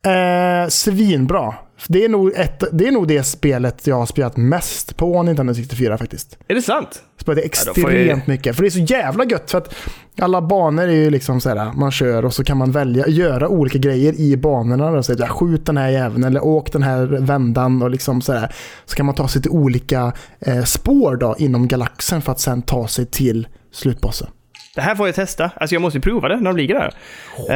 Eh, 0.05 0.69
svinbra. 0.69 1.55
Det 1.89 2.05
är, 2.05 2.09
nog 2.09 2.33
ett, 2.37 2.65
det 2.73 2.87
är 2.89 2.93
nog 2.93 3.09
det 3.09 3.23
spelet 3.23 3.87
jag 3.87 3.97
har 3.97 4.07
spelat 4.07 4.37
mest 4.37 4.97
på 4.97 5.23
Nintendo 5.23 5.55
64 5.55 5.99
faktiskt. 5.99 6.39
Är 6.49 6.55
det 6.55 6.63
sant? 6.63 7.03
Spelade 7.21 7.41
då 7.41 7.45
extremt 7.47 8.07
jag- 8.09 8.29
mycket. 8.29 8.57
För 8.57 8.63
det 8.63 8.69
är 8.69 8.71
så 8.71 8.79
jävla 8.79 9.25
gött. 9.25 9.51
För 9.51 9.59
att 9.59 9.75
alla 10.21 10.43
banor 10.43 10.83
är 10.83 10.93
ju 10.93 11.11
liksom 11.11 11.41
så 11.41 11.49
här, 11.49 11.73
man 11.73 11.91
kör 11.91 12.25
och 12.25 12.35
så 12.35 12.45
kan 12.45 12.57
man 12.57 12.73
välja, 12.73 13.09
göra 13.09 13.49
olika 13.49 13.79
grejer 13.79 14.21
i 14.21 14.37
banorna. 14.37 14.91
Då. 14.91 15.03
Så 15.03 15.15
ja, 15.19 15.27
skjut 15.27 15.67
den 15.67 15.77
här 15.77 15.89
jäveln 15.89 16.25
eller 16.25 16.45
åk 16.45 16.73
den 16.73 16.83
här 16.83 17.07
vändan 17.07 17.83
och 17.83 17.91
liksom 17.91 18.23
så 18.23 18.33
här. 18.33 18.55
Så 18.85 18.97
kan 18.97 19.07
man 19.07 19.15
ta 19.15 19.29
sig 19.29 19.43
till 19.43 19.51
olika 19.51 20.13
eh, 20.41 20.65
spår 20.65 21.17
då 21.17 21.35
inom 21.39 21.69
galaxen 21.69 22.23
för 22.23 22.33
att 22.33 22.41
sen 22.41 22.63
ta 22.63 22.89
sig 22.89 23.07
till 23.07 23.49
slutbossen. 23.73 24.29
Det 24.75 24.81
här 24.81 24.95
får 24.95 25.07
jag 25.09 25.15
testa. 25.15 25.51
Alltså 25.57 25.75
jag 25.75 25.83
måste 25.83 25.99
ju 25.99 26.03
prova 26.03 26.29
det 26.29 26.37
när 26.37 26.45
de 26.51 26.57
ligger 26.57 26.75
där. 26.75 26.95
Skitbra. 27.37 27.55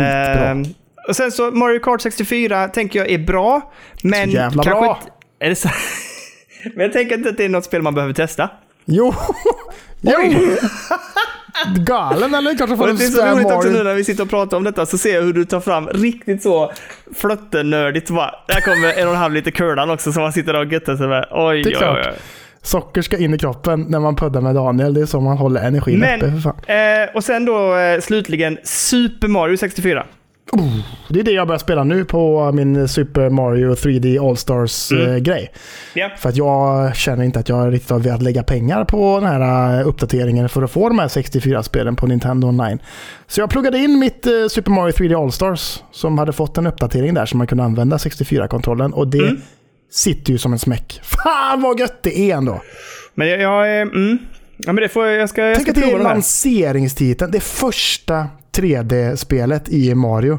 Ehm, 0.50 0.64
och 1.08 1.16
sen 1.16 1.32
så 1.32 1.50
Mario 1.50 1.78
Kart 1.80 2.00
64 2.00 2.68
tänker 2.68 2.98
jag 2.98 3.10
är 3.10 3.18
bra. 3.18 3.72
Men 4.02 4.30
Så 4.30 4.36
jävla 4.36 4.62
kanske 4.62 4.80
bra. 4.80 4.98
Inte, 5.02 5.12
är 5.44 5.48
det 5.48 5.54
så? 5.56 5.68
men 6.74 6.82
jag 6.82 6.92
tänker 6.92 7.14
inte 7.14 7.28
att 7.28 7.36
det 7.36 7.44
är 7.44 7.48
något 7.48 7.64
spel 7.64 7.82
man 7.82 7.94
behöver 7.94 8.14
testa. 8.14 8.50
Jo! 8.84 9.14
jo. 10.00 10.12
Galen 11.76 12.34
eller? 12.34 12.58
Kanske 12.58 12.76
får 12.76 12.86
det 12.86 12.92
är 12.92 12.96
så 12.96 13.26
roligt 13.26 13.52
också 13.52 13.68
nu 13.68 13.82
när 13.82 13.94
vi 13.94 14.04
sitter 14.04 14.22
och 14.22 14.30
pratar 14.30 14.56
om 14.56 14.64
detta 14.64 14.86
så 14.86 14.98
ser 14.98 15.14
jag 15.14 15.22
hur 15.22 15.32
du 15.32 15.44
tar 15.44 15.60
fram 15.60 15.88
riktigt 15.88 16.42
så 16.42 16.72
flöttenördigt. 17.14 18.08
Där 18.08 18.60
kommer 18.60 18.92
en 19.00 19.08
och 19.08 19.14
en 19.14 19.20
halv 19.20 19.34
liter 19.34 19.50
curlan 19.50 19.90
också 19.90 20.12
som 20.12 20.22
man 20.22 20.32
sitter 20.32 20.56
och 20.56 20.72
göttar 20.72 20.96
sig 20.96 21.08
med. 21.08 21.26
Oj, 21.30 21.62
Det 21.62 21.70
är 21.70 21.72
oj, 21.72 21.78
klart. 21.78 22.06
oj. 22.06 22.18
Socker 22.62 23.02
ska 23.02 23.18
in 23.18 23.34
i 23.34 23.38
kroppen 23.38 23.86
när 23.88 24.00
man 24.00 24.16
puddar 24.16 24.40
med 24.40 24.54
Daniel. 24.54 24.94
Det 24.94 25.00
är 25.00 25.06
så 25.06 25.20
man 25.20 25.36
håller 25.38 25.60
energin 25.60 25.98
Men, 25.98 26.22
uppe 26.22 26.30
för 26.32 26.40
fan. 26.40 26.56
eh, 26.66 27.14
och 27.16 27.24
sen 27.24 27.44
då 27.44 27.76
eh, 27.76 28.00
slutligen 28.00 28.58
Super 28.64 29.28
Mario 29.28 29.56
64. 29.56 30.06
Det 31.08 31.20
är 31.20 31.24
det 31.24 31.30
jag 31.30 31.46
börjar 31.46 31.58
spela 31.58 31.84
nu 31.84 32.04
på 32.04 32.52
min 32.52 32.88
Super 32.88 33.30
Mario 33.30 33.74
3D 33.74 34.28
All-Stars-grej. 34.28 35.52
Ja. 35.94 36.10
För 36.18 36.28
att 36.28 36.36
jag 36.36 36.96
känner 36.96 37.24
inte 37.24 37.38
att 37.38 37.48
jag 37.48 37.72
riktigt 37.72 37.90
har 37.90 37.98
velat 37.98 38.22
lägga 38.22 38.42
pengar 38.42 38.84
på 38.84 39.20
den 39.20 39.28
här 39.28 39.80
eh, 39.80 39.88
uppdateringen 39.88 40.48
för 40.48 40.62
att 40.62 40.70
få 40.70 40.88
de 40.88 40.98
här 40.98 41.08
64-spelen 41.08 41.96
på 41.96 42.06
Nintendo 42.06 42.48
Online. 42.48 42.78
Så 43.26 43.40
jag 43.40 43.50
pluggade 43.50 43.78
in 43.78 43.98
mitt 43.98 44.26
eh, 44.26 44.32
Super 44.50 44.70
Mario 44.70 44.92
3D 44.92 45.22
All-Stars 45.24 45.82
som 45.92 46.18
hade 46.18 46.32
fått 46.32 46.58
en 46.58 46.66
uppdatering 46.66 47.14
där 47.14 47.26
så 47.26 47.36
man 47.36 47.46
kunde 47.46 47.64
använda 47.64 47.96
64-kontrollen. 47.96 48.92
Och 48.92 49.08
det 49.08 49.18
Mm. 49.18 49.40
sitter 49.90 50.32
ju 50.32 50.38
som 50.38 50.52
en 50.52 50.58
smäck. 50.58 51.00
Fan 51.04 51.62
vad 51.62 51.80
gött 51.80 52.02
det 52.02 52.18
är 52.18 52.36
ändå! 52.36 52.60
Men 53.14 53.28
jag, 53.28 53.40
jag 53.40 53.70
är... 53.70 53.82
Mm. 53.82 54.18
Ja, 54.56 54.72
men 54.72 54.82
det 54.82 54.88
får 54.88 55.06
jag... 55.06 55.16
Jag 55.20 55.28
ska, 55.28 55.42
jag 55.46 55.54
Tänk 55.54 55.68
ska 55.68 55.80
att 55.80 55.86
det 55.88 55.92
är 55.92 55.98
lanseringstiteln. 56.02 57.30
Det 57.30 57.40
första 57.40 58.26
3D-spelet 58.58 59.68
i 59.68 59.94
Mario. 59.94 60.38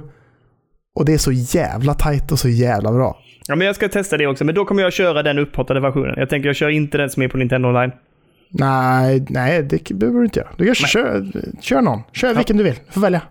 Och 0.95 1.05
det 1.05 1.13
är 1.13 1.17
så 1.17 1.32
jävla 1.32 1.93
tight 1.93 2.32
och 2.32 2.39
så 2.39 2.49
jävla 2.49 2.91
bra. 2.91 3.20
Ja, 3.47 3.55
men 3.55 3.67
jag 3.67 3.76
ska 3.76 3.89
testa 3.89 4.17
det 4.17 4.28
också. 4.28 4.43
Men 4.43 4.55
då 4.55 4.65
kommer 4.65 4.84
jag 4.84 4.93
köra 4.93 5.24
den 5.24 5.39
upphottade 5.39 5.80
versionen. 5.80 6.13
Jag 6.17 6.30
tänker 6.30 6.49
jag 6.49 6.55
kör 6.55 6.70
inte 6.70 6.97
den 6.97 7.09
som 7.09 7.24
är 7.24 7.28
på 7.28 7.38
Nintendo 7.38 7.67
Online. 7.67 7.91
Nej, 8.49 9.26
nej 9.30 9.63
det 9.63 9.91
behöver 9.91 10.20
du 10.20 10.26
inte 10.26 10.39
göra. 10.39 10.49
Du 10.57 10.65
kan 10.65 10.76
köra, 10.76 11.26
kör 11.61 11.82
någon. 11.82 12.01
Kör 12.11 12.34
vilken 12.34 12.57
du 12.57 12.63
vill. 12.63 12.76
Du 12.88 12.91
får 12.93 13.01
välja. 13.01 13.22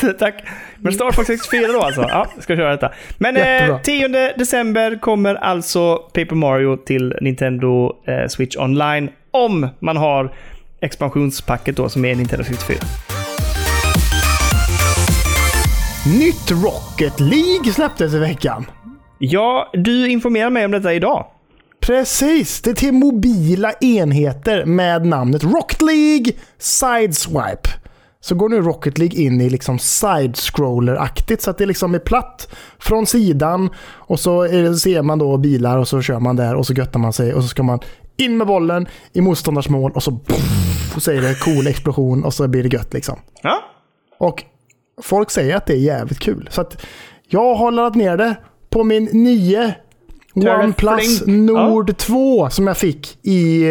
Tack. 0.18 0.34
Men 0.78 0.92
Star 0.92 1.12
Fox 1.12 1.26
64 1.26 1.72
då 1.72 1.80
alltså? 1.80 2.02
Ja, 2.08 2.26
ska 2.40 2.56
köra 2.56 2.70
detta. 2.70 2.92
Men 3.18 3.36
eh, 3.36 3.80
10 3.82 4.08
december 4.36 4.98
kommer 5.00 5.34
alltså 5.34 5.96
Paper 5.96 6.34
Mario 6.34 6.76
till 6.76 7.14
Nintendo 7.20 7.92
eh, 8.06 8.28
Switch 8.28 8.56
Online. 8.56 9.10
Om 9.30 9.68
man 9.78 9.96
har 9.96 10.32
expansionspacket 10.80 11.76
då 11.76 11.88
som 11.88 12.04
är 12.04 12.14
Nintendo 12.14 12.44
64. 12.44 12.76
Nytt 16.06 16.50
Rocket 16.50 17.20
League 17.20 17.72
släpptes 17.72 18.14
i 18.14 18.18
veckan. 18.18 18.66
Ja, 19.18 19.70
du 19.72 20.08
informerar 20.08 20.50
mig 20.50 20.64
om 20.64 20.70
detta 20.70 20.94
idag. 20.94 21.26
Precis, 21.80 22.62
det 22.62 22.70
är 22.70 22.74
till 22.74 22.92
mobila 22.92 23.72
enheter 23.72 24.64
med 24.64 25.06
namnet 25.06 25.44
Rocket 25.44 25.82
League 25.82 26.32
Sideswipe. 26.58 27.68
så 28.20 28.34
går 28.34 28.48
nu 28.48 28.60
Rocket 28.60 28.98
League 28.98 29.20
in 29.20 29.40
i 29.40 29.50
liksom 29.50 29.78
side-scroller-aktigt. 29.78 31.42
Så 31.42 31.50
att 31.50 31.58
det 31.58 31.66
liksom 31.66 31.94
är 31.94 31.98
platt 31.98 32.48
från 32.78 33.06
sidan 33.06 33.70
och 33.88 34.20
så 34.20 34.42
det, 34.42 34.76
ser 34.76 35.02
man 35.02 35.18
då 35.18 35.36
bilar 35.36 35.78
och 35.78 35.88
så 35.88 36.02
kör 36.02 36.20
man 36.20 36.36
där 36.36 36.54
och 36.54 36.66
så 36.66 36.72
göttar 36.72 36.98
man 37.00 37.12
sig 37.12 37.34
och 37.34 37.42
så 37.42 37.48
ska 37.48 37.62
man 37.62 37.80
in 38.16 38.36
med 38.36 38.46
bollen 38.46 38.88
i 39.12 39.20
motståndars 39.20 39.68
mål 39.68 39.92
och 39.92 40.02
så, 40.02 40.12
pff, 40.12 41.02
så 41.02 41.10
är 41.10 41.20
det 41.20 41.34
cool 41.34 41.66
explosion 41.66 42.24
och 42.24 42.34
så 42.34 42.48
blir 42.48 42.62
det 42.62 42.76
gött 42.76 42.94
liksom. 42.94 43.18
Ja. 43.42 43.58
Och 44.18 44.44
folk 45.00 45.30
säger 45.30 45.56
att 45.56 45.66
det 45.66 45.72
är 45.72 45.78
jävligt 45.78 46.18
kul. 46.18 46.48
Så 46.50 46.60
att 46.60 46.86
jag 47.28 47.54
har 47.54 47.70
laddat 47.70 47.94
ner 47.94 48.16
det 48.16 48.36
på 48.70 48.84
min 48.84 49.04
nya 49.04 49.74
Trädet 50.34 50.64
OnePlus 50.64 51.22
flink. 51.22 51.50
Nord 51.50 51.96
2 51.96 52.50
som 52.50 52.66
jag 52.66 52.76
fick 52.76 53.18
i... 53.22 53.64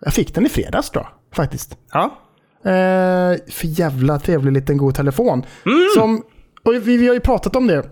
Jag 0.00 0.12
fick 0.12 0.34
den 0.34 0.46
i 0.46 0.48
fredags 0.48 0.90
jag, 0.94 1.06
faktiskt. 1.34 1.76
Ja. 1.92 2.04
Eh, 2.64 3.36
för 3.48 3.80
jävla 3.80 4.18
trevlig 4.18 4.52
liten 4.52 4.76
god 4.76 4.94
telefon. 4.94 5.44
Som, 5.96 6.22
och 6.64 6.74
vi, 6.74 6.96
vi 6.96 7.06
har 7.06 7.14
ju 7.14 7.20
pratat 7.20 7.56
om 7.56 7.66
det 7.66 7.84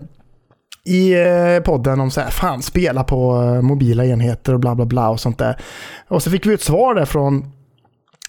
i 0.85 1.13
eh, 1.13 1.63
podden 1.65 1.99
om 1.99 2.11
så 2.11 2.21
här, 2.21 2.29
fan 2.29 2.61
spela 2.61 3.03
på 3.03 3.41
eh, 3.41 3.61
mobila 3.61 4.05
enheter 4.05 4.53
och 4.53 4.59
bla 4.59 4.75
bla 4.75 4.85
bla 4.85 5.09
och 5.09 5.19
sånt 5.19 5.37
där. 5.37 5.61
Och 6.07 6.23
så 6.23 6.31
fick 6.31 6.45
vi 6.45 6.53
ett 6.53 6.61
svar 6.61 6.95
där 6.95 7.05
från, 7.05 7.51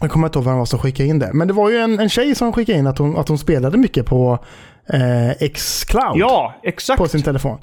jag 0.00 0.10
kommer 0.10 0.26
inte 0.26 0.38
ihåg 0.38 0.44
vem 0.44 0.52
det 0.54 0.58
var 0.58 0.64
som 0.66 0.78
skickade 0.78 1.08
in 1.08 1.18
det, 1.18 1.30
men 1.34 1.48
det 1.48 1.54
var 1.54 1.70
ju 1.70 1.76
en, 1.78 1.98
en 2.00 2.08
tjej 2.08 2.34
som 2.34 2.52
skickade 2.52 2.78
in 2.78 2.86
att 2.86 2.98
hon, 2.98 3.16
att 3.16 3.28
hon 3.28 3.38
spelade 3.38 3.78
mycket 3.78 4.06
på 4.06 4.38
eh, 4.88 5.48
Xcloud 5.48 6.16
Ja, 6.16 6.54
exakt. 6.62 6.98
på 6.98 7.08
sin 7.08 7.22
telefon. 7.22 7.58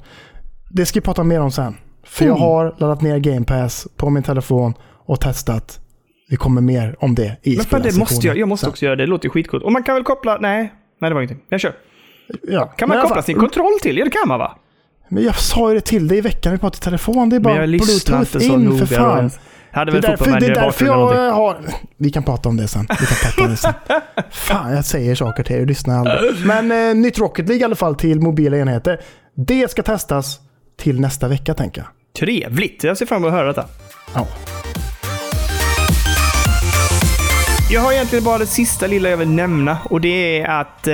Det 0.70 0.86
ska 0.86 1.00
vi 1.00 1.04
prata 1.04 1.24
mer 1.24 1.40
om 1.40 1.50
sen. 1.50 1.76
För 2.06 2.24
jag 2.24 2.34
har 2.34 2.74
laddat 2.78 3.00
ner 3.02 3.18
Game 3.18 3.44
Pass 3.46 3.86
på 3.96 4.10
min 4.10 4.22
telefon 4.22 4.74
och 5.06 5.20
testat. 5.20 5.80
Vi 6.28 6.36
kommer 6.36 6.60
mer 6.60 6.96
om 6.98 7.14
det 7.14 7.36
i 7.42 7.56
Men 7.56 7.64
fan, 7.64 7.82
det 7.82 7.98
måste 7.98 8.26
jag. 8.26 8.38
Jag 8.38 8.48
måste 8.48 8.64
sen. 8.64 8.70
också 8.70 8.84
göra 8.84 8.96
det. 8.96 9.02
Det 9.02 9.06
låter 9.06 9.26
ju 9.26 9.30
skitcoolt. 9.30 9.64
Och 9.64 9.72
man 9.72 9.82
kan 9.82 9.94
väl 9.94 10.04
koppla... 10.04 10.38
Nej. 10.40 10.72
Nej, 11.00 11.10
det 11.10 11.14
var 11.14 11.22
ingenting. 11.22 11.44
Jag 11.48 11.60
kör. 11.60 11.72
Ja. 12.42 12.64
Kan 12.66 12.88
man 12.88 13.02
koppla 13.02 13.22
sin 13.22 13.38
kontroll 13.38 13.78
till? 13.82 13.96
Ja, 13.98 14.04
det 14.04 14.10
kan 14.10 14.28
man 14.28 14.38
va? 14.38 14.58
Men 15.08 15.24
jag 15.24 15.36
sa 15.36 15.68
ju 15.68 15.74
det 15.74 15.80
till 15.80 16.08
dig 16.08 16.18
i 16.18 16.20
veckan, 16.20 16.52
vi 16.52 16.58
pratade 16.58 16.80
i 16.80 16.84
telefon. 16.84 17.28
Det 17.28 17.36
är 17.36 17.40
Men 17.40 17.42
bara 17.42 17.56
jag 17.56 17.68
lyssnar 17.68 18.18
bluetooth 18.18 18.36
inte 18.36 18.40
så 18.48 18.54
in 18.54 18.64
noga. 18.64 18.86
för 18.86 18.94
fan. 18.96 19.22
Jag 19.22 19.32
hade 19.72 19.90
Det 19.90 19.92
väl 19.92 20.02
därför, 20.02 20.24
fotboll 20.24 20.40
det 20.40 20.46
är 20.46 20.54
därför 20.54 20.86
jag 20.86 21.32
har... 21.32 21.56
Vi 21.96 22.10
kan 22.10 22.22
prata 22.22 22.48
om 22.48 22.56
det 22.56 22.68
sen. 22.68 22.86
Vi 23.00 23.06
kan 23.06 23.16
prata 23.22 23.42
om 23.44 23.50
det 23.50 23.56
sen. 23.56 23.72
Fan, 24.30 24.72
jag 24.74 24.84
säger 24.84 25.14
saker 25.14 25.42
till 25.42 25.56
er, 25.56 25.66
lyssnar 25.66 25.98
aldrig. 25.98 26.46
Men 26.46 26.72
eh, 26.72 26.94
nytt 26.94 27.18
Rocket 27.18 27.48
League 27.48 27.60
i 27.60 27.64
alla 27.64 27.76
fall 27.76 27.94
till 27.94 28.20
mobila 28.20 28.56
enheter. 28.56 29.00
Det 29.34 29.70
ska 29.70 29.82
testas 29.82 30.40
till 30.78 31.00
nästa 31.00 31.28
vecka 31.28 31.54
tänker 31.54 31.80
jag. 31.80 31.88
Trevligt. 32.18 32.84
Jag 32.84 32.98
ser 32.98 33.06
fram 33.06 33.22
emot 33.22 33.28
att 33.28 33.34
höra 33.34 33.46
detta. 33.46 33.64
Ja. 34.14 34.26
Jag 37.72 37.80
har 37.80 37.92
egentligen 37.92 38.24
bara 38.24 38.38
det 38.38 38.46
sista 38.46 38.86
lilla 38.86 39.10
jag 39.10 39.16
vill 39.16 39.28
nämna 39.28 39.78
och 39.84 40.00
det 40.00 40.40
är 40.40 40.60
att 40.60 40.88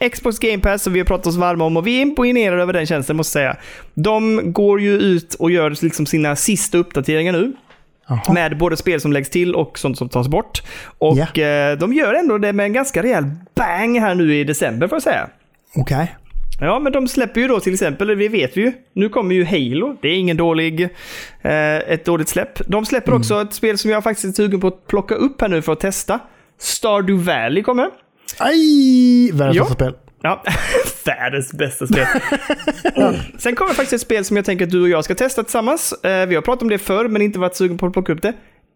eh, 0.00 0.08
Xbox 0.08 0.38
Game 0.38 0.58
Pass, 0.58 0.82
som 0.82 0.92
vi 0.92 1.00
har 1.00 1.04
pratat 1.06 1.26
oss 1.26 1.36
varma 1.36 1.64
om 1.64 1.76
och 1.76 1.86
vi 1.86 1.98
är 1.98 2.02
imponerade 2.02 2.62
över 2.62 2.72
den 2.72 2.86
tjänsten 2.86 3.16
måste 3.16 3.40
jag 3.40 3.54
säga. 3.54 3.64
De 3.94 4.40
går 4.52 4.80
ju 4.80 4.98
ut 4.98 5.34
och 5.34 5.50
gör 5.50 5.84
liksom 5.84 6.06
sina 6.06 6.36
sista 6.36 6.78
uppdateringar 6.78 7.32
nu. 7.32 7.52
Jaha. 8.08 8.32
Med 8.32 8.58
både 8.58 8.76
spel 8.76 9.00
som 9.00 9.12
läggs 9.12 9.30
till 9.30 9.54
och 9.54 9.78
sånt 9.78 9.98
som 9.98 10.08
tas 10.08 10.28
bort. 10.28 10.62
Och 10.98 11.16
Ja. 11.18 11.42
eh, 11.42 11.78
de 11.78 11.92
gör 11.92 12.14
ändå 12.14 12.38
det 12.38 12.52
med 12.52 12.66
en 12.66 12.72
ganska 12.72 13.02
rejäl 13.02 13.24
bang 13.54 14.00
här 14.00 14.14
nu 14.14 14.34
i 14.36 14.44
december 14.44 14.88
får 14.88 14.96
jag 14.96 15.02
säga. 15.02 15.28
Okej. 15.74 16.16
Ja, 16.60 16.78
men 16.78 16.92
de 16.92 17.08
släpper 17.08 17.40
ju 17.40 17.48
då 17.48 17.60
till 17.60 17.72
exempel, 17.72 18.06
det 18.08 18.14
vet 18.28 18.56
vi 18.56 18.60
ju, 18.60 18.72
nu 18.92 19.08
kommer 19.08 19.34
ju 19.34 19.44
Halo. 19.44 19.96
Det 20.02 20.08
är 20.08 20.14
ingen 20.14 20.36
dålig, 20.36 20.82
eh, 21.42 21.76
ett 21.76 22.04
dåligt 22.04 22.28
släpp. 22.28 22.60
De 22.66 22.86
släpper 22.86 23.08
Mm. 23.08 23.20
också 23.20 23.42
ett 23.42 23.52
spel 23.52 23.78
som 23.78 23.90
jag 23.90 24.02
faktiskt 24.04 24.24
är 24.38 24.42
sugen 24.42 24.60
på 24.60 24.66
att 24.66 24.86
plocka 24.86 25.14
upp 25.14 25.40
här 25.40 25.48
nu 25.48 25.62
för 25.62 25.72
att 25.72 25.80
testa. 25.80 26.20
Stardew 26.58 27.32
Valley 27.32 27.62
kommer. 27.62 27.88
Aj! 28.38 29.30
Världens 29.32 29.58
bästa 29.58 29.74
spel. 29.74 29.94
Ja, 30.22 30.42
världens 31.04 31.52
bästa 31.52 31.86
spel. 31.86 32.06
Sen 33.38 33.54
kommer 33.54 33.74
faktiskt 33.74 33.92
ett 33.92 34.00
spel 34.00 34.24
som 34.24 34.36
jag 34.36 34.46
tänker 34.46 34.64
att 34.64 34.70
du 34.70 34.82
och 34.82 34.88
jag 34.88 35.04
ska 35.04 35.14
testa 35.14 35.42
tillsammans. 35.42 35.92
Eh, 35.92 36.26
vi 36.26 36.34
har 36.34 36.42
pratat 36.42 36.62
om 36.62 36.68
det 36.68 36.78
förr, 36.78 37.08
men 37.08 37.22
inte 37.22 37.38
varit 37.38 37.56
sugen 37.56 37.78
på 37.78 37.86
att 37.86 37.92
plocka 37.92 38.12
upp 38.12 38.22
det. 38.22 38.32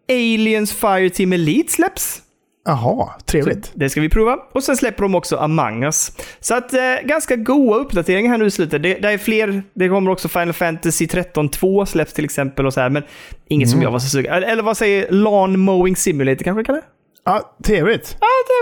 Aliens 0.09 0.73
Fireteam 0.73 1.33
Elite 1.33 1.71
släpps. 1.71 2.21
Jaha, 2.65 3.09
trevligt. 3.25 3.71
Det 3.73 3.89
ska 3.89 4.01
vi 4.01 4.09
prova. 4.09 4.37
Och 4.53 4.63
sen 4.63 4.77
släpper 4.77 5.03
de 5.03 5.15
också 5.15 5.37
Among 5.37 5.83
Us. 5.83 6.11
Så 6.39 6.55
att 6.55 6.73
eh, 6.73 6.79
ganska 7.03 7.35
goa 7.35 7.77
uppdateringar 7.77 8.29
här 8.31 8.37
nu 8.37 8.45
i 8.45 8.51
slutet. 8.51 8.83
Det, 8.83 8.93
det 8.93 9.09
är 9.09 9.17
fler. 9.17 9.63
Det 9.73 9.89
kommer 9.89 10.11
också 10.11 10.27
Final 10.27 10.53
Fantasy 10.53 11.07
13 11.07 11.49
2 11.49 11.85
släpps 11.85 12.13
till 12.13 12.25
exempel 12.25 12.65
och 12.65 12.73
så 12.73 12.81
här. 12.81 12.89
Men 12.89 13.03
inget 13.47 13.69
som 13.69 13.81
jag 13.81 13.91
var 13.91 13.99
så 13.99 14.09
sugen 14.09 14.43
Eller, 14.43 14.63
vad 14.63 14.77
säger 14.77 15.11
Lawn 15.11 15.59
Mowing 15.59 15.95
Simulator 15.95 16.43
kanske 16.43 16.63
kallar 16.63 16.79
det? 16.79 16.85
Ja, 17.25 17.55
trevligt. 17.63 18.17
Ja, 18.19 18.27
det 18.47 18.53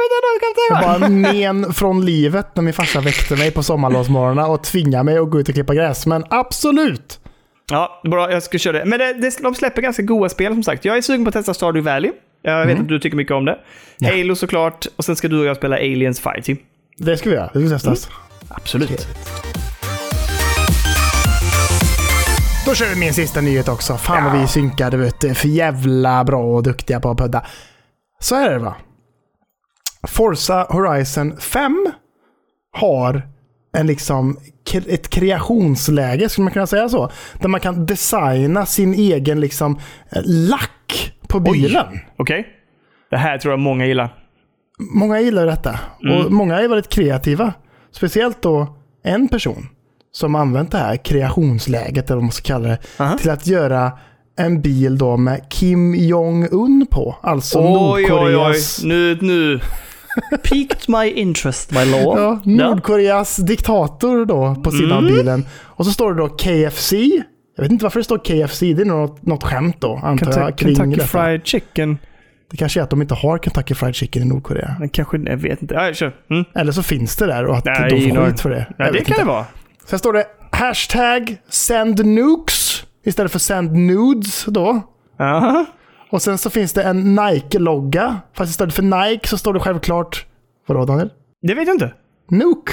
jag 0.70 0.82
Jag 0.82 1.00
bara 1.00 1.10
men 1.10 1.74
från 1.74 2.06
livet 2.06 2.56
när 2.56 2.64
min 2.64 2.74
farsa 2.74 3.02
väckte 3.02 3.36
mig 3.36 3.52
på 3.52 3.64
sommarlovsmorgnarna 3.64 4.48
och 4.48 4.64
tvingade 4.64 5.04
mig 5.04 5.18
att 5.18 5.30
gå 5.30 5.40
ut 5.40 5.50
och 5.50 5.54
klippa 5.54 5.76
gräs. 5.76 6.06
Men 6.06 6.26
absolut! 6.30 7.20
Ja, 7.72 8.02
bra. 8.04 8.32
Jag 8.32 8.44
ska 8.44 8.58
köra 8.58 8.80
det. 8.80 8.86
Men 8.86 9.00
det, 9.00 9.14
det, 9.14 9.38
de 9.42 9.56
släpper 9.56 9.82
ganska 9.82 10.04
goda 10.04 10.30
spel 10.30 10.54
som 10.54 10.64
sagt. 10.64 10.86
Jag 10.86 10.98
är 10.98 11.02
sugen 11.02 11.26
på 11.26 11.30
att 11.30 11.34
testa 11.34 11.54
Stardew 11.54 11.92
Valley. 11.92 12.12
Jag 12.42 12.66
vet 12.66 12.80
att 12.80 12.88
du 12.88 13.00
tycker 13.00 13.18
mycket 13.18 13.34
om 13.34 13.46
det. 13.46 13.60
Halo 14.02 14.36
såklart. 14.36 14.86
Och 14.96 15.06
sen 15.06 15.16
ska 15.16 15.28
du 15.28 15.40
och 15.40 15.46
jag 15.46 15.58
spela 15.58 15.76
Aliens 15.76 16.20
Fireteam. 16.20 16.58
Det 16.98 17.18
ska 17.18 17.30
vi 17.30 17.36
göra. 17.36 17.50
Det 17.54 17.60
ska 17.68 17.70
testas. 17.70 18.10
Absolut. 18.50 19.08
Då 22.66 22.76
kör 22.76 22.90
vi 22.90 22.96
min 22.96 23.14
sista 23.14 23.42
nyhet 23.42 23.68
också. 23.68 23.98
Fan 23.98 24.24
vad 24.24 24.34
vi 24.34 24.40
är 24.40 24.48
synkade 24.48 24.98
vet 24.98 25.22
du. 25.22 25.34
För 25.34 25.48
jävla 25.48 26.24
bra 26.24 26.44
och 26.44 26.64
duktiga 26.64 27.00
på 27.00 27.10
att 27.10 27.18
pudda. 27.18 27.46
Så 28.20 28.36
här 28.36 28.50
är 28.50 28.54
det 28.54 28.60
va. 28.60 28.76
Forza 30.08 30.68
Horizon 30.70 31.38
5 31.38 31.92
har 32.72 33.22
en 33.78 33.88
liksom 33.88 34.38
ett 34.88 35.10
kreationsläge, 35.10 36.30
skulle 36.30 36.44
man 36.44 36.54
kunna 36.54 36.68
säga 36.68 36.90
så. 36.90 37.12
Där 37.42 37.48
man 37.48 37.60
kan 37.60 37.86
designa 37.86 38.66
sin 38.66 38.94
egen 38.94 39.40
liksom 39.40 39.80
eh, 40.12 40.22
lack 40.26 41.14
på 41.28 41.40
bilen. 41.40 42.00
Okej. 42.18 42.48
Det 43.10 43.18
här 43.18 43.38
tror 43.38 43.52
jag 43.52 43.60
många 43.60 43.86
gillar. 43.86 44.16
Många 44.96 45.20
gillar 45.20 45.46
detta. 45.46 45.80
Och 45.98 46.32
många 46.32 46.60
är 46.60 46.68
väldigt 46.68 46.90
kreativa. 46.90 47.54
Speciellt 47.92 48.42
då 48.42 48.78
en 49.04 49.28
person 49.28 49.68
som 50.12 50.36
använt 50.36 50.72
det 50.72 50.78
här 50.78 50.98
kreationsläget, 50.98 52.06
eller 52.10 52.16
vad 52.16 52.24
man 52.24 52.32
ska 52.32 52.48
kalla 52.48 52.68
det, 52.68 52.78
Aha. 53.00 53.18
till 53.18 53.30
att 53.30 53.48
göra 53.48 53.92
en 54.40 54.62
bil 54.62 54.98
då 54.98 55.18
med 55.18 55.42
Kim 55.50 55.96
Jong-Un 55.96 56.86
på. 56.92 57.16
Alltså 57.22 57.60
Oj, 57.60 57.66
oj, 57.68 58.04
oj. 58.04 58.10
Nordkoreas, 58.10 58.84
Nu, 58.84 59.18
nu. 59.22 59.60
Piqued 60.44 60.90
my 60.90 61.12
interest, 61.12 61.72
my 61.72 61.86
lord. 61.86 62.18
Ja, 62.20 62.40
Nordkoreas 62.46 63.36
diktator 63.38 64.26
då 64.26 64.56
på 64.64 64.72
sidan 64.72 64.92
av 64.92 65.00
Mm. 65.04 65.14
bilen. 65.16 65.46
Och 65.64 65.86
så 65.86 65.92
står 65.92 66.14
det 66.14 66.22
då 66.22 66.28
KFC. 66.30 66.94
Jag 67.56 67.64
vet 67.64 67.72
inte 67.72 67.86
varför 67.86 68.00
det 68.00 68.04
står 68.04 68.18
KFC. 68.18 68.60
Det 68.60 68.82
är 68.82 68.86
något, 68.86 69.26
något 69.26 69.44
skämt 69.44 69.76
då, 69.80 70.00
antar 70.04 70.28
jag, 70.28 70.36
Kentucky, 70.36 70.64
kring 70.66 70.76
Kentucky 70.76 70.96
detta. 70.96 71.08
Fried 71.08 71.42
Chicken. 71.48 71.98
Det 72.52 72.58
kanske 72.58 72.80
är 72.80 72.84
att 72.84 72.90
de 72.90 73.02
inte 73.02 73.14
har 73.14 73.38
Kentucky 73.38 73.74
Fried 73.74 73.96
Chicken 73.96 74.22
i 74.22 74.26
Nordkorea. 74.26 74.76
Men 74.80 74.90
kanske, 74.90 75.18
jag 75.18 75.38
vet 75.38 75.62
inte. 75.62 75.74
Ja, 75.76 75.94
kör. 75.94 76.16
Mm. 76.32 76.46
Eller 76.56 76.72
så 76.72 76.84
finns 76.84 77.16
det 77.16 77.26
där 77.26 77.46
och 77.46 77.58
att 77.58 77.66
Nej, 77.66 77.90
de 77.90 78.10
får 78.16 78.26
skit 78.26 78.42
för 78.42 78.50
det. 78.50 78.66
Ja, 78.78 78.86
Jag 78.86 78.94
det 78.94 79.00
kan 79.00 79.14
inte. 79.14 79.22
det 79.22 79.28
vara. 79.28 79.46
Sen 79.86 80.00
står 80.00 80.14
det 80.14 80.26
hashtag 80.52 81.38
send 81.50 82.06
nukes 82.06 82.59
istället 83.10 83.32
för 83.32 83.40
send 83.40 83.72
nudes 83.74 84.46
då. 84.46 84.82
Aha. 85.20 85.66
Och 86.10 86.22
sen 86.22 86.38
så 86.38 86.50
finns 86.50 86.74
det 86.74 86.84
en 86.84 87.16
Nike-logga. 87.16 88.18
Fast 88.34 88.52
istället 88.52 88.74
för 88.74 88.84
Nike 88.84 89.28
så 89.28 89.38
står 89.38 89.54
det 89.54 89.60
självklart... 89.60 90.26
Vadå 90.68 90.86
Daniel? 90.86 91.10
Det 91.42 91.54
vet 91.54 91.68
jag 91.68 91.76
inte. 91.76 91.94
Nuke. 92.30 92.72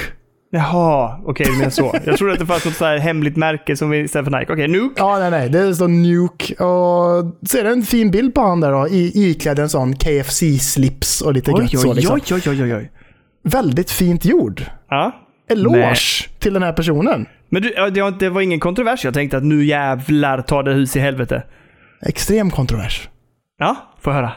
Jaha, 0.51 1.19
okej 1.25 1.45
du 1.45 1.57
menar 1.57 1.69
så. 1.69 1.95
Jag 2.05 2.17
trodde 2.17 2.33
att 2.33 2.39
det 2.39 2.45
fanns 2.45 2.65
något 2.65 2.75
så 2.75 2.85
hemligt 2.85 3.37
märke 3.37 3.77
som 3.77 3.89
vi 3.89 3.97
istället 3.97 4.31
för 4.31 4.39
Nike. 4.39 4.53
Okej, 4.53 4.67
nu. 4.67 4.89
Ja, 4.95 5.19
nej, 5.19 5.31
nej. 5.31 5.49
Det 5.49 5.75
står 5.75 5.87
Nuke. 5.87 6.53
Och 6.53 7.47
så 7.49 7.57
är 7.57 7.63
det 7.63 7.69
en 7.69 7.83
fin 7.83 8.11
bild 8.11 8.33
på 8.33 8.41
han 8.41 8.59
där 8.59 8.71
då. 8.71 8.87
I, 8.87 9.11
iklädd 9.29 9.59
en 9.59 9.69
sån 9.69 9.93
KFC-slips 9.93 11.23
och 11.23 11.33
lite 11.33 11.51
Oj, 11.51 11.61
gött 11.61 11.73
oj, 11.73 11.79
så 11.79 11.93
liksom. 11.93 12.15
oj, 12.15 12.41
oj, 12.47 12.63
oj, 12.63 12.75
oj. 12.75 12.91
Väldigt 13.43 13.91
fint 13.91 14.25
gjord. 14.25 14.65
Ja. 14.89 15.11
Eloge 15.49 15.77
Nej. 15.77 15.95
till 16.39 16.53
den 16.53 16.63
här 16.63 16.73
personen. 16.73 17.25
Men 17.49 17.61
du, 17.61 17.69
det 18.19 18.29
var- 18.29 18.41
ingen 18.41 18.59
kontrovers. 18.59 19.05
Jag 19.05 19.13
tänkte 19.13 19.37
att 19.37 19.43
nu 19.43 19.65
jävlar 19.65 20.41
tar 20.41 20.63
det 20.63 20.73
hus 20.73 20.95
i 20.95 20.99
helvete. 20.99 21.43
Extrem 22.01 22.51
kontrovers. 22.51 23.09
Ja, 23.57 23.75
får 24.01 24.11
höra. 24.11 24.31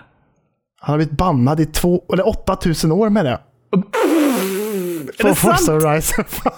Han 0.81 0.93
har 0.93 0.97
blivit 0.97 1.17
bannad 1.17 1.61
i 1.61 1.67
två, 1.67 2.03
eller 2.13 2.29
8000 2.29 2.93
år 2.93 3.11
med 3.11 3.25
det. 3.25 3.39
Är 5.19 5.25
det 5.25 5.35
Forza? 5.35 5.73
Horizon 5.73 6.25
5. 6.25 6.53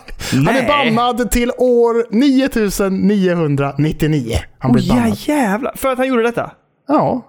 Han 0.47 0.57
är 0.57 0.67
bannad 0.69 1.31
till 1.31 1.51
år 1.59 2.07
9999. 2.11 4.37
Han 4.59 4.73
blev 4.73 4.85
ja, 4.85 4.95
bannad. 4.95 5.19
jävlar. 5.19 5.73
För 5.77 5.93
att 5.93 5.99
han 5.99 6.09
gjorde 6.09 6.23
detta? 6.23 6.51
Ja. 6.89 7.27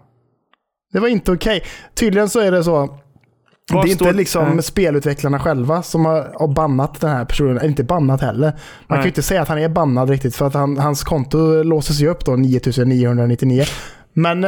Det 0.94 1.00
var 1.00 1.08
inte 1.08 1.32
okej. 1.32 1.64
Tydligen 1.96 2.30
så 2.30 2.40
är 2.40 2.52
det 2.52 2.64
så. 2.64 3.00
Det 3.72 3.78
är 3.78 3.88
inte 3.88 4.12
liksom 4.14 4.56
Ja. 4.56 4.62
spelutvecklarna 4.62 5.40
själva 5.40 5.84
som 5.84 6.06
har, 6.06 6.32
har 6.40 6.48
bannat 6.48 7.02
den 7.02 7.10
här 7.10 7.26
personen. 7.26 7.58
Eller 7.58 7.70
inte 7.70 7.84
bannat 7.84 8.22
heller. 8.22 8.48
Man 8.48 8.54
kan 8.88 8.98
Nej. 8.98 9.02
ju 9.04 9.08
inte 9.08 9.22
säga 9.22 9.42
att 9.42 9.48
han 9.48 9.58
är 9.58 9.70
bannad 9.70 10.10
riktigt 10.10 10.36
för 10.36 10.48
att 10.48 10.54
han, 10.54 10.78
hans 10.78 11.04
konto 11.04 11.64
låses 11.64 12.00
ju 12.00 12.08
upp 12.10 12.26
då 12.26 12.36
9999. 12.36 13.64
Men 14.14 14.42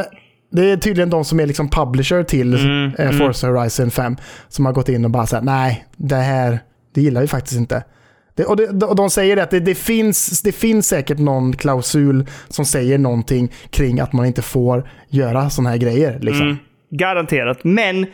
Det 0.52 0.70
är 0.70 0.76
tydligen 0.76 1.10
de 1.10 1.24
som 1.24 1.40
är 1.40 1.46
liksom 1.46 1.68
publisher 1.70 2.22
till 2.22 2.54
Mm, 2.54 2.92
eh, 2.98 3.06
mm. 3.06 3.18
Forza 3.18 3.46
Horizon 3.48 3.90
5 3.90 4.16
som 4.48 4.66
har 4.66 4.72
gått 4.72 4.88
in 4.88 5.04
och 5.04 5.10
bara 5.10 5.26
sagt 5.26 5.44
nej, 5.44 5.86
det 5.96 6.16
här 6.16 6.60
det 6.94 7.00
gillar 7.00 7.20
vi 7.20 7.26
faktiskt 7.26 7.56
inte. 7.56 7.84
Det, 8.34 8.44
och, 8.44 8.56
det, 8.56 8.86
och 8.86 8.96
de 8.96 9.10
säger 9.10 9.36
det 9.36 9.42
att 9.42 9.50
det, 9.50 9.60
det, 9.60 9.74
finns, 9.74 10.42
det 10.42 10.52
finns 10.52 10.88
säkert 10.88 11.18
någon 11.18 11.52
klausul 11.52 12.26
som 12.48 12.64
säger 12.64 12.98
någonting 12.98 13.52
kring 13.70 14.00
att 14.00 14.12
man 14.12 14.26
inte 14.26 14.42
får 14.42 14.88
göra 15.08 15.50
sådana 15.50 15.70
här 15.70 15.76
grejer. 15.76 16.18
Liksom. 16.20 16.46
Mm, 16.46 16.56
garanterat. 16.90 17.58
Men 17.64 18.06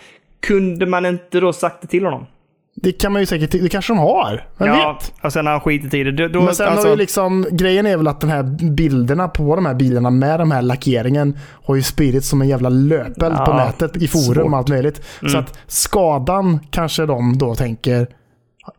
kunde 0.43 0.87
man 0.87 1.07
inte 1.07 1.41
då 1.41 1.53
sagt 1.53 1.77
det 1.83 1.89
till 1.89 2.05
honom? 2.05 2.27
Det 2.75 2.93
kan 2.93 3.13
man 3.13 3.23
ju 3.23 3.27
säkert, 3.27 3.51
det 3.51 3.69
kanske 3.69 3.93
de 3.93 3.99
har. 3.99 4.47
Vem 4.59 4.69
ja, 4.69 4.99
vet? 5.01 5.25
och 5.25 5.33
sen 5.33 5.47
har 5.47 5.53
han 5.53 5.61
skitit 5.61 5.95
i 5.95 6.05
det. 6.05 6.29
Då, 6.29 6.43
Men 6.43 6.55
sen 6.55 6.69
alltså, 6.69 6.87
har 6.87 6.91
ju 6.91 6.97
liksom, 6.97 7.47
grejen 7.51 7.87
är 7.87 7.97
väl 7.97 8.09
att 8.09 8.21
den 8.21 8.31
här 8.31 8.43
bilderna 8.71 9.29
på 9.29 9.57
de 9.57 9.67
här 9.67 9.75
bilarna 9.75 10.11
med 10.11 10.41
de 10.41 10.51
här 10.51 10.63
lackeringen 10.63 11.39
har 11.65 11.75
ju 11.75 11.83
spridits 11.83 12.29
som 12.29 12.43
en 12.43 12.49
jävla 12.49 12.69
löpeld 12.69 13.37
på 13.37 13.43
Ja, 13.47 13.57
nätet 13.57 13.97
i 13.97 14.09
forum 14.09 14.53
och 14.53 14.59
allt 14.59 14.69
möjligt. 14.69 15.05
Så 15.21 15.27
Mm. 15.27 15.41
att 15.41 15.59
skadan 15.67 16.61
kanske 16.71 17.07
de 17.07 17.39
då 17.39 17.55
tänker 17.55 18.07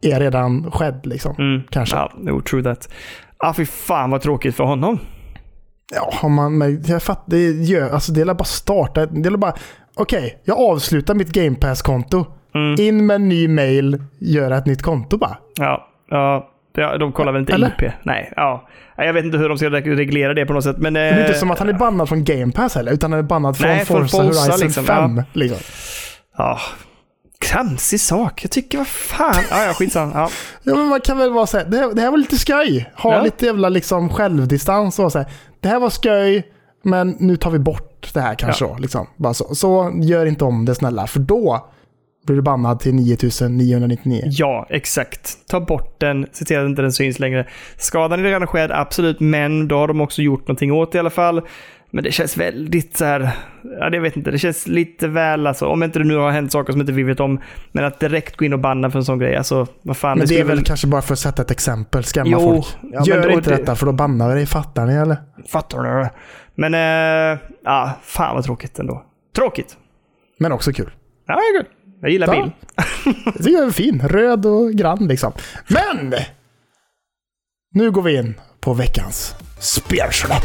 är 0.02 0.20
redan 0.20 0.72
skedd 0.72 1.06
liksom. 1.06 1.36
mm, 1.38 1.62
Kanske. 1.70 1.96
Ja, 1.96 2.12
no, 2.18 2.42
true 2.42 2.64
that. 2.64 2.90
Ah, 3.38 3.54
fy 3.54 3.66
fan 3.66 4.12
vad 4.12 4.22
tråkigt 4.22 4.56
för 4.56 4.64
honom. 4.64 5.00
Ja, 6.22 6.28
man, 6.28 6.58
men 6.58 6.84
jag 6.88 7.04
fattar, 7.04 7.24
det 7.32 7.52
gör, 7.52 7.90
alltså 7.90 8.12
det 8.12 8.22
är 8.22 8.26
bara 8.26 8.44
starta, 8.44 9.06
det 9.06 9.30
är 9.30 9.38
bara, 9.38 9.54
okej, 9.96 10.42
jag 10.44 10.58
avslutar 10.60 11.14
mitt 11.16 11.30
Game 11.32 11.56
Pass-konto. 11.56 12.26
Mm. 12.56 12.76
In 12.82 13.06
med 13.06 13.16
en 13.16 13.30
ny 13.30 13.48
mail, 13.48 14.04
göra 14.20 14.58
ett 14.58 14.66
nytt 14.66 14.82
konto 14.82 15.18
bara. 15.18 15.38
Ja, 15.56 15.88
ja, 16.10 16.50
ja, 16.76 16.98
de 16.98 17.12
kollar 17.12 17.32
väl 17.32 17.40
inte 17.42 17.54
Eller? 17.54 17.68
IP? 17.68 17.92
Nej, 18.04 18.34
ja. 18.36 18.68
Jag 18.98 19.14
vet 19.14 19.26
inte 19.26 19.38
hur 19.38 19.50
de 19.50 19.58
ska 19.58 19.70
reg- 19.70 19.96
reglera 19.96 20.34
det 20.34 20.46
på 20.46 20.54
något 20.54 20.64
sätt. 20.64 20.78
Men, 20.78 20.94
Det 20.94 21.00
är 21.00 21.20
inte 21.28 21.34
som 21.40 21.52
att 21.52 21.60
han 21.60 21.70
är 21.70 21.74
bannad 21.74 22.10
från 22.10 22.24
Game 22.24 22.52
Pass 22.52 22.76
heller, 22.76 22.92
utan 22.92 23.12
han 23.12 23.20
är 23.20 23.24
bannad 23.24 23.58
från 23.58 23.70
Nej, 23.70 23.86
Forza 23.86 24.02
Forza 24.18 24.42
Horizon 24.42 24.60
liksom, 24.68 24.84
5. 24.86 25.18
ja. 25.18 25.24
Liksom. 25.34 25.58
Ja, 26.38 26.60
tramsig 27.52 28.00
sak. 28.00 28.44
Jag 28.44 28.52
tycker, 28.52 28.78
vad 28.78 28.88
fan. 28.88 29.44
Ja, 29.52 29.66
ja, 29.66 29.74
skitsamma. 29.74 30.12
Ja. 30.16 30.30
Ja, 30.64 30.76
men 30.76 30.86
man 30.88 31.02
kan 31.02 31.18
väl 31.18 31.32
vara 31.34 31.48
såhär, 31.48 31.66
det, 31.66 31.78
här- 31.78 31.94
det 31.94 32.02
här 32.02 32.12
var 32.12 32.18
lite 32.18 32.38
skoj. 32.38 32.92
Ha 32.96 33.14
Ja. 33.16 33.22
lite 33.24 33.46
jävla 33.46 33.70
liksom 33.70 34.10
självdistans 34.10 35.00
och 35.00 35.12
säga 35.12 35.26
det 35.62 35.68
här 35.70 35.80
var 35.80 35.90
skoj, 35.90 36.44
men 36.84 37.16
nu 37.20 37.36
tar 37.38 37.52
vi 37.52 37.60
bort 37.60 38.12
det 38.14 38.22
här 38.22 38.36
kanske. 38.36 38.66
då, 38.66 38.76
Liksom. 38.80 39.08
Bara 39.18 39.34
så. 39.34 39.56
så 39.56 39.92
gör 40.02 40.26
inte 40.26 40.46
om 40.46 40.66
det 40.66 40.76
snälla, 40.76 41.08
för 41.08 41.20
då 41.20 41.70
blir 42.26 42.36
du 42.36 42.42
bannad 42.42 42.80
till 42.80 42.96
9999. 42.96 44.22
ja, 44.26 44.68
exakt. 44.70 45.38
Ta 45.48 45.60
bort 45.60 46.00
den, 46.00 46.28
se 46.32 46.46
till 46.46 46.60
att 46.60 46.66
inte 46.66 46.82
den 46.82 46.92
syns 46.94 47.20
längre. 47.20 47.48
Skadan 47.78 48.20
är 48.20 48.24
redan 48.24 48.48
skedd, 48.48 48.72
absolut, 48.72 49.20
men 49.20 49.68
då 49.68 49.78
har 49.78 49.88
de 49.88 50.02
också 50.02 50.22
gjort 50.22 50.42
någonting 50.42 50.72
åt 50.72 50.92
det 50.92 50.96
i 50.96 51.00
alla 51.00 51.10
fall. 51.10 51.42
Men 51.96 52.04
det 52.04 52.12
känns 52.12 52.38
väldigt 52.38 52.98
så 52.98 53.06
här, 53.06 53.30
ja 53.80 53.90
det 53.90 54.00
vet 54.00 54.18
inte, 54.18 54.32
det 54.32 54.38
känns 54.40 54.68
lite 54.68 55.08
väl 55.08 55.48
alltså, 55.48 55.66
om 55.68 55.84
inte 55.84 56.00
det 56.00 56.06
nu 56.06 56.16
har 56.16 56.32
hänt 56.32 56.52
saker 56.52 56.72
som 56.72 56.82
inte 56.82 56.94
vi 56.94 57.04
vet 57.04 57.20
om, 57.20 57.40
men 57.72 57.86
att 57.86 58.00
direkt 58.00 58.38
gå 58.38 58.46
in 58.46 58.54
och 58.54 58.60
banna 58.60 58.90
för 58.92 59.00
en 59.00 59.06
sån 59.06 59.20
grej, 59.20 59.36
alltså 59.36 59.68
vad 59.82 59.98
fan. 59.98 60.18
Men 60.18 60.28
det 60.28 60.34
är 60.34 60.38
skulle 60.40 60.56
väl 60.56 60.64
kanske 60.64 60.88
bara 60.88 61.02
för 61.02 61.14
att 61.14 61.20
sätta 61.20 61.42
ett 61.42 61.52
exempel, 61.52 62.04
skrämma 62.04 62.30
Jo, 62.32 62.40
folk. 62.40 62.66
ja, 62.82 62.88
men 63.00 63.04
Gör 63.04 63.24
då- 63.24 63.30
inte 63.32 63.50
det- 63.50 63.56
detta 63.58 63.76
för 63.76 63.86
då 63.86 63.92
bannar 63.92 64.30
vi 64.30 64.36
dig, 64.36 64.46
fattar 64.46 64.86
ni 64.86 64.94
eller? 64.94 65.18
Fattar 65.52 65.84
du? 65.84 66.08
Men, 66.56 66.74
eh, 66.74 67.40
ja, 67.64 67.92
fan 68.04 68.36
vad 68.36 68.44
tråkigt 68.46 68.80
ändå. 68.80 69.06
Tråkigt. 69.36 69.78
Men 70.40 70.52
också 70.52 70.74
kul. 70.74 70.92
Ja, 71.28 71.34
jag, 71.34 71.56
är 71.56 71.58
good. 71.64 71.72
jag 72.02 72.12
gillar 72.12 72.36
Ja. 72.36 72.44
bil. 72.44 72.52
Jag 73.26 73.34
tycker 73.44 73.58
den 73.60 73.68
är 73.68 73.72
fin, 73.72 74.02
röd 74.08 74.46
och 74.46 74.72
grann 74.72 75.08
liksom. 75.08 75.32
Men! 75.68 76.14
Nu 77.72 77.92
går 77.92 78.02
vi 78.02 78.18
in 78.18 78.40
på 78.60 78.74
veckans 78.74 79.36
spelsläpp. 79.60 80.44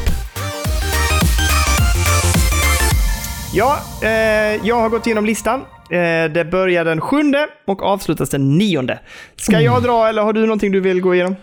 Ja, 3.54 3.78
eh, 4.02 4.66
jag 4.66 4.76
har 4.80 4.88
gått 4.88 5.06
igenom 5.06 5.24
listan. 5.26 5.61
Eh, 5.90 6.32
det 6.32 6.48
börjar 6.50 6.84
den 6.84 7.00
sjunde 7.00 7.46
och 7.66 7.82
avslutas 7.82 8.30
den 8.30 8.59
nionde. 8.59 8.98
Ska 9.36 9.52
Mm. 9.52 9.64
jag 9.64 9.82
dra 9.82 10.09
eller 10.09 10.22
har 10.22 10.32
du 10.32 10.40
någonting 10.40 10.72
du 10.72 10.80
vill 10.80 11.00
gå 11.00 11.14
igenom? 11.14 11.36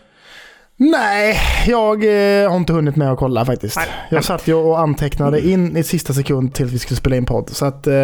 Nej, 0.78 1.39
jag 1.67 2.03
eh, 2.03 2.49
har 2.49 2.57
inte 2.57 2.73
hunnit 2.73 2.95
med 2.95 3.11
att 3.11 3.19
kolla 3.19 3.45
faktiskt. 3.45 3.78
Nej. 3.78 3.88
Jag 4.09 4.23
satt 4.23 4.47
ju 4.47 4.53
och 4.53 4.80
antecknade 4.80 5.47
in 5.47 5.78
i 5.78 5.84
sista 5.84 6.13
sekund 6.13 6.53
till 6.53 6.65
vi 6.65 6.80
skulle 6.80 6.97
spela 6.97 7.15
in 7.15 7.26
podd. 7.26 7.49
Så 7.49 7.65
att 7.65 7.88
eh, 7.88 7.95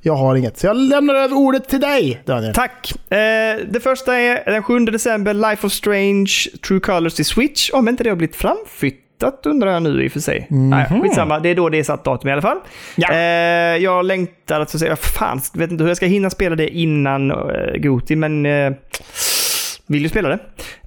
jag 0.00 0.14
har 0.16 0.36
inget. 0.36 0.58
Så 0.58 0.66
jag 0.66 0.76
lämnar 0.76 1.14
över 1.14 1.36
ordet 1.36 1.68
till 1.68 1.80
dig, 1.80 2.22
Daniel. 2.24 2.54
Tack! 2.54 2.92
Eh, 3.10 3.16
det 3.70 3.80
första 3.82 4.16
är 4.16 4.50
den 4.50 4.62
7 4.62 4.78
december, 4.78 5.34
Life 5.34 5.66
of 5.66 5.72
Strange, 5.72 6.30
True 6.68 6.80
Colors 6.80 7.14
till 7.14 7.24
Switch. 7.24 7.70
Om 7.70 7.88
inte 7.88 8.04
det 8.04 8.10
har 8.10 8.16
blivit 8.16 8.36
framflyttat 8.36 9.46
undrar 9.46 9.72
jag 9.72 9.82
nu 9.82 10.04
i 10.04 10.08
och 10.08 10.12
för 10.12 10.20
sig. 10.20 10.46
Nej, 10.50 10.86
skitsamma, 11.02 11.38
det 11.38 11.48
är 11.48 11.54
då 11.54 11.68
det 11.68 11.78
är 11.78 11.84
satt 11.84 12.04
datum 12.04 12.28
i 12.28 12.32
alla 12.32 12.42
fall. 12.42 12.58
Ja. 12.96 13.12
Eh, 13.12 13.18
jag 13.76 14.04
längtar 14.04 14.60
att 14.60 14.70
få 14.70 14.78
se, 14.78 14.96
fan, 14.96 15.40
vet 15.54 15.70
inte 15.70 15.84
hur 15.84 15.90
jag 15.90 15.96
ska 15.96 16.06
hinna 16.06 16.30
spela 16.30 16.56
det 16.56 16.68
innan 16.68 17.30
uh, 17.30 17.76
Goti, 17.76 18.16
men 18.16 18.46
eh, 18.46 18.72
vill 19.90 20.02
ju 20.02 20.08
spela 20.08 20.28
det. 20.28 20.38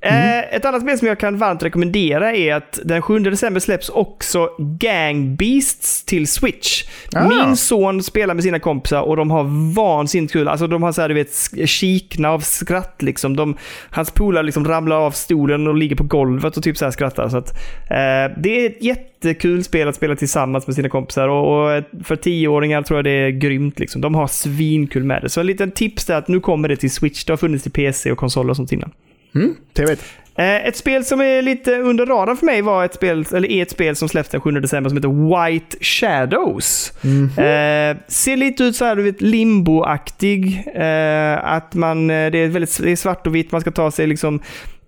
Eh, 0.02 0.56
ett 0.56 0.66
annat 0.66 0.82
spel 0.82 0.98
som 0.98 1.08
jag 1.08 1.20
kan 1.20 1.38
varmt 1.38 1.64
rekommendera 1.64 2.36
är 2.36 2.56
att 2.56 2.80
den 2.84 3.02
7 3.02 3.20
december 3.20 3.60
släpps 3.60 3.90
också 3.90 4.50
Gang 4.58 5.36
Beasts 5.36 6.04
till 6.06 6.28
Switch. 6.28 6.84
Ah. 7.16 7.28
Min 7.28 7.58
son 7.58 8.04
spelar 8.04 8.34
med 8.34 8.44
sina 8.44 8.60
kompisar 8.60 9.02
och 9.02 9.18
de 9.18 9.32
har 9.32 9.74
vansinnigt 9.76 10.34
kul. 10.34 10.48
Alltså 10.48 10.68
de 10.68 10.84
har 10.84 10.92
så 10.92 11.02
här, 11.02 11.10
du 11.10 11.16
vet, 11.16 11.70
kikna 11.70 12.30
av 12.30 12.40
skratt 12.40 13.02
liksom. 13.02 13.36
De, 13.36 13.58
hans 13.90 14.12
polare 14.12 14.44
liksom 14.44 14.66
ramlar 14.66 14.96
av 14.96 15.12
stolen 15.12 15.68
och 15.68 15.76
ligger 15.76 15.96
på 15.96 16.04
golvet 16.04 16.58
och 16.58 16.64
typ 16.64 16.78
så 16.78 16.86
här 16.86 16.92
skrattar. 16.92 17.30
Så 17.30 17.38
att, 17.38 17.50
eh, 17.90 18.38
det 18.38 18.66
är 18.66 18.66
ett 18.66 19.13
jättekul 19.26 19.64
spel 19.64 19.88
att 19.88 19.96
spela 19.96 20.16
tillsammans 20.16 20.68
med 20.68 20.76
sina 20.76 20.90
kompisar 20.90 21.28
och, 21.28 21.76
och 21.76 21.84
för 22.04 22.16
tioåringar 22.16 22.82
tror 22.82 22.98
jag 22.98 23.06
det 23.06 23.12
är 23.12 23.30
grymt. 23.30 23.80
Liksom. 23.80 24.02
De 24.02 24.16
har 24.16 24.28
svinkul 24.28 25.04
med 25.04 25.22
det. 25.22 25.30
Så 25.30 25.40
en 25.40 25.46
liten 25.48 25.72
tips 25.72 26.10
är 26.10 26.16
att 26.16 26.28
nu 26.28 26.40
kommer 26.40 26.70
det 26.70 26.76
till 26.76 26.92
Switch. 26.92 27.24
Det 27.26 27.32
har 27.34 27.38
funnits 27.38 27.64
till 27.64 27.72
PC 27.72 28.12
och 28.12 28.18
konsoler 28.18 28.50
och 28.50 28.56
sånt 28.56 28.72
innan. 28.72 28.92
Mm, 29.36 29.56
trevligt. 29.74 30.04
Eh, 30.36 30.68
Ett 30.68 30.76
spel 30.78 31.06
som 31.06 31.22
är 31.22 31.42
lite 31.42 31.78
under 31.78 32.06
radarn 32.06 32.38
för 32.38 32.46
mig 32.46 32.62
var 32.62 32.86
ett 32.86 32.94
spel, 32.94 33.26
eller 33.34 33.52
är 33.52 33.62
ett 33.62 33.72
spel 33.72 33.96
som 33.96 34.10
släpptes 34.10 34.32
den 34.32 34.42
7 34.42 34.52
december 34.52 34.90
som 34.90 34.98
heter 34.98 35.50
White 35.50 35.78
Shadows. 35.82 36.94
Eh, 37.38 37.98
ser 38.08 38.38
lite 38.38 38.64
ut 38.64 38.76
så 38.76 38.86
här, 38.86 38.96
du 38.96 39.04
vet, 39.04 39.22
limbo-aktig. 39.22 40.64
Eh, 40.76 41.54
att 41.54 41.74
man, 41.74 42.10
eh, 42.10 42.32
det 42.32 42.38
är, 42.38 42.48
väldigt, 42.48 42.80
det 42.84 42.92
är 42.92 42.96
svart 42.96 43.28
och 43.28 43.36
vitt, 43.36 43.52
man 43.52 43.62
ska 43.62 43.72
ta 43.72 43.92
sig 43.92 44.08
liksom 44.08 44.40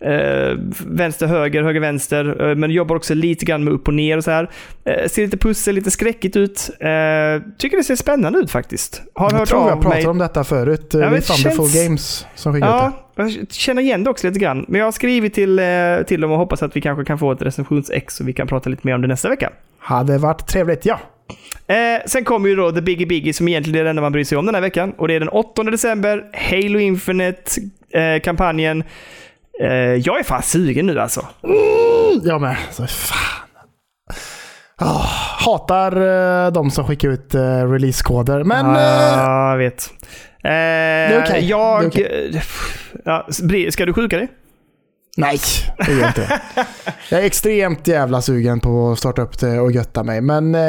eh, 0.05 0.57
vänster, 0.87 1.27
höger, 1.27 1.63
höger, 1.63 1.79
vänster. 1.79 2.49
Eh, 2.49 2.55
men 2.55 2.71
jobbar 2.71 2.95
också 2.95 3.13
lite 3.13 3.45
grann 3.45 3.63
med 3.63 3.73
upp 3.73 3.87
och 3.87 3.93
ner 3.93 4.17
och 4.17 4.23
så 4.23 4.31
här. 4.31 4.49
Eh, 4.85 5.07
ser 5.09 5.21
lite 5.23 5.37
pussel, 5.37 5.75
lite 5.75 5.91
skräckigt 5.91 6.35
ut. 6.35 6.69
Eh, 6.79 6.87
tycker 7.57 7.77
det 7.77 7.83
ser 7.83 7.95
spännande 7.95 8.39
ut 8.39 8.51
faktiskt. 8.51 9.01
Har 9.13 9.31
Jag 9.31 9.37
hört 9.39 9.49
tror 9.49 9.61
jag 9.61 9.69
av 9.77 9.81
pratade 9.81 9.95
mig. 10.01 10.07
om 10.07 10.17
detta 10.17 10.43
förut. 10.43 10.89
Ja, 10.93 10.99
men 10.99 11.11
det 11.11 11.21
Thunderful 11.21 11.69
känns- 11.69 11.83
Games 11.85 12.25
som 12.35 12.53
skickade 12.53 12.75
ut 12.75 12.81
det. 13.15 13.23
Ja, 13.23 13.23
jag 13.23 13.31
känner 13.51 13.81
igen 13.81 14.03
det 14.03 14.09
också 14.09 14.27
lite 14.27 14.39
grann. 14.39 14.65
Men 14.67 14.79
jag 14.79 14.87
har 14.87 14.91
skrivit 14.91 15.33
till, 15.33 15.59
eh, 15.59 15.65
till 16.07 16.21
dem 16.21 16.31
och 16.31 16.37
hoppas 16.37 16.63
att 16.63 16.75
vi 16.75 16.81
kanske 16.81 17.05
kan 17.05 17.19
få 17.19 17.31
ett 17.31 17.41
recensionsex 17.41 18.19
och 18.19 18.27
vi 18.27 18.33
kan 18.33 18.47
prata 18.47 18.69
lite 18.69 18.81
mer 18.87 18.95
om 18.95 19.01
det 19.01 19.07
nästa 19.07 19.29
vecka. 19.29 19.49
Hade 19.79 20.17
varit 20.17 20.47
trevligt, 20.47 20.85
ja. 20.85 20.99
Eh, 21.67 21.75
sen 22.05 22.23
kommer 22.23 22.49
ju 22.49 22.55
då 22.55 22.71
The 22.71 22.81
Biggie 22.81 23.07
Biggie 23.07 23.33
som 23.33 23.47
egentligen 23.47 23.79
är 23.79 23.83
det 23.83 23.89
enda 23.89 24.01
man 24.01 24.11
bryr 24.11 24.23
sig 24.23 24.37
om 24.37 24.45
den 24.45 24.55
här 24.55 24.61
veckan. 24.61 24.93
Och 24.97 25.07
det 25.07 25.15
är 25.15 25.19
den 25.19 25.29
8 25.29 25.71
december, 25.71 26.23
Halo 26.33 26.79
Infinite-kampanjen. 26.79 28.81
Eh, 28.81 28.87
jag 30.03 30.19
är 30.19 30.23
fan 30.23 30.41
sugen 30.43 30.85
nu 30.85 30.99
alltså. 30.99 31.25
Jag 32.23 32.41
med. 32.41 32.57
Så, 32.71 32.87
fan. 32.87 33.19
Ah, 34.77 35.05
hatar 35.45 35.91
eh, 36.45 36.51
de 36.51 36.71
som 36.71 36.85
skickar 36.87 37.09
ut 37.09 37.35
uh, 37.35 37.41
releasekoder. 37.71 38.43
Men 38.43 38.65
eh, 38.75 38.81
Ja, 38.81 39.49
jag 39.51 39.57
vet. 39.57 39.89
Eh, 40.43 40.51
är 40.51 41.23
okej. 41.23 41.45
Jag... 41.45 41.91
Det 41.91 42.37
är 42.37 42.43
Ja, 43.05 43.27
ska 43.71 43.85
du 43.85 43.93
sjuka 43.93 44.17
dig? 44.17 44.27
nej, 45.17 45.39
det 45.77 45.91
gör 45.91 45.99
jag 45.99 46.09
inte. 46.09 46.41
jag 47.09 47.19
är 47.21 47.25
extremt 47.25 47.87
jävla 47.87 48.21
sugen 48.21 48.59
på 48.59 48.91
att 48.91 48.99
starta 48.99 49.21
upp 49.21 49.39
det 49.39 49.59
och 49.59 49.71
götta 49.71 50.03
mig. 50.03 50.21
Men 50.21 50.55
eh, 50.55 50.61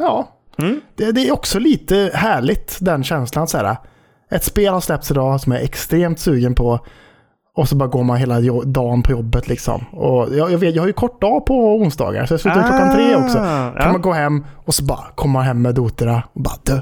ja, 0.00 0.32
Mm. 0.58 0.80
det, 0.96 1.12
det 1.12 1.28
är 1.28 1.32
också 1.32 1.58
lite 1.58 2.10
härligt 2.14 2.76
den 2.80 3.04
känslan. 3.04 3.48
Så 3.48 3.58
här, 3.58 3.76
ett 4.30 4.44
spel 4.44 4.72
har 4.72 4.80
släppts 4.80 5.10
idag 5.10 5.40
som 5.40 5.52
jag 5.52 5.60
är 5.60 5.64
extremt 5.64 6.20
sugen 6.20 6.54
på. 6.54 6.80
Och 7.56 7.68
så 7.68 7.76
bara 7.76 7.88
går 7.88 8.04
man 8.04 8.16
hela 8.16 8.40
dagen 8.64 9.02
på 9.02 9.10
jobbet 9.12 9.48
liksom. 9.48 9.84
Och 9.92 10.34
jag, 10.36 10.52
jag, 10.52 10.58
vet, 10.58 10.74
jag 10.74 10.82
har 10.82 10.86
ju 10.86 10.92
kort 10.92 11.20
dag 11.20 11.46
på 11.46 11.76
onsdagar, 11.76 12.26
så 12.26 12.34
jag 12.34 12.40
slutar 12.40 12.62
klockan 12.68 12.94
tre 12.94 13.16
också. 13.16 13.38
Ah, 13.38 13.70
Kan 13.72 13.86
ja. 13.86 13.92
man 13.92 14.00
gå 14.02 14.12
hem 14.12 14.44
och 14.64 14.74
så 14.74 14.84
bara 14.84 15.04
komma 15.14 15.32
man 15.32 15.44
hem 15.46 15.62
med 15.62 15.74
doterna 15.74 16.22
och 16.32 16.42
bara 16.42 16.54
du. 16.62 16.72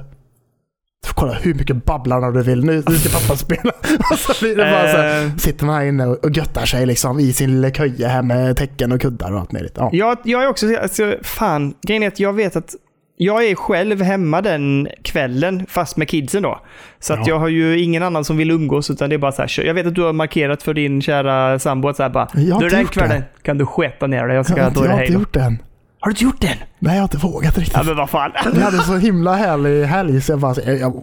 Du 1.02 1.08
får 1.08 1.14
kolla 1.14 1.32
hur 1.32 1.54
mycket 1.54 1.84
babblarna 1.84 2.30
du 2.30 2.42
vill. 2.42 2.64
Nu, 2.64 2.82
nu 2.88 2.94
ska 2.96 3.18
pappa 3.18 3.36
spela. 3.44 3.72
och 4.12 4.18
så 4.18 4.32
blir 4.44 4.56
det 4.56 4.62
bara 4.64 4.90
så 4.92 4.96
här, 4.96 5.24
Eh. 5.24 5.36
sitter 5.36 5.66
man 5.66 5.74
här 5.74 5.84
inne 5.84 6.06
och 6.06 6.24
och 6.24 6.30
göttar 6.30 6.64
sig 6.64 6.86
liksom 6.86 7.18
i 7.20 7.32
sin 7.32 7.50
lilla 7.60 7.70
köja 7.74 8.08
här 8.08 8.22
med 8.22 8.56
täcken 8.56 8.92
och 8.92 9.00
kuddar 9.00 9.32
och 9.32 9.40
allt 9.40 9.52
möjligt. 9.52 9.74
Ja. 9.76 9.90
Jag, 9.92 10.18
jag 10.24 10.44
är 10.44 10.48
också, 10.48 10.66
alltså, 10.76 11.14
fan, 11.22 11.74
grejen 11.86 12.02
är 12.02 12.08
att 12.08 12.20
jag 12.20 12.32
vet 12.32 12.56
att 12.56 12.74
jag 13.16 13.44
är 13.44 13.54
själv 13.54 14.02
hemma 14.02 14.40
den 14.42 14.88
kvällen, 15.02 15.66
fast 15.68 15.96
med 15.96 16.08
kidsen 16.08 16.42
då. 16.42 16.60
Så 17.00 17.12
att 17.12 17.18
Ja. 17.18 17.24
jag 17.28 17.38
har 17.38 17.48
ju 17.48 17.80
ingen 17.80 18.02
annan 18.02 18.24
som 18.24 18.36
vill 18.36 18.50
umgås, 18.50 18.90
utan 18.90 19.08
det 19.10 19.16
är 19.16 19.18
bara 19.18 19.32
så 19.32 19.42
här. 19.42 19.64
Jag 19.64 19.74
vet 19.74 19.86
att 19.86 19.94
du 19.94 20.02
har 20.02 20.12
markerat 20.12 20.62
för 20.62 20.74
din 20.74 21.02
kära 21.02 21.58
sambo 21.58 21.88
att 21.88 21.96
så 21.96 22.02
här 22.02 22.10
bara, 22.10 22.28
Jag 22.34 22.54
har 22.54 22.60
du 22.60 22.66
inte 22.66 22.76
den 22.76 22.86
kvällen 22.86 23.22
kan 23.42 23.58
du 23.58 23.66
sketa 23.66 24.06
ner 24.06 24.26
dig, 24.26 24.36
jag 24.36 24.46
ska 24.46 24.56
Jag, 24.58 24.72
då 24.72 24.80
jag 24.80 24.88
det 24.88 24.92
har 24.94 25.00
inte 25.02 25.12
gjort 25.14 25.34
det 25.34 25.40
än. 25.40 25.58
Har 26.00 26.08
du 26.08 26.12
inte 26.12 26.24
gjort 26.24 26.40
den? 26.40 26.56
Nej, 26.78 26.94
jag 26.94 27.00
har 27.00 27.04
inte 27.04 27.16
vågat 27.16 27.58
riktigt. 27.58 27.76
Ja, 27.76 27.82
men 27.82 27.96
vad 27.96 28.10
fan. 28.10 28.32
Vi 28.54 28.60
hade 28.62 28.78
så 28.78 28.96
himla 28.96 29.34
härlig 29.34 29.84
helg 29.84 30.20
så 30.20 30.32
jag 30.32 30.38
bara, 30.40 30.54
jag, 30.66 30.78
jag 30.78 31.02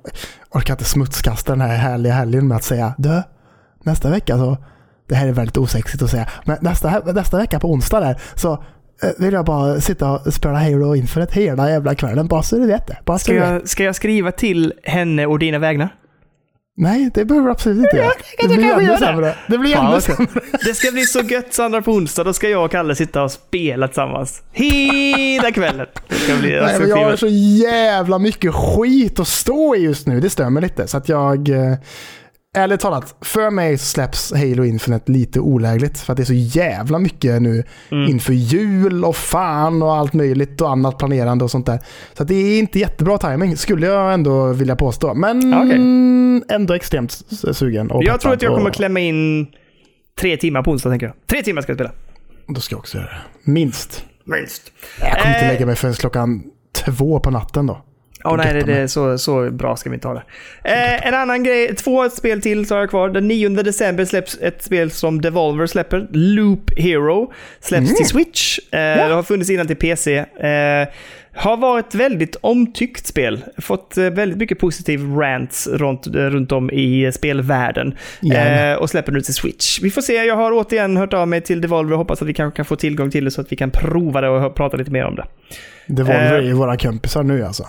orkar 0.51 0.73
inte 0.73 0.83
smutskasta 0.85 1.51
den 1.51 1.61
här 1.61 1.77
härliga 1.77 2.13
helgen 2.13 2.47
med 2.47 2.55
att 2.57 2.63
säga 2.63 2.93
du, 2.97 3.21
nästa 3.83 4.09
vecka 4.09 4.37
så, 4.37 4.57
det 5.09 5.15
här 5.15 5.27
är 5.27 5.31
väldigt 5.31 5.57
osexigt 5.57 6.03
att 6.03 6.09
säga, 6.09 6.27
men 6.45 6.57
nästa, 6.61 6.99
nästa 7.13 7.37
vecka 7.37 7.59
på 7.59 7.71
onsdag 7.71 7.99
där 7.99 8.21
så 8.35 8.63
vill 9.17 9.33
jag 9.33 9.45
bara 9.45 9.81
sitta 9.81 10.11
och 10.11 10.33
spela 10.33 10.59
Halo 10.59 10.95
inför 10.95 11.21
ett 11.21 11.33
hela 11.33 11.69
jävla 11.69 11.95
kvällen, 11.95 12.27
bara 12.27 12.43
så 12.43 12.55
du 12.55 12.67
vet 12.67 12.87
det. 12.87 12.97
Bara 13.05 13.19
Ska 13.19 13.33
du 13.33 13.39
vet. 13.39 13.49
jag, 13.49 13.67
ska 13.69 13.83
jag 13.83 13.95
skriva 13.95 14.31
till 14.31 14.73
henne 14.83 15.25
och 15.25 15.39
dina 15.39 15.59
vägnar? 15.59 15.89
Nej, 16.77 17.09
det 17.13 17.25
behöver 17.25 17.47
du 17.47 17.51
absolut 17.51 17.83
inte 17.83 17.97
göra. 17.97 18.11
Det 18.39 18.47
blir 18.47 18.57
kan 18.57 18.71
ännu 18.71 18.85
göra 18.85 18.97
sämre. 18.97 19.35
Det 19.47 19.57
blir 19.57 19.75
Fan, 19.75 19.91
ännu 19.91 20.01
sämre. 20.01 20.27
Det 20.65 20.73
ska 20.73 20.91
bli 20.91 21.05
så 21.05 21.19
gött 21.19 21.53
Sandra 21.53 21.81
på 21.81 21.91
onsdag. 21.91 22.23
Då 22.23 22.33
ska 22.33 22.49
jag 22.49 22.65
och 22.65 22.71
Kalle 22.71 22.95
sitta 22.95 23.23
och 23.23 23.31
spela 23.31 23.87
tillsammans. 23.87 24.41
Hela 24.51 25.51
kvällen. 25.51 25.87
Det 26.07 26.15
ska 26.15 26.35
bli... 26.35 26.61
Nej, 26.61 26.79
men 26.79 26.89
jag 26.89 26.97
har 26.97 27.15
så 27.15 27.27
jävla 27.27 28.19
mycket 28.19 28.53
skit 28.53 29.19
att 29.19 29.27
stå 29.27 29.75
i 29.75 29.79
just 29.79 30.07
nu. 30.07 30.19
Det 30.19 30.49
mig 30.49 30.63
lite. 30.63 30.87
Så 30.87 30.97
att 30.97 31.09
jag... 31.09 31.49
Ärligt 32.57 32.79
talat, 32.79 33.15
för 33.21 33.49
mig 33.49 33.77
släpps 33.77 34.33
Halo 34.33 34.63
Infinite 34.65 35.11
lite 35.11 35.39
olägligt. 35.39 35.99
För 35.99 36.13
att 36.13 36.17
det 36.17 36.23
är 36.23 36.25
så 36.25 36.33
jävla 36.33 36.99
mycket 36.99 37.41
nu 37.41 37.63
Mm. 37.91 38.09
inför 38.09 38.33
jul 38.33 39.05
och 39.05 39.15
fan 39.15 39.81
och 39.83 39.95
allt 39.95 40.13
möjligt 40.13 40.61
och 40.61 40.69
annat 40.71 40.97
planerande 40.97 41.43
och 41.43 41.51
sånt 41.51 41.65
där. 41.65 41.79
Så 42.13 42.23
det 42.23 42.35
är 42.35 42.59
inte 42.59 42.79
jättebra 42.79 43.17
timing 43.17 43.57
skulle 43.57 43.87
jag 43.87 44.13
ändå 44.13 44.53
vilja 44.53 44.75
påstå. 44.75 45.13
Men 45.13 45.53
okej. 45.53 46.55
ändå 46.55 46.73
extremt 46.73 47.11
sugen. 47.53 47.91
Och 47.91 48.03
Jag 48.03 48.21
tror 48.21 48.33
att 48.33 48.41
jag 48.41 48.55
kommer 48.55 48.69
och- 48.69 48.75
klämma 48.75 48.99
in 48.99 49.47
tre 50.19 50.37
timmar 50.37 50.63
på 50.63 50.71
onsdag, 50.71 50.89
tänker 50.89 51.05
jag. 51.05 51.15
Tre 51.27 51.43
timmar 51.43 51.61
ska 51.61 51.71
jag 51.71 51.77
spela. 51.77 51.91
Då 52.47 52.61
ska 52.61 52.73
jag 52.73 52.79
också 52.79 52.97
göra 52.97 53.07
det. 53.07 53.51
Minst. 53.51 54.05
Minst. 54.25 54.71
Jag 54.99 55.11
kommer 55.21 55.35
inte 55.35 55.45
Eh. 55.45 55.51
lägga 55.53 55.65
mig 55.65 55.75
förrän 55.75 55.93
klockan 55.93 56.43
två 56.85 57.19
på 57.19 57.31
natten 57.31 57.65
då. 57.67 57.81
Åh 58.23 58.37
nej, 58.37 58.53
det, 58.53 58.61
det, 58.61 58.87
så, 58.87 59.17
så 59.17 59.49
bra 59.51 59.75
ska 59.75 59.89
vi 59.89 59.93
inte 59.93 60.07
ha 60.07 60.13
det. 60.15 60.23
Eh, 60.63 61.07
en 61.07 61.13
annan 61.13 61.43
grej, 61.43 61.75
två 61.75 62.09
spel 62.09 62.41
till 62.41 62.65
så 62.65 62.73
har 62.75 62.79
jag 62.79 62.89
kvar. 62.89 63.09
Den 63.09 63.27
9 63.27 63.49
december 63.49 64.05
släpps 64.05 64.37
ett 64.41 64.63
spel 64.63 64.91
som 64.91 65.21
Devolver 65.21 65.65
släpper. 65.67 66.07
Loop 66.11 66.79
Hero. 66.79 67.33
Släpps 67.59 67.85
Mm. 67.89 67.95
till 67.95 68.05
Switch. 68.07 68.59
Eh, 68.71 68.77
Det 68.79 69.13
har 69.13 69.23
funnits 69.23 69.49
innan 69.49 69.67
till 69.67 69.75
PC. 69.75 70.17
Eh, 70.17 70.87
har 71.33 71.57
varit 71.57 71.95
väldigt 71.95 72.35
omtyckt 72.41 73.05
spel. 73.07 73.39
Fått 73.57 73.97
eh, 73.97 74.03
väldigt 74.09 74.37
mycket 74.37 74.59
positiv 74.59 74.99
rants 75.15 75.67
runt, 75.67 76.07
eh, 76.07 76.11
runt 76.13 76.51
om 76.51 76.71
i 76.71 77.11
spelvärlden. 77.13 77.97
Gärna. 78.21 78.71
Eh, 78.71 78.77
och 78.77 78.89
släpper 78.89 79.11
nu 79.11 79.21
till 79.21 79.33
Switch. 79.33 79.79
Vi 79.81 79.91
får 79.91 80.01
se, 80.01 80.13
jag 80.13 80.35
har 80.35 80.51
återigen 80.51 80.97
hört 80.97 81.13
av 81.13 81.27
mig 81.27 81.41
till 81.41 81.61
Devolver 81.61 81.91
och 81.93 81.97
hoppas 81.99 82.21
att 82.21 82.27
vi 82.27 82.33
kanske 82.33 82.55
kan 82.55 82.65
få 82.65 82.75
tillgång 82.75 83.11
till 83.11 83.25
det 83.25 83.31
så 83.31 83.41
att 83.41 83.51
vi 83.51 83.55
kan 83.55 83.71
prova 83.71 84.21
det 84.21 84.29
och 84.29 84.55
prata 84.55 84.77
lite 84.77 84.91
mer 84.91 85.05
om 85.05 85.15
det. 85.15 85.25
Devolver 85.85 86.25
Eh. 86.25 86.37
är 86.37 86.41
ju 86.41 86.53
våra 86.53 86.77
kompisar 86.77 87.23
nu 87.23 87.45
alltså. 87.45 87.63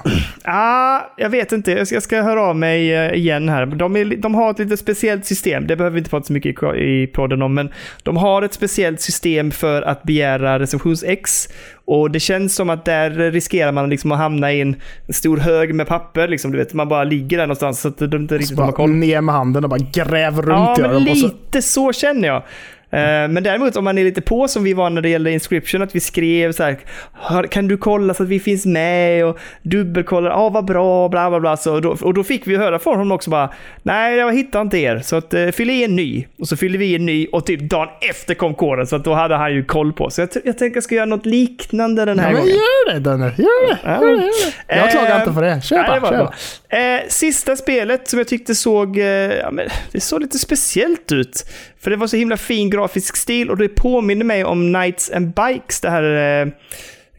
Ah, 0.44 1.00
jag 1.16 1.30
vet 1.30 1.52
inte. 1.52 1.72
Jag 1.72 1.86
ska, 1.86 1.96
jag 1.96 2.02
ska 2.02 2.22
höra 2.22 2.42
av 2.42 2.56
mig 2.56 2.94
eh, 2.94 3.12
igen 3.12 3.48
här. 3.48 3.66
De, 3.66 3.96
är, 3.96 4.04
de 4.16 4.34
har 4.34 4.50
ett 4.50 4.58
lite 4.58 4.76
speciellt 4.76 5.26
system. 5.26 5.66
Det 5.66 5.76
behöver 5.76 5.94
vi 5.94 5.98
inte 5.98 6.10
prata 6.10 6.24
så 6.26 6.32
mycket 6.32 6.62
i, 6.62 6.66
i 6.78 7.06
podden 7.14 7.42
om, 7.42 7.54
men 7.54 7.70
de 8.02 8.16
har 8.16 8.42
ett 8.42 8.52
speciellt 8.52 9.00
system 9.00 9.50
för 9.50 9.82
att 9.82 10.02
begära 10.02 10.58
recensions-X. 10.58 11.48
Och 11.84 12.10
det 12.10 12.20
känns 12.20 12.54
som 12.54 12.70
att 12.70 12.84
där 12.84 13.10
riskerar 13.10 13.72
man 13.72 13.90
liksom 13.90 14.12
att 14.12 14.18
hamna 14.18 14.52
i 14.52 14.60
en 14.60 14.76
stor 15.08 15.36
hög 15.38 15.74
med 15.74 15.86
papper. 15.86 16.28
Liksom, 16.28 16.52
du 16.52 16.58
vet, 16.58 16.74
man 16.74 16.88
bara 16.88 17.04
ligger 17.04 17.36
där 17.38 17.46
någonstans 17.46 17.80
så 17.80 17.88
att 17.88 17.98
de 17.98 18.16
inte 18.16 18.38
riktigt 18.38 18.58
har 18.58 18.72
koll. 18.72 18.90
ner 18.90 19.20
med 19.20 19.34
handen 19.34 19.64
och 19.64 19.70
bara 19.70 19.80
gräv 19.92 20.42
runt 20.42 20.48
Ja, 20.48 20.76
i 20.78 20.82
men 20.82 20.90
dem. 20.92 21.04
lite 21.04 21.62
så 21.62 21.92
känner 21.92 22.28
jag. 22.28 22.42
Eh, 22.92 22.98
Men 23.28 23.42
däremot 23.42 23.76
om 23.76 23.84
man 23.84 23.98
är 23.98 24.04
lite 24.04 24.20
på 24.20 24.48
som 24.48 24.64
vi 24.64 24.72
var 24.74 24.90
när 24.90 25.02
det 25.02 25.08
gällde 25.08 25.32
Inscription, 25.32 25.82
att 25.82 25.94
vi 25.94 26.00
skrev 26.00 26.52
så 26.52 26.62
här, 26.62 26.76
"Har- 27.12 27.44
kan 27.44 27.68
du 27.68 27.76
kolla 27.76 28.14
så 28.14 28.22
att 28.22 28.28
vi 28.28 28.40
finns 28.40 28.66
med 28.66 29.24
och 29.26 29.38
dubbelkolla, 29.62 30.28
ja 30.30 30.48
vad 30.48 30.64
bra, 30.64 31.08
bla 31.08 31.30
bla 31.30 31.40
bla. 31.40 31.56
Så 31.56 31.80
då, 31.80 31.96
och 32.02 32.14
då 32.14 32.24
fick 32.24 32.46
vi 32.46 32.56
höra 32.56 32.78
från 32.78 32.94
honom 32.96 33.12
också 33.12 33.30
bara, 33.30 33.50
nej 33.82 34.16
jag 34.16 34.34
hittar 34.36 34.60
inte 34.60 34.78
er, 34.78 34.98
så 35.04 35.16
att 35.16 35.34
uh, 35.34 35.50
fyll 35.50 35.70
i 35.70 35.84
en 35.84 35.96
ny. 35.96 36.26
Och 36.38 36.48
så 36.48 36.56
fyllde 36.56 36.78
vi 36.78 36.86
i 36.86 36.94
en 36.94 37.06
ny 37.06 37.26
och 37.26 37.46
typ 37.46 37.60
dagen 37.60 37.88
efter 38.10 38.34
kom 38.34 38.54
koden, 38.54 38.86
så 38.86 38.96
att 38.96 39.04
då 39.04 39.14
hade 39.14 39.36
han 39.36 39.52
ju 39.54 39.64
koll 39.64 39.92
på. 39.92 40.10
Så 40.10 40.20
jag, 40.20 40.28
jag 40.44 40.58
tänker 40.58 40.76
jag 40.76 40.84
ska 40.84 40.94
göra 40.94 41.06
något 41.06 41.26
liknande 41.26 42.04
den 42.04 42.18
här 42.18 42.26
Ja, 42.28 42.32
men 42.32 42.40
gången. 42.42 42.54
gör 42.56 42.92
det 42.94 43.00
Danne, 43.00 43.24
gör 43.24 43.68
det. 43.68 43.90
Gör 43.90 44.00
det, 44.16 44.22
gör 44.22 44.30
det. 44.68 44.76
Jag 44.76 44.90
klagar 44.90 45.20
inte 45.20 45.32
på 45.32 45.40
det. 45.40 45.60
Kör 45.64 46.00
bara, 46.00 46.32
Eh, 46.72 47.08
sista 47.08 47.56
spelet 47.56 48.08
som 48.08 48.18
jag 48.18 48.28
tyckte 48.28 48.54
såg, 48.54 48.98
eh, 48.98 49.04
ja, 49.04 49.50
men 49.50 49.68
det 49.92 50.00
såg 50.00 50.20
lite 50.20 50.38
speciellt 50.38 51.12
ut. 51.12 51.46
För 51.80 51.90
det 51.90 51.96
var 51.96 52.06
så 52.06 52.16
himla 52.16 52.36
fin 52.36 52.70
grafisk 52.70 53.16
stil 53.16 53.50
och 53.50 53.56
det 53.56 53.68
påminner 53.68 54.24
mig 54.24 54.44
om 54.44 54.74
Knights 54.74 55.10
and 55.10 55.34
Bikes, 55.34 55.80
det 55.80 55.90
här 55.90 56.42
eh, 56.42 56.52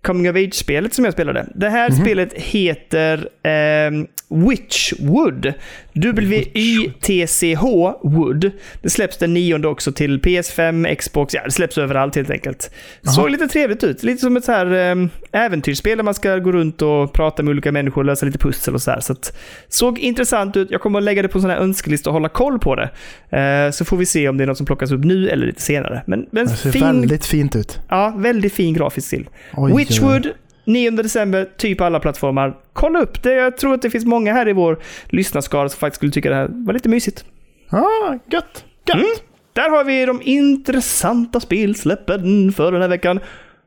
Coming 0.02 0.30
of 0.30 0.36
Age-spelet 0.36 0.94
som 0.94 1.06
jag 1.06 1.14
spelade. 1.14 1.48
Det 1.56 1.70
här 1.70 1.92
spelet 1.92 2.34
heter 2.34 3.30
eh, 3.44 4.06
Witchwood. 4.28 5.54
W-Y-T-C-H 5.94 8.00
Wood. 8.04 8.52
Det 8.82 8.90
släpps 8.90 9.18
den 9.18 9.34
nionde 9.34 9.68
också 9.68 9.92
till 9.92 10.20
PS5, 10.20 10.96
Xbox, 10.96 11.34
ja 11.34 11.42
det 11.46 11.52
släpps 11.52 11.78
överallt 11.78 12.16
helt 12.16 12.30
enkelt. 12.30 12.72
Såg 13.16 13.30
lite 13.30 13.48
trevligt 13.48 13.84
ut. 13.84 14.04
Lite 14.04 14.22
som 14.22 14.38
ett 14.38 14.44
så 14.46 14.52
här 14.52 14.92
eh, 14.92 14.96
äventyrsspel 15.32 15.98
där 15.98 16.04
man 16.04 16.14
ska 16.14 16.38
gå 16.38 16.52
runt 16.52 16.82
och 16.82 17.14
prata 17.14 17.44
med 17.44 17.52
olika 17.52 17.72
människor 17.72 18.02
och 18.02 18.06
lösa 18.06 18.26
lite 18.26 18.38
pussel 18.38 18.74
och 18.74 18.82
så 18.82 18.92
här. 18.92 19.00
Så 19.00 19.14
att, 19.14 19.38
såg 19.68 20.00
intressant 20.00 20.58
ut. 20.58 20.72
Jag 20.72 20.82
kommer 20.82 21.00
att 21.00 21.06
lägga 21.06 21.22
det 21.22 21.28
på 21.28 21.38
en 21.38 21.42
sån 21.42 21.52
här 21.52 21.58
önskelista 21.58 22.10
och 22.10 22.14
hålla 22.14 22.30
koll 22.30 22.60
på 22.60 22.76
det. 22.76 22.90
Eh, 23.38 23.72
så 23.72 23.86
får 23.86 23.98
vi 23.98 24.06
se 24.06 24.30
om 24.30 24.38
det 24.38 24.44
är 24.44 24.48
något 24.48 24.58
som 24.58 24.66
plockas 24.66 24.92
upp 24.92 25.04
nu 25.04 25.30
eller 25.30 25.46
lite 25.46 25.62
senare. 25.62 26.04
Men, 26.06 26.26
men 26.32 26.46
Det 26.46 26.52
ser 26.52 26.72
fin, 26.72 26.82
väldigt 26.82 27.26
fint 27.26 27.56
ut. 27.56 27.80
ja, 27.90 28.14
väldigt 28.18 28.54
fin 28.54 28.74
grafisk 28.74 29.08
stil. 29.08 29.30
Oj. 29.54 29.74
Witchwood, 29.78 30.28
9 30.66 30.92
december, 30.92 31.50
typ 31.58 31.82
alla 31.82 32.00
plattformar. 32.00 32.58
Kolla 32.74 33.00
upp 33.00 33.24
det. 33.24 33.34
Jag 33.34 33.58
tror 33.58 33.74
att 33.74 33.82
det 33.82 33.90
finns 33.90 34.06
många 34.06 34.34
här 34.34 34.48
i 34.48 34.54
vår 34.54 34.80
lyssnarskara 35.10 35.70
som 35.70 35.80
faktiskt 35.80 35.98
skulle 35.98 36.12
tycka 36.12 36.30
det 36.30 36.36
här 36.36 36.48
var 36.52 36.74
lite 36.74 36.90
mysigt. 36.90 37.26
Ah, 37.70 38.14
gött. 38.32 38.66
Gött. 38.86 38.96
Mm. 38.96 39.08
Där 39.54 39.70
har 39.70 39.84
vi 39.84 40.06
de 40.06 40.22
intressanta 40.24 41.40
spelsläppen 41.40 42.52
för 42.54 42.72
den 42.72 42.82
här 42.82 42.90
veckan. 42.90 43.20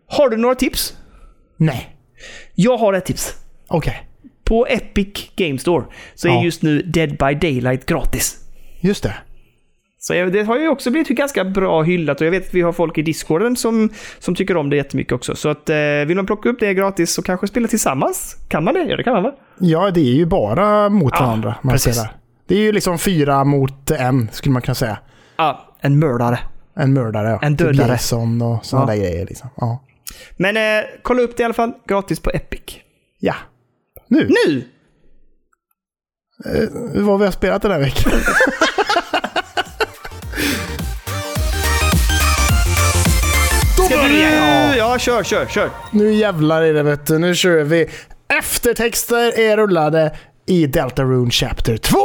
Har 0.08 0.28
du 0.28 0.36
några 0.36 0.54
tips? 0.54 0.96
Nej. 1.56 1.96
Jag 2.54 2.76
har 2.76 2.92
ett 2.92 3.04
tips. 3.04 3.34
Okej. 3.68 4.08
På 4.44 4.66
Epic 4.66 5.30
Game 5.36 5.58
Store 5.58 5.84
så 6.14 6.28
är 6.28 6.32
Ja. 6.32 6.44
just 6.44 6.62
nu 6.62 6.82
Dead 6.82 7.10
by 7.10 7.34
Daylight 7.34 7.86
gratis. 7.86 8.36
Just 8.80 9.02
det. 9.02 9.14
Så 10.06 10.12
det 10.24 10.42
har 10.42 10.58
ju 10.58 10.68
också 10.68 10.90
blivit 10.90 11.08
ganska 11.08 11.44
bra 11.44 11.82
hyllat 11.82 12.20
och 12.20 12.26
jag 12.26 12.30
vet 12.30 12.46
att 12.48 12.54
vi 12.54 12.60
har 12.60 12.72
folk 12.72 12.98
i 12.98 13.02
Discorden 13.02 13.56
som, 13.56 13.90
som 14.18 14.34
tycker 14.34 14.56
om 14.56 14.70
det 14.70 14.76
jättemycket 14.76 15.12
också. 15.12 15.34
Så 15.36 15.48
att 15.48 15.70
eh, 15.70 15.76
vill 16.06 16.16
man 16.16 16.26
plocka 16.26 16.48
upp 16.48 16.60
det 16.60 16.74
gratis 16.74 17.18
och 17.18 17.24
kanske 17.24 17.46
spela 17.46 17.68
tillsammans? 17.68 18.36
Kan 18.48 18.64
man 18.64 18.74
det? 18.74 18.80
Ja, 18.84 18.96
det 18.96 19.02
kan 19.02 19.12
man 19.14 19.22
va? 19.22 19.34
Ja, 19.58 19.90
det 19.90 20.00
är 20.00 20.14
ju 20.14 20.26
bara 20.26 20.88
mot 20.88 21.12
Ja, 21.16 21.24
varandra 21.24 21.54
man 21.62 21.72
precis. 21.72 21.94
spelar. 21.96 22.14
Det 22.46 22.54
är 22.54 22.58
ju 22.58 22.72
liksom 22.72 22.98
fyra 22.98 23.44
mot 23.44 23.90
en, 23.90 24.28
skulle 24.32 24.52
man 24.52 24.62
kunna 24.62 24.74
säga. 24.74 24.98
Ja, 25.36 25.74
en 25.80 25.98
mördare. 25.98 26.38
En 26.76 26.92
mördare, 26.92 27.28
ja. 27.30 27.38
En 27.42 27.56
Typ 27.56 27.66
dödare. 27.66 27.88
Jason 27.92 28.42
och 28.42 28.64
sådana 28.66 28.92
Ja. 28.94 28.96
där 29.00 29.08
grejer. 29.08 29.26
Liksom. 29.26 29.50
Ja. 29.56 29.82
Men 30.36 30.56
eh, 30.56 30.84
kolla 31.02 31.22
upp 31.22 31.36
det 31.36 31.40
i 31.40 31.44
alla 31.44 31.54
fall. 31.54 31.72
Gratis 31.88 32.20
på 32.20 32.30
Epic. 32.30 32.60
ja. 33.18 33.34
Nu, 34.08 34.28
Nu! 34.46 34.64
nu 36.94 37.00
vad 37.02 37.18
vi 37.18 37.24
har 37.24 37.32
spelat 37.32 37.62
den 37.62 37.70
här 37.70 37.80
veckan. 37.80 38.12
börjar 44.08 44.30
du... 44.30 44.36
jag! 44.36 44.76
Ja, 44.76 44.98
kör, 44.98 45.22
kör, 45.22 45.46
kör. 45.46 45.70
Nu 45.92 46.12
jävlar 46.14 46.62
är 46.62 46.74
det 46.74 46.82
vet 46.82 47.06
du. 47.06 47.18
Nu 47.18 47.34
kör 47.34 47.64
vi. 47.64 47.86
Eftertexter 48.38 49.38
är 49.40 49.56
rullade 49.56 50.16
i 50.46 50.66
Deltarune 50.66 51.30
Chapter 51.30 51.76
2. 51.76 51.98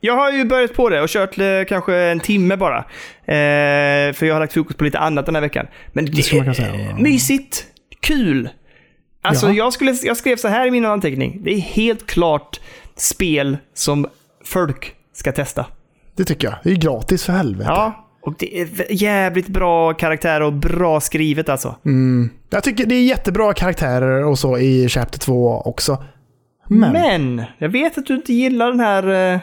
Jag 0.00 0.16
har 0.16 0.32
ju 0.32 0.44
börjat 0.44 0.74
på 0.74 0.88
det 0.88 1.00
och 1.02 1.08
kört 1.08 1.38
eh, 1.38 1.44
kanske 1.68 1.96
en 1.96 2.20
timme 2.20 2.56
bara. 2.56 2.78
Eh, 2.78 4.12
för 4.12 4.24
jag 4.26 4.34
har 4.34 4.40
lagt 4.40 4.52
fokus 4.54 4.76
på 4.76 4.84
lite 4.84 4.98
annat 4.98 5.26
den 5.26 5.34
här 5.34 5.42
veckan. 5.42 5.66
Men 5.92 6.04
det, 6.06 6.22
skulle 6.22 6.44
man 6.44 6.54
säga, 6.54 6.74
ja. 6.90 6.96
mysigt. 6.96 7.66
Kul. 8.00 8.48
Alltså 9.22 9.46
Ja. 9.46 9.52
jag, 9.52 9.72
skulle, 9.72 9.92
jag 10.02 10.16
skrev 10.16 10.36
så 10.36 10.48
här 10.48 10.66
i 10.66 10.70
min 10.70 10.84
anteckning. 10.84 11.40
Det 11.44 11.50
är 11.54 11.60
helt 11.60 12.06
klart 12.06 12.60
spel 12.96 13.56
som 13.74 14.06
folk 14.44 14.94
ska 15.14 15.32
testa. 15.32 15.66
Det 16.16 16.24
tycker 16.24 16.48
jag. 16.48 16.56
Det 16.64 16.70
är 16.70 16.74
gratis 16.74 17.24
för 17.24 17.32
helvete. 17.32 17.70
Ja. 17.70 18.07
Och 18.28 18.34
det 18.38 18.60
är 18.60 18.92
jävligt 18.92 19.48
bra 19.48 19.94
karaktär 19.94 20.40
och 20.40 20.52
bra 20.52 21.00
skrivet 21.00 21.48
alltså. 21.48 21.76
Jag 22.50 22.62
tycker 22.64 22.86
det 22.86 22.94
är 22.94 23.02
jättebra 23.02 23.52
karaktärer 23.54 24.24
och 24.24 24.38
så 24.38 24.58
i 24.58 24.88
Chapter 24.88 25.18
2 25.18 25.62
också. 25.64 26.02
Men, 26.66 26.92
Men, 26.92 27.42
jag 27.58 27.68
vet 27.68 27.98
att 27.98 28.06
du 28.06 28.14
inte 28.14 28.32
gillar 28.32 28.70
den 28.70 28.80
här 28.80 29.32
eh, 29.34 29.40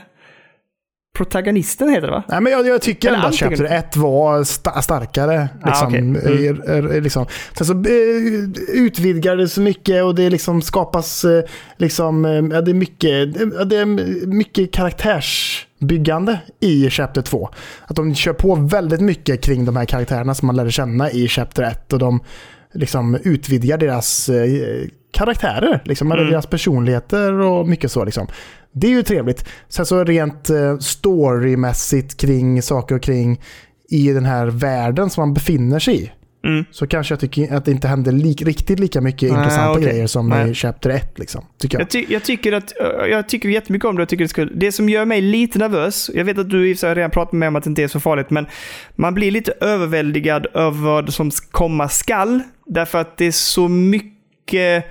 protagonisten 1.15 1.89
heter 1.89 2.07
det 2.07 2.11
va? 2.13 2.23
nej, 2.27 2.41
men 2.41 2.51
jag, 2.51 2.67
jag 2.67 2.81
tycker 2.81 3.07
Eller 3.07 3.17
ändå 3.17 3.27
att 3.27 3.35
Chapter 3.35 3.63
1 3.65 3.97
var 3.97 4.43
sta 4.43 4.81
starkare. 4.81 5.49
Liksom, 5.65 5.87
okej. 5.87 5.99
Mm. 5.99 6.15
är- 6.15 6.69
är- 6.69 6.93
är 6.93 7.01
liksom. 7.01 7.25
Sen 7.57 7.67
så 7.67 7.73
eh, 7.73 9.45
så 9.47 9.61
mycket 9.61 10.03
och 10.03 10.15
det 10.15 10.29
liksom 10.29 10.61
skapas 10.61 11.23
eh, 11.25 11.43
liksom, 11.77 12.25
eh, 12.25 12.31
ja, 12.31 12.61
det 12.61 12.71
är 12.71 12.75
mycket, 12.75 13.35
ja, 13.57 13.63
det 13.65 13.77
är 13.77 13.85
mycket 14.27 14.71
karaktärsbyggande 15.79 16.39
i 16.59 16.89
Chapter 16.89 17.21
2. 17.21 17.49
Att 17.87 17.95
de 17.95 18.15
kör 18.15 18.33
på 18.33 18.55
väldigt 18.55 19.01
mycket 19.01 19.41
kring 19.41 19.65
de 19.65 19.75
här 19.75 19.85
karaktärerna 19.85 20.35
som 20.35 20.47
man 20.47 20.55
lärde 20.55 20.71
känna 20.71 21.11
i 21.11 21.27
Chapter 21.27 21.63
1 21.63 21.93
och 21.93 21.99
de 21.99 22.19
liksom 22.73 23.15
utvidgar 23.23 23.77
deras 23.77 24.29
eh, 24.29 24.87
karaktärer, 25.13 25.81
liksom, 25.85 26.11
Mm. 26.11 26.29
deras 26.31 26.47
personligheter 26.47 27.33
och 27.33 27.67
mycket 27.67 27.91
så. 27.91 28.05
Liksom. 28.05 28.27
Det 28.73 28.87
är 28.87 28.91
ju 28.91 29.03
trevligt. 29.03 29.45
Sen 29.69 29.85
så 29.85 30.03
rent 30.03 30.49
eh, 30.49 30.77
storymässigt 30.77 32.17
kring 32.17 32.61
saker 32.61 32.95
och 32.95 33.01
kring 33.01 33.41
i 33.89 34.13
den 34.13 34.25
här 34.25 34.47
världen 34.47 35.09
som 35.09 35.21
man 35.21 35.33
befinner 35.33 35.79
sig 35.79 36.03
i. 36.03 36.11
Mm. 36.45 36.65
Så 36.71 36.87
kanske 36.87 37.11
jag 37.11 37.19
tycker 37.19 37.53
att 37.53 37.65
det 37.65 37.71
inte 37.71 37.87
händer 37.87 38.11
lik, 38.11 38.41
riktigt 38.41 38.79
lika 38.79 39.01
mycket 39.01 39.31
Nej, 39.31 39.39
intressanta 39.39 39.71
okej. 39.71 39.83
grejer 39.83 40.07
som 40.07 40.29
Nej. 40.29 40.51
i 40.51 40.53
Chapter 40.53 40.89
1. 40.89 41.19
Liksom, 41.19 41.45
tycker 41.57 41.77
jag. 41.77 41.81
Jag, 41.81 41.89
ty- 41.89 42.05
jag 42.09 42.23
tycker 42.23 42.51
att, 42.51 42.73
jag 43.09 43.29
tycker 43.29 43.49
jättemycket 43.49 43.85
om 43.85 43.95
det. 43.95 44.01
Jag 44.01 44.09
tycker 44.09 44.23
det, 44.23 44.29
ska, 44.29 44.45
det 44.45 44.71
som 44.71 44.89
gör 44.89 45.05
mig 45.05 45.21
lite 45.21 45.59
nervös, 45.59 46.11
jag 46.13 46.25
vet 46.25 46.37
att 46.37 46.49
du 46.49 46.69
i 46.69 46.73
redan 46.73 47.11
pratat 47.11 47.31
med 47.31 47.39
mig 47.39 47.47
om 47.47 47.55
att 47.55 47.63
det 47.63 47.69
inte 47.69 47.83
är 47.83 47.87
så 47.87 47.99
farligt, 47.99 48.29
men 48.29 48.47
man 48.95 49.13
blir 49.13 49.31
lite 49.31 49.53
överväldigad 49.61 50.47
över 50.53 50.79
vad 50.81 51.13
som 51.13 51.31
komma 51.51 51.89
skall. 51.89 52.41
Därför 52.65 53.01
att 53.01 53.17
det 53.17 53.25
är 53.25 53.31
så 53.31 53.67
mycket, 53.67 54.85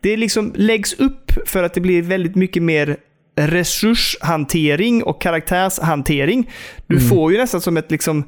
det 0.00 0.16
liksom 0.16 0.52
läggs 0.56 0.92
upp 0.92 1.32
för 1.46 1.62
att 1.62 1.74
det 1.74 1.80
blir 1.80 2.02
väldigt 2.02 2.36
mycket 2.36 2.62
mer 2.62 2.96
resurshantering 3.36 5.02
och 5.02 5.20
karaktärshantering. 5.22 6.50
Du 6.86 7.00
får 7.00 7.32
ju 7.32 7.38
nästan 7.38 7.60
som 7.60 7.76
ett 7.76 7.90
liksom, 7.90 8.24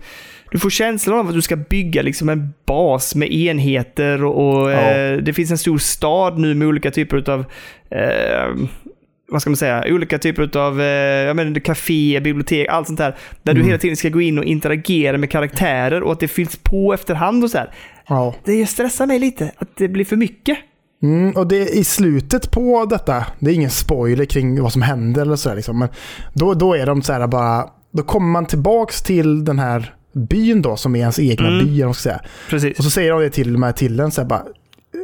du 0.52 0.58
får 0.58 0.70
känslan 0.70 1.18
av 1.18 1.28
att 1.28 1.34
du 1.34 1.42
ska 1.42 1.56
bygga 1.56 2.02
liksom 2.02 2.28
en 2.28 2.52
bas 2.66 3.14
med 3.14 3.32
enheter 3.32 4.24
och, 4.24 4.62
och 4.62 4.70
Ja. 4.70 4.76
eh, 4.90 5.16
det 5.16 5.32
finns 5.32 5.50
en 5.50 5.58
stor 5.58 5.78
stad 5.78 6.38
nu 6.38 6.54
med 6.54 6.68
olika 6.68 6.90
typer 6.90 7.30
av 7.30 7.44
eh, 7.90 8.54
vad 9.28 9.40
ska 9.40 9.50
man 9.50 9.56
säga, 9.56 9.84
olika 9.88 10.18
typer 10.18 10.56
av 10.58 10.80
eh, 10.80 10.86
jag 11.26 11.36
menar, 11.36 11.60
café, 11.60 12.20
bibliotek, 12.20 12.68
allt 12.68 12.86
sånt 12.86 12.98
där. 12.98 13.16
Där 13.42 13.54
du 13.54 13.62
hela 13.62 13.78
tiden 13.78 13.96
ska 13.96 14.08
gå 14.08 14.20
in 14.20 14.38
och 14.38 14.44
interagera 14.44 15.18
med 15.18 15.30
karaktärer 15.30 16.02
och 16.02 16.12
att 16.12 16.20
det 16.20 16.28
fylls 16.28 16.56
på 16.56 16.94
efterhand 16.94 17.44
och 17.44 17.50
så 17.50 17.58
här. 17.58 17.70
Ja. 18.08 18.34
Det 18.44 18.66
stressar 18.66 19.06
mig 19.06 19.18
lite, 19.18 19.52
att 19.56 19.76
det 19.76 19.88
blir 19.88 20.04
för 20.04 20.16
mycket. 20.16 20.58
Mm, 21.02 21.30
och 21.36 21.46
det 21.46 21.68
i 21.68 21.84
slutet 21.84 22.50
på 22.50 22.84
detta, 22.90 23.26
det 23.38 23.50
är 23.50 23.54
ingen 23.54 23.70
spoiler 23.70 24.24
kring 24.24 24.62
vad 24.62 24.72
som 24.72 24.82
händer 24.82 25.22
eller 25.22 25.36
sådär 25.36 25.56
liksom, 25.56 25.78
men 25.78 25.88
då, 26.34 26.54
då 26.54 26.74
är 26.74 26.86
de 26.86 27.02
så 27.02 27.12
här 27.12 27.26
bara, 27.26 27.64
då 27.92 28.02
kommer 28.02 28.28
man 28.28 28.46
tillbaks 28.46 29.02
till 29.02 29.44
den 29.44 29.58
här 29.58 29.94
byn 30.12 30.62
då 30.62 30.76
som 30.76 30.94
är 30.96 31.00
ens 31.00 31.18
egna 31.18 31.48
Mm. 31.48 31.66
by, 31.66 31.80
ska 31.80 31.92
säga. 31.92 32.20
Precis. 32.50 32.78
Och 32.78 32.84
så 32.84 32.90
säger 32.90 33.10
de 33.12 33.20
det 33.20 33.30
till 33.30 33.52
de 33.52 33.62
här 33.62 33.72
till 33.72 34.00
en 34.00 34.10
så 34.10 34.20
här 34.20 34.28
bara, 34.28 34.42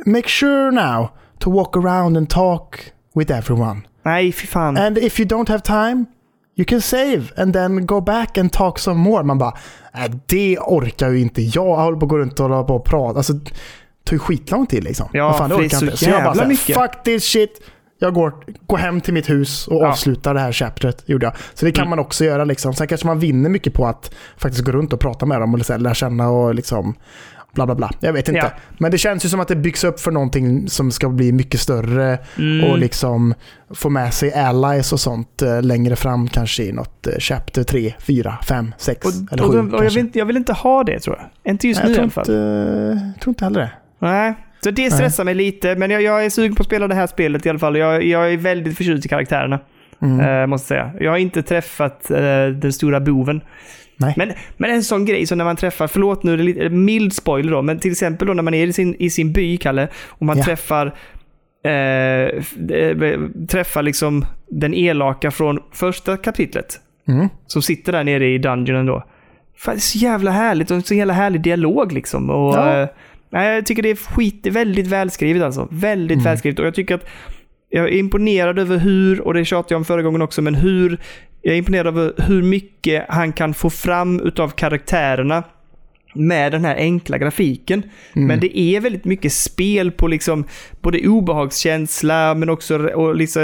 make 0.06 0.28
sure 0.28 0.70
now 0.70 1.08
to 1.38 1.50
walk 1.50 1.76
around 1.76 2.16
and 2.16 2.30
talk 2.30 2.92
with 3.14 3.32
everyone. 3.32 3.80
Nej, 4.04 4.32
fy 4.32 4.46
fan. 4.46 4.76
And 4.76 4.98
if 4.98 5.20
you 5.20 5.28
don't 5.28 5.48
have 5.48 5.60
time, 5.60 6.04
you 6.56 6.64
can 6.64 6.80
save 6.80 7.22
and 7.36 7.52
then 7.54 7.86
go 7.86 8.00
back 8.00 8.38
and 8.38 8.52
talk 8.52 8.78
some 8.78 9.00
more. 9.00 9.22
Man 9.24 9.38
bara, 9.38 9.54
äh, 9.94 10.10
det 10.26 10.58
orkar 10.58 11.10
ju 11.10 11.20
inte 11.20 11.42
jag. 11.42 11.66
Jag 11.66 11.76
håller 11.76 11.98
på 11.98 12.04
att 12.06 12.10
gå 12.10 12.18
runt 12.18 12.40
och 12.40 12.48
hålla 12.48 12.62
på 12.64 12.74
och 12.76 12.84
prata. 12.84 13.16
Alltså, 13.16 13.32
det 13.32 13.50
tar 14.04 14.12
ju 14.14 14.18
skitlång 14.18 14.66
tid 14.66 14.84
liksom. 14.84 15.08
Ja, 15.12 15.32
fan, 15.32 15.48
det 15.50 15.56
orkar 15.56 15.82
inte. 15.84 15.96
Så 15.96 16.10
jag 16.10 16.24
bara 16.34 16.48
mycket. 16.48 16.76
fuck 16.76 17.02
this 17.04 17.24
shit. 17.24 17.60
Jag 18.00 18.14
går, 18.14 18.34
går 18.66 18.78
hem 18.78 19.00
till 19.00 19.14
mitt 19.14 19.30
hus 19.30 19.68
och 19.68 19.82
Ja. 19.82 19.88
avslutar 19.88 20.34
det 20.34 20.40
här 20.40 20.52
chaptret. 20.52 21.02
Gjorde 21.06 21.26
jag. 21.26 21.34
Så 21.54 21.64
det 21.66 21.72
kan 21.72 21.82
Mm. 21.82 21.90
man 21.90 21.98
också 21.98 22.24
göra. 22.24 22.44
Liksom. 22.44 22.74
Sen 22.74 22.86
kanske 22.86 23.06
man 23.06 23.18
vinner 23.18 23.50
mycket 23.50 23.74
på 23.74 23.86
att 23.86 24.14
faktiskt 24.36 24.64
gå 24.64 24.72
runt 24.72 24.92
och 24.92 25.00
prata 25.00 25.26
med 25.26 25.40
dem 25.40 25.54
och 25.54 25.60
här, 25.68 25.78
lära 25.78 25.94
känna 25.94 26.28
och 26.30 26.54
liksom 26.54 26.94
bla 27.52 27.66
bla 27.66 27.74
bla. 27.74 27.90
Jag 28.00 28.12
vet 28.12 28.28
inte. 28.28 28.40
Ja. 28.40 28.50
Men 28.78 28.90
det 28.90 28.98
känns 28.98 29.24
ju 29.24 29.28
som 29.28 29.40
att 29.40 29.48
det 29.48 29.56
byggs 29.56 29.84
upp 29.84 30.00
för 30.00 30.10
någonting 30.10 30.68
som 30.68 30.90
ska 30.90 31.08
bli 31.08 31.32
mycket 31.32 31.60
större 31.60 32.18
Mm. 32.38 32.70
och 32.70 32.78
liksom 32.78 33.34
få 33.74 33.90
med 33.90 34.14
sig 34.14 34.32
allies 34.34 34.92
och 34.92 35.00
sånt 35.00 35.42
eh, 35.42 35.62
längre 35.62 35.96
fram 35.96 36.28
kanske 36.28 36.62
i 36.62 36.72
något 36.72 37.06
eh, 37.06 37.12
chapter 37.18 37.62
3, 37.64 37.94
4, 38.00 38.38
5, 38.44 38.74
6 38.78 39.06
och, 39.06 39.32
eller 39.32 39.44
och, 39.44 39.52
7 39.52 39.58
och 39.60 39.84
jag, 39.84 39.90
vill, 39.90 39.98
inte- 39.98 40.18
jag 40.18 40.26
vill 40.26 40.36
inte 40.36 40.52
ha 40.52 40.84
det 40.84 41.00
tror 41.00 41.16
jag. 41.16 41.52
Inte 41.52 41.68
just 41.68 41.80
Nej, 41.80 41.90
nu 41.90 41.96
i 41.96 42.00
alla 42.00 42.10
fall. 42.10 42.22
inte, 42.22 42.32
jag 43.14 43.20
tror 43.22 43.30
inte 43.30 43.44
heller 43.44 43.60
det. 43.60 43.70
Nej. 43.98 44.34
Så 44.60 44.70
det 44.70 44.90
stressar 44.90 45.24
mig 45.24 45.34
lite, 45.34 45.76
men 45.76 45.90
jag, 45.90 46.02
jag 46.02 46.24
är 46.24 46.30
sugen 46.30 46.54
på 46.54 46.60
att 46.60 46.66
spela 46.66 46.88
det 46.88 46.94
här 46.94 47.06
spelet 47.06 47.46
i 47.46 47.48
alla 47.50 47.58
fall. 47.58 47.76
Jag, 47.76 48.04
jag 48.04 48.32
är 48.32 48.36
väldigt 48.36 48.76
förtjust 48.76 49.06
i 49.06 49.08
karaktärerna, 49.08 49.58
Mm. 50.02 50.20
eh, 50.20 50.46
måste 50.46 50.74
jag 50.74 50.86
säga. 50.92 51.04
Jag 51.04 51.10
har 51.10 51.18
inte 51.18 51.42
träffat 51.42 52.10
eh, 52.10 52.46
den 52.46 52.72
stora 52.72 53.00
boven. 53.00 53.40
Nej. 53.96 54.14
Men, 54.16 54.32
men 54.56 54.70
en 54.70 54.82
sån 54.84 55.04
grej 55.04 55.26
som 55.26 55.38
när 55.38 55.44
man 55.44 55.56
träffar, 55.56 55.86
förlåt 55.86 56.22
nu, 56.22 56.36
det 56.36 56.42
är 56.42 56.44
lite 56.44 56.68
mild 56.68 57.12
spoiler 57.12 57.52
då, 57.52 57.62
men 57.62 57.78
till 57.78 57.90
exempel 57.90 58.28
då 58.28 58.34
när 58.34 58.42
man 58.42 58.54
är 58.54 58.66
i 58.66 58.72
sin, 58.72 58.94
i 58.98 59.10
sin 59.10 59.32
by, 59.32 59.56
Kalle, 59.56 59.88
och 60.08 60.26
man 60.26 60.38
Ja. 60.38 60.44
träffar 60.44 60.86
eh, 61.64 62.38
f- 62.38 62.70
eh, 62.70 63.20
träffar 63.48 63.82
liksom 63.82 64.24
den 64.50 64.74
elaka 64.74 65.30
från 65.30 65.58
första 65.72 66.16
kapitlet, 66.16 66.80
Mm. 67.08 67.28
som 67.46 67.62
sitter 67.62 67.92
där 67.92 68.04
nere 68.04 68.26
i 68.28 68.38
dungeonen 68.38 68.86
då. 68.86 69.04
Fan, 69.56 69.74
det 69.74 69.78
är 69.78 69.80
så 69.80 69.98
jävla 69.98 70.30
härligt 70.30 70.70
och 70.70 70.76
en 70.76 70.82
så 70.82 70.94
jävla 70.94 71.12
härlig 71.14 71.40
dialog 71.42 71.92
liksom. 71.92 72.30
Och, 72.30 72.54
Ja. 72.54 72.88
Nej, 73.30 73.54
jag 73.54 73.66
tycker 73.66 73.82
det 73.82 73.90
är 73.90 73.96
skit, 73.96 74.40
det 74.42 74.48
är 74.48 74.52
väldigt 74.52 74.86
välskrivet 74.86 75.42
alltså. 75.42 75.68
Väldigt 75.70 76.16
Mm. 76.16 76.24
välskrivet. 76.24 76.58
Och 76.58 76.66
jag 76.66 76.74
tycker 76.74 76.94
att 76.94 77.06
jag 77.70 77.84
är 77.84 77.92
imponerad 77.92 78.58
över 78.58 78.78
hur, 78.78 79.20
och 79.20 79.34
det 79.34 79.44
tjatade 79.44 79.74
jag 79.74 79.78
om 79.78 79.84
förra 79.84 80.02
gången 80.02 80.22
också, 80.22 80.42
men 80.42 80.54
hur 80.54 80.98
jag 81.42 81.54
är 81.54 81.58
imponerad 81.58 81.86
över 81.86 82.12
hur 82.16 82.42
mycket 82.42 83.04
han 83.08 83.32
kan 83.32 83.54
få 83.54 83.70
fram 83.70 84.20
utav 84.20 84.48
karaktärerna 84.48 85.42
med 86.14 86.52
den 86.52 86.64
här 86.64 86.76
enkla 86.76 87.18
grafiken. 87.18 87.82
Mm. 88.16 88.28
Men 88.28 88.40
det 88.40 88.58
är 88.58 88.80
väldigt 88.80 89.04
mycket 89.04 89.32
spel 89.32 89.90
på 89.90 90.08
liksom 90.08 90.44
både 90.80 91.08
obehagskänsla 91.08 92.34
men 92.34 92.48
också 92.48 92.78
och 92.78 93.16
liksom 93.16 93.42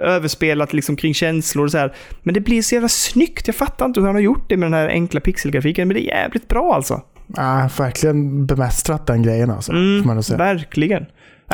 överspelat 0.00 0.72
liksom 0.72 0.96
kring 0.96 1.14
känslor 1.14 1.64
och 1.64 1.70
så 1.70 1.78
här. 1.78 1.94
Men 2.22 2.34
det 2.34 2.40
blir 2.40 2.62
så 2.62 2.74
jävla 2.74 2.88
snyggt. 2.88 3.46
Jag 3.46 3.56
fattar 3.56 3.86
inte 3.86 4.00
hur 4.00 4.06
han 4.06 4.14
har 4.16 4.22
gjort 4.22 4.48
det 4.48 4.56
med 4.56 4.66
den 4.66 4.74
här 4.74 4.88
enkla 4.88 5.20
pixelgrafiken, 5.20 5.88
men 5.88 5.94
det 5.94 6.00
är 6.02 6.16
jävligt 6.22 6.48
bra 6.48 6.74
alltså. 6.74 7.02
Ja, 7.26 7.68
verkligen 7.78 8.46
bemästrat 8.46 9.06
den 9.06 9.22
grejen 9.22 9.50
alltså. 9.50 9.72
Mm. 9.72 10.20
Verkligen. 10.36 11.06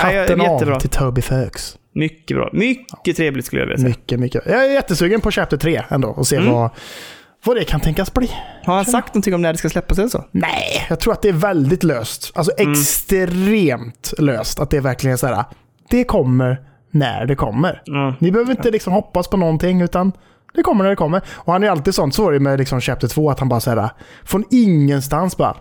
Nej, 0.02 0.18
Hatten 0.18 0.38
jättebra. 0.40 0.74
av 0.74 0.80
till 0.80 0.90
Toby 0.90 1.22
Fox. 1.22 1.76
Mycket 1.94 2.36
bra. 2.36 2.50
Mycket 2.52 3.16
trevligt 3.16 3.44
skulle 3.46 3.62
jag 3.62 3.66
vilja 3.66 3.78
säga. 3.78 3.88
Mycket, 3.88 4.20
mycket. 4.20 4.42
Jag 4.46 4.64
är 4.66 4.70
jättesugen 4.74 5.20
på 5.20 5.30
Chapter 5.30 5.56
3 5.56 5.82
ändå 5.88 6.08
och 6.08 6.26
se 6.26 6.36
Mm. 6.36 6.52
vad, 6.52 6.70
vad 7.44 7.56
det 7.56 7.64
kan 7.64 7.80
tänkas 7.80 8.14
bli. 8.14 8.30
Har 8.64 8.74
han 8.74 8.84
sagt 8.84 9.14
någonting 9.14 9.34
om 9.34 9.42
när 9.42 9.52
det 9.52 9.58
ska 9.58 9.68
släppas 9.70 9.98
eller 9.98 10.08
så? 10.08 10.24
Nej, 10.30 10.86
jag 10.88 11.00
tror 11.00 11.12
att 11.12 11.22
det 11.22 11.28
är 11.28 11.32
väldigt 11.32 11.82
löst. 11.84 12.32
Alltså 12.34 12.52
Mm. 12.58 12.72
extremt 12.72 14.14
löst. 14.18 14.60
Att 14.60 14.70
det 14.70 14.76
är 14.76 14.80
verkligen 14.80 15.18
så 15.18 15.26
här. 15.26 15.44
Det 15.90 16.04
kommer 16.04 16.60
när 16.90 17.26
det 17.26 17.34
kommer. 17.36 17.82
Mm. 17.88 18.14
Ni 18.18 18.30
behöver 18.32 18.50
inte 18.50 18.70
liksom 18.70 18.92
hoppas 18.92 19.28
på 19.28 19.36
någonting 19.36 19.80
utan 19.80 20.12
det 20.54 20.62
kommer 20.62 20.84
när 20.84 20.90
det 20.90 20.96
kommer. 20.96 21.22
Och 21.28 21.52
han 21.52 21.64
är 21.64 21.68
alltid 21.68 21.94
sånt. 21.94 22.14
Så 22.14 22.24
var 22.24 22.32
det 22.32 22.40
med 22.40 22.58
liksom 22.58 22.80
Chapter 22.80 23.08
2 23.08 23.30
att 23.30 23.38
han 23.38 23.48
bara 23.48 23.60
såhär 23.60 23.90
från 24.24 24.44
ingenstans 24.50 25.36
bara. 25.36 25.56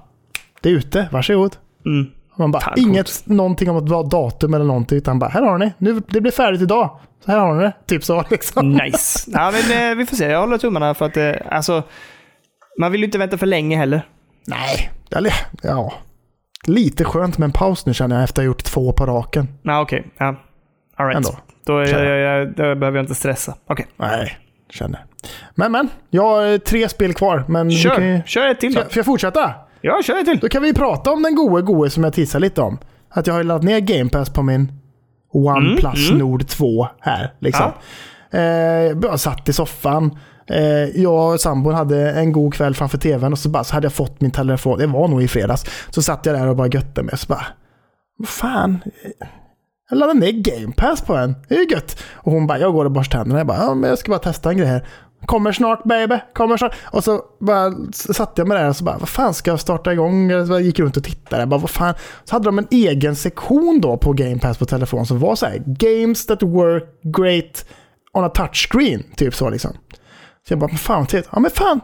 Det 0.61 0.69
är 0.69 0.73
ute, 0.73 1.09
varsågod. 1.11 1.55
Mm. 1.85 2.07
Man 2.35 2.51
bara, 2.51 2.61
Fan, 2.61 2.73
inget, 2.77 3.25
någonting 3.25 3.69
om 3.69 3.77
ett 3.77 4.09
datum 4.11 4.53
eller 4.53 4.65
någonting. 4.65 4.97
Utan 4.97 5.19
bara, 5.19 5.29
här 5.29 5.41
har 5.41 5.57
ni. 5.57 5.73
Nu, 5.77 6.01
det 6.07 6.21
blir 6.21 6.31
färdigt 6.31 6.61
idag. 6.61 6.99
Så 7.25 7.31
här 7.31 7.39
har 7.39 7.55
ni 7.55 7.63
det. 7.63 7.73
Typ 7.85 8.03
så 8.03 8.23
liksom. 8.29 8.69
Nice. 8.69 9.31
ja, 9.33 9.51
men, 9.51 9.91
eh, 9.91 9.97
vi 9.97 10.05
får 10.05 10.15
se. 10.15 10.25
Jag 10.25 10.39
håller 10.39 10.57
tummarna 10.57 10.93
för 10.93 11.05
att 11.05 11.17
eh, 11.17 11.31
alltså, 11.51 11.83
man 12.79 12.91
vill 12.91 13.01
ju 13.01 13.05
inte 13.05 13.17
vänta 13.17 13.37
för 13.37 13.45
länge 13.45 13.77
heller. 13.77 14.01
Nej, 14.47 14.91
eller 15.11 15.33
ja. 15.63 15.93
Lite 16.67 17.03
skönt 17.03 17.37
med 17.37 17.45
en 17.45 17.51
paus 17.51 17.85
nu 17.85 17.93
känner 17.93 18.15
jag 18.15 18.23
efter 18.23 18.41
att 18.41 18.43
ha 18.43 18.47
gjort 18.47 18.63
två 18.63 18.93
på 18.93 19.05
raken. 19.05 19.47
Nej, 19.61 19.81
okej. 19.81 20.07
Ja. 20.17 20.35
All 20.95 21.05
right. 21.05 21.17
Ändå. 21.17 21.37
Då, 21.65 21.83
jag, 21.83 22.19
jag, 22.19 22.47
då 22.47 22.75
behöver 22.75 22.97
jag 22.97 23.03
inte 23.03 23.15
stressa. 23.15 23.55
Okej. 23.67 23.87
Nej, 23.97 24.37
känner. 24.69 25.05
Men 25.55 25.71
men, 25.71 25.89
jag 26.09 26.23
har 26.23 26.57
tre 26.57 26.89
spel 26.89 27.13
kvar. 27.13 27.45
Men 27.47 27.71
Kör. 27.71 27.95
Kan 27.95 28.07
ju, 28.07 28.21
Kör 28.25 28.47
ett 28.47 28.59
till 28.59 28.73
då. 28.73 28.81
får 28.81 28.97
jag 28.97 29.05
fortsätta? 29.05 29.53
Ja, 29.81 30.01
kör 30.03 30.19
ett 30.19 30.25
till. 30.25 30.39
Då 30.39 30.49
kan 30.49 30.61
vi 30.61 30.73
prata 30.73 31.11
om 31.11 31.23
den 31.23 31.35
goe 31.35 31.61
goe 31.61 31.89
som 31.89 32.03
jag 32.03 32.13
tissade 32.13 32.41
lite 32.41 32.61
om. 32.61 32.77
Att 33.09 33.27
jag 33.27 33.33
har 33.33 33.43
laddat 33.43 33.63
ner 33.63 33.79
Game 33.79 34.09
Pass 34.09 34.29
på 34.29 34.43
min 34.43 34.71
OnePlus 35.31 36.11
Nord 36.11 36.47
2 36.47 36.87
här. 36.99 37.33
Liksom. 37.39 37.71
Eh, 38.31 38.41
jag 38.41 39.19
satt 39.19 39.49
i 39.49 39.53
soffan. 39.53 40.17
Eh, 40.47 41.01
jag 41.01 41.33
och 41.33 41.39
sambon 41.39 41.73
hade 41.73 42.11
en 42.11 42.31
god 42.31 42.53
kväll 42.53 42.75
framför 42.75 42.97
tvn 42.97 43.33
och 43.33 43.39
så, 43.39 43.49
bara, 43.49 43.63
så 43.63 43.73
hade 43.73 43.85
jag 43.85 43.93
fått 43.93 44.21
min 44.21 44.31
telefon. 44.31 44.79
Det 44.79 44.87
var 44.87 45.07
nog 45.07 45.23
i 45.23 45.27
fredags. 45.27 45.65
Så 45.89 46.01
satt 46.01 46.25
jag 46.25 46.35
där 46.35 46.47
och 46.47 46.55
bara 46.55 46.67
götte 46.67 47.03
mig. 47.03 47.17
Så 47.17 47.27
bara, 47.27 47.45
vad 48.17 48.29
fan. 48.29 48.79
Jag 49.89 49.97
laddade 49.97 50.19
ner 50.19 50.31
Game 50.31 50.73
Pass 50.73 51.01
på 51.01 51.15
den. 51.15 51.35
Det 51.47 51.55
är 51.55 51.59
ju 51.59 51.69
gött. 51.69 52.03
Och 52.13 52.31
hon 52.31 52.47
bara, 52.47 52.59
jag 52.59 52.73
går 52.73 52.85
och 52.85 52.91
borstar 52.91 53.17
tänderna. 53.17 53.39
Jag 53.39 53.47
bara, 53.47 53.57
ja, 53.57 53.73
men 53.73 53.89
jag 53.89 53.99
ska 53.99 54.11
bara 54.11 54.19
testa 54.19 54.49
en 54.49 54.57
grej 54.57 54.67
här. 54.67 54.87
Kommer 55.25 55.51
snart 55.51 55.83
baby, 55.83 56.15
kommer 56.33 56.57
snart. 56.57 56.75
Och 56.83 57.03
så 57.03 57.21
bara 57.39 57.71
satte 57.91 58.41
jag 58.41 58.47
mig 58.47 58.57
där 58.57 58.69
och 58.69 58.75
så 58.75 58.83
bara, 58.83 58.97
vad 58.97 59.09
fan 59.09 59.33
ska 59.33 59.51
jag 59.51 59.59
starta 59.59 59.93
igång? 59.93 60.29
Jag 60.29 60.61
gick 60.61 60.79
runt 60.79 60.97
och 60.97 61.03
tittade. 61.03 61.41
Jag 61.41 61.49
bara, 61.49 61.59
vad 61.59 61.69
fan? 61.69 61.93
Så 62.23 62.35
hade 62.35 62.45
de 62.45 62.59
en 62.59 62.67
egen 62.71 63.15
sektion 63.15 63.81
då 63.81 63.97
på 63.97 64.13
Game 64.13 64.39
Pass 64.39 64.57
på 64.57 64.65
telefon 64.65 65.05
som 65.05 65.19
var 65.19 65.35
så 65.35 65.45
här, 65.45 65.63
games 65.65 66.25
that 66.25 66.43
work 66.43 66.83
great 67.17 67.65
on 68.13 68.23
a 68.23 68.29
touchscreen. 68.29 69.03
Typ 69.15 69.35
så 69.35 69.49
liksom. 69.49 69.71
Så 70.47 70.53
jag 70.53 70.59
bara, 70.59 70.71
vad 70.71 70.79
fan, 70.79 71.07
trevligt. 71.07 71.29
ja 71.31 71.39
men 71.39 71.51
fan. 71.51 71.81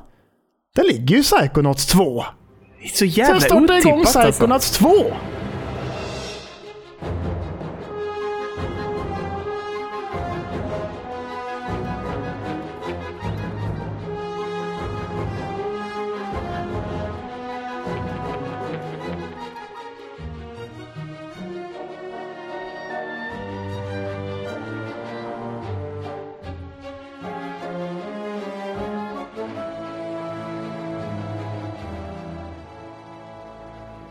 Där 0.75 0.83
ligger 0.83 1.15
ju 1.15 1.23
Psychonauts 1.23 1.85
2. 1.85 2.23
Det 2.79 2.85
är 2.85 2.89
så 2.89 2.97
Så 2.97 3.05
jävla 3.05 3.33
jag 3.33 3.41
startar 3.41 3.77
igång 3.77 3.93
otippat 3.93 4.15
alltså. 4.15 4.31
Psychonauts 4.31 4.71
2. 4.71 4.89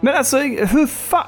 Men 0.04 0.14
alltså, 0.14 0.38
hur 0.38 0.86
fan... 0.86 1.24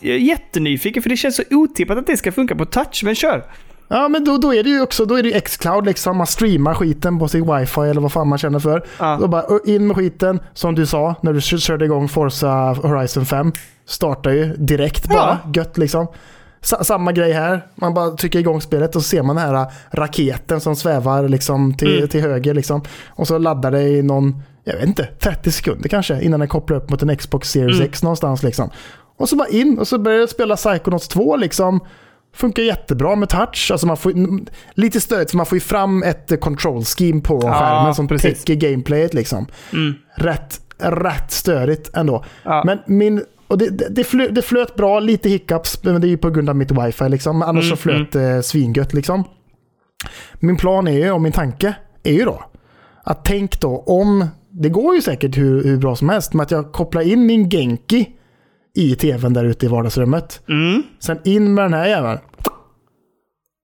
Jag 0.00 0.14
är 0.14 0.18
jättenyfiken 0.18 1.02
för 1.02 1.10
det 1.10 1.16
känns 1.16 1.36
så 1.36 1.42
otippat 1.50 1.98
att 1.98 2.06
det 2.06 2.16
ska 2.16 2.32
funka 2.32 2.54
på 2.56 2.64
touch, 2.64 3.00
men 3.04 3.14
kör. 3.14 3.44
Ja, 3.88 4.08
men 4.08 4.24
då, 4.24 4.36
då 4.38 4.54
är 4.54 4.62
det 4.64 4.70
ju 4.70 4.80
också 4.82 5.04
då 5.04 5.14
är 5.14 5.22
det 5.22 5.28
ju 5.28 5.40
Xcloud 5.40 5.84
liksom. 5.86 6.16
Man 6.16 6.26
streamar 6.26 6.74
skiten 6.74 7.18
på 7.18 7.28
sin 7.28 7.54
wifi 7.56 7.80
eller 7.80 8.00
vad 8.00 8.12
fan 8.12 8.28
man 8.28 8.38
känner 8.38 8.58
för. 8.58 8.84
Ja. 8.98 9.18
Då 9.20 9.28
bara 9.28 9.44
in 9.66 9.86
med 9.86 9.96
skiten, 9.96 10.40
som 10.54 10.74
du 10.74 10.86
sa, 10.86 11.14
när 11.22 11.32
du 11.32 11.40
kö- 11.40 11.58
körde 11.58 11.84
igång 11.84 12.08
Forza 12.08 12.48
Horizon 12.82 13.26
5. 13.26 13.52
Startar 13.86 14.30
ju 14.30 14.44
direkt 14.56 15.08
bara. 15.08 15.38
Gött 15.54 15.78
liksom. 15.78 16.06
Sa- 16.60 16.84
samma 16.84 17.12
grej 17.12 17.32
här. 17.32 17.66
Man 17.74 17.94
bara 17.94 18.10
trycker 18.10 18.38
igång 18.38 18.60
spelet 18.60 18.96
och 18.96 19.02
så 19.02 19.08
ser 19.08 19.22
man 19.22 19.36
den 19.36 19.44
här 19.54 19.66
raketen 19.90 20.60
som 20.60 20.76
svävar 20.76 21.28
liksom 21.28 21.74
till, 21.74 21.96
Mm. 21.96 22.08
till 22.08 22.20
höger. 22.20 22.54
Liksom. 22.54 22.82
Och 23.08 23.26
så 23.26 23.38
laddar 23.38 23.70
det 23.70 23.82
i 23.82 24.02
någon, 24.02 24.42
jag 24.68 24.76
vet 24.78 24.86
inte, 24.86 25.08
30 25.18 25.52
sekunder 25.52 25.88
kanske 25.88 26.22
innan 26.22 26.40
den 26.40 26.48
kopplar 26.48 26.76
upp 26.76 26.90
mot 26.90 27.02
en 27.02 27.16
Xbox 27.16 27.50
Series 27.50 27.76
Mm. 27.76 27.86
X 27.88 28.02
någonstans. 28.02 28.42
Liksom. 28.42 28.70
Och 29.16 29.28
så 29.28 29.36
bara 29.36 29.48
in 29.48 29.78
och 29.78 29.88
så 29.88 29.98
börjar 29.98 30.18
jag 30.20 30.28
spela 30.28 30.56
Psychonauts 30.56 31.08
2 31.08 31.36
liksom. 31.36 31.80
Funkar 32.34 32.62
jättebra 32.62 33.16
med 33.16 33.28
touch. 33.28 33.68
Alltså 33.72 33.86
man 33.86 33.96
får, 33.96 34.12
lite 34.74 35.00
stöd, 35.00 35.30
för 35.30 35.36
man 35.36 35.46
får 35.46 35.56
ju 35.56 35.60
fram 35.60 36.02
ett 36.02 36.32
eh, 36.32 36.38
control 36.38 36.84
scheme 36.84 37.20
på 37.20 37.40
Ja, 37.42 37.52
skärmen 37.52 37.94
som 37.94 38.08
precis. 38.08 38.44
täcker 38.44 38.68
gameplayet. 38.68 39.14
Liksom. 39.14 39.46
Mm. 39.72 39.94
Rätt, 40.16 40.60
rätt 40.78 41.30
stödigt 41.30 41.90
ändå. 41.96 42.24
Ja. 42.42 42.62
Men 42.66 42.78
min, 42.86 43.22
och 43.48 43.58
det, 43.58 43.68
det, 43.70 43.86
det, 43.90 44.04
flöt, 44.04 44.34
det 44.34 44.42
flöt 44.42 44.76
bra, 44.76 45.00
lite 45.00 45.28
hiccups, 45.28 45.84
men 45.84 46.00
det 46.00 46.06
är 46.06 46.08
ju 46.10 46.16
på 46.18 46.30
grund 46.30 46.48
av 46.50 46.56
mitt 46.56 46.70
wifi. 46.70 47.08
Liksom. 47.08 47.42
Annars 47.42 47.64
Mm, 47.64 47.76
så 47.76 47.82
flöt 47.82 48.12
det 48.12 48.42
svingött. 48.42 48.94
Liksom. 48.94 49.24
Min 50.40 50.56
plan 50.56 50.88
är 50.88 50.92
ju, 50.92 51.10
och 51.10 51.20
min 51.20 51.32
tanke 51.32 51.74
är 52.02 52.12
ju 52.12 52.24
då, 52.24 52.42
att 53.04 53.24
tänk 53.24 53.60
då 53.60 53.78
om, 53.86 54.26
det 54.62 54.68
går 54.68 54.94
ju 54.94 55.02
säkert 55.02 55.38
hur, 55.38 55.64
hur 55.64 55.76
bra 55.76 55.96
som 55.96 56.08
helst, 56.08 56.34
med 56.34 56.42
att 56.44 56.50
jag 56.50 56.72
kopplar 56.72 57.02
in 57.02 57.26
min 57.26 57.50
Genki 57.50 58.08
i 58.74 58.94
tvn 58.94 59.32
där 59.32 59.44
ute 59.44 59.66
i 59.66 59.68
vardagsrummet. 59.68 60.40
Mm. 60.48 60.82
Sen 60.98 61.18
in 61.24 61.54
med 61.54 61.64
den 61.64 61.72
här 61.72 61.86
jäveln. 61.86 62.18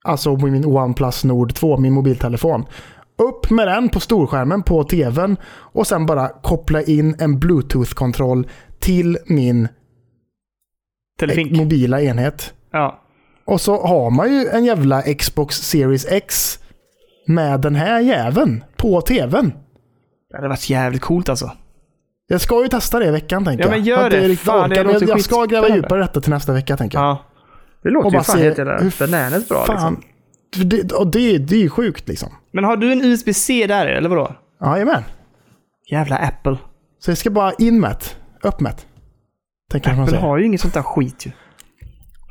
Alltså 0.04 0.36
min 0.36 0.64
OnePlus 0.64 1.24
Nord 1.24 1.54
2, 1.54 1.78
min 1.78 1.92
mobiltelefon. 1.92 2.64
Upp 3.18 3.50
med 3.50 3.68
den 3.68 3.88
på 3.88 4.00
storskärmen 4.00 4.62
på 4.62 4.84
tvn 4.84 5.36
och 5.46 5.86
sen 5.86 6.06
bara 6.06 6.28
koppla 6.28 6.82
in 6.82 7.16
en 7.18 7.38
Bluetooth-kontroll 7.38 8.46
till 8.78 9.18
min 9.26 9.68
Telefink. 11.20 11.52
mobila 11.52 12.02
enhet. 12.02 12.54
Ja. 12.72 13.00
Och 13.44 13.60
så 13.60 13.86
har 13.86 14.10
man 14.10 14.32
ju 14.32 14.46
en 14.48 14.64
jävla 14.64 15.02
Xbox 15.02 15.56
Series 15.56 16.06
X 16.10 16.58
med 17.26 17.60
den 17.60 17.74
här 17.74 18.00
jäveln 18.00 18.64
på 18.76 19.00
tvn. 19.00 19.52
Det 20.34 20.38
hade 20.38 20.48
varit 20.48 20.70
jävligt 20.70 21.02
coolt 21.02 21.28
alltså. 21.28 21.50
Jag 22.26 22.40
ska 22.40 22.62
ju 22.62 22.68
testa 22.68 22.98
det 22.98 23.06
i 23.06 23.10
veckan 23.10 23.44
tänker 23.44 23.64
Ja, 23.64 23.70
jag. 23.70 23.76
men 23.76 23.84
gör 23.84 24.02
Jag 24.02 24.10
det. 24.10 24.28
riktigt 24.28 24.38
Fan, 24.46 24.70
det 24.70 24.84
men 24.84 25.08
jag, 25.08 25.20
ska 25.20 25.44
gräva 25.44 25.68
djupare 25.68 25.98
i 25.98 26.02
detta 26.02 26.20
till 26.20 26.30
nästa 26.30 26.52
vecka 26.52 26.76
tänker 26.76 26.98
jag. 26.98 27.04
Ja. 27.06 27.24
Det 27.82 27.90
låter 27.90 28.06
Och 28.06 28.12
ju 28.14 28.20
fan 28.20 28.38
helt 28.38 28.58
jävla 28.58 28.90
bananas 29.00 29.48
bra 29.48 29.66
Fan. 29.66 29.94
liksom. 30.52 30.68
Det, 30.68 30.92
och 30.92 31.06
det, 31.06 31.38
det 31.38 31.56
är 31.56 31.60
ju 31.60 31.70
sjukt 31.70 32.08
liksom. 32.08 32.28
Men 32.52 32.64
har 32.64 32.76
du 32.76 32.92
en 32.92 33.04
USB-C 33.04 33.66
där 33.66 33.86
eller 33.86 34.08
vadå? 34.08 34.34
Jajamän. 34.64 35.02
Jävla 35.90 36.16
Apple. 36.16 36.56
Så 36.98 37.10
jag 37.10 37.18
ska 37.18 37.30
bara 37.30 37.52
in 37.52 37.80
med. 37.80 37.96
Upp 38.42 38.60
med. 38.60 38.74
Tänker 39.70 39.88
jag 39.90 39.96
man 39.96 40.04
Apple 40.04 40.16
säga. 40.18 40.28
har 40.28 40.38
ju 40.38 40.44
inget 40.46 40.60
sånt 40.60 40.74
där 40.74 40.82
skit 40.82 41.26
ju. 41.26 41.30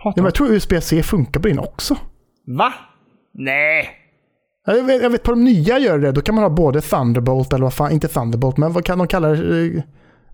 Ja, 0.04 0.14
men 0.16 0.26
jag 0.26 0.34
tror 0.36 0.52
USB-C 0.54 1.04
funkar 1.04 1.40
på 1.42 1.48
din 1.48 1.60
också. 1.60 1.98
Va? 2.58 2.74
Nej. 3.34 3.90
Ja, 4.66 4.76
Jag 4.76 4.84
vet, 4.84 5.02
jag 5.04 5.10
vet 5.10 5.24
på 5.24 5.32
de 5.32 5.44
nya 5.44 5.80
gör 5.80 6.00
det. 6.00 6.12
Då 6.12 6.22
kan 6.22 6.36
man 6.36 6.44
ha 6.44 6.50
både 6.50 6.82
Thunderbolt 6.82 7.54
eller 7.54 7.64
vad 7.64 7.74
fan, 7.74 7.92
inte 7.92 8.08
Thunderbolt, 8.08 8.58
men 8.58 8.74
vad 8.74 8.86
kan 8.86 8.98
de 8.98 9.08
kalla 9.08 9.28
det? 9.28 9.66
eh, 9.76 9.82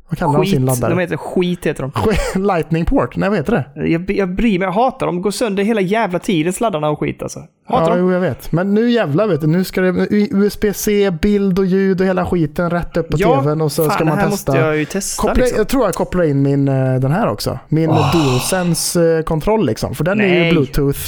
Vad 0.09 0.17
kallar 0.19 0.33
de 0.33 0.45
sin 0.45 0.59
Skit. 0.59 0.65
laddare? 0.65 0.91
De 0.95 0.99
heter 0.99 1.17
skit 1.17 1.65
heter 1.65 1.91
de. 2.35 2.41
Lightning 2.47 2.85
port? 2.85 3.15
Nej, 3.15 3.29
vad 3.29 3.37
heter 3.37 3.51
det? 3.75 3.87
Jag, 3.89 4.11
jag 4.11 4.35
bryr 4.35 4.59
mig. 4.59 4.65
Jag 4.65 4.71
hatar 4.73 5.05
dem. 5.05 5.15
De 5.15 5.21
går 5.21 5.31
sönder 5.31 5.63
hela 5.63 5.81
jävla 5.81 6.19
tiden 6.19 6.53
sladdarna 6.53 6.89
och 6.89 6.99
skit 6.99 7.21
alltså. 7.23 7.39
Hatar 7.67 7.83
Ja, 7.83 7.89
dem. 7.89 7.99
jo, 7.99 8.11
jag 8.13 8.19
vet. 8.19 8.51
Men 8.51 8.73
nu 8.73 8.89
jävlar 8.91 9.27
vet 9.27 9.41
du. 9.41 9.47
Nu 9.47 9.63
ska 9.63 9.81
det 9.81 10.07
USB-C, 10.31 11.11
bild 11.21 11.59
och 11.59 11.65
ljud 11.65 12.01
och 12.01 12.07
hela 12.07 12.25
skiten 12.25 12.69
rätt 12.69 12.97
upp 12.97 13.09
på 13.09 13.17
tvn 13.17 13.61
och 13.61 13.71
så 13.71 13.83
fan, 13.83 13.91
ska 13.91 14.03
det 14.03 14.09
man 14.09 14.17
här 14.19 14.29
testa. 14.29 14.51
måste 14.51 14.65
jag 14.65 14.77
ju 14.77 14.85
testa 14.85 15.21
Koppla, 15.21 15.33
liksom. 15.43 15.57
Jag 15.57 15.67
tror 15.67 15.85
jag 15.85 15.93
kopplar 15.93 16.23
in 16.23 16.41
min, 16.41 16.67
eh, 16.67 16.95
den 16.95 17.11
här 17.11 17.27
också. 17.27 17.59
Min 17.69 17.89
DualSense-kontroll 17.89 19.65
liksom. 19.65 19.95
För 19.95 20.03
den 20.03 20.21
är 20.21 20.27
Nej. 20.27 20.45
ju 20.45 20.51
Bluetooth 20.51 20.99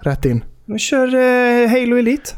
rätt 0.00 0.24
in. 0.24 0.44
Men 0.64 0.78
kör 0.78 1.06
eh, 1.14 1.68
Halo 1.70 1.96
Elite. 1.98 2.30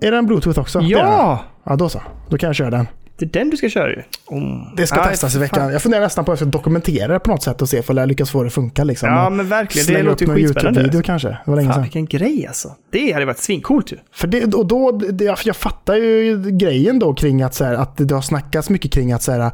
Är 0.00 0.10
den 0.10 0.26
Bluetooth 0.26 0.60
också? 0.60 0.80
Det. 0.80 0.86
Ja! 0.86 1.44
Ja, 1.64 1.76
då 1.76 1.88
så. 1.88 2.02
Då 2.28 2.38
kan 2.38 2.46
jag 2.46 2.56
köra 2.56 2.70
den. 2.70 2.86
Det 3.18 3.24
är 3.24 3.28
den 3.28 3.50
du 3.50 3.56
ska 3.56 3.68
köra 3.68 3.88
ju. 3.90 4.02
Mm. 4.30 4.60
Det 4.76 4.86
ska 4.86 4.96
Ja, 4.96 5.04
testas 5.04 5.30
i 5.30 5.34
fan. 5.34 5.40
veckan. 5.40 5.72
Jag 5.72 5.82
funderar 5.82 6.02
nästan 6.02 6.24
på 6.24 6.32
att 6.32 6.40
jag 6.40 6.48
ska 6.48 6.58
dokumentera 6.58 7.12
det 7.12 7.18
på 7.20 7.30
något 7.30 7.42
sätt 7.42 7.62
och 7.62 7.68
se 7.68 7.82
om 7.88 7.96
jag 7.96 8.08
lyckas 8.08 8.30
få 8.30 8.42
det 8.42 8.46
att 8.46 8.52
funka. 8.52 8.84
Liksom. 8.84 9.08
Ja 9.08 9.30
men 9.30 9.48
verkligen. 9.48 9.86
Det 9.94 10.02
låter 10.02 10.26
ju 10.26 10.34
skitspännande. 10.34 10.80
YouTube-video 10.80 11.02
kanske. 11.02 11.28
Det 11.28 11.38
var 11.44 11.56
länge 11.56 11.68
Fan 11.68 11.74
sedan. 11.74 11.82
vilken 11.82 12.06
grej 12.06 12.46
alltså. 12.46 12.68
Det 12.92 13.12
hade 13.12 13.26
varit 13.26 13.38
svincoolt 13.38 13.92
ju. 13.92 13.96
För 14.12 14.26
det, 14.28 14.54
och 14.54 14.66
då, 14.66 14.92
det, 14.92 15.24
jag, 15.24 15.38
jag 15.44 15.56
fattar 15.56 15.94
ju 15.94 16.42
grejen 16.50 16.98
då 16.98 17.14
kring 17.14 17.42
att, 17.42 17.54
så 17.54 17.64
här, 17.64 17.74
att 17.74 17.96
det 17.96 18.14
har 18.14 18.22
snackats 18.22 18.70
mycket 18.70 18.92
kring 18.92 19.12
att 19.12 19.22
så 19.22 19.32
här, 19.32 19.50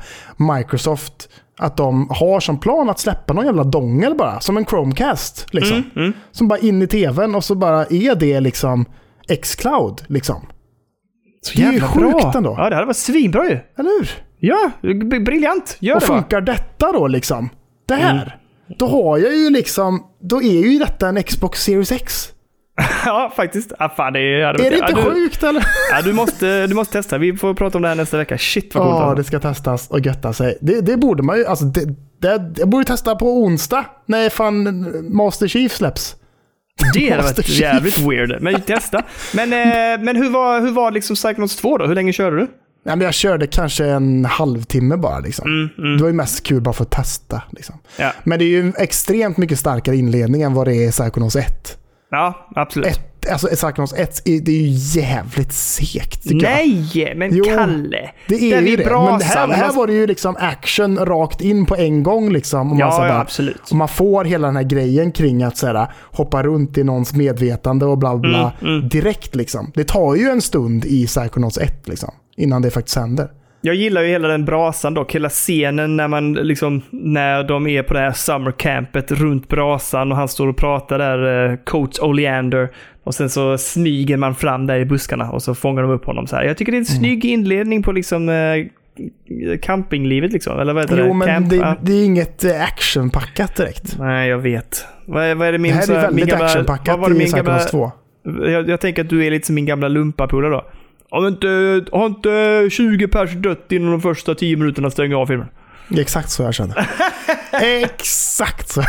Microsoft 0.56 1.28
att 1.58 1.76
de 1.76 2.06
har 2.10 2.40
som 2.40 2.60
plan 2.60 2.90
att 2.90 2.98
släppa 2.98 3.32
någon 3.34 3.44
jävla 3.46 3.64
dongel 3.64 4.14
bara, 4.14 4.40
som 4.40 4.56
en 4.56 4.64
Chromecast. 4.66 5.46
Liksom. 5.54 5.82
Mm, 5.96 6.12
Som 6.32 6.48
bara 6.48 6.58
in 6.58 6.82
i 6.82 6.86
tvn 6.86 7.34
och 7.34 7.44
så 7.44 7.54
bara 7.54 7.84
är 7.86 8.14
det 8.14 8.40
liksom 8.40 8.84
X-Cloud. 9.32 10.02
Liksom. 10.06 10.46
Så 11.42 11.58
Det 11.58 11.64
är 11.64 11.72
ju 11.72 11.80
sjukt 11.80 12.20
bra. 12.20 12.32
ändå. 12.36 12.54
Ja 12.58 12.68
det 12.70 12.74
hade 12.74 12.86
varit 12.86 12.96
svinbra 12.96 13.44
ju. 13.44 13.58
Eller 13.78 13.98
hur? 13.98 14.10
Ja, 14.38 14.70
briljant. 15.20 15.76
Gör 15.80 15.94
Och 15.94 16.00
det 16.00 16.06
funkar 16.06 16.40
detta 16.40 16.92
då 16.92 17.06
liksom? 17.06 17.48
Det 17.88 17.94
här? 17.94 18.12
Mm. 18.12 18.78
Då 18.78 18.86
har 18.86 19.18
jag 19.18 19.36
ju 19.36 19.50
liksom, 19.50 20.06
då 20.20 20.42
är 20.42 20.66
ju 20.66 20.78
detta 20.78 21.08
en 21.08 21.22
Xbox 21.22 21.62
Series 21.62 21.92
X. 21.92 22.28
Ja 23.06 23.32
faktiskt. 23.36 23.72
Ja, 23.78 23.88
fan, 23.96 24.12
det 24.12 24.44
hade 24.46 24.66
Är 24.66 24.70
det 24.70 24.76
inte 24.76 24.92
ja, 24.92 24.96
du, 24.96 25.10
sjukt 25.10 25.42
eller? 25.42 25.64
Ja, 25.90 26.02
du, 26.02 26.12
måste, 26.12 26.66
du 26.66 26.74
måste 26.74 26.92
testa. 26.92 27.18
Vi 27.18 27.36
får 27.36 27.54
prata 27.54 27.78
om 27.78 27.82
det 27.82 27.88
här 27.88 27.94
nästa 27.94 28.16
vecka. 28.16 28.38
Shit 28.38 28.74
vad 28.74 28.84
coolt. 28.84 28.96
Ja, 28.96 29.02
alltså. 29.02 29.16
det 29.16 29.24
ska 29.24 29.40
testas 29.40 29.90
och 29.90 30.00
götta 30.00 30.32
sig. 30.32 30.58
Det, 30.60 30.80
det 30.80 30.96
borde 30.96 31.22
man 31.22 31.38
ju, 31.38 31.46
alltså 31.46 31.64
det, 31.64 31.86
det, 32.18 32.52
jag 32.56 32.68
borde 32.68 32.84
testa 32.84 33.16
på 33.16 33.42
onsdag 33.42 33.84
när 34.06 34.28
fan 34.28 34.86
Master 35.16 35.48
Chief 35.48 35.72
släpps. 35.72 36.16
Det 36.94 37.10
hade 37.10 37.22
varit 37.22 37.48
jävligt 37.48 37.98
weird. 37.98 38.42
Men 38.42 38.60
testa. 38.60 39.02
Men, 39.34 39.52
eh, 39.52 40.04
men 40.04 40.16
hur 40.16 40.30
var, 40.30 40.60
hur 40.60 40.70
var 40.70 40.90
liksom 40.90 41.16
Psychonauts 41.16 41.56
2 41.56 41.78
då? 41.78 41.86
Hur 41.86 41.94
länge 41.94 42.12
körde 42.12 42.36
du? 42.36 42.46
Nej, 42.84 42.96
men 42.96 43.00
jag 43.00 43.14
körde 43.14 43.46
kanske 43.46 43.84
en 43.86 44.24
halvtimme 44.24 44.96
bara. 44.96 45.18
Liksom. 45.18 45.70
Det 45.76 46.02
var 46.02 46.08
ju 46.08 46.14
mest 46.14 46.42
kul 46.46 46.60
bara 46.60 46.72
för 46.74 46.84
att 46.84 46.90
testa. 46.90 47.42
Liksom. 47.50 47.74
Mm, 47.74 47.84
Ja, 48.08 48.12
Men 48.24 48.38
det 48.38 48.44
är 48.44 48.48
ju 48.48 48.72
extremt 48.78 49.36
mycket 49.36 49.58
starkare 49.58 49.96
inledning 49.96 50.42
än 50.42 50.54
vad 50.54 50.66
det 50.66 50.74
är 50.76 50.88
i 50.88 50.90
Psychonauts 50.90 51.36
1. 51.36 51.78
ja 52.10 52.48
absolut. 52.54 52.86
Ett, 52.88 53.00
alltså 53.30 53.46
Psychonauts 53.48 53.94
1, 53.96 54.22
är- 54.28 54.40
det 54.40 54.52
är 54.52 54.60
ju 54.60 55.00
jävligt 55.00 55.52
segt 55.52 56.22
tycker 56.22 56.46
jag. 56.50 56.68
Nej, 56.68 57.12
men 57.16 57.30
Jo, 57.36 57.44
Kalle. 57.44 58.10
Det 58.28 58.34
är 58.34 58.60
Där 58.60 58.68
ju 58.70 58.76
det. 58.76 58.84
Men 58.90 59.18
det 59.18 59.24
här, 59.24 59.48
här 59.48 59.72
var 59.72 59.86
det 59.86 59.92
ju 59.92 60.06
liksom 60.06 60.36
action 60.38 60.98
rakt 60.98 61.40
in 61.40 61.66
på 61.66 61.76
en 61.76 62.02
gång. 62.02 62.32
Liksom, 62.32 62.72
och 62.72 62.78
Ja, 62.80 62.86
man, 62.86 62.96
så 62.96 63.02
ja, 63.02 63.20
absolut. 63.20 63.70
och 63.70 63.76
man 63.76 63.88
får 63.88 64.24
hela 64.24 64.46
den 64.46 64.56
här 64.56 64.62
grejen 64.62 65.12
kring 65.12 65.42
att 65.42 65.56
så 65.56 65.66
här, 65.66 65.92
hoppa 66.12 66.42
runt 66.42 66.78
i 66.78 66.84
någons 66.84 67.14
medvetande 67.14 67.86
och 67.86 67.98
bla 67.98 68.16
bla. 68.16 68.52
Mm, 68.62 68.88
Direkt 68.88 69.34
liksom. 69.34 69.72
Det 69.74 69.84
tar 69.84 70.14
ju 70.14 70.28
en 70.30 70.42
stund 70.42 70.84
i 70.84 71.06
Psychonauts 71.06 71.58
1 71.58 71.88
liksom, 71.88 72.10
innan 72.36 72.62
det 72.62 72.70
faktiskt 72.70 72.96
händer. 72.96 73.28
Jag 73.64 73.74
gillar 73.74 74.02
ju 74.02 74.08
hela 74.08 74.28
den 74.28 74.44
brasan 74.44 74.94
dock. 74.94 75.14
Hela 75.14 75.28
scenen 75.28 75.96
när 75.96 76.08
man 76.08 76.32
liksom, 76.32 76.82
när 76.90 77.44
de 77.44 77.66
är 77.66 77.82
på 77.82 77.94
det 77.94 78.00
här 78.00 78.12
summercampet 78.12 79.10
runt 79.12 79.48
brasan 79.48 80.12
och 80.12 80.18
han 80.18 80.28
står 80.28 80.48
och 80.48 80.56
pratar 80.56 80.98
där, 80.98 81.50
eh, 81.50 81.56
coach 81.64 81.98
Oleander. 82.00 82.68
Och 83.04 83.14
sen 83.14 83.30
så 83.30 83.58
smyger 83.58 84.16
man 84.16 84.34
fram 84.34 84.66
där 84.66 84.78
i 84.78 84.84
buskarna 84.84 85.30
och 85.30 85.42
så 85.42 85.54
fångar 85.54 85.82
de 85.82 85.90
upp 85.90 86.04
honom 86.04 86.26
så 86.26 86.36
här. 86.36 86.44
Jag 86.44 86.56
tycker 86.56 86.72
det 86.72 86.76
är 86.76 86.80
en 86.80 86.86
Mm. 86.86 86.98
snygg 87.00 87.24
inledning 87.24 87.82
på 87.82 87.92
liksom 87.92 88.28
eh, 88.28 89.56
campinglivet 89.62 90.32
liksom. 90.32 90.60
Eller 90.60 90.72
vad 90.72 90.82
heter 90.82 90.98
Jo, 90.98 91.06
det? 91.08 91.14
men 91.14 91.28
Camp- 91.28 91.48
det, 91.48 91.56
ja. 91.56 91.76
det 91.82 91.92
är 91.92 92.04
inget 92.04 92.44
eh, 92.44 92.62
actionpackat 92.62 93.56
direkt. 93.56 93.96
Nej, 93.98 94.28
jag 94.28 94.38
vet. 94.38 94.86
Vad 95.06 95.24
är, 95.24 95.34
vad 95.34 95.48
är 95.48 95.52
det 95.52 95.58
min... 95.58 95.72
Det 95.72 95.78
här 95.78 95.96
är 95.96 96.02
väldigt 96.02 96.26
gamla- 96.28 96.44
actionpackat 96.44 96.88
vad 96.88 97.00
var 97.00 97.18
det 97.18 97.24
i 97.24 97.26
Psychonauts 97.26 97.70
2. 97.70 97.92
jag, 98.46 98.68
jag 98.68 98.80
tänker 98.80 99.02
att 99.02 99.08
du 99.08 99.26
är 99.26 99.30
lite 99.30 99.46
som 99.46 99.54
min 99.54 99.66
gamla 99.66 99.88
lumpapolare 99.88 100.52
då. 100.52 100.64
Har 101.12 101.28
inte, 101.28 101.84
har 101.92 102.06
inte 102.06 102.66
20 102.70 103.08
pers 103.08 103.32
dött 103.32 103.72
inom 103.72 103.90
de 103.90 104.00
första 104.00 104.34
10 104.34 104.56
minuterna 104.56 104.90
stänger 104.90 105.16
av 105.16 105.26
filmen? 105.26 105.48
Det 105.88 105.96
är 105.96 106.00
exakt 106.00 106.30
så 106.30 106.42
jag 106.42 106.54
känner. 106.54 106.88
exakt 107.82 108.68
så. 108.68 108.82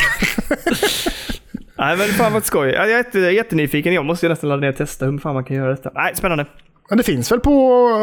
Nej 1.77 1.97
men 1.97 2.07
fan 2.07 2.33
vad 2.33 2.45
skoj. 2.45 2.69
Jag 2.69 2.91
är 2.91 2.97
jätte, 2.97 3.19
jättenyfiken. 3.19 3.93
Jag 3.93 4.05
måste 4.05 4.25
ju 4.25 4.29
nästan 4.29 4.49
ladda 4.49 4.61
ner 4.61 4.69
och 4.69 4.75
testa 4.75 5.05
hur 5.05 5.17
fan 5.17 5.33
man 5.33 5.43
kan 5.43 5.57
göra 5.57 5.69
detta. 5.69 5.91
Nej, 5.93 6.15
spännande. 6.15 6.45
Men 6.89 6.97
det 6.97 7.03
finns 7.03 7.31
väl 7.31 7.39
på... 7.39 7.51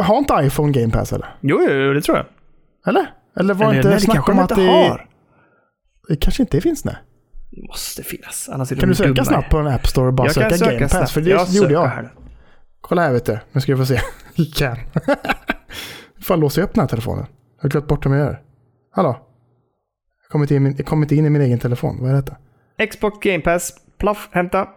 Har 0.05 0.19
inte 0.19 0.35
iPhone 0.43 0.73
Game 0.73 0.93
Pass 0.93 1.13
eller? 1.13 1.29
Jo, 1.41 1.61
jo, 1.69 1.73
jo 1.75 1.93
det 1.93 2.01
tror 2.03 2.17
jag. 2.17 2.27
Eller? 2.87 3.07
Eller 3.41 3.55
var 3.55 3.67
Eller, 3.67 3.77
inte 3.77 3.89
nej, 3.91 4.01
snack 4.01 4.29
om 4.29 4.39
att 4.39 4.51
inte 4.51 4.63
det... 4.63 4.69
har. 4.69 5.07
Det 6.09 6.17
kanske 6.17 6.43
inte 6.43 6.61
finns 6.61 6.85
nej. 6.85 6.97
Det 7.51 7.63
måste 7.69 8.03
finnas. 8.03 8.49
Annars 8.53 8.73
är 8.73 8.77
de 8.77 8.81
Kan 8.81 8.89
du 8.89 8.95
söka 8.95 9.09
dumma. 9.13 9.25
snabbt 9.25 9.51
på 9.51 9.59
en 9.59 9.67
App 9.67 9.87
Store 9.87 10.07
och 10.07 10.15
bara 10.15 10.27
Jag 10.27 10.35
söka 10.35 10.51
söka 10.51 10.71
Game 10.71 10.81
Pass? 10.83 10.91
snabbt. 10.91 11.11
För 11.11 11.21
det 11.21 11.31
jag 11.31 11.49
gjorde 11.49 11.73
jag. 11.73 11.87
här. 11.87 12.11
Kolla 12.91 13.03
här 13.03 13.13
vet 13.13 13.25
du. 13.25 13.39
Nu 13.53 13.61
ska 13.61 13.75
vi 13.75 13.79
få 13.79 13.87
se. 13.87 14.01
Kan. 14.57 14.77
Fan 16.23 16.41
låser 16.41 16.63
jag 16.63 16.69
upp 16.69 16.75
den 16.75 16.81
här 16.81 16.89
telefonen? 16.89 17.27
Jag 17.57 17.63
har 17.65 17.71
glömt 17.71 17.87
bort 17.87 18.05
hur 18.05 18.11
man 18.11 18.19
gör. 18.19 18.41
Hallå? 18.93 19.27
Kommit 20.29 20.51
in, 20.51 20.75
jag 20.77 20.87
kommer 20.87 21.03
inte 21.03 21.17
in 21.17 21.27
i 21.27 21.31
min 21.31 21.43
egen 21.43 21.59
telefon. 21.59 21.99
Vad 22.01 22.11
är 22.11 22.15
detta? 22.15 22.37
Xbox 22.87 23.19
Game 23.21 23.41
Pass. 23.41 23.73
Plaff, 23.99 24.29
hämta. 24.33 24.69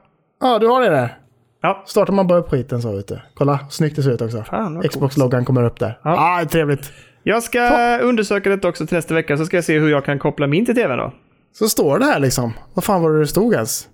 Ja, 0.41 0.60
du 0.60 0.68
har 0.68 0.81
det 0.81 0.90
där. 0.90 1.18
Ja. 1.61 1.84
Startar 1.88 2.14
man 2.14 2.27
bara 2.27 2.40
upp 2.40 2.49
skiten 2.49 2.81
så 2.81 2.95
vet 2.95 3.07
du. 3.07 3.19
Kolla, 3.34 3.60
snyggt 3.69 3.95
det 3.95 4.03
ser 4.03 4.11
ut 4.11 4.22
också. 4.22 4.44
Fan, 4.44 4.81
Xbox-loggan 4.81 5.45
kommer 5.45 5.64
upp 5.64 5.80
där. 5.80 5.99
Ja. 6.03 6.41
Ah, 6.41 6.45
trevligt. 6.45 6.91
Jag 7.23 7.44
ska 7.44 7.98
undersöka 7.98 8.49
detta 8.49 8.68
också 8.68 8.88
till 8.88 8.95
nästa 8.95 9.14
vecka, 9.14 9.38
så 9.38 9.45
ska 9.45 9.57
jag 9.57 9.64
se 9.64 9.80
hur 9.80 9.90
jag 9.90 10.06
kan 10.06 10.19
koppla 10.19 10.48
min 10.48 10.65
till 10.65 10.76
tvn 10.76 10.98
då. 10.98 11.14
Så 11.53 11.69
står 11.69 11.99
det 11.99 12.06
här 12.06 12.19
liksom. 12.19 12.53
Vad 12.73 12.84
fan 12.84 13.02
var 13.02 13.11
det 13.11 13.19
det 13.19 13.27
stod 13.27 13.53
ens? 13.53 13.88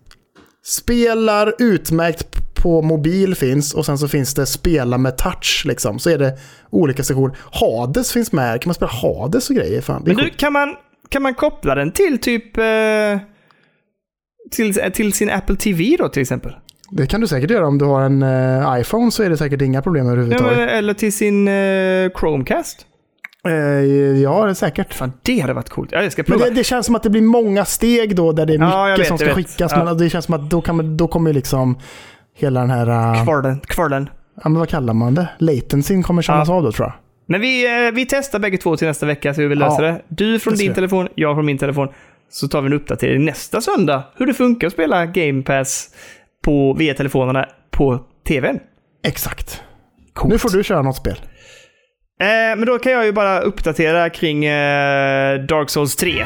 Spelar 0.64 1.54
utmärkt 1.60 2.39
på 2.53 2.81
mobil 2.81 3.35
finns 3.35 3.73
och 3.73 3.85
sen 3.85 3.97
så 3.97 4.07
finns 4.07 4.34
det 4.34 4.45
spela 4.45 4.97
med 4.97 5.17
touch 5.17 5.63
liksom. 5.65 5.99
Så 5.99 6.09
är 6.09 6.17
det 6.17 6.38
olika 6.69 7.03
sektioner. 7.03 7.38
Hades 7.51 8.11
finns 8.11 8.31
med. 8.31 8.61
Kan 8.61 8.69
man 8.69 8.76
spela 8.76 8.91
Hades 8.91 9.49
och 9.49 9.55
grejer? 9.55 9.81
Fan, 9.81 10.03
Men 10.05 10.15
du, 10.15 10.30
kan 10.30 10.53
man, 10.53 10.76
kan 11.09 11.21
man 11.21 11.34
koppla 11.34 11.76
den 11.76 11.91
till 11.91 12.17
typ... 12.21 12.57
Eh, 12.57 12.63
till, 14.51 14.73
till 14.93 15.13
sin 15.13 15.30
Apple 15.30 15.55
TV 15.55 15.95
då 15.99 16.09
till 16.09 16.21
exempel? 16.21 16.55
Det 16.91 17.07
kan 17.07 17.21
du 17.21 17.27
säkert 17.27 17.51
göra 17.51 17.67
om 17.67 17.77
du 17.77 17.85
har 17.85 18.01
en 18.01 18.23
eh, 18.23 18.80
iPhone 18.81 19.11
så 19.11 19.23
är 19.23 19.30
det 19.30 19.38
säkert 19.38 19.61
inga 19.61 19.81
problem 19.81 20.05
Ja, 20.05 20.11
överhuvudtaget. 20.11 20.57
men, 20.57 20.69
eller 20.69 20.93
till 20.93 21.13
sin 21.13 21.47
eh, 21.47 22.09
Chromecast? 22.19 22.85
Eh, 23.47 23.53
ja, 24.21 24.43
det 24.45 24.49
är 24.49 24.53
säkert. 24.53 24.93
Fan, 24.93 25.11
det 25.21 25.39
hade 25.39 25.53
varit 25.53 25.69
coolt. 25.69 25.89
Ja, 25.91 26.03
jag 26.03 26.11
ska 26.11 26.23
Men 26.27 26.38
prova. 26.38 26.45
det, 26.45 26.51
det 26.55 26.63
känns 26.63 26.85
som 26.85 26.95
att 26.95 27.03
det 27.03 27.09
blir 27.09 27.21
många 27.21 27.65
steg 27.65 28.15
då 28.15 28.31
där 28.31 28.45
det 28.45 28.53
är 28.53 28.57
mycket 28.57 28.73
Ja, 28.73 28.95
vet, 28.97 29.07
som 29.07 29.17
ska 29.17 29.34
skickas. 29.34 29.71
Ja. 29.76 29.84
Men 29.84 29.97
det 29.97 30.09
känns 30.09 30.26
som 30.26 30.34
att 30.34 30.49
då, 30.49 30.61
kan 30.61 30.76
man, 30.76 30.97
då 30.97 31.07
kommer 31.07 31.34
liksom 31.34 31.80
hela 32.44 32.60
den 32.60 32.70
här... 32.70 32.90
Uh, 33.18 33.24
Kvarlen. 33.24 33.60
Kvarlen. 33.60 34.10
ja, 34.44 34.49
men 34.49 34.60
vad 34.60 34.70
kallar 34.70 34.94
man 34.94 35.16
det? 35.16 35.28
Latencyn 35.40 36.03
kommer 36.03 36.22
kännas 36.22 36.48
Ja. 36.49 36.56
av 36.56 36.64
då 36.64 36.72
tror 36.72 36.88
jag. 36.88 36.94
Men 37.26 37.41
vi, 37.41 37.86
eh, 37.88 37.91
vi 37.91 38.06
testar 38.06 38.40
bägge 38.40 38.57
två 38.57 38.78
till 38.78 38.88
nästa 38.88 39.06
vecka 39.06 39.34
så 39.34 39.41
hur 39.41 39.48
vi 39.48 39.56
löser 39.56 39.84
Ja, 39.84 39.91
det. 39.91 40.02
Du 40.07 40.40
från 40.40 40.53
det 40.53 40.60
din 40.60 40.74
telefon, 40.74 41.07
jag 41.16 41.36
från 41.36 41.45
min 41.45 41.57
telefon. 41.57 41.88
Så 42.32 42.48
tar 42.48 42.61
vi 42.61 42.68
en 42.68 42.74
uppdatering 42.74 43.26
nästa 43.26 43.61
söndag. 43.61 44.03
Hur 44.16 44.26
det 44.26 44.34
funkar 44.34 44.68
att 44.68 44.74
spela 44.74 45.06
Game 45.06 45.44
Pass 45.44 45.90
på, 46.45 46.74
via 46.74 46.94
telefonerna 46.94 47.45
på 47.72 47.99
tvn. 48.28 48.60
Exakt. 49.03 49.64
Coolt. 50.14 50.32
Nu 50.32 50.38
får 50.40 50.49
du 50.49 50.64
köra 50.64 50.82
något 50.82 50.95
spel. 50.95 51.16
Eh, 52.22 52.57
men 52.57 52.66
då 52.66 52.80
kan 52.80 52.91
jag 52.91 53.06
ju 53.06 53.11
bara 53.11 53.40
uppdatera 53.40 54.10
kring 54.10 54.45
eh, 54.45 55.40
Dark 55.40 55.70
Souls 55.70 55.95
3. 55.95 56.26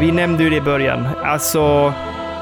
Vi 0.00 0.12
nämnde 0.12 0.44
ju 0.44 0.50
det 0.50 0.56
i 0.56 0.60
början. 0.60 1.06
Alltså, 1.24 1.92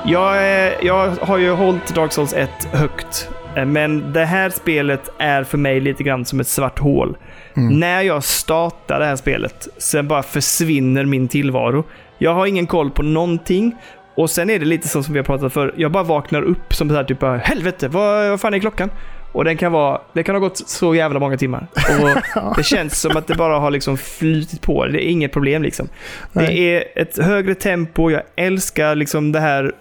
jag, 0.04 0.36
jag 0.84 1.10
har 1.20 1.38
ju 1.38 1.50
hållit 1.50 1.94
Dark 1.94 2.12
Souls 2.12 2.32
1 2.34 2.50
högt. 2.72 3.28
Eh, 3.56 3.64
Men 3.64 4.12
det 4.12 4.24
här 4.24 4.50
spelet 4.50 5.10
är 5.18 5.44
för 5.44 5.58
mig 5.58 5.80
lite 5.80 6.02
grann 6.02 6.24
som 6.24 6.40
ett 6.40 6.46
svart 6.48 6.78
hål. 6.78 7.16
När 7.54 8.02
jag 8.02 8.24
startar 8.24 9.00
det 9.00 9.06
här 9.06 9.16
spelet, 9.16 9.68
sen 9.78 10.08
bara 10.08 10.22
försvinner 10.22 11.04
min 11.04 11.28
tillvaro. 11.28 11.84
Jag 12.18 12.34
har 12.34 12.46
ingen 12.46 12.66
koll 12.66 12.90
på 12.90 13.02
någonting. 13.02 13.76
Och 14.16 14.30
sen 14.30 14.50
är 14.50 14.58
det 14.58 14.64
lite 14.64 14.88
som 14.88 15.02
vi 15.02 15.18
har 15.18 15.24
pratat 15.24 15.52
för. 15.52 15.74
Jag 15.76 15.92
bara 15.92 16.02
vaknar 16.02 16.42
upp 16.42 16.74
som 16.74 16.88
så 16.88 16.94
här 16.94 17.04
typ 17.04 17.18
bara, 17.18 17.36
helvete, 17.36 17.88
vad, 17.88 18.30
vad 18.30 18.40
fan 18.40 18.54
är 18.54 18.58
klockan? 18.58 18.90
Och 19.36 19.44
den 19.44 19.56
kan 19.56 19.72
vara, 19.72 20.00
det 20.12 20.22
kan 20.22 20.34
ha 20.34 20.40
gått 20.40 20.58
så 20.68 20.94
jävla 20.94 21.18
många 21.18 21.36
timmar. 21.36 21.66
Och 21.74 22.56
det 22.56 22.62
känns 22.62 23.00
som 23.00 23.16
att 23.16 23.26
det 23.26 23.34
bara 23.34 23.58
har 23.58 23.70
liksom 23.70 23.98
flutit 23.98 24.62
på. 24.62 24.86
Det 24.86 25.06
är 25.06 25.08
inget 25.08 25.32
problem 25.32 25.62
liksom. 25.62 25.88
Det 26.32 26.40
Nej. 26.40 26.74
är 26.74 26.84
ett 26.96 27.18
högre 27.18 27.54
tempo. 27.54 28.10
Jag 28.10 28.22
älskar 28.36 28.94
liksom 28.94 29.32
det 29.32 29.40
här 29.40 29.72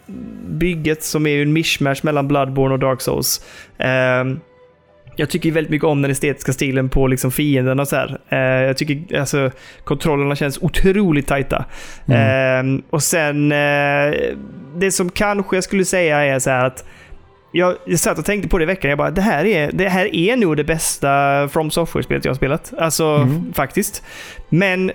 bygget 0.47 1.03
som 1.03 1.27
är 1.27 1.41
en 1.41 1.53
mishmash 1.53 1.95
mellan 2.01 2.27
Bloodborne 2.27 2.73
och 2.73 2.79
Dark 2.79 3.01
Souls. 3.01 3.45
Ehm, 3.77 4.39
jag 5.15 5.29
tycker 5.29 5.51
väldigt 5.51 5.71
mycket 5.71 5.87
om 5.87 6.01
den 6.01 6.11
estetiska 6.11 6.53
stilen 6.53 6.89
på 6.89 7.07
liksom 7.07 7.31
fienderna 7.31 7.81
och 7.81 7.87
så 7.87 7.95
här. 7.95 8.17
Eh, 8.29 8.39
jag 8.39 8.77
tycker 8.77 9.19
alltså 9.19 9.51
kontrollerna 9.83 10.35
känns 10.35 10.57
otroligt 10.61 11.27
tajta. 11.27 11.65
Ehm, 12.07 12.83
och 12.89 13.03
sen, 13.03 13.51
eh, 13.51 14.13
det 14.77 14.91
som 14.91 15.09
kanske 15.09 15.57
jag 15.57 15.63
skulle 15.63 15.85
säga 15.85 16.25
är 16.25 16.39
så 16.39 16.49
här 16.49 16.65
att 16.65 16.85
jag, 17.55 17.75
jag 17.85 17.99
satt 17.99 18.19
och 18.19 18.25
tänkte 18.25 18.49
på 18.49 18.57
det 18.57 18.63
i 18.63 18.65
veckan. 18.65 18.89
Jag 18.89 18.97
bara, 18.97 19.11
det 19.11 19.21
här 19.21 19.45
är, 19.45 19.71
det 19.71 19.89
här 19.89 20.15
är 20.15 20.37
nog 20.37 20.57
det 20.57 20.63
bästa 20.63 21.47
From 21.47 21.71
Software-spelet 21.71 22.25
jag 22.25 22.29
har 22.29 22.35
spelat. 22.35 22.73
Alltså, 22.77 23.27
faktiskt. 23.53 24.03
Men 24.49 24.91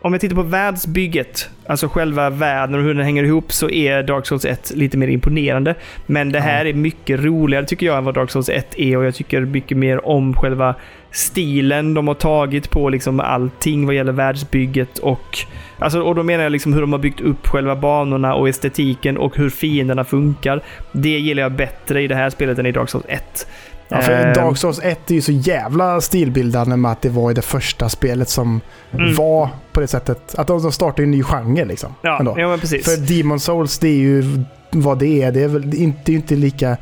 om 0.00 0.12
jag 0.12 0.20
tittar 0.20 0.36
på 0.36 0.42
världsbygget, 0.42 1.50
alltså 1.66 1.88
själva 1.88 2.30
världen 2.30 2.74
och 2.74 2.82
hur 2.82 2.94
den 2.94 3.04
hänger 3.04 3.24
ihop, 3.24 3.52
så 3.52 3.70
är 3.70 4.02
Dark 4.02 4.26
Souls 4.26 4.44
1 4.44 4.72
lite 4.74 4.96
mer 4.96 5.08
imponerande. 5.08 5.74
Men 6.06 6.32
det 6.32 6.40
här 6.40 6.64
är 6.64 6.74
mycket 6.74 7.20
roligare 7.20 7.66
tycker 7.66 7.86
jag 7.86 7.98
än 7.98 8.04
vad 8.04 8.14
Dark 8.14 8.30
Souls 8.30 8.48
1 8.48 8.78
är 8.78 8.96
och 8.96 9.04
jag 9.04 9.14
tycker 9.14 9.40
mycket 9.40 9.76
mer 9.76 10.06
om 10.06 10.34
själva 10.34 10.74
stilen 11.12 11.94
de 11.94 12.08
har 12.08 12.14
tagit 12.14 12.70
på 12.70 12.88
liksom 12.88 13.20
allting 13.20 13.86
vad 13.86 13.94
gäller 13.94 14.12
världsbygget 14.12 14.98
och 14.98 15.38
Alltså, 15.78 16.00
och 16.02 16.14
då 16.14 16.22
menar 16.22 16.42
jag 16.42 16.52
liksom 16.52 16.72
hur 16.72 16.80
de 16.80 16.92
har 16.92 16.98
byggt 16.98 17.20
upp 17.20 17.46
själva 17.46 17.76
banorna 17.76 18.34
och 18.34 18.48
estetiken 18.48 19.16
och 19.18 19.36
hur 19.36 19.50
fienderna 19.50 20.04
funkar. 20.04 20.60
Det 20.92 21.18
gillar 21.18 21.42
jag 21.42 21.52
bättre 21.52 22.02
i 22.02 22.06
det 22.08 22.14
här 22.14 22.30
spelet 22.30 22.58
än 22.58 22.66
i 22.66 22.72
Dark 22.72 22.88
Souls 22.90 23.04
1. 23.08 23.46
Ja, 23.88 24.00
för 24.00 24.12
Ehm, 24.26 24.32
Dark 24.34 24.56
Souls 24.56 24.80
1 24.82 25.10
är 25.10 25.14
ju 25.14 25.20
så 25.20 25.32
jävla 25.32 26.00
stilbildande 26.00 26.76
med 26.76 26.92
att 26.92 27.02
det 27.02 27.08
var 27.08 27.30
i 27.30 27.34
det 27.34 27.42
första 27.42 27.88
spelet 27.88 28.28
som 28.28 28.60
Mm. 28.92 29.14
var 29.14 29.48
på 29.72 29.80
det 29.80 29.86
sättet. 29.86 30.34
Att 30.38 30.46
de, 30.46 30.62
de 30.62 30.72
startade 30.72 31.02
en 31.02 31.10
ny 31.10 31.22
genre 31.22 31.64
liksom. 31.64 31.94
Ja, 32.02 32.18
ändå. 32.18 32.34
ja 32.38 32.48
men 32.48 32.58
precis. 32.60 32.84
För 32.84 33.16
Demon 33.16 33.40
Souls, 33.40 33.78
det 33.78 33.88
är 33.88 33.98
ju 33.98 34.24
vad 34.70 34.98
det 34.98 35.22
är. 35.22 35.32
Det 35.32 35.42
är 35.42 35.48
väl 35.48 35.74
inte, 35.74 35.98
det 36.04 36.12
är 36.12 36.16
inte 36.16 36.34
lika 36.36 36.76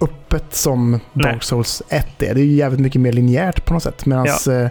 öppet 0.00 0.54
som 0.54 0.92
Dark 1.12 1.26
Nej. 1.32 1.38
Souls 1.40 1.82
1 1.88 2.22
är. 2.22 2.34
Det 2.34 2.40
är 2.40 2.44
ju 2.44 2.52
jävligt 2.54 2.80
mycket 2.80 3.00
mer 3.00 3.12
linjärt 3.12 3.64
på 3.64 3.74
något 3.74 3.82
sätt. 3.82 4.06
Medan 4.06 4.26
eh, 4.26 4.68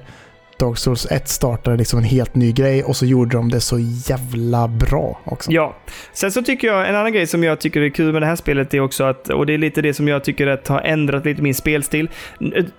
Dark 0.59 0.77
Souls 0.77 1.07
1 1.11 1.27
startade 1.27 1.77
liksom 1.77 1.99
en 1.99 2.05
helt 2.05 2.35
ny 2.35 2.51
grej 2.51 2.83
och 2.83 2.95
så 2.95 3.05
gjorde 3.05 3.37
de 3.37 3.49
det 3.49 3.59
så 3.59 3.77
jävla 4.09 4.67
bra 4.67 5.19
också. 5.23 5.51
Ja. 5.51 5.75
Sen 6.13 6.31
så 6.31 6.41
tycker 6.41 6.67
jag, 6.67 6.89
en 6.89 6.95
annan 6.95 7.13
grej 7.13 7.27
som 7.27 7.43
jag 7.43 7.59
tycker 7.59 7.81
är 7.81 7.89
kul 7.89 8.13
med 8.13 8.21
det 8.21 8.25
här 8.25 8.35
spelet 8.35 8.73
är 8.73 8.79
också 8.79 9.03
att, 9.03 9.29
och 9.29 9.45
det 9.45 9.53
är 9.53 9.57
lite 9.57 9.81
det 9.81 9.93
som 9.93 10.07
jag 10.07 10.23
tycker 10.23 10.47
att 10.47 10.67
har 10.67 10.81
ändrat 10.81 11.25
lite 11.25 11.41
min 11.41 11.55
spelstil. 11.55 12.09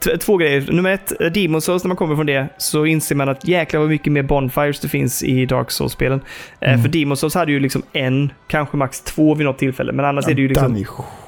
T- 0.04 0.16
Två 0.18 0.36
grejer. 0.36 0.72
Nummer 0.72 0.90
ett, 0.90 1.12
Demon 1.34 1.60
Souls, 1.60 1.84
när 1.84 1.88
man 1.88 1.96
kommer 1.96 2.16
från 2.16 2.26
det 2.26 2.48
så 2.58 2.86
inser 2.86 3.14
man 3.14 3.28
att 3.28 3.48
jäklar 3.48 3.80
vad 3.80 3.88
mycket 3.88 4.12
mer 4.12 4.22
Bonfires 4.22 4.80
det 4.80 4.88
finns 4.88 5.22
i 5.22 5.46
Dark 5.46 5.70
Souls-spelen. 5.70 6.20
Eh, 6.60 6.82
För 6.82 6.88
Demon 6.88 7.16
Souls 7.16 7.34
hade 7.34 7.52
ju 7.52 7.60
liksom 7.60 7.82
en, 7.92 8.32
kanske 8.48 8.76
max 8.76 9.00
två 9.00 9.34
vid 9.34 9.44
något 9.46 9.58
tillfälle, 9.58 9.92
men 9.92 10.04
annars 10.04 10.28
är 10.28 10.34
det 10.34 10.42
ju 10.42 10.48
liksom... 10.48 10.72
Den 10.72 10.82
är 10.82 10.86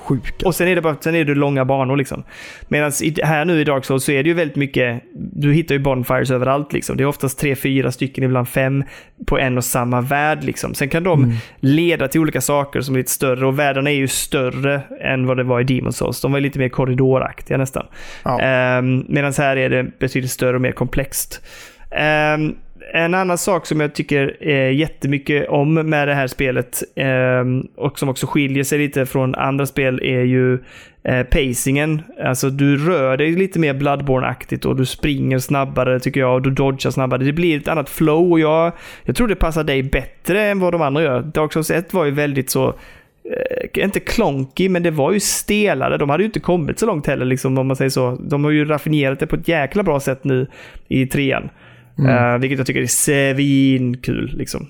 sjuk. 0.09 0.43
Och 0.45 0.55
sen 0.55 0.69
är 0.69 0.75
det 0.75 0.81
bara 0.81 0.97
sen 1.01 1.15
är 1.15 1.25
det 1.25 1.35
långa 1.35 1.65
banor 1.65 1.97
liksom. 1.97 2.23
Medan 2.69 2.93
här 3.23 3.45
nu 3.45 3.61
i 3.61 3.65
Dark 3.65 3.85
Souls 3.85 4.05
så 4.05 4.13
är 4.13 4.23
det 4.23 4.29
ju 4.29 4.35
väldigt 4.35 4.57
mycket, 4.57 5.03
du 5.15 5.53
hittar 5.53 5.75
ju 5.75 5.79
bonfires 5.79 6.31
överallt 6.31 6.73
liksom. 6.73 6.97
Det 6.97 7.03
är 7.03 7.07
oftast 7.07 7.39
tre, 7.39 7.57
fyra 7.57 7.93
stycken, 7.93 8.25
ibland 8.25 8.49
fem, 8.49 8.85
på 9.27 9.39
en 9.39 9.59
och 9.59 9.65
samma 9.65 10.01
värld 10.01 10.45
liksom. 10.45 10.75
Sen 10.75 10.89
kan 10.89 11.05
de 11.05 11.37
leda 11.61 12.09
till 12.09 12.21
olika 12.21 12.41
saker 12.41 12.81
som 12.81 12.95
är 12.95 12.99
lite 12.99 13.11
större 13.11 13.47
och 13.47 13.59
världarna 13.59 13.91
är 13.91 13.95
ju 13.95 14.09
större 14.09 14.81
än 15.01 15.27
vad 15.27 15.37
det 15.37 15.45
var 15.45 15.61
i 15.61 15.65
Demon 15.65 15.93
Souls. 15.93 16.21
De 16.21 16.33
var 16.33 16.41
lite 16.41 16.59
mer 16.59 16.69
korridoraktiga 16.69 17.57
nästan. 17.57 17.87
Ja. 18.25 18.41
Ehm, 18.41 19.05
Medan 19.09 19.33
här 19.39 19.57
är 19.57 19.71
det 19.71 19.99
betydligt 19.99 20.31
större 20.31 20.57
och 20.57 20.63
mer 20.63 20.73
komplext. 20.73 21.41
Ehm, 21.91 22.55
en 22.95 23.15
annan 23.15 23.39
sak 23.39 23.67
som 23.67 23.81
jag 23.81 23.95
tycker 23.95 24.43
är 24.43 24.71
jättemycket 24.71 25.49
om 25.49 25.75
med 25.75 26.09
det 26.09 26.15
här 26.15 26.27
spelet 26.27 26.83
ehm, 26.97 27.69
och 27.77 27.99
som 27.99 28.09
också 28.09 28.27
skiljer 28.27 28.65
sig 28.65 28.79
lite 28.79 29.07
från 29.07 29.35
andra 29.35 29.67
spel 29.67 30.01
är 30.03 30.23
ju 30.23 30.59
eh, 31.03 31.23
pacingen. 31.23 32.03
Alltså 32.25 32.51
du 32.51 32.77
rör 32.77 33.17
dig 33.17 33.33
lite 33.33 33.59
mer 33.59 33.75
Bloodborne-aktigt 33.75 34.67
och 34.67 34.77
du 34.77 34.87
springer 34.87 35.39
snabbare 35.39 36.01
tycker 36.01 36.21
jag 36.21 36.35
och 36.35 36.43
du 36.43 36.51
dodgar 36.51 36.91
snabbare. 36.91 37.25
Det 37.25 37.33
blir 37.33 37.57
ett 37.61 37.69
annat 37.69 37.91
flow 37.91 38.33
och 38.33 38.41
jag, 38.41 38.73
jag 39.03 39.17
tror 39.17 39.29
det 39.29 39.37
passar 39.37 39.65
dig 39.65 39.83
bättre 39.83 40.43
än 40.43 40.61
vad 40.61 40.73
de 40.73 40.83
andra 40.83 41.03
gör. 41.03 41.21
Dark 41.23 41.53
Souls 41.53 41.71
1 41.71 41.95
var 41.95 42.05
ju 42.05 42.11
väldigt 42.11 42.51
så 42.51 42.69
eh, 42.69 43.85
inte 43.85 44.01
klonky, 44.01 44.69
men 44.69 44.83
det 44.83 44.91
var 44.91 45.13
ju 45.13 45.21
stelare. 45.21 45.97
De 45.97 46.11
hade 46.11 46.23
ju 46.23 46.27
inte 46.27 46.41
kommit 46.41 46.79
så 46.79 46.87
långt 46.87 47.07
heller, 47.07 47.25
liksom, 47.25 47.59
om 47.59 47.67
man 47.67 47.77
säger 47.77 47.91
så. 47.91 48.19
De 48.21 48.45
har 48.45 48.51
ju 48.51 48.65
raffinerat 48.65 49.21
det 49.21 49.27
på 49.27 49.37
ett 49.37 49.49
jäkla 49.49 49.83
bra 49.83 50.01
sätt 50.01 50.25
nu 50.25 50.47
i 50.89 51.07
trean. 51.07 51.51
Eh, 52.07 52.39
vilket 52.39 52.59
jag 52.59 52.67
tycker 52.67 52.83
är 52.83 53.35
svinkul. 53.35 54.33
Liksom. 54.37 54.67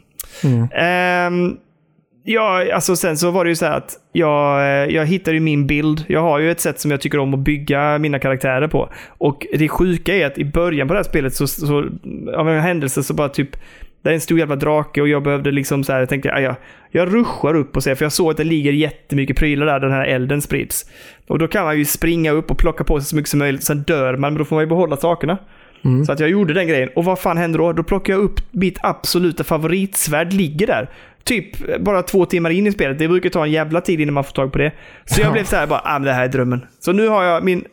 Ehm, 0.73 1.57
ja, 2.25 2.75
alltså 2.75 2.97
sen 2.97 3.17
så 3.17 3.31
var 3.31 3.45
det 3.45 3.49
ju 3.51 3.55
så 3.57 3.67
här 3.67 3.77
att 3.77 3.95
jag, 4.13 4.61
eh, 4.61 4.95
jag 4.95 5.07
hittade 5.07 5.35
ju 5.35 5.41
min 5.41 5.67
bild. 5.67 6.05
Jag 6.09 6.21
har 6.21 6.39
ju 6.39 6.51
ett 6.51 6.61
sätt 6.61 6.81
som 6.81 6.91
jag 6.91 7.01
tycker 7.01 7.19
om 7.19 7.35
att 7.35 7.41
bygga 7.41 7.99
mina 7.99 8.19
karaktärer 8.19 8.69
på. 8.69 8.93
Och 9.09 9.47
det 9.59 9.69
sjuka 9.69 10.15
är 10.15 10.27
att 10.27 10.39
i 10.39 10.45
början 10.45 10.89
på 10.89 10.95
det 10.95 10.99
här 10.99 11.05
spelet 11.05 11.35
så, 11.35 11.47
så 11.47 11.85
av 12.37 12.49
en 12.49 12.61
händelse 12.61 13.03
så 13.03 13.15
bara 13.15 13.29
typ 13.29 13.57
det 14.03 14.11
är 14.11 14.15
en 14.15 14.21
stor 14.21 14.39
jävla 14.39 14.57
drake 14.57 15.01
och 15.01 15.09
jag 15.09 15.23
behövde 15.23 15.51
liksom 15.51 15.85
så 15.85 15.93
här, 15.93 16.01
jag 16.01 16.09
tänkte, 16.09 16.33
"Aj, 16.33 16.43
jag, 16.43 16.55
jag 16.91 17.15
ruschar 17.15 17.55
upp 17.57 17.77
och 17.77 17.83
ser, 17.83 17.95
för 17.95 18.05
jag 18.05 18.13
såg 18.13 18.31
att 18.31 18.37
det 18.37 18.45
ligger 18.45 18.73
jättemycket 18.73 19.37
prylar 19.37 19.67
där 19.67 19.81
den 19.81 19.91
här 19.93 20.05
elden 20.05 20.43
sprids. 20.43 20.91
Och 21.27 21.39
då 21.39 21.49
kan 21.49 21.65
man 21.65 21.79
ju 21.79 21.85
springa 21.85 22.31
upp 22.31 22.51
och 22.51 22.59
plocka 22.59 22.85
på 22.85 23.01
sig 23.01 23.09
så 23.09 23.17
mycket 23.17 23.29
som 23.29 23.39
möjligt, 23.39 23.63
sen 23.63 23.83
dör 23.83 24.17
man, 24.17 24.33
men 24.33 24.39
då 24.39 24.45
får 24.45 24.57
man 24.57 24.63
ju 24.63 24.69
behålla 24.69 24.97
sakerna. 24.97 25.39
Så 26.07 26.13
att 26.13 26.21
jag 26.21 26.29
gjorde 26.31 26.55
den 26.55 26.69
grejen. 26.69 26.89
Och 26.97 27.05
vad 27.05 27.19
fan 27.19 27.37
händer 27.37 27.59
då? 27.59 27.73
Då 27.73 27.83
plockar 27.83 28.13
jag 28.13 28.21
upp 28.23 28.41
mitt 28.51 28.79
absoluta 28.83 29.45
favoritsvärd, 29.45 30.33
ligger 30.33 30.67
där. 30.67 30.91
Typ 31.25 31.81
bara 31.81 32.03
två 32.03 32.25
timmar 32.27 32.51
in 32.51 32.67
i 32.67 32.73
spelet. 32.73 32.99
Det 32.99 33.09
brukar 33.09 33.31
ta 33.31 33.45
en 33.45 33.51
jävla 33.51 33.81
tid 33.81 34.01
innan 34.01 34.15
man 34.15 34.25
får 34.25 34.33
tag 34.33 34.53
på 34.53 34.59
det. 34.59 34.73
Så 35.05 35.21
jag 35.21 35.29
Ja. 35.29 35.33
blev 35.33 35.45
så 35.45 35.57
här 35.57 35.67
bara, 35.67 35.81
ah, 35.85 35.93
men 35.99 36.03
det 36.03 36.13
här 36.13 36.25
är 36.25 36.29
drömmen. 36.29 36.67
Så 36.81 36.93
nu 36.93 37.09
har 37.09 37.25
jag 37.25 37.45
min, 37.45 37.65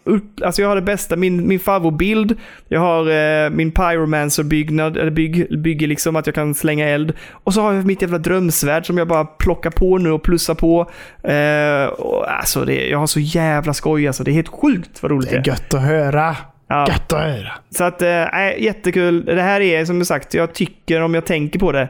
alltså 0.44 0.62
jag 0.62 0.70
har 0.70 0.76
det 0.76 0.82
bästa, 0.82 1.16
min, 1.16 1.48
min 1.48 1.60
favoritbild. 1.60 2.36
Jag 2.68 2.80
har 2.80 3.00
eh, 3.46 3.50
min 3.50 3.72
pyromancer-byggnad, 3.72 4.98
eller 4.98 5.12
bygg, 5.12 5.60
bygge 5.62 5.88
liksom, 5.88 6.16
att 6.16 6.26
jag 6.26 6.36
kan 6.36 6.54
slänga 6.54 6.90
eld. 6.90 7.14
Och 7.32 7.54
så 7.54 7.62
har 7.62 7.74
jag 7.74 7.86
mitt 7.86 8.02
jävla 8.02 8.18
drömsvärd 8.18 8.86
som 8.86 8.98
jag 8.98 9.08
bara 9.08 9.26
plockar 9.26 9.70
på 9.72 9.98
nu 9.98 10.12
och 10.12 10.24
plussar 10.24 10.56
på. 10.56 10.92
Eh, 11.24 11.88
och, 12.00 12.32
alltså 12.40 12.66
det, 12.66 12.88
jag 12.88 12.98
har 12.98 13.08
så 13.08 13.20
jävla 13.20 13.74
skoj 13.74 14.08
alltså. 14.08 14.24
Det 14.24 14.32
är 14.32 14.34
helt 14.34 14.48
sjukt 14.48 15.02
vad 15.04 15.12
roligt 15.12 15.30
Det 15.30 15.36
är 15.38 15.48
gött 15.48 15.74
att 15.74 15.82
höra. 15.82 16.36
Ja. 16.68 16.88
Gött 16.90 17.14
att 17.14 17.20
höra. 17.22 17.52
Så 17.70 17.84
att, 17.84 18.00
nej, 18.02 18.64
jättekul. 18.64 19.26
Det 19.26 19.42
här 19.42 19.62
är 19.62 19.86
som 19.86 20.06
sagt, 20.06 20.34
jag 20.34 20.54
tycker 20.54 21.02
om 21.02 21.14
jag 21.14 21.26
tänker 21.26 21.60
på 21.60 21.72
det, 21.72 21.90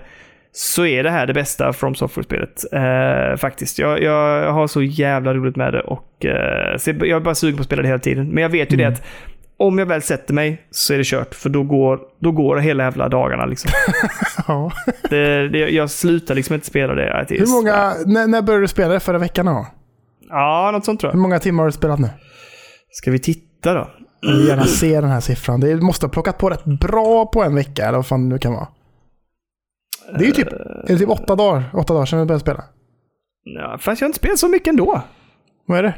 så 0.52 0.86
är 0.86 1.04
det 1.04 1.10
här 1.10 1.28
det 1.28 1.34
bästa 1.34 1.74
From 1.74 1.96
Software-spelet. 1.96 2.64
Eh, 2.74 3.38
faktiskt. 3.38 3.80
Jag, 3.80 4.02
jag 4.04 4.52
har 4.52 4.68
så 4.68 4.82
jävla 4.84 5.34
roligt 5.34 5.56
med 5.56 5.74
det 5.74 5.82
och 5.82 6.26
eh, 6.26 6.80
jag 6.86 7.10
är 7.10 7.20
bara 7.20 7.36
sugen 7.36 7.56
på 7.58 7.62
att 7.62 7.66
spela 7.66 7.82
det 7.82 7.88
hela 7.88 8.00
tiden. 8.00 8.28
Men 8.30 8.42
jag 8.44 8.50
vet 8.50 8.74
ju 8.74 8.78
det 8.78 8.86
att 8.86 9.04
om 9.58 9.80
jag 9.80 9.86
väl 9.86 10.02
sätter 10.02 10.34
mig 10.34 10.62
så 10.72 10.94
är 10.94 10.98
det 10.98 11.04
kört, 11.04 11.36
för 11.36 11.50
då 11.50 11.64
går, 11.64 12.00
då 12.20 12.32
går 12.32 12.56
det 12.56 12.62
hela 12.62 12.84
jävla 12.84 13.10
dagarna. 13.10 13.46
Liksom. 13.46 13.72
Ja. 14.48 14.72
det, 15.10 15.50
det, 15.50 15.60
jag 15.70 15.90
slutar 15.90 16.36
liksom 16.36 16.54
inte 16.56 16.68
spela 16.68 16.94
det. 16.96 17.26
tills- 17.28 17.42
Hur 17.50 17.56
många, 17.56 17.94
när, 18.06 18.28
när 18.28 18.42
började 18.42 18.64
du 18.64 18.68
spela 18.68 18.94
det? 18.94 19.00
Förra 19.00 19.18
veckan? 19.18 19.46
Då? 19.46 19.68
Ja, 20.30 20.70
något 20.74 20.86
sånt 20.86 21.00
tror 21.00 21.12
Hur 21.12 21.18
jag. 21.18 21.22
många 21.22 21.40
timmar 21.40 21.64
har 21.64 21.70
du 21.70 21.72
spelat 21.72 22.00
nu? 22.00 22.10
Ska 22.92 23.12
vi 23.12 23.20
titta 23.20 23.74
då? 23.74 23.90
Jag 24.22 24.32
vill 24.38 24.48
gärna 24.48 24.66
se 24.66 25.02
den 25.02 25.10
här 25.10 25.20
siffran. 25.20 25.60
Det 25.60 25.76
måste 25.76 26.06
ha 26.06 26.12
plockat 26.12 26.38
på 26.38 26.50
rätt 26.50 26.66
bra 26.66 27.26
på 27.26 27.44
en 27.44 27.56
vecka, 27.56 27.86
eller 27.86 27.98
vad 27.98 28.08
fan 28.08 28.22
det 28.30 28.34
nu 28.34 28.40
kan 28.40 28.54
vara. 28.54 28.68
Det 30.18 30.24
är 30.24 30.28
ju 30.28 30.32
typ, 30.32 30.54
är 30.54 30.86
det 30.88 30.98
typ 30.98 31.10
åtta 31.10 31.36
dagar, 31.36 31.64
åtta 31.74 31.94
dagar 31.94 32.06
sedan 32.06 32.20
vi 32.20 32.26
började 32.26 32.42
spela. 32.42 32.64
Ja, 33.44 33.78
fast 33.82 34.02
jag 34.02 34.06
har 34.06 34.10
inte 34.10 34.20
spelat 34.20 34.40
så 34.40 34.48
mycket 34.48 34.68
ändå. 34.68 35.02
Vad 35.66 35.78
är 35.80 35.84
det? 35.84 35.94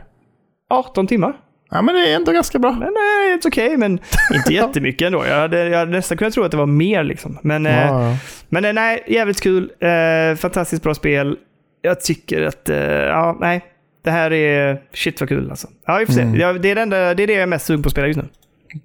18 0.70 1.08
timmar. 1.08 1.34
Ja, 1.70 1.82
men 1.82 1.96
det 1.96 2.12
är 2.12 2.16
ändå 2.16 2.32
ganska 2.32 2.60
bra. 2.60 2.72
Men 2.72 2.88
eh, 2.88 3.38
it's 3.38 3.48
okej, 3.48 3.78
men 3.78 4.00
inte 4.36 4.54
jättemycket 4.54 5.06
ändå. 5.06 5.26
Jag 5.26 5.36
hade, 5.40 5.68
jag 5.70 5.80
hade 5.80 5.92
nästan 5.92 6.18
kunnat 6.18 6.34
tro 6.34 6.44
att 6.44 6.52
det 6.52 6.58
var 6.58 6.66
mer 6.66 7.04
liksom. 7.04 7.38
Men, 7.42 7.66
eh, 7.66 7.76
Ja, 7.88 8.10
ja. 8.10 8.18
men 8.50 8.66
eh, 8.66 8.74
nej, 8.74 9.04
jävligt 9.08 9.42
kul. 9.42 9.72
Eh, 9.80 10.36
fantastiskt 10.38 10.84
bra 10.84 10.94
spel. 10.94 11.38
Jag 11.82 12.02
tycker 12.02 12.42
att, 12.42 12.70
eh, 12.70 12.78
ja, 12.88 13.38
nej. 13.40 13.66
Det 14.08 14.12
här 14.12 14.34
är, 14.34 14.82
shit 14.94 15.20
vad 15.20 15.30
kul 15.30 15.50
alltså. 15.50 15.68
Ja, 15.86 15.98
vi 15.98 16.06
får 16.06 16.14
se. 16.14 16.22
Mm. 16.22 16.40
Ja, 16.40 16.54
det, 16.54 16.72
är 16.72 16.76
det, 16.76 16.82
enda, 16.82 17.14
det 17.14 17.24
är 17.24 17.28
det 17.28 17.34
jag 17.34 17.42
är 17.42 17.48
mest 17.48 17.66
sugen 17.66 17.84
på 17.84 17.88
att 17.88 17.92
spela 17.92 18.08
just 18.08 18.20
nu. 18.20 18.28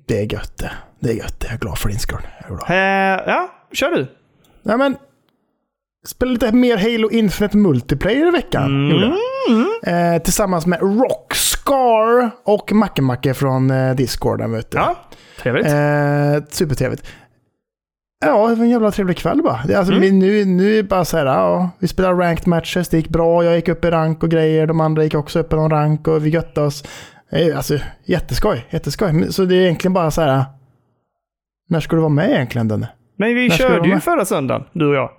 Det 0.07 0.21
är 0.21 0.33
gött 0.33 0.59
det. 0.59 0.71
Det 1.01 1.11
är 1.11 1.15
gött 1.15 1.41
det. 1.41 1.47
Jag 1.47 1.55
är 1.55 1.59
glad 1.59 1.79
för 1.79 1.89
din 1.89 1.99
skull. 1.99 2.27
Eh, 2.69 2.77
ja, 2.77 3.51
kör 3.73 3.91
du. 3.91 4.07
Ja, 4.63 4.77
men, 4.77 4.97
spela 6.07 6.33
lite 6.33 6.53
mer 6.53 6.77
Halo 6.77 7.11
Infinite 7.11 7.57
Multiplayer 7.57 8.29
i 8.29 8.31
veckan. 8.31 8.91
Jag. 8.91 10.15
Eh, 10.15 10.23
tillsammans 10.23 10.67
med 10.67 10.81
Rockscar 10.81 12.31
och 12.45 12.73
Macke 12.73 13.03
Macke 13.03 13.35
från 13.35 13.71
eh, 13.71 13.95
Discorden. 13.95 14.53
Vet 14.53 14.71
du. 14.71 14.79
Ja, 14.79 14.97
trevligt. 15.43 15.67
Eh, 15.67 16.49
supertrevligt. 16.51 17.07
Ja, 18.23 18.49
det 18.49 18.55
var 18.55 18.65
en 18.65 18.71
jävla 18.71 18.91
trevlig 18.91 19.17
kväll 19.17 19.43
bara. 19.43 19.79
Alltså, 19.79 19.93
Mm. 19.95 20.19
nu, 20.19 20.45
nu 20.45 20.73
är 20.73 20.77
det 20.77 20.83
bara 20.89 21.05
så 21.05 21.17
här, 21.17 21.27
ja, 21.27 21.71
vi 21.79 21.89
spelar 21.89 22.15
ranked 22.15 22.47
matches, 22.47 22.89
det 22.89 22.97
gick 22.97 23.09
bra, 23.09 23.45
jag 23.45 23.57
gick 23.57 23.69
upp 23.69 23.85
i 23.85 23.91
rank 23.91 24.23
och 24.23 24.31
grejer, 24.31 24.67
de 24.67 24.81
andra 24.81 25.05
gick 25.05 25.15
också 25.15 25.39
upp 25.39 25.53
i 25.53 25.57
någon 25.57 25.71
rank 25.71 26.09
och 26.09 26.27
vi 26.27 26.31
göttade 26.31 26.67
oss. 26.67 26.85
Alltså, 27.57 27.79
jätteskoj, 28.05 28.67
jätteskoj. 28.71 29.33
Så 29.33 29.45
det 29.45 29.55
är 29.57 29.61
egentligen 29.63 29.93
bara 29.93 30.11
så 30.11 30.21
här, 30.23 30.45
när 31.69 31.81
ska 31.81 31.97
du 31.97 32.03
vara 32.03 32.09
med 32.13 32.31
egentligen 32.31 32.69
Denne? 32.69 32.89
men 33.19 33.35
vi 33.35 33.49
när 33.49 33.57
körde 33.57 33.89
ju 33.89 33.95
med? 33.95 34.03
förra 34.03 34.25
söndagen, 34.25 34.65
du 34.73 34.87
och 34.89 34.95
jag. 34.95 35.11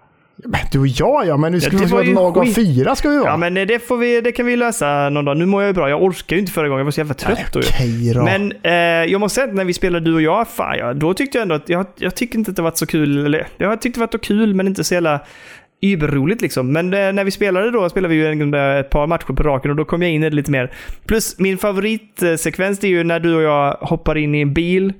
Men 0.46 0.60
du 0.72 0.80
och 0.80 0.88
jag 0.88 1.28
ja, 1.28 1.38
men 1.38 1.52
nu 1.52 1.62
ska 1.62 1.70
det 1.72 1.78
vi 1.78 1.84
var 1.86 1.92
vara 1.98 2.04
ett 2.08 2.14
lag 2.16 2.38
av 2.38 2.46
fyra 2.46 2.96
ska 2.96 3.10
vi 3.10 3.18
vara. 3.18 3.30
Ja, 3.30 3.38
men 3.38 3.58
eh, 3.58 3.66
det, 3.68 3.80
får 3.80 3.98
vi, 3.98 4.22
det 4.22 4.32
kan 4.32 4.46
vi 4.46 4.56
lösa 4.56 5.10
någon 5.10 5.26
dag. 5.26 5.38
Nu 5.38 5.46
mår 5.46 5.62
jag 5.64 5.70
ju 5.70 5.74
bra. 5.74 5.90
Jag 5.90 6.04
orkar 6.04 6.36
ju 6.36 6.40
inte 6.40 6.52
förra 6.52 6.68
gången. 6.68 6.80
Jag 6.80 6.86
var 6.86 6.92
så 6.92 7.00
jävla 7.00 7.14
trött 7.14 7.56
Nej. 7.56 7.64
Okej 7.70 8.14
då. 8.14 8.24
Men 8.24 8.54
eh, 8.64 8.74
jag 9.12 9.20
måste 9.20 9.36
säga 9.36 9.48
att 9.48 9.54
när 9.54 9.66
vi 9.66 9.74
spelade 9.74 10.06
du 10.06 10.14
och 10.16 10.22
jag, 10.22 10.48
fan, 10.48 10.78
ja, 10.78 10.94
då 10.94 11.14
tyckte 11.14 11.38
jag 11.38 11.42
ändå 11.42 11.56
att 11.56 11.70
jag, 11.70 11.86
jag 11.98 12.16
tyckte 12.16 12.38
inte 12.38 12.52
att 12.52 12.56
det 12.58 12.62
var 12.62 12.72
så 12.76 12.86
kul. 12.86 13.26
Eller, 13.26 13.48
jag 13.58 13.82
tyckte 13.82 14.00
det 14.00 14.08
var 14.14 14.20
kul, 14.20 14.54
men 14.56 14.68
inte 14.68 14.84
så 14.84 14.94
jävla 14.94 15.20
überroligt 15.82 16.42
liksom. 16.42 16.74
Men 16.74 16.94
eh, 16.94 17.14
när 17.14 17.24
vi 17.24 17.32
spelade 17.32 17.72
då, 17.72 17.90
spelade 17.90 18.14
vi 18.16 18.20
ju 18.22 18.28
en, 18.28 18.54
ett 18.54 18.90
par 18.90 19.08
matcher 19.08 19.34
på 19.34 19.44
raken 19.44 19.72
och 19.72 19.78
då 19.78 19.86
kom 19.86 20.02
jag 20.02 20.12
in 20.12 20.24
i 20.24 20.30
det 20.30 20.36
lite 20.36 20.52
mer. 20.52 20.72
Plus 21.06 21.40
min 21.40 21.58
favoritsekvens 21.58 22.84
är 22.84 22.88
ju 22.88 23.04
när 23.04 23.20
du 23.20 23.36
och 23.36 23.42
jag 23.42 23.72
hoppar 23.74 24.18
in 24.18 24.36
i 24.36 24.42
en 24.42 24.54
bil 24.54 24.94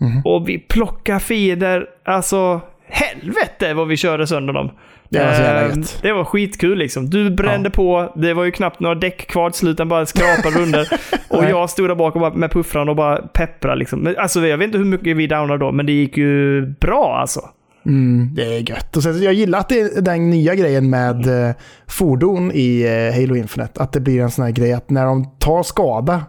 Mhm. 0.00 0.22
och 0.24 0.48
vi 0.48 0.58
plockar 0.58 1.18
fiender. 1.18 1.86
Alltså, 2.04 2.60
helvete 2.88 3.74
vad 3.74 3.88
vi 3.88 3.96
körde 3.96 4.26
sönder 4.26 4.52
dem. 4.52 4.70
Det 5.08 5.24
var 5.24 5.34
så 5.34 5.42
jävla 5.42 5.62
Eh, 5.62 5.76
gött. 5.76 5.98
Det 6.02 6.12
var 6.12 6.24
skitkul 6.24 6.78
liksom. 6.78 7.10
Du 7.10 7.30
brände 7.30 7.70
på, 7.70 8.12
det 8.16 8.34
var 8.34 8.44
ju 8.44 8.50
knappt 8.50 8.80
några 8.80 8.94
däck 8.94 9.26
kvar 9.26 9.50
till 9.50 9.58
slut, 9.58 9.76
bara 9.76 10.06
skrapade 10.06 10.62
under. 10.62 10.88
och 11.28 11.44
jag 11.44 11.70
stod 11.70 11.90
där 11.90 11.94
bak 11.94 12.34
med 12.34 12.50
puffran 12.50 12.88
och 12.88 12.96
bara 12.96 13.16
pepprade 13.16 13.76
liksom. 13.76 14.00
Men, 14.00 14.16
alltså 14.18 14.46
jag 14.46 14.58
vet 14.58 14.66
inte 14.66 14.78
hur 14.78 14.84
mycket 14.84 15.16
vi 15.16 15.26
downade 15.26 15.58
då, 15.58 15.72
men 15.72 15.86
det 15.86 15.92
gick 15.92 16.16
ju 16.16 16.66
bra 16.66 17.16
alltså. 17.20 17.40
Mm, 17.86 18.30
det 18.34 18.56
är 18.56 18.70
gött. 18.70 18.96
Och 18.96 19.02
sen, 19.02 19.22
jag 19.22 19.34
gillar 19.34 19.58
att 19.58 19.68
det 19.68 19.80
är 19.80 20.00
den 20.00 20.30
nya 20.30 20.54
grejen 20.54 20.90
med 20.90 21.48
eh, 21.48 21.54
fordon 21.86 22.50
i 22.54 22.82
eh, 22.82 23.20
Halo 23.20 23.36
Infinite. 23.36 23.82
Att 23.82 23.92
det 23.92 24.00
blir 24.00 24.20
en 24.20 24.30
sån 24.30 24.44
här 24.44 24.52
grej 24.52 24.72
att 24.72 24.90
när 24.90 25.04
de 25.04 25.24
tar 25.38 25.62
skada, 25.62 26.22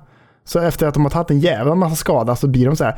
så 0.44 0.60
efter 0.60 0.88
att 0.88 0.94
de 0.94 1.04
har 1.04 1.10
tagit 1.10 1.32
en 1.32 1.40
jävla 1.40 1.76
massa 1.76 1.96
skada 1.96 2.36
så 2.36 2.48
blir 2.48 2.66
de 2.66 2.76
så 2.76 2.84
här. 2.84 2.96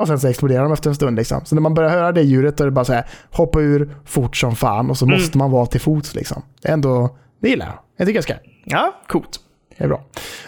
Och 0.00 0.06
sen 0.06 0.20
så 0.20 0.28
exploderar 0.28 0.62
de 0.62 0.72
efter 0.72 0.90
en 0.90 0.94
stund. 0.94 1.16
Liksom. 1.16 1.44
Så 1.44 1.54
när 1.54 1.62
man 1.62 1.74
börjar 1.74 1.90
höra 1.90 2.12
det 2.12 2.22
ljudet 2.22 2.56
då 2.56 2.64
är 2.64 2.66
det 2.66 2.70
bara 2.70 2.84
så 2.84 2.92
här, 2.92 3.06
hoppa 3.30 3.60
ur 3.60 3.94
fort 4.04 4.36
som 4.36 4.56
fan 4.56 4.90
och 4.90 4.98
så 4.98 5.06
måste 5.06 5.38
man 5.38 5.50
vara 5.50 5.66
till 5.66 5.80
fots. 5.80 6.14
Liksom. 6.14 6.42
Det 6.62 6.68
är 6.68 6.72
ändå, 6.72 7.16
det 7.40 7.48
gillar 7.48 7.66
jag. 7.66 7.74
Jag 7.96 8.06
tycker 8.06 8.16
jag 8.16 8.24
ska. 8.24 8.34
Ja, 8.64 8.94
coolt. 9.06 9.40
Det 9.78 9.84
är 9.84 9.88
bra. 9.88 10.04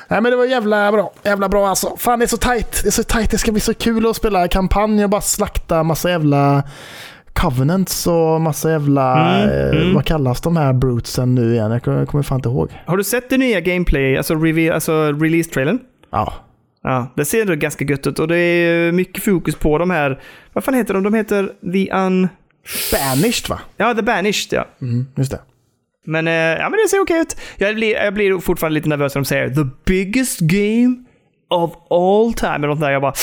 Nej 0.09 0.20
men 0.20 0.31
det 0.31 0.37
var 0.37 0.45
jävla 0.45 0.93
bra. 0.93 1.12
Jävla 1.23 1.49
bra 1.49 1.69
alltså. 1.69 1.97
Fan 1.99 2.19
det 2.19 2.25
är 2.25 2.27
så 2.27 2.37
tight. 2.37 2.81
Det 2.83 2.89
är 2.89 2.91
så 2.91 3.03
tight. 3.03 3.31
Det 3.31 3.39
ska 3.39 3.53
bli 3.53 3.61
så 3.61 3.75
kul 3.75 4.07
att 4.07 4.16
spela 4.16 4.49
kampanj 4.49 5.05
och 5.05 5.11
bara 5.11 5.20
slakta 5.20 5.83
massa 5.83 6.11
jävla 6.11 6.62
covenants 7.33 8.07
och 8.07 8.41
massa 8.41 8.70
jävla... 8.70 9.35
Mm, 9.35 9.51
eh, 9.51 9.81
mm. 9.81 9.95
Vad 9.95 10.05
kallas 10.05 10.41
de 10.41 10.57
här 10.57 10.73
brutesen 10.73 11.35
nu 11.35 11.53
igen? 11.53 11.70
Jag 11.70 11.83
kommer, 11.83 11.99
jag 11.99 12.09
kommer 12.09 12.23
fan 12.23 12.39
inte 12.39 12.49
ihåg. 12.49 12.70
Har 12.87 12.97
du 12.97 13.05
sett 13.05 13.31
det 13.31 13.39
nya 13.39 13.61
gameplay, 13.61 14.16
alltså, 14.16 14.35
reveal, 14.35 14.75
alltså 14.75 14.93
release-trailern? 15.12 15.79
Ja. 16.11 16.33
Ja, 16.89 17.12
det 17.16 17.24
ser 17.24 17.40
ändå 17.40 17.55
ganska 17.55 17.85
gött 17.85 18.06
ut 18.06 18.19
och 18.19 18.28
det 18.28 18.36
är 18.36 18.93
mycket 18.93 19.24
fokus 19.24 19.55
på 19.55 19.78
de 19.78 19.90
här, 19.90 20.20
vad 20.52 20.65
fan 20.65 20.74
heter 20.74 20.94
de? 20.94 21.02
De 21.02 21.15
heter 21.15 21.52
The 21.73 21.93
Un... 21.93 22.28
Banished 22.93 23.48
va? 23.48 23.60
Ja, 23.77 23.94
The 23.94 24.02
Banished 24.02 24.52
ja. 24.52 24.66
Mm, 24.81 25.06
just 25.16 25.31
det. 25.31 25.40
Men, 26.06 26.28
eh, 26.28 26.32
ja, 26.32 26.69
men 26.70 26.73
det 26.73 26.89
ser 26.90 27.01
okej 27.01 27.20
ut. 27.20 27.36
Jag 27.56 27.74
blir, 27.74 27.94
jag 27.94 28.15
blir 28.15 28.39
fortfarande 28.39 28.74
lite 28.74 28.89
nervös 28.89 29.15
när 29.15 29.23
de 29.23 29.24
säger 29.24 29.48
“The 29.48 29.65
biggest 29.85 30.40
game 30.40 31.05
of 31.48 31.73
all 31.90 32.32
time” 32.35 32.55
eller 32.55 32.69
något 32.69 32.81
där. 32.81 32.90
Jag 32.90 33.02
bara... 33.02 33.15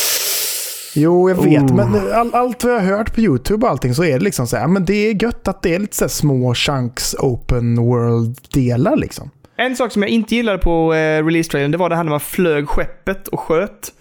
Jo, 0.96 1.30
jag 1.30 1.44
vet. 1.44 1.64
Oh. 1.64 1.76
Men 1.76 2.14
all, 2.14 2.34
allt 2.34 2.64
vad 2.64 2.74
jag 2.74 2.80
har 2.80 2.98
hört 2.98 3.16
på 3.16 3.22
YouTube 3.22 3.66
och 3.66 3.72
allting 3.72 3.96
så 3.96 4.04
är 4.04 4.20
det 4.20 4.24
liksom 4.24 4.48
så 4.48 4.58
här. 4.58 4.68
Men 4.68 4.86
det 4.86 4.94
är 4.94 5.24
gött 5.24 5.48
att 5.48 5.62
det 5.62 5.76
är 5.76 5.80
lite 5.80 5.96
så 5.96 6.10
små 6.10 6.54
chunks 6.54 7.16
open 7.20 7.80
world-delar 7.80 8.96
liksom. 8.96 9.30
En 9.58 9.76
sak 9.76 9.92
som 9.92 10.02
jag 10.02 10.10
inte 10.10 10.36
gillade 10.36 10.58
på 10.58 10.94
eh, 10.94 11.26
release-trailern, 11.26 11.72
det 11.72 11.78
var 11.78 11.90
det 11.90 11.96
här 11.96 12.04
när 12.04 12.10
man 12.12 12.20
flög 12.20 12.70
skeppet 12.70 13.28
och 13.28 13.40
sköt 13.40 13.92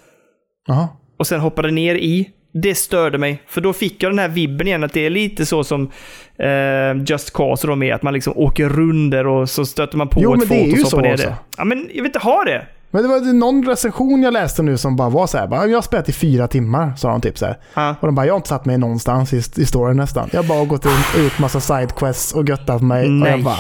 Jaha. 0.67 0.89
och 1.19 1.27
sen 1.27 1.41
hoppade 1.41 1.71
ner 1.71 1.95
i. 1.95 2.31
Det 2.63 2.75
störde 2.75 3.19
mig, 3.19 3.43
för 3.47 3.61
då 3.61 3.73
fick 3.73 4.03
jag 4.03 4.13
den 4.13 4.19
här 4.19 4.29
vibben 4.29 4.67
igen 4.67 4.85
att 4.85 4.93
det 4.93 5.07
är 5.07 5.11
lite 5.11 5.47
så 5.47 5.65
som 5.65 5.91
eh, 6.39 7.03
Just 7.07 7.33
Cause 7.33 7.67
då 7.67 7.77
med 7.77 7.95
att 7.95 8.03
man 8.03 8.15
liksom 8.15 8.33
åker 8.37 8.69
runder 8.69 9.27
och 9.27 9.51
så 9.51 9.67
stöter 9.67 9.97
man 9.99 10.09
på 10.09 10.21
Jo, 10.23 10.35
ett 10.35 10.51
är 10.51 10.73
och 10.83 10.89
så 10.89 10.97
hoppar 10.97 11.09
ner 11.09 11.15
också. 11.15 11.27
det. 11.27 11.37
Ja, 11.57 11.65
men 11.65 11.79
jag 11.79 11.95
vill 11.95 12.07
inte 12.07 12.19
ha 12.19 12.45
det. 12.45 12.67
Men 12.91 13.03
det 13.03 13.09
var 13.09 13.33
någon 13.33 13.67
recension 13.67 14.23
jag 14.23 14.33
läste 14.33 14.63
nu 14.63 14.77
som 14.79 14.97
bara 14.97 15.09
var 15.09 15.27
så 15.27 15.39
här. 15.39 15.47
Bara, 15.47 15.67
jag 15.67 15.77
har 15.77 15.83
spelat 15.83 16.09
i 16.09 16.13
fyra 16.13 16.49
timmar, 16.49 16.97
sa 16.97 17.09
de 17.11 17.21
typ 17.21 17.39
så 17.39 17.47
här. 17.47 17.57
Ja. 17.75 17.95
Och 18.01 18.07
de 18.09 18.15
bara, 18.15 18.27
jag 18.27 18.33
har 18.33 18.37
inte 18.37 18.49
satt 18.49 18.65
mig 18.65 18.79
någonstans 18.79 19.33
i, 19.33 19.37
i 19.37 19.67
storyn 19.67 19.97
nästan. 19.97 20.29
Jag 20.33 20.43
har 20.43 20.49
bara 20.49 20.65
gått 20.65 20.87
runt 20.87 21.15
och 21.17 21.23
gjort 21.23 21.39
massa 21.39 21.61
sidequests 21.61 22.33
och 22.33 22.49
göttat 22.49 22.83
mig. 22.83 23.05
Och 23.05 23.11
Nej. 23.13 23.31
jag 23.31 23.43
bara, 23.43 23.59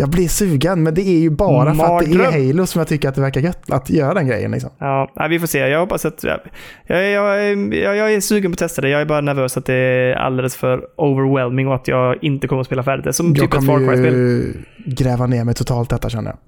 jag 0.00 0.10
blir 0.10 0.28
sugen, 0.28 0.82
men 0.82 0.94
det 0.94 1.02
är 1.02 1.18
ju 1.18 1.30
bara 1.30 1.74
för 1.74 1.84
att 1.84 2.04
det 2.04 2.10
är 2.10 2.18
Mardröm. 2.18 2.48
Halo 2.48 2.66
som 2.66 2.78
jag 2.78 2.88
tycker 2.88 3.08
att 3.08 3.14
det 3.14 3.20
verkar 3.20 3.40
gött 3.40 3.70
att 3.70 3.90
göra 3.90 4.14
den 4.14 4.26
grejen. 4.26 4.50
Liksom. 4.50 4.70
Ja, 4.78 5.12
nej, 5.16 5.28
vi 5.28 5.40
får 5.40 5.46
se. 5.46 5.58
Jag 5.58 5.80
hoppas 5.80 6.04
att... 6.04 6.24
Jag, 6.24 6.40
jag, 6.86 7.74
jag, 7.74 7.96
jag, 7.96 8.12
är 8.12 8.20
sugen 8.20 8.50
på 8.50 8.54
att 8.54 8.58
testa 8.58 8.82
det. 8.82 8.88
Jag 8.88 9.00
är 9.00 9.04
bara 9.04 9.20
nervös 9.20 9.56
att 9.56 9.66
det 9.66 9.74
är 9.74 10.14
alldeles 10.14 10.56
för 10.56 10.80
overwhelming 10.96 11.68
och 11.68 11.74
att 11.74 11.88
jag 11.88 12.24
inte 12.24 12.48
kommer 12.48 12.60
att 12.60 12.66
spela 12.66 12.82
färdigt 12.82 13.04
det. 13.04 13.12
Som 13.12 13.26
Jag 13.26 13.36
typ 13.36 13.54
ett 13.54 13.66
Far 13.66 13.78
Cry-spel. 13.78 14.54
gräva 14.86 15.26
ner 15.26 15.44
mig 15.44 15.54
totalt 15.54 15.90
detta 15.90 16.08
känner 16.08 16.30
jag. 16.30 16.38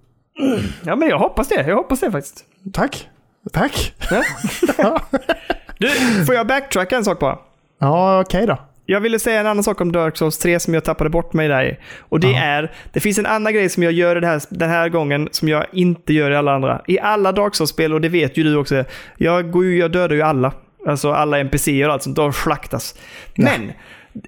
Ja, 0.85 0.97
men 0.97 1.09
jag 1.09 1.18
hoppas 1.18 1.48
det. 1.48 1.64
Jag 1.68 1.77
hoppas 1.77 2.01
det 2.01 2.10
faktiskt. 2.10 2.44
Tack. 2.72 3.09
Tack. 3.52 3.94
Ja. 4.78 5.01
Du, 5.78 5.89
får 6.27 6.35
jag 6.35 6.47
backtracka 6.47 6.97
en 6.97 7.05
sak 7.05 7.18
bara? 7.18 7.39
Ja, 7.78 8.20
okej 8.20 8.47
då. 8.47 8.59
Jag 8.90 9.00
ville 9.00 9.18
säga 9.18 9.40
en 9.40 9.46
annan 9.46 9.64
sak 9.64 9.80
om 9.80 9.92
Dark 9.92 10.16
Souls 10.16 10.38
3 10.38 10.60
som 10.60 10.74
jag 10.74 10.84
tappade 10.84 11.10
bort 11.10 11.32
mig 11.32 11.48
där. 11.48 11.78
Och 11.98 12.20
det 12.20 12.30
Ja. 12.30 12.38
är, 12.42 12.72
det 12.92 13.00
finns 13.00 13.18
en 13.18 13.26
annan 13.26 13.52
grej 13.54 13.68
som 13.68 13.82
jag 13.82 13.92
gör 13.92 14.16
det 14.20 14.26
här, 14.26 14.42
den 14.50 14.70
här 14.70 14.88
gången 14.88 15.28
som 15.32 15.48
jag 15.48 15.64
inte 15.72 16.12
gör 16.12 16.30
i 16.30 16.36
alla 16.36 16.54
andra. 16.54 16.82
I 16.86 16.98
alla 17.00 17.32
Dark 17.32 17.54
Souls-spel, 17.54 17.92
och 17.94 18.00
det 18.00 18.08
vet 18.08 18.36
ju 18.36 18.42
du 18.42 18.56
också, 18.56 18.84
jag, 19.16 19.50
går 19.50 19.64
ju, 19.64 19.78
jag 19.78 19.92
dödar 19.92 20.14
ju 20.16 20.22
alla. 20.22 20.52
Alltså 20.86 21.12
alla 21.12 21.38
NPCer 21.38 21.86
och 21.86 21.92
allt 21.92 22.02
sånt, 22.02 22.16
de 22.16 22.32
slaktas. 22.32 22.94
Men 23.34 23.72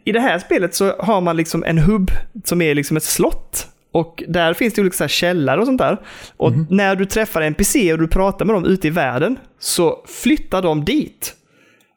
i 0.05 0.12
det 0.12 0.20
här 0.20 0.39
spelet 0.39 0.74
så 0.74 0.93
har 0.98 1.20
man 1.20 1.36
liksom 1.36 1.64
en 1.64 1.78
hubb 1.78 2.10
som 2.44 2.62
är 2.62 2.74
liksom 2.74 2.97
ett 2.97 3.02
slott. 3.02 3.66
Och 3.93 4.22
där 4.28 4.55
finns 4.55 4.74
det 4.74 4.80
olika 4.80 4.97
så 4.97 5.09
källare 5.09 5.60
och 5.60 5.66
sånt 5.66 5.78
där. 5.78 5.97
Och 6.36 6.52
Mhm. 6.52 6.66
när 6.70 6.97
du 6.97 7.05
träffar 7.05 7.43
NPC 7.43 7.93
och 7.93 7.98
du 7.98 8.09
pratar 8.09 8.44
med 8.44 8.55
dem 8.55 8.64
ute 8.64 8.86
i 8.86 8.90
världen 8.90 9.39
så 9.59 10.05
flyttar 10.22 10.62
de 10.62 10.84
dit. 10.84 11.34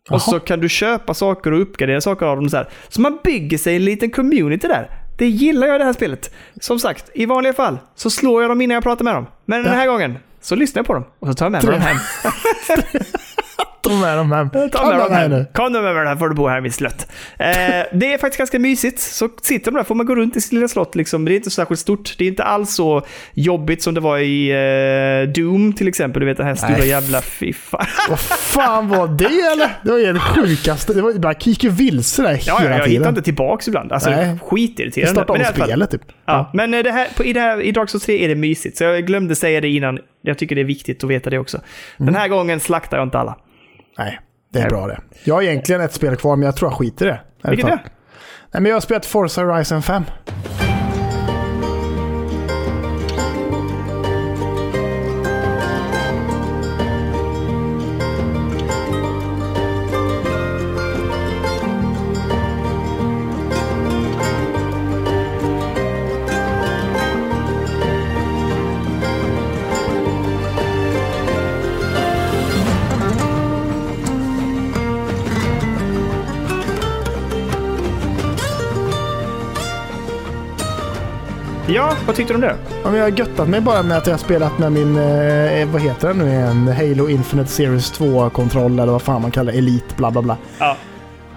Och 0.10 0.14
Jaha. 0.14 0.20
så 0.20 0.40
kan 0.40 0.60
du 0.60 0.70
köpa 0.70 1.14
saker 1.14 1.52
och 1.52 1.62
uppgradera 1.62 2.02
saker 2.02 2.26
av 2.26 2.36
dem. 2.36 2.50
Så, 2.50 2.58
här. 2.58 2.70
så 2.88 3.02
man 3.02 3.20
bygger 3.24 3.58
sig 3.58 3.76
en 3.76 3.86
liten 3.86 4.12
community 4.12 4.68
där. 4.68 4.90
Det 5.18 5.28
gillar 5.28 5.68
jag 5.68 5.76
i 5.76 5.80
det 5.80 5.86
här 5.86 5.94
spelet. 5.94 6.32
Som 6.62 6.80
sagt, 6.80 7.10
i 7.14 7.26
vanliga 7.26 7.54
fall 7.54 7.78
så 7.96 8.10
slår 8.10 8.42
jag 8.42 8.52
dem 8.52 8.62
innan 8.62 8.76
jag 8.76 8.84
pratar 8.84 9.04
med 9.04 9.16
dem. 9.16 9.26
Men 9.46 9.64
den 9.64 9.74
här 9.74 9.88
gången 9.88 10.18
så 10.42 10.56
lyssnar 10.56 10.80
jag 10.80 10.88
på 10.88 10.94
dem 10.94 11.04
och 11.20 11.28
så 11.28 11.34
tar 11.34 11.46
jag 11.46 11.52
med 11.52 11.64
mig 11.64 11.74
dem 11.74 11.82
hem. 11.82 11.98
Ta 13.90 13.96
med 13.96 14.18
dem 14.18 14.32
hem. 14.32 14.50
Ta 14.50 14.60
dem 14.60 15.12
här 15.12 15.20
hem. 15.22 15.32
nu. 15.32 15.46
Kom 15.54 15.72
nu 15.72 15.82
med 15.82 15.96
mig 15.96 16.06
här 16.06 16.16
får 16.16 16.30
du 16.30 16.36
bo 16.36 16.48
här 16.48 16.58
i 16.58 16.62
mitt 16.62 16.74
slott. 16.74 17.08
Eh, 17.40 17.48
det 17.94 18.14
är 18.14 18.18
faktiskt 18.18 18.38
ganska 18.38 18.60
mysigt. 18.60 19.00
Så 19.00 19.30
sitter 19.42 19.72
de 19.72 19.78
där 19.78 19.84
får 19.84 19.96
man 19.96 20.06
gå 20.06 20.16
runt 20.16 20.36
i 20.36 20.42
sitt 20.42 20.52
lilla 20.54 20.68
slott. 20.68 20.96
Liksom. 20.96 21.26
Det 21.26 21.34
är 21.34 21.36
inte 21.36 21.50
så 21.50 21.56
särskilt 21.56 21.80
stort. 21.80 22.16
Det 22.18 22.24
är 22.24 22.28
inte 22.28 22.44
alls 22.44 22.74
så 22.76 23.06
jobbigt 23.34 23.84
som 23.84 23.94
det 23.94 24.02
var 24.02 24.18
i 24.18 24.50
eh, 25.26 25.34
Doom 25.34 25.74
till 25.74 25.88
exempel. 25.88 26.20
Du 26.20 26.26
vet 26.26 26.38
den 26.38 26.48
här 26.48 26.56
stora 26.56 26.78
Nej. 26.78 26.88
jävla 26.88 27.22
fiffa. 27.22 27.88
Vad 28.10 28.20
fan 28.20 28.90
var 28.90 29.08
det 29.08 29.26
eller? 29.26 29.70
Det 29.84 29.92
var 29.92 29.98
ju 29.98 30.14
det 30.14 30.20
sjukaste. 30.20 30.94
Det 30.94 31.02
var 31.02 31.14
bara 31.14 31.34
gick 31.40 31.64
ju 31.64 31.70
vilse 31.70 32.22
där 32.22 32.40
Ja, 32.46 32.58
hela 32.58 32.72
ja, 32.72 32.78
jag 32.78 32.86
tiden. 32.86 33.02
hittar 33.02 33.10
inte 33.10 33.22
tillbaks 33.22 33.68
ibland. 33.68 33.92
Alltså 33.92 34.10
Nej. 34.10 34.38
Skitirriterande. 34.42 35.12
startade 35.24 35.40
om 35.40 35.66
spelet 35.66 35.92
typ. 35.92 36.02
Ja, 36.26 36.50
men 36.54 36.74
eh, 36.74 36.84
det 36.84 36.92
här, 36.92 37.08
på, 37.18 37.24
i, 37.24 37.34
det 37.34 37.40
här, 37.40 37.62
i 37.62 37.72
Dark 37.72 37.90
Souls 37.90 38.04
3 38.06 38.24
är 38.24 38.28
det 38.28 38.36
mysigt, 38.36 38.78
så 38.78 38.84
jag 38.84 39.06
glömde 39.08 39.36
säga 39.36 39.62
det 39.62 39.70
innan. 39.70 40.00
Jag 40.22 40.38
tycker 40.38 40.56
det 40.56 40.62
är 40.62 40.66
viktigt 40.66 41.04
att 41.04 41.10
veta 41.10 41.30
det 41.30 41.38
också. 41.40 41.58
Mm. 41.58 42.06
Den 42.14 42.22
här 42.22 42.28
gången 42.28 42.60
slaktar 42.60 42.98
jag 42.98 43.08
inte 43.08 43.20
alla. 43.20 43.36
Nej, 43.98 44.20
det 44.54 44.60
är 44.60 44.70
bra 44.70 44.88
det. 44.88 45.00
Jag 45.24 45.36
har 45.36 45.42
egentligen 45.42 45.82
ett 45.82 45.94
spel 45.94 46.16
kvar, 46.16 46.36
men 46.36 46.46
jag 46.46 46.56
tror 46.56 46.72
jag 46.72 46.78
skiter 46.78 47.06
i 47.06 47.10
det. 47.10 47.50
Vilket 47.50 47.66
är 47.66 47.70
Nej, 48.52 48.62
men 48.62 48.66
jag 48.66 48.76
har 48.76 48.82
spelat 48.82 49.06
Forza 49.06 49.44
Horizon 49.44 49.82
5. 49.82 50.04
Vad 82.06 82.16
tyckte 82.16 82.34
du 82.34 82.36
om 82.36 82.42
det? 82.42 82.56
Ja, 82.84 82.90
men 82.90 82.96
jag 82.96 83.06
har 83.06 83.18
göttat 83.18 83.48
mig 83.50 83.62
bara 83.62 83.84
med 83.84 83.98
att 83.98 84.08
jag 84.08 84.14
har 84.14 84.18
spelat 84.20 84.58
med 84.60 84.72
min, 84.72 84.98
eh, 84.98 85.68
vad 85.72 85.82
heter 85.82 86.08
den 86.08 86.18
nu 86.18 86.28
igen? 86.30 86.68
Halo 86.68 87.10
Infinite 87.10 87.50
Series 87.50 88.00
2-kontroll 88.00 88.80
eller 88.80 88.92
vad 88.92 89.02
fan 89.02 89.22
man 89.22 89.32
kallar 89.32 89.52
det. 89.52 89.58
Elite, 89.58 89.96
bla 89.98 90.12
bla 90.12 90.22
bla. 90.22 90.38
Ja. 90.60 90.78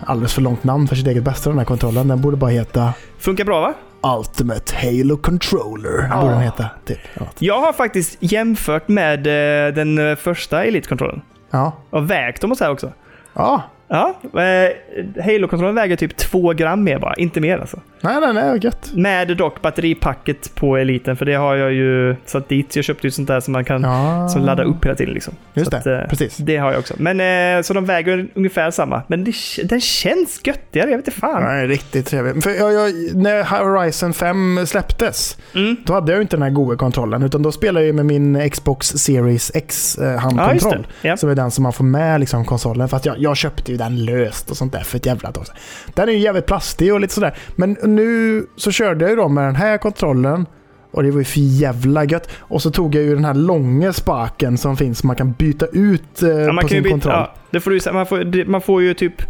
Alldeles 0.05 0.35
för 0.35 0.43
långt 0.43 0.65
namn 0.65 0.89
för 0.89 0.97
sitt 0.97 1.07
eget 1.07 1.23
bästa 1.23 1.51
den 1.51 1.59
här 1.59 1.67
kontrollen. 1.67 2.09
Den 2.09 2.21
borde 2.21 2.37
bara 2.37 2.51
heta 2.51 2.93
Funkar 3.19 3.45
bra 3.45 3.61
va? 3.61 3.75
Ultimate 4.19 4.77
Halo 4.77 5.17
Controller. 5.17 6.21
Borde 6.21 6.33
den 6.33 6.41
heta. 6.43 6.67
Typ. 6.85 6.99
Ja. 7.15 7.27
Jag 7.39 7.61
har 7.61 7.73
faktiskt 7.73 8.17
jämfört 8.21 8.89
med 8.89 9.27
eh, 9.27 9.75
den 9.75 10.11
eh, 10.11 10.17
första 10.17 10.65
Elite-kontrollen. 10.65 11.23
Ja. 11.51 11.73
Och 11.91 12.11
vägt 12.11 12.41
dem 12.43 12.51
och 12.53 12.59
så 12.59 12.65
här 12.65 12.71
också. 12.71 12.93
ja. 13.35 13.63
Ja, 13.91 14.15
eh, 14.23 15.23
Halo-kontrollen 15.25 15.75
väger 15.75 15.97
typ 15.97 16.17
två 16.17 16.53
gram 16.53 16.85
mer 16.85 16.99
bara, 16.99 17.15
inte 17.15 17.41
mer 17.41 17.59
alltså. 17.59 17.81
Nej, 18.01 18.21
nej, 18.21 18.33
nej. 18.35 18.59
Gött. 18.63 18.91
Med 18.95 19.37
dock 19.37 19.63
batteripacket 19.63 20.55
på 20.55 20.77
Eliten, 20.77 21.17
för 21.17 21.25
det 21.27 21.35
har 21.35 21.55
jag 21.57 21.73
ju 21.73 22.17
satt 22.25 22.49
dit. 22.49 22.77
Jag 22.77 22.85
köpte 22.85 23.07
ju 23.07 23.11
sånt 23.11 23.29
där 23.29 23.41
som 23.41 23.53
man 23.53 23.65
kan 23.65 23.83
Ja. 23.83 24.29
som 24.29 24.43
laddar 24.43 24.65
upp 24.65 24.85
hela 24.85 24.95
tiden. 24.95 25.15
Liksom. 25.15 25.35
Just 25.55 25.73
så 25.73 25.79
det, 25.89 26.01
eh, 26.03 26.09
precis. 26.09 26.37
Det 26.37 26.57
har 26.57 26.71
jag 26.73 26.79
också. 26.79 26.95
Men, 26.99 27.21
eh, 27.57 27.63
så 27.63 27.75
de 27.75 27.85
väger 27.85 28.29
ungefär 28.35 28.71
samma. 28.71 29.03
Men 29.07 29.25
det, 29.25 29.33
den 29.65 29.81
känns 29.81 30.41
göttigare, 30.45 30.91
jag 30.91 30.97
vet 30.97 31.09
inte 31.09 31.21
fan. 31.21 31.43
Nej, 31.43 31.67
riktigt 31.67 32.07
trevligt. 32.07 32.45
För 32.45 32.51
jag, 32.51 32.73
jag, 32.73 32.93
när 33.17 33.45
Horizon 33.45 34.13
5 34.13 34.67
släpptes, 34.67 35.39
Mm. 35.55 35.77
då 35.85 35.93
hade 35.93 36.13
jag 36.13 36.17
ju 36.19 36.23
inte 36.23 36.37
den 36.37 36.43
här 36.43 36.51
goda 36.51 36.77
kontrollen. 36.77 37.23
Utan 37.23 37.43
då 37.43 37.53
spelade 37.53 37.87
jag 37.87 37.95
med 37.95 38.07
min 38.07 38.51
Xbox 38.51 38.87
Series 38.87 39.51
X 39.55 39.99
eh, 39.99 40.09
Ja. 40.37 40.55
Ja. 41.03 41.17
Som 41.17 41.31
är 41.31 41.35
den 41.35 41.51
som 41.51 41.63
man 41.63 41.73
får 41.73 41.85
med 41.85 42.21
liksom, 42.21 42.45
konsolen. 42.45 42.89
För 42.89 42.97
att 42.97 43.07
jag, 43.07 43.15
jag 43.19 43.37
köpte 43.37 43.73
ju 43.73 43.78
den 43.79 44.05
löst 44.05 44.51
och 44.51 44.57
sånt 44.57 44.73
där 44.73 44.81
för 44.81 44.97
ett 44.97 45.07
jävla 45.07 45.33
tag 45.33 45.47
sedan. 45.47 45.57
Den 45.95 46.09
är 46.09 46.13
ju 46.13 46.19
jävligt 46.19 46.47
plastig 46.47 46.95
och 46.95 47.01
lite 47.01 47.15
sådär. 47.15 47.37
Men 47.57 47.77
nu 47.83 48.47
så 48.57 48.71
körde 48.73 49.05
jag 49.05 49.11
ju 49.11 49.17
då 49.17 49.29
med 49.29 49.45
den 49.45 49.57
här 49.57 49.79
kontrollen. 49.79 50.47
Och 50.91 51.03
det 51.03 51.11
var 51.11 51.19
ju 51.19 51.25
för 51.25 51.41
jävla 51.41 52.05
gött. 52.05 52.29
Och 52.39 52.63
så 52.63 52.71
tog 52.71 52.95
jag 52.95 53.05
ju 53.05 53.15
den 53.15 53.25
här 53.25 53.35
långa 53.35 53.93
spaken 53.93 54.59
som 54.59 54.77
finns 54.77 54.99
som 54.99 55.07
man 55.07 55.17
kan 55.17 55.33
byta 55.33 55.67
ut 55.67 56.23
eh, 56.23 56.29
Ja, 56.29 56.53
man 56.53 56.63
på 56.63 56.69
sin 56.69 56.83
byta, 56.83 56.93
kontroll. 56.93 57.15
ja, 57.15 57.35
det 57.51 57.61
får 57.61 57.71
du, 57.71 57.93
man, 57.93 58.07
får, 58.07 58.45
man 58.45 58.61
får 58.61 58.83
ju 58.83 58.95
typ 58.95 59.23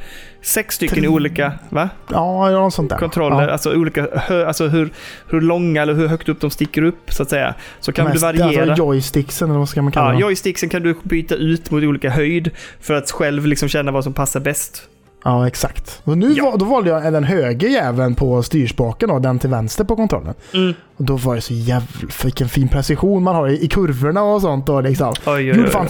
sex 0.43 0.74
stycken 0.74 0.98
Tre- 0.98 1.09
olika 1.09 1.52
va? 1.68 1.89
Ja, 2.10 2.51
något 2.51 2.74
sånt 2.74 2.90
där. 2.90 2.97
kontroller. 2.98 3.43
Ja. 3.43 3.51
Alltså, 3.51 3.74
olika, 3.74 4.09
hö, 4.12 4.47
alltså 4.47 4.66
hur, 4.66 4.90
hur 5.30 5.40
långa 5.40 5.82
eller 5.82 5.94
hur 5.94 6.06
högt 6.09 6.28
upp 6.28 6.40
de 6.40 6.51
sticker 6.51 6.82
upp 6.82 7.12
så 7.12 7.22
att 7.22 7.30
säga. 7.30 7.55
Så 7.80 7.93
kan 7.93 8.06
De 8.06 8.12
du 8.12 8.26
här- 8.26 8.32
variera. 8.32 8.62
Alltså 8.62 8.85
joysticksen, 8.85 9.48
eller 9.51 9.59
vad 9.59 9.68
ska 9.68 9.82
man 9.82 9.93
kalla 9.93 10.06
Ja, 10.06 10.12
dem? 10.12 10.20
joysticksen 10.20 10.68
kan 10.68 10.82
du 10.82 10.94
byta 11.02 11.35
ut 11.35 11.70
mot 11.70 11.82
olika 11.85 12.10
höjd 12.10 12.51
för 12.80 12.94
att 12.94 13.10
själv 13.10 13.47
liksom 13.47 13.68
känna 13.68 13.93
vad 13.93 14.05
som 14.05 14.12
passar 14.12 14.40
bäst. 14.40 14.82
Ja, 15.24 15.47
exakt. 15.47 16.01
Och 16.05 16.19
nu 16.19 16.32
Ja. 16.32 16.45
var, 16.51 16.59
då 16.59 16.65
valde 16.65 16.90
jag 16.90 17.12
den 17.12 17.24
höger 17.24 17.69
jäveln 17.69 18.15
på 18.15 18.43
styrspaken 18.43 19.11
och 19.11 19.20
den 19.20 19.39
till 19.39 19.51
vänster 19.51 19.85
på 19.85 19.97
kontrollen. 19.97 20.35
Mm. 20.55 20.74
Och 20.97 21.05
då 21.05 21.16
var 21.16 21.35
det 21.35 21.40
så 21.40 21.53
jävla... 21.55 21.86
Vilken 22.24 22.49
fin 22.49 22.69
precision 22.69 23.23
man 23.23 23.35
har 23.35 23.49
i, 23.49 23.65
i 23.65 23.69
kurvorna 23.69 24.23
och 24.23 24.40
sånt. 24.40 24.69
Och 24.69 24.82
liksom. 24.82 25.09
Oj, 25.27 25.32
oj, 25.32 25.43
Det 25.45 25.49
gjorde 25.49 25.62
oj. 25.65 25.70
fan 25.70 25.89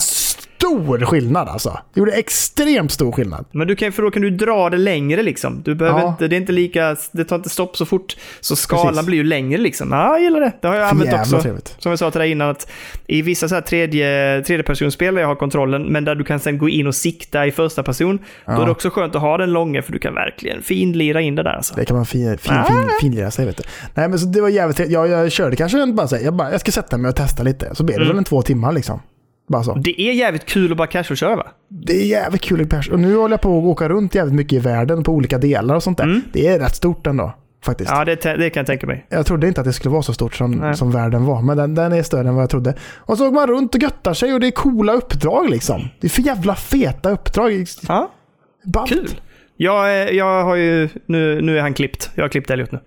stor 0.58 1.04
skillnad 1.04 1.48
alltså. 1.48 1.78
Det 1.94 2.00
gjorde 2.00 2.12
extremt 2.12 2.92
stor 2.92 3.12
skillnad. 3.12 3.44
Men 3.52 3.66
du 3.68 3.76
kan, 3.76 3.92
för 3.92 4.02
då 4.02 4.10
kan 4.10 4.22
du 4.22 4.30
dra 4.30 4.70
det 4.70 4.76
längre 4.76 5.22
liksom. 5.22 5.62
Du 5.64 5.74
behöver 5.74 6.00
Ja. 6.00 6.08
inte, 6.08 6.28
det 6.28 6.36
är 6.36 6.40
inte 6.40 6.52
lika, 6.52 6.96
det 7.12 7.24
tar 7.24 7.36
inte 7.36 7.48
stopp 7.48 7.76
så 7.76 7.86
fort. 7.86 8.16
Så 8.40 8.56
skalan 8.56 8.86
Precis. 8.88 9.06
blir 9.06 9.16
ju 9.18 9.24
längre 9.24 9.58
liksom. 9.60 9.92
Ja, 9.92 10.08
jag 10.12 10.20
gillar 10.22 10.40
det. 10.40 10.52
Det 10.60 10.68
har 10.68 10.74
jag 10.74 10.88
använt 10.88 11.06
jävla 11.10 11.20
också. 11.22 11.40
trevligt. 11.42 11.74
Som 11.78 11.90
jag 11.92 11.98
sa 11.98 12.10
till 12.10 12.20
dig 12.20 12.30
innan, 12.30 12.48
att 12.50 12.70
i 13.06 13.22
vissa 13.22 13.48
så 13.48 13.54
här 13.54 13.62
tredje, 13.62 14.42
tredjepersonsspel 14.46 15.14
där 15.14 15.20
jag 15.20 15.28
har 15.28 15.34
kontrollen, 15.36 15.82
men 15.82 16.04
där 16.04 16.14
du 16.14 16.24
kan 16.24 16.40
sen 16.40 16.58
gå 16.58 16.68
in 16.68 16.86
och 16.86 16.94
sikta 16.94 17.46
i 17.46 17.50
första 17.50 17.82
person, 17.82 18.18
då 18.46 18.52
är 18.52 18.64
det 18.64 18.70
också 18.70 18.90
skönt 18.90 19.14
att 19.14 19.22
ha 19.22 19.36
den 19.38 19.52
långa, 19.52 19.82
för 19.82 19.92
du 19.92 19.98
kan 19.98 20.14
verkligen 20.14 20.62
finlira 20.62 21.20
in 21.20 21.34
det 21.34 21.42
där 21.42 21.50
alltså. 21.52 21.74
Det 21.74 21.84
kan 21.84 21.96
man 21.96 22.06
fin, 22.06 22.38
fin, 22.38 22.54
Ah. 22.54 22.64
fin, 22.64 22.88
finlira 23.00 23.30
sig 23.30 23.46
vet 23.46 23.56
du. 23.56 23.62
Nej 23.94 24.08
men 24.08 24.18
så 24.18 24.26
det 24.26 24.40
var 24.40 24.48
jävligt 24.48 24.90
jag, 24.90 25.08
jag 25.08 25.32
körde 25.32 25.56
kanske 25.56 25.86
bara 25.86 26.08
så 26.08 26.16
här, 26.16 26.22
jag, 26.24 26.34
bara, 26.34 26.50
jag 26.52 26.60
ska 26.60 26.72
sätta 26.72 26.96
mig 26.98 27.08
och 27.08 27.16
testa 27.16 27.42
lite. 27.42 27.74
Så 27.74 27.84
blev 27.84 27.98
det 27.98 28.04
Mm. 28.04 28.08
väl 28.08 28.18
en 28.18 28.24
två 28.24 28.42
timmar 28.42 28.72
liksom. 28.72 29.00
Bara 29.48 29.62
så. 29.62 29.74
Det 29.74 30.00
är 30.00 30.12
jävligt 30.12 30.44
kul 30.44 30.72
att 30.72 30.78
bara 30.78 30.86
casual-köra 30.86 31.36
va? 31.36 31.46
Det 31.68 31.92
är 31.92 32.06
jävligt 32.06 32.42
kul 32.42 32.60
i 32.60 32.64
pers. 32.64 32.88
Och 32.88 33.00
nu 33.00 33.16
håller 33.16 33.32
jag 33.32 33.40
på 33.40 33.58
att 33.58 33.64
åka 33.64 33.88
runt 33.88 34.14
jävligt 34.14 34.34
mycket 34.34 34.52
i 34.52 34.58
världen 34.58 35.02
på 35.04 35.12
olika 35.12 35.38
delar 35.38 35.74
och 35.74 35.82
sånt 35.82 35.98
där. 35.98 36.04
Mm. 36.04 36.22
Det 36.32 36.46
är 36.46 36.58
rätt 36.58 36.74
stort 36.74 37.06
ändå. 37.06 37.34
Faktiskt. 37.64 37.90
Ja, 37.90 38.04
det, 38.04 38.14
det 38.14 38.50
kan 38.50 38.60
jag 38.60 38.66
tänka 38.66 38.86
mig. 38.86 39.06
Jag 39.08 39.26
trodde 39.26 39.48
inte 39.48 39.60
att 39.60 39.66
det 39.66 39.72
skulle 39.72 39.92
vara 39.92 40.02
så 40.02 40.12
stort 40.12 40.34
som, 40.34 40.50
Nej. 40.50 40.76
som 40.76 40.90
världen 40.90 41.24
var, 41.24 41.42
men 41.42 41.56
den, 41.56 41.74
den 41.74 41.92
är 41.92 42.02
större 42.02 42.28
än 42.28 42.34
vad 42.34 42.42
jag 42.42 42.50
trodde. 42.50 42.74
Och 42.96 43.18
så 43.18 43.26
åker 43.26 43.34
man 43.34 43.46
runt 43.48 43.74
och 43.74 43.82
göttar 43.82 44.14
sig 44.14 44.32
och 44.34 44.40
det 44.40 44.46
är 44.46 44.50
coola 44.50 44.92
uppdrag 44.92 45.50
liksom. 45.50 45.88
Det 46.00 46.06
är 46.06 46.10
för 46.10 46.22
jävla 46.22 46.54
feta 46.54 47.10
uppdrag. 47.10 47.66
Ja, 47.88 48.10
Ballt. 48.64 48.90
kul. 48.90 49.20
Jag, 49.56 50.02
eh, 50.02 50.16
jag 50.16 50.44
har 50.44 50.56
ju, 50.56 50.88
nu, 51.06 51.40
nu 51.40 51.58
är 51.58 51.62
han 51.62 51.74
klippt. 51.74 52.10
Jag 52.14 52.24
har 52.24 52.28
klippt 52.28 52.50
Elliot 52.50 52.72
nu. 52.72 52.78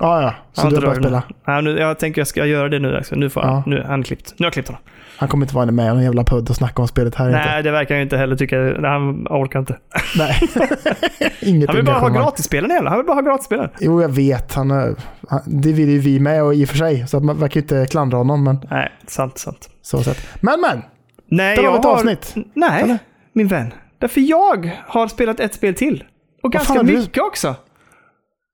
Ja, 0.00 0.22
ja. 0.22 0.34
Så 0.52 0.60
Han 0.60 0.70
du 0.70 0.76
har 0.76 0.80
börjat 0.82 0.96
spela. 0.96 1.22
Ja, 1.46 1.60
nu, 1.60 1.78
jag 1.78 1.98
tänker 1.98 2.20
jag 2.20 2.28
ska 2.28 2.46
göra 2.46 2.68
det 2.68 2.78
nu. 2.78 2.96
Alltså. 2.96 3.14
Nu 3.14 3.30
får 3.30 3.40
han, 3.40 3.62
nu 3.66 3.84
han 3.86 4.02
klippt. 4.02 4.34
Nu 4.38 4.44
har 4.44 4.46
jag 4.46 4.52
klippt 4.52 4.68
honom. 4.68 4.82
Han 5.18 5.28
kommer 5.28 5.44
inte 5.46 5.54
vara 5.54 5.66
med 5.66 5.84
i 5.86 5.88
någon 5.88 6.02
jävla 6.02 6.24
podd 6.24 6.50
och 6.50 6.56
snacka 6.56 6.82
om 6.82 6.88
spelet 6.88 7.14
här 7.14 7.26
inte. 7.26 7.38
Nej, 7.38 7.62
det 7.62 7.70
verkar 7.70 7.96
ju 7.96 8.02
inte 8.02 8.16
heller 8.16 8.36
tycka. 8.36 8.56
Nej, 8.56 8.90
Han 8.90 9.26
orkar 9.30 9.58
inte. 9.58 9.76
Nej. 10.18 10.40
Inget 11.40 11.68
Han 11.68 11.76
vill 11.76 11.84
bara 11.84 11.98
ha 11.98 12.08
gratisspelen 12.08 12.70
jävla. 12.70 12.90
Han 12.90 12.98
vill 12.98 13.06
bara 13.06 13.14
ha 13.14 13.20
gratisspelen. 13.22 13.68
Jo, 13.80 14.02
jag 14.02 14.08
vet. 14.08 14.54
Han, 14.54 14.70
är- 14.70 14.94
han, 15.28 15.40
det 15.46 15.72
vill 15.72 15.88
ju 15.88 15.98
vi 15.98 16.20
med 16.20 16.42
och 16.42 16.54
i 16.54 16.64
och 16.64 16.68
för 16.68 16.76
sig. 16.76 17.06
Så 17.08 17.16
att 17.16 17.24
man 17.24 17.38
verkar 17.40 17.60
inte 17.60 17.86
klandra 17.86 18.18
honom, 18.18 18.44
men 18.44 18.58
Nej, 18.70 18.92
sant, 19.06 19.38
sant. 19.38 19.68
så 19.82 20.02
sett. 20.02 20.26
Men, 20.40 20.60
men! 20.60 20.82
Nej, 21.30 21.56
Där 21.56 21.62
har 21.62 21.70
jag 21.70 21.78
ett 21.78 21.84
har... 21.84 21.92
avsnitt. 21.92 22.34
Nej, 22.54 22.82
Eller? 22.82 22.98
min 23.32 23.48
vän. 23.48 23.72
Därför 23.98 24.20
jag 24.20 24.70
har 24.86 25.08
spelat 25.08 25.40
ett 25.40 25.54
spel 25.54 25.74
till. 25.74 26.04
Och 26.42 26.52
ganska 26.52 26.72
har 26.72 26.82
du- 26.82 26.96
mycket 26.98 27.22
också. 27.22 27.54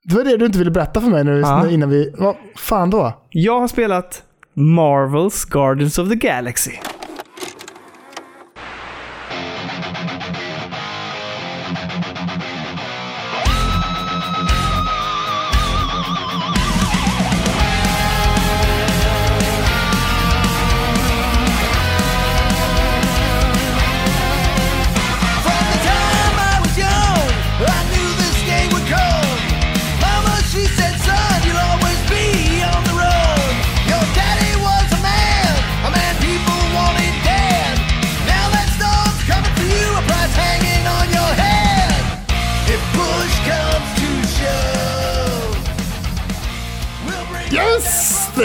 Det 0.05 0.15
var 0.17 0.25
det 0.25 0.37
du 0.37 0.47
inte 0.47 0.59
ville 0.59 0.71
berätta 0.71 1.01
för 1.01 1.09
mig 1.09 1.25
nu 1.25 1.41
Ja. 1.41 1.71
innan 1.71 1.91
vi... 1.91 2.15
Vad 2.19 2.37
fan 2.57 2.91
då? 2.91 3.13
Jag 3.31 3.61
har 3.61 3.69
spelat 3.69 4.23
Marvels 4.55 5.45
Guardians 5.45 5.99
of 5.99 6.09
the 6.09 6.15
Galaxy. 6.15 6.73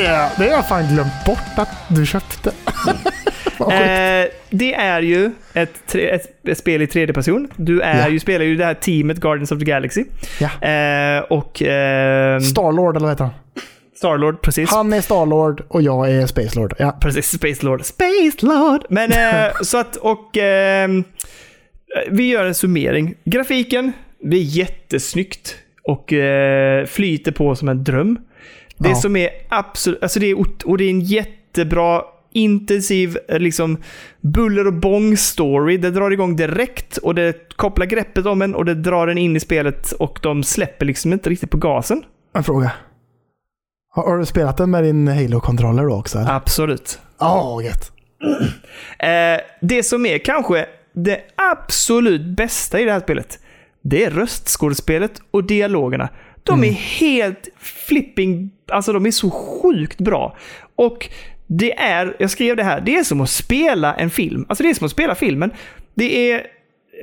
Det! 0.10 0.30
Det 0.38 0.44
har 0.44 0.52
jag 0.58 0.68
fan 0.68 0.88
glömt 0.94 1.26
bort 1.26 1.40
att 1.58 1.70
du 1.88 2.06
köpte. 2.06 2.52
Eh, 3.60 4.28
det 4.50 4.74
är 4.74 5.02
ju 5.02 5.32
ett, 5.54 5.74
tre, 5.88 6.10
ett, 6.10 6.48
ett 6.48 6.58
spel 6.58 6.82
i 6.82 6.88
tredje 6.88 7.14
person. 7.14 7.48
Du 7.56 7.82
är 7.82 8.00
Ja. 8.00 8.10
ju, 8.10 8.20
spelar 8.20 8.46
ju 8.46 8.56
det 8.56 8.66
här 8.66 8.74
teamet 8.74 9.18
Guardians 9.18 9.52
of 9.52 9.60
the 9.60 9.66
Galaxy. 9.66 10.06
Ja. 10.40 10.68
Eh, 10.68 11.20
och 11.22 11.62
eh, 11.62 12.40
Starlord 12.40 12.96
eller 12.96 13.06
vad 13.06 13.14
heter 13.14 13.24
han? 13.24 13.34
Starlord, 13.98 14.42
precis. 14.42 14.70
Han 14.70 14.94
är 14.94 15.02
Starlord 15.02 15.64
och 15.68 15.82
jag 15.82 16.12
är 16.12 16.26
Space 16.28 16.60
Lord. 16.60 16.74
Ja. 16.78 16.98
Precis, 17.02 17.30
Space 17.32 17.66
Lord. 17.66 17.86
Space 17.86 18.38
Lord! 18.46 18.86
Men 18.90 19.12
eh, 19.12 19.52
så 19.62 19.78
att, 19.78 19.96
och 19.96 20.38
ehm, 20.38 21.04
vi 22.10 22.28
gör 22.30 22.46
en 22.46 22.56
summering. 22.56 23.16
Grafiken, 23.24 23.92
det 24.24 24.38
är 24.38 24.42
jättesnyggt 24.42 25.56
och 25.84 26.14
eh, 26.14 26.86
flyter 26.86 27.32
på 27.32 27.56
som 27.56 27.70
en 27.70 27.84
dröm. 27.84 28.18
Det 28.80 28.90
Ja. 28.90 28.96
som 28.96 29.16
är 29.16 29.30
absolut, 29.50 30.04
alltså 30.04 30.20
det 30.20 30.26
är, 30.32 30.36
och 30.66 30.78
det 30.78 30.84
är 30.84 30.90
en 30.90 31.02
jättebra 31.02 32.02
intensiv 32.34 33.18
eh, 33.28 33.40
liksom 33.40 33.78
buller 34.22 34.68
och 34.68 34.74
bång 34.74 35.18
story. 35.18 35.78
Det 35.78 35.92
drar 35.92 36.12
igång 36.12 36.36
direkt 36.36 36.98
och 36.98 37.16
det 37.16 37.56
kopplar 37.56 37.86
greppet 37.86 38.26
om 38.26 38.42
en 38.42 38.56
och 38.56 38.66
det 38.66 38.76
drar 38.76 39.08
en 39.08 39.18
in 39.18 39.36
i 39.36 39.40
spelet 39.40 39.92
och 39.92 40.20
de 40.22 40.44
släpper 40.44 40.86
liksom 40.86 41.14
inte 41.14 41.30
riktigt 41.30 41.50
på 41.52 41.58
gasen. 41.58 42.04
En 42.36 42.44
fråga. 42.44 42.72
Har, 43.92 44.04
har 44.10 44.18
du 44.18 44.26
spelat 44.26 44.58
den 44.58 44.72
med 44.72 44.84
din 44.84 45.08
Halo-kontroller 45.08 45.84
då 45.84 45.96
också? 45.96 46.18
eller? 46.20 46.32
Absolut. 46.36 47.00
Ja, 47.20 47.62
gött. 47.64 47.92
Eh, 49.00 49.40
det 49.62 49.84
som 49.84 50.06
är 50.06 50.18
kanske 50.18 50.66
det 50.94 51.20
absolut 51.54 52.26
bästa 52.38 52.80
i 52.80 52.86
det 52.86 52.92
här 52.92 53.00
spelet, 53.00 53.40
det 53.82 54.04
är 54.06 54.12
röstskådespelet 54.12 55.12
och 55.32 55.44
dialogerna. 55.44 56.10
De 56.44 56.64
är 56.64 56.72
helt 56.72 57.50
flipping, 57.60 58.52
alltså 58.68 58.94
de 58.94 59.06
är 59.06 59.12
så 59.12 59.30
sjukt 59.32 59.98
bra. 59.98 60.38
Och 60.76 61.10
det 61.48 61.80
är, 61.80 62.16
jag 62.20 62.30
skrev 62.30 62.56
det 62.56 62.64
här, 62.64 62.82
det 62.82 62.96
är 62.96 63.04
som 63.04 63.22
att 63.22 63.30
spela 63.30 63.96
en 63.96 64.10
film. 64.10 64.46
Alltså 64.50 64.64
det 64.64 64.70
är 64.70 64.74
som 64.74 64.86
att 64.86 64.92
spela 64.92 65.16
filmen. 65.16 65.52
Det 65.94 66.32
är 66.32 66.48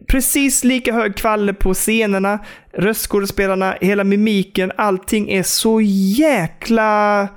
precis 0.07 0.65
lika 0.65 0.93
hög 0.93 1.17
kvalle 1.17 1.55
på 1.55 1.75
scenerna, 1.75 2.39
röstskådespelarna, 2.73 3.77
hela 3.81 4.05
mimiken, 4.05 4.73
allting 4.77 5.31
är 5.31 5.43
så 5.43 5.81
jäkla 5.81 7.29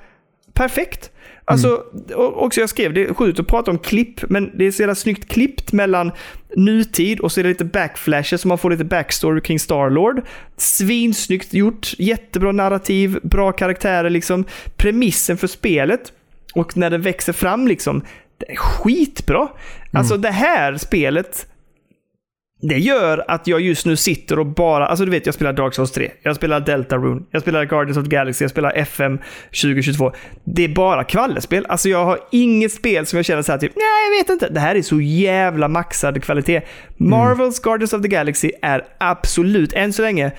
perfekt. 0.52 1.10
Alltså, 1.50 1.82
och 2.14 2.44
också 2.44 2.60
jag 2.60 2.68
skrev, 2.68 2.94
det 2.94 3.04
är 3.04 3.14
sjukt 3.14 3.40
att 3.40 3.46
prata 3.46 3.70
om 3.70 3.78
klipp, 3.78 4.30
men 4.30 4.50
det 4.54 4.66
är 4.66 4.70
så 4.70 4.82
jävla 4.82 4.94
snyggt 4.94 5.28
klippt 5.28 5.72
mellan 5.72 6.12
nutid 6.56 7.20
och 7.20 7.32
så 7.32 7.40
är 7.40 7.42
det 7.42 7.48
lite 7.48 7.64
backflashes 7.64 8.40
så 8.40 8.48
man 8.48 8.58
får 8.58 8.70
lite 8.70 8.84
backstory 8.84 9.40
kring 9.40 9.58
Starlord. 9.58 10.22
Svinsnyggt 10.56 11.54
gjort, 11.54 11.94
jättebra 11.98 12.52
narrativ, 12.52 13.18
bra 13.22 13.52
karaktärer 13.52 14.10
liksom. 14.10 14.44
Premissen 14.76 15.36
för 15.36 15.46
spelet 15.46 16.12
och 16.54 16.76
när 16.76 16.90
det 16.90 16.98
växer 16.98 17.32
fram 17.32 17.68
liksom, 17.68 18.02
det 18.38 18.52
är 18.52 18.56
skitbra. 18.56 19.48
Alltså 19.92 20.16
det 20.16 20.30
här 20.30 20.76
spelet 20.76 21.46
det 22.62 22.78
gör 22.78 23.24
att 23.28 23.46
jag 23.46 23.60
just 23.60 23.86
nu 23.86 23.96
sitter 23.96 24.38
och 24.38 24.46
bara, 24.46 24.86
alltså 24.86 25.04
du 25.04 25.10
vet 25.10 25.26
jag 25.26 25.34
spelar 25.34 25.52
Dark 25.52 25.74
Souls 25.74 25.92
3, 25.92 26.10
jag 26.22 26.36
spelar 26.36 26.60
Deltarune, 26.60 27.22
jag 27.30 27.42
spelar 27.42 27.64
Guardians 27.64 27.98
of 27.98 28.04
the 28.04 28.10
Galaxy, 28.10 28.44
jag 28.44 28.50
spelar 28.50 28.72
FM 28.76 29.18
2022. 29.62 30.12
Det 30.44 30.64
är 30.64 30.68
bara 30.68 31.04
kvallespel. 31.04 31.66
Alltså 31.68 31.88
jag 31.88 32.04
har 32.04 32.18
inget 32.32 32.72
spel 32.72 33.06
som 33.06 33.16
jag 33.16 33.26
känner 33.26 33.42
så 33.42 33.52
här 33.52 33.58
typ, 33.58 33.72
nej 33.76 33.84
jag 34.10 34.24
vet 34.24 34.30
inte. 34.30 34.54
Det 34.54 34.60
här 34.60 34.74
är 34.74 34.82
så 34.82 35.00
jävla 35.00 35.68
maxad 35.68 36.22
kvalitet. 36.22 36.60
Marvels 36.96 37.60
Guardians 37.60 37.92
of 37.92 38.02
the 38.02 38.08
Galaxy 38.08 38.50
är 38.62 38.84
absolut, 38.98 39.72
än 39.72 39.92
så 39.92 40.02
länge, 40.02 40.32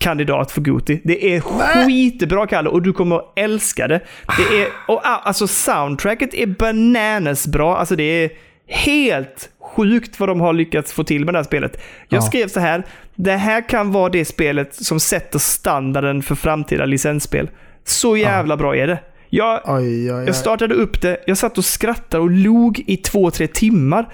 kandidat 0.00 0.52
för 0.52 0.60
Goti. 0.60 1.00
Det 1.04 1.34
är 1.34 1.40
skitbra 1.40 2.46
Kalle 2.46 2.68
och 2.68 2.82
du 2.82 2.92
kommer 2.92 3.16
att 3.16 3.32
älska 3.36 3.88
det. 3.88 4.00
Det 4.36 4.62
är, 4.62 4.68
och 4.88 5.00
ah, 5.04 5.20
alltså 5.24 5.46
soundtracket 5.46 6.34
är 6.34 6.46
bananas 6.46 7.46
bra. 7.46 7.76
Alltså 7.76 7.96
det 7.96 8.24
är 8.24 8.30
helt 8.68 9.50
sjukt 9.60 10.20
vad 10.20 10.28
de 10.28 10.40
har 10.40 10.52
lyckats 10.52 10.92
få 10.92 11.04
till 11.04 11.24
med 11.24 11.34
det 11.34 11.38
här 11.38 11.44
spelet. 11.44 11.80
Jag 12.08 12.18
Ja. 12.18 12.22
skrev 12.22 12.48
så 12.48 12.60
här, 12.60 12.82
det 13.14 13.32
här 13.36 13.68
kan 13.68 13.92
vara 13.92 14.08
det 14.08 14.24
spelet 14.24 14.74
som 14.74 15.00
sätter 15.00 15.38
standarden 15.38 16.22
för 16.22 16.34
framtida 16.34 16.84
licensspel. 16.84 17.50
Så 17.84 18.16
jävla 18.16 18.56
bra 18.56 18.76
är 18.76 18.86
det. 18.86 18.98
Jag, 19.30 19.60
Oj, 19.64 19.72
oj, 19.74 20.12
oj. 20.14 20.24
jag 20.26 20.36
startade 20.36 20.74
upp 20.74 21.00
det, 21.02 21.16
jag 21.26 21.38
satt 21.38 21.58
och 21.58 21.64
skrattade 21.64 22.22
och 22.22 22.30
log 22.30 22.84
i 22.86 22.96
två, 22.96 23.30
tre 23.30 23.46
timmar. 23.46 24.08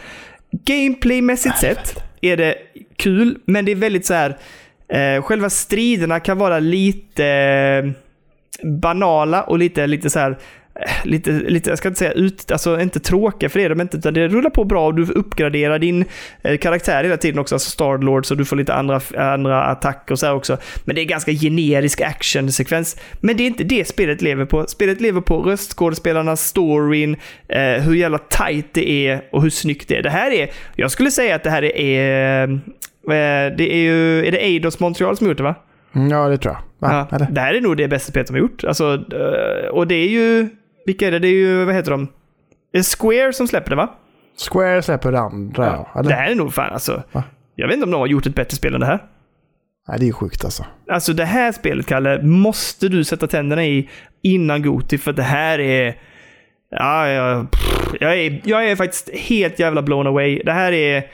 Gameplaymässigt 0.64 1.58
sett 1.58 2.02
är 2.20 2.36
det 2.36 2.54
kul, 2.96 3.38
men 3.46 3.64
det 3.64 3.72
är 3.72 3.76
väldigt 3.76 4.06
så 4.06 4.14
här. 4.14 4.36
Eh, 4.88 5.22
själva 5.22 5.50
striderna 5.50 6.20
kan 6.20 6.38
vara 6.38 6.58
lite 6.58 7.26
eh, 7.26 7.90
banala 8.66 9.42
och 9.42 9.58
lite, 9.58 9.86
lite 9.86 10.10
så 10.10 10.18
här. 10.18 10.38
Eh, 10.74 10.90
Lite, 11.04 11.30
lite, 11.30 11.70
jag 11.70 11.78
ska 11.78 11.88
inte 11.88 11.98
säga 11.98 12.12
ut, 12.12 12.52
alltså 12.52 12.80
inte 12.80 13.00
tråkiga 13.00 13.50
för 13.50 13.58
det 13.58 13.64
är 13.64 13.68
de 13.68 13.80
inte, 13.80 13.96
utan 13.96 14.14
det 14.14 14.28
rullar 14.28 14.50
på 14.50 14.64
bra 14.64 14.86
och 14.86 14.94
du 14.94 15.02
uppgraderar 15.02 15.78
din 15.78 16.04
eh, 16.42 16.58
karaktär 16.58 17.04
hela 17.04 17.16
tiden 17.16 17.38
också, 17.38 17.54
alltså 17.54 17.70
Starlord, 17.70 18.26
så 18.26 18.34
du 18.34 18.44
får 18.44 18.56
lite 18.56 18.74
andra, 18.74 19.00
andra 19.16 19.64
attacker 19.64 20.12
och 20.12 20.18
så 20.18 20.26
här 20.26 20.34
också. 20.34 20.56
Men 20.84 20.94
det 20.94 21.02
är 21.02 21.04
ganska 21.04 21.32
generisk 21.32 22.00
actionsekvens. 22.00 22.96
Men 23.20 23.36
det 23.36 23.42
är 23.42 23.46
inte 23.46 23.64
det 23.64 23.88
spelet 23.88 24.22
lever 24.22 24.44
på. 24.44 24.66
Spelet 24.66 25.00
lever 25.00 25.20
på 25.20 25.42
röstskådespelarnas 25.42 26.46
storyn, 26.46 27.16
eh, 27.48 27.60
hur 27.60 27.94
jävla 27.94 28.18
tight 28.18 28.66
det 28.72 28.90
är 29.08 29.22
och 29.32 29.42
hur 29.42 29.50
snyggt 29.50 29.88
det 29.88 29.96
är. 29.96 30.02
Det 30.02 30.10
här 30.10 30.30
är, 30.30 30.50
jag 30.76 30.90
skulle 30.90 31.10
säga 31.10 31.34
att 31.34 31.44
det 31.44 31.50
här 31.50 31.62
är, 31.76 32.42
eh, 32.42 32.58
det 33.56 33.74
är 33.74 33.82
ju, 33.82 34.26
är 34.26 34.32
det 34.32 34.38
Eidos 34.44 34.80
Montreal 34.80 35.16
som 35.16 35.26
gjort 35.28 35.36
det 35.36 35.42
va? 35.42 35.54
Mm, 35.94 36.10
Ja, 36.10 36.28
det 36.28 36.38
tror 36.38 36.54
jag. 36.54 36.88
Va? 36.88 37.06
Ja, 37.10 37.18
det 37.30 37.40
här 37.40 37.54
är 37.54 37.60
nog 37.60 37.76
det 37.76 37.88
bästa 37.88 38.10
spelet 38.10 38.26
de 38.26 38.32
har 38.32 38.40
gjort. 38.40 38.64
Alltså, 38.64 38.94
eh, 38.94 39.68
och 39.68 39.86
det 39.86 39.94
är 39.94 40.08
ju... 40.08 40.48
Vilka 40.86 41.06
är 41.06 41.10
det? 41.10 41.18
Det 41.18 41.28
är 41.28 41.32
ju, 41.32 41.64
vad 41.64 41.74
heter 41.74 41.90
de? 41.90 42.08
Det 42.72 42.78
är 42.78 42.96
Square 42.96 43.32
som 43.32 43.48
släpper 43.48 43.70
det 43.70 43.76
va? 43.76 43.88
Square 44.50 44.82
släpper 44.82 45.12
det 45.12 45.20
andra, 45.20 45.66
ja. 45.66 46.00
Eller? 46.00 46.08
Det 46.10 46.14
här 46.14 46.30
är 46.30 46.34
nog 46.34 46.54
fan 46.54 46.72
alltså... 46.72 47.02
Va? 47.12 47.24
Jag 47.54 47.66
vet 47.66 47.74
inte 47.74 47.84
om 47.84 47.90
de 47.90 48.00
har 48.00 48.06
gjort 48.06 48.26
ett 48.26 48.34
bättre 48.34 48.56
spel 48.56 48.74
än 48.74 48.80
det 48.80 48.86
här. 48.86 49.02
Nej, 49.88 49.98
det 49.98 50.04
är 50.04 50.06
ju 50.06 50.12
sjukt 50.12 50.44
alltså. 50.44 50.66
Alltså 50.90 51.12
det 51.12 51.24
här 51.24 51.52
spelet, 51.52 51.86
Kalle, 51.86 52.22
måste 52.22 52.88
du 52.88 53.04
sätta 53.04 53.26
tänderna 53.26 53.64
i 53.64 53.88
innan 54.22 54.62
Goti, 54.62 54.98
för 54.98 55.12
det 55.12 55.22
här 55.22 55.58
är... 55.58 55.96
Ja, 56.70 57.08
ja, 57.08 57.46
pff, 57.50 57.94
jag, 58.00 58.18
är, 58.18 58.40
jag 58.44 58.70
är 58.70 58.76
faktiskt 58.76 59.10
helt 59.14 59.58
jävla 59.58 59.82
blown 59.82 60.06
away. 60.06 60.42
Det 60.44 60.52
här 60.52 60.72
är... 60.72 61.04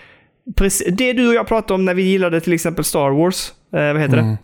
Precis, 0.56 0.94
det 0.94 1.12
du 1.12 1.28
och 1.28 1.34
jag 1.34 1.46
pratade 1.46 1.74
om 1.74 1.84
när 1.84 1.94
vi 1.94 2.02
gillade 2.02 2.40
till 2.40 2.52
exempel 2.52 2.84
Star 2.84 3.10
Wars. 3.10 3.52
Eh, 3.72 3.92
vad 3.92 4.00
heter 4.00 4.16
det? 4.16 4.36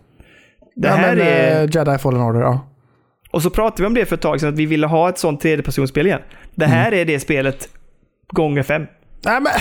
Det 0.77 0.89
ja, 0.89 0.95
här 0.95 1.17
men, 1.17 1.27
är... 1.27 1.63
eh, 1.63 1.71
Jedi 1.71 1.99
Fallen 1.99 2.21
Order, 2.21 2.41
ja. 2.41 2.74
Och 3.35 3.43
så 3.43 3.51
pratade 3.51 3.83
vi 3.83 3.87
om 3.87 3.95
det 3.95 4.07
för 4.07 4.15
ett 4.17 4.23
tag 4.23 4.41
sedan, 4.41 4.49
att 4.49 4.59
vi 4.59 4.67
ville 4.67 4.87
ha 4.87 5.09
ett 5.09 5.19
sånt 5.19 5.41
tredjepersonsspel 5.41 6.07
igen. 6.07 6.21
Det 6.55 6.67
här 6.67 6.89
Mm. 6.89 7.01
är 7.01 7.05
det 7.05 7.21
spelet 7.21 7.69
gånger 8.33 8.63
fem. 8.63 8.87
Nej, 9.25 9.41
men... 9.41 9.53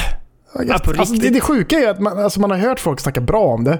Ja, 0.67 0.79
alltså, 0.97 1.13
det, 1.15 1.29
det 1.29 1.41
sjuka 1.41 1.75
är 1.79 1.89
att 1.89 1.99
man, 1.99 2.19
alltså, 2.19 2.39
man 2.41 2.51
har 2.51 2.57
hört 2.57 2.79
folk 2.79 2.99
snacka 2.99 3.21
bra 3.21 3.45
om 3.45 3.63
det. 3.63 3.79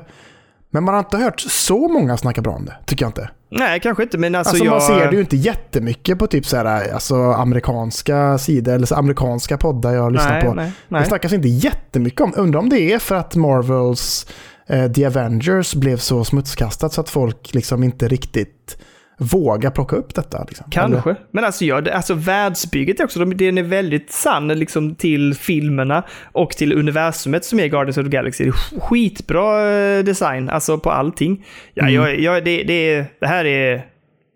Men 0.72 0.84
man 0.84 0.94
har 0.94 1.00
inte 1.00 1.18
hört 1.18 1.40
så 1.40 1.88
många 1.88 2.18
snacka 2.18 2.42
bra 2.42 2.54
om 2.54 2.66
det, 2.66 2.76
tycker 2.86 3.06
jag 3.06 3.10
inte. 3.10 3.30
Nej, 3.52 3.80
kanske 3.80 4.04
inte, 4.04 4.18
men 4.18 4.36
alltså, 4.36 4.50
Alltså, 4.50 4.66
jag... 4.66 4.72
man 4.72 4.82
ser 4.82 5.10
det 5.10 5.16
ju 5.16 5.22
inte 5.22 5.38
jättemycket 5.38 6.20
på 6.20 6.28
typ 6.28 6.46
så 6.46 6.58
här, 6.58 6.94
alltså, 6.94 7.16
amerikanska 7.16 8.38
sidor 8.38 8.74
eller 8.74 8.86
så 8.86 8.96
amerikanska 8.96 9.58
poddar 9.58 9.94
jag 9.94 10.12
lyssnar 10.12 10.32
nej, 10.32 10.42
på. 10.44 10.54
Nej, 10.54 10.66
Det 10.90 10.96
nej. 10.96 11.06
snackas 11.06 11.34
inte 11.34 11.48
jättemycket 11.48 12.22
om. 12.22 12.34
Undrar 12.36 12.60
om 12.60 12.70
det 12.70 12.94
är 12.94 13.00
för 13.00 13.16
att 13.16 13.36
Marvels 13.36 14.28
eh, 14.68 14.92
The 14.92 15.06
Avengers 15.06 15.76
blev 15.76 15.98
så 15.98 16.24
smutskastat 16.24 16.94
så 16.94 17.02
att 17.02 17.10
folk 17.10 17.54
liksom 17.54 17.84
inte 17.84 18.08
riktigt 18.08 18.78
vågar 19.18 19.72
plocka 19.72 19.96
upp 19.96 20.16
detta. 20.16 20.44
Liksom. 20.48 20.66
Kanske. 20.72 21.10
Eller- 21.10 21.20
Men 21.32 21.44
alltså, 21.44 21.66
ja, 21.66 21.82
alltså 21.94 22.14
världsbygget 22.14 23.00
är 23.00 23.04
också, 23.04 23.20
de- 23.20 23.38
den 23.38 23.58
är 23.58 23.64
väldigt 23.64 24.12
sann 24.12 24.48
liksom, 24.48 24.96
till 24.96 25.34
filmerna 25.36 26.04
och 26.32 26.52
till 26.52 26.74
universumet 26.74 27.46
som 27.46 27.60
är 27.60 27.68
Guardians 27.68 27.98
of 27.98 28.04
the 28.04 28.10
Galaxy. 28.10 28.52
Skitbra 28.82 29.72
eh, 29.72 30.04
design, 30.04 30.50
alltså 30.50 30.78
på 30.78 30.92
allting. 30.92 31.46
Ja, 31.74 31.84
Mm. 31.84 31.94
jag, 31.94 32.20
jag, 32.20 32.46
det, 32.46 32.64
det, 32.64 33.06
det 33.20 33.28
här 33.28 33.46
är... 33.46 33.86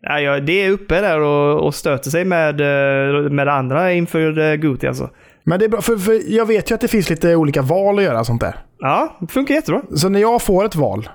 Ja, 0.02 0.40
det 0.40 0.54
är 0.66 0.70
uppe 0.72 1.02
där 1.02 1.20
och, 1.20 1.66
och 1.66 1.76
stöter 1.76 2.10
sig 2.10 2.26
med, 2.26 2.62
eh, 2.62 3.30
med 3.32 3.48
andra 3.48 3.94
inför 3.94 4.40
uh, 4.40 4.56
Goti 4.56 4.88
alltså. 4.88 5.10
Men 5.44 5.60
det 5.60 5.66
är 5.66 5.70
bra, 5.70 5.82
för, 5.82 5.98
för 5.98 6.22
jag 6.36 6.46
vet 6.46 6.72
ju 6.72 6.76
att 6.76 6.82
det 6.82 6.88
finns 6.88 7.10
lite 7.10 7.36
olika 7.36 7.62
val 7.62 7.98
att 7.98 8.04
göra 8.04 8.24
sånt 8.24 8.42
där. 8.42 8.56
Ja, 8.80 9.18
det 9.22 9.28
funkar 9.28 9.56
jättebra. 9.56 9.82
Så 9.96 10.10
när 10.10 10.20
jag 10.20 10.42
får 10.42 10.66
ett 10.66 10.76
val, 10.76 11.10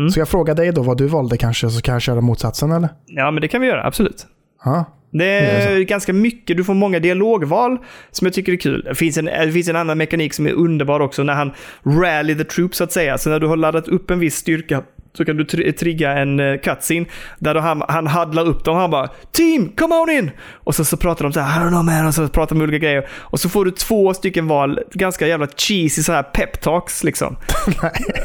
Mm. 0.00 0.10
så 0.10 0.20
jag 0.20 0.28
frågar 0.28 0.54
dig 0.54 0.72
då 0.72 0.82
vad 0.82 0.98
du 0.98 1.06
valde 1.06 1.36
kanske, 1.36 1.70
så 1.70 1.80
kan 1.82 1.92
jag 1.92 2.02
köra 2.02 2.20
motsatsen 2.20 2.72
eller? 2.72 2.88
Ja, 3.06 3.30
men 3.30 3.40
det 3.40 3.48
kan 3.48 3.60
vi 3.60 3.66
göra, 3.66 3.84
absolut. 3.84 4.26
Ja. 4.64 4.84
Det 5.12 5.24
är 5.24 5.80
ganska 5.80 6.12
mycket, 6.12 6.56
du 6.56 6.64
får 6.64 6.74
många 6.74 6.98
dialogval 6.98 7.78
som 8.10 8.26
jag 8.26 8.34
tycker 8.34 8.52
är 8.52 8.56
kul. 8.56 8.82
Det 8.82 8.94
finns, 8.94 9.18
en, 9.18 9.24
det 9.24 9.52
finns 9.52 9.68
en 9.68 9.76
annan 9.76 9.98
mekanik 9.98 10.34
som 10.34 10.46
är 10.46 10.52
underbar 10.52 11.00
också 11.00 11.22
när 11.22 11.32
han 11.32 11.52
rally 11.84 12.34
the 12.34 12.44
troops 12.44 12.78
så 12.78 12.84
att 12.84 12.92
säga. 12.92 13.18
Så 13.18 13.30
när 13.30 13.40
du 13.40 13.46
har 13.46 13.56
laddat 13.56 13.88
upp 13.88 14.10
en 14.10 14.18
viss 14.18 14.36
styrka 14.36 14.82
så 15.16 15.24
kan 15.24 15.36
du 15.36 15.44
tri- 15.44 15.72
trigga 15.72 16.12
en 16.12 16.40
uh, 16.40 16.60
cutscene 16.60 17.06
där 17.38 17.54
han, 17.54 17.82
han 17.88 18.06
haddlar 18.06 18.46
upp 18.46 18.64
dem. 18.64 18.76
Han 18.76 18.90
bara 18.90 19.08
“Team, 19.32 19.72
come 19.76 19.94
on 19.94 20.10
in!” 20.10 20.30
Och 20.52 20.74
så, 20.74 20.84
så 20.84 20.96
pratar 20.96 21.24
de 21.24 21.32
så 21.32 21.40
här 21.40 21.60
“I 21.60 21.64
don't 21.64 21.68
know 21.68 21.84
man” 21.84 22.06
och 22.06 22.14
så 22.14 22.28
pratar 22.28 22.56
de 22.56 22.62
olika 22.62 22.78
grejer. 22.78 23.08
Och 23.12 23.40
så 23.40 23.48
får 23.48 23.64
du 23.64 23.70
två 23.70 24.14
stycken 24.14 24.46
val, 24.46 24.80
ganska 24.92 25.26
jävla 25.26 25.46
cheesy 25.46 26.02
så 26.02 26.12
här 26.12 26.22
pep 26.22 26.60
talks 26.60 27.04
liksom. 27.04 27.36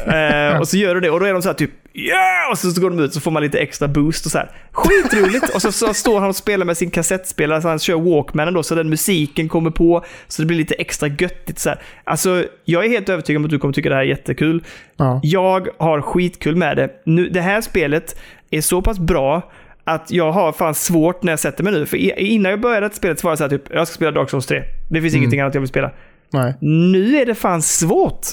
Eh, 0.06 0.60
och 0.60 0.68
så 0.68 0.76
gör 0.76 0.94
du 0.94 1.00
det 1.00 1.10
och 1.10 1.20
då 1.20 1.26
är 1.26 1.32
de 1.32 1.42
så 1.42 1.48
här 1.48 1.54
typ 1.54 1.70
yeah! 1.96 2.50
Och 2.50 2.58
så, 2.58 2.70
så 2.70 2.80
går 2.80 2.90
de 2.90 2.98
ut 2.98 3.14
så 3.14 3.20
får 3.20 3.30
man 3.30 3.42
lite 3.42 3.58
extra 3.58 3.88
boost 3.88 4.26
och 4.26 4.32
så 4.32 4.38
här. 4.38 4.50
Skitroligt! 4.72 5.54
och 5.54 5.62
så, 5.62 5.72
så 5.72 5.94
står 5.94 6.20
han 6.20 6.28
och 6.28 6.36
spelar 6.36 6.66
med 6.66 6.76
sin 6.76 6.90
kassettspelare, 6.90 7.62
så 7.62 7.68
han 7.68 7.78
kör 7.78 7.96
Walkmanen 7.96 8.54
då, 8.54 8.62
så 8.62 8.74
den 8.74 8.88
musiken 8.88 9.48
kommer 9.48 9.70
på, 9.70 10.04
så 10.28 10.42
det 10.42 10.46
blir 10.46 10.58
lite 10.58 10.74
extra 10.74 11.08
göttigt 11.08 11.58
så 11.58 11.68
här. 11.68 11.80
Alltså, 12.04 12.44
jag 12.64 12.84
är 12.84 12.88
helt 12.88 13.08
övertygad 13.08 13.40
om 13.40 13.44
att 13.44 13.50
du 13.50 13.58
kommer 13.58 13.74
tycka 13.74 13.88
det 13.88 13.94
här 13.94 14.02
är 14.02 14.06
jättekul. 14.06 14.64
Ja. 14.96 15.20
Jag 15.22 15.68
har 15.78 16.00
skitkul 16.00 16.56
med 16.56 16.76
det. 16.76 16.90
Nu, 17.04 17.28
det 17.28 17.40
här 17.40 17.60
spelet 17.60 18.20
är 18.50 18.60
så 18.60 18.82
pass 18.82 18.98
bra 18.98 19.52
att 19.84 20.10
jag 20.10 20.32
har 20.32 20.52
fan 20.52 20.74
svårt 20.74 21.22
när 21.22 21.32
jag 21.32 21.38
sätter 21.38 21.64
mig 21.64 21.72
nu. 21.72 21.86
För 21.86 21.96
innan 22.20 22.50
jag 22.50 22.60
började 22.60 22.94
spelet 22.94 23.20
så 23.20 23.26
var 23.26 23.32
det 23.32 23.36
så 23.36 23.44
här 23.44 23.50
typ, 23.50 23.62
jag 23.70 23.88
ska 23.88 23.94
spela 23.94 24.10
Dark 24.10 24.30
Souls 24.30 24.46
3. 24.46 24.62
Det 24.90 25.00
finns 25.00 25.14
ingenting 25.14 25.40
annat 25.40 25.54
jag 25.54 25.60
vill 25.60 25.68
spela. 25.68 25.90
Nej. 26.32 26.54
Nu 26.60 27.16
är 27.16 27.26
det 27.26 27.34
fan 27.34 27.62
svårt. 27.62 28.26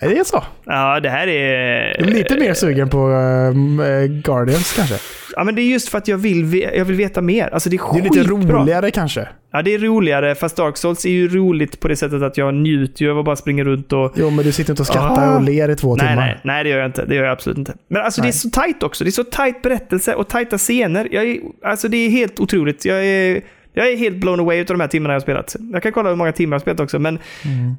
Är 0.00 0.08
det 0.08 0.26
så? 0.26 0.44
Ja, 0.64 1.00
det 1.00 1.10
här 1.10 1.26
är... 1.26 2.00
Är 2.00 2.04
lite 2.04 2.36
mer 2.36 2.54
sugen 2.54 2.88
på 2.88 3.10
eh, 3.10 4.06
Guardians 4.22 4.72
kanske. 4.76 4.94
Ja, 5.36 5.44
men 5.44 5.54
det 5.54 5.62
är 5.62 5.66
just 5.66 5.88
för 5.88 5.98
att 5.98 6.08
jag 6.08 6.16
vill, 6.18 6.62
jag 6.74 6.84
vill 6.84 6.96
veta 6.96 7.20
mer. 7.20 7.48
Alltså 7.54 7.70
det 7.70 7.76
är 7.76 7.92
Det 7.92 7.98
är 7.98 8.02
lite 8.02 8.18
skitbra. 8.28 8.58
roligare 8.58 8.90
kanske. 8.90 9.28
Ja, 9.52 9.62
det 9.62 9.74
är 9.74 9.78
roligare, 9.78 10.34
fast 10.34 10.56
Dark 10.56 10.76
Souls 10.76 11.04
är 11.04 11.10
ju 11.10 11.28
roligt 11.28 11.80
på 11.80 11.88
det 11.88 11.96
sättet 11.96 12.22
att 12.22 12.36
jag 12.36 12.54
njuter 12.54 13.04
ju 13.04 13.10
av 13.10 13.18
att 13.18 13.24
bara 13.24 13.36
springa 13.36 13.64
runt 13.64 13.92
och... 13.92 14.12
Jo, 14.16 14.30
men 14.30 14.44
du 14.44 14.52
sitter 14.52 14.72
inte 14.72 14.82
och 14.82 14.86
skrattar 14.86 15.32
Ah. 15.32 15.36
och 15.36 15.42
ler 15.42 15.68
i 15.68 15.76
två 15.76 15.96
Nej, 15.96 16.08
timmar. 16.08 16.26
nej, 16.26 16.38
nej, 16.44 16.64
det 16.64 16.70
gör 16.70 16.78
jag 16.78 16.86
inte. 16.88 17.04
Det 17.04 17.14
gör 17.14 17.24
jag 17.24 17.32
absolut 17.32 17.58
inte. 17.58 17.72
Men 17.88 18.02
alltså 18.02 18.20
det 18.20 18.24
Nej. 18.24 18.28
är 18.28 18.32
så 18.32 18.50
tajt 18.50 18.82
också. 18.82 19.04
Det 19.04 19.10
är 19.10 19.12
så 19.12 19.24
tajt 19.24 19.62
berättelse 19.62 20.14
och 20.14 20.28
tajta 20.28 20.58
scener. 20.58 21.08
Jag 21.10 21.24
är, 21.24 21.38
alltså 21.64 21.88
det 21.88 21.96
är 21.96 22.10
helt 22.10 22.40
otroligt. 22.40 22.84
Jag 22.84 23.06
är, 23.06 23.40
jag 23.78 23.92
är 23.92 23.96
helt 23.96 24.16
blown 24.16 24.40
away 24.40 24.60
av 24.60 24.66
de 24.66 24.80
här 24.80 24.88
timmarna 24.88 25.12
jag 25.14 25.16
har 25.20 25.22
spelat. 25.22 25.56
Jag 25.72 25.82
kan 25.82 25.92
kolla 25.92 26.08
hur 26.08 26.16
många 26.16 26.32
timmar 26.32 26.54
jag 26.54 26.58
har 26.58 26.62
spelat 26.62 26.80
också, 26.80 26.98
men 26.98 27.18
Mm. 27.44 27.74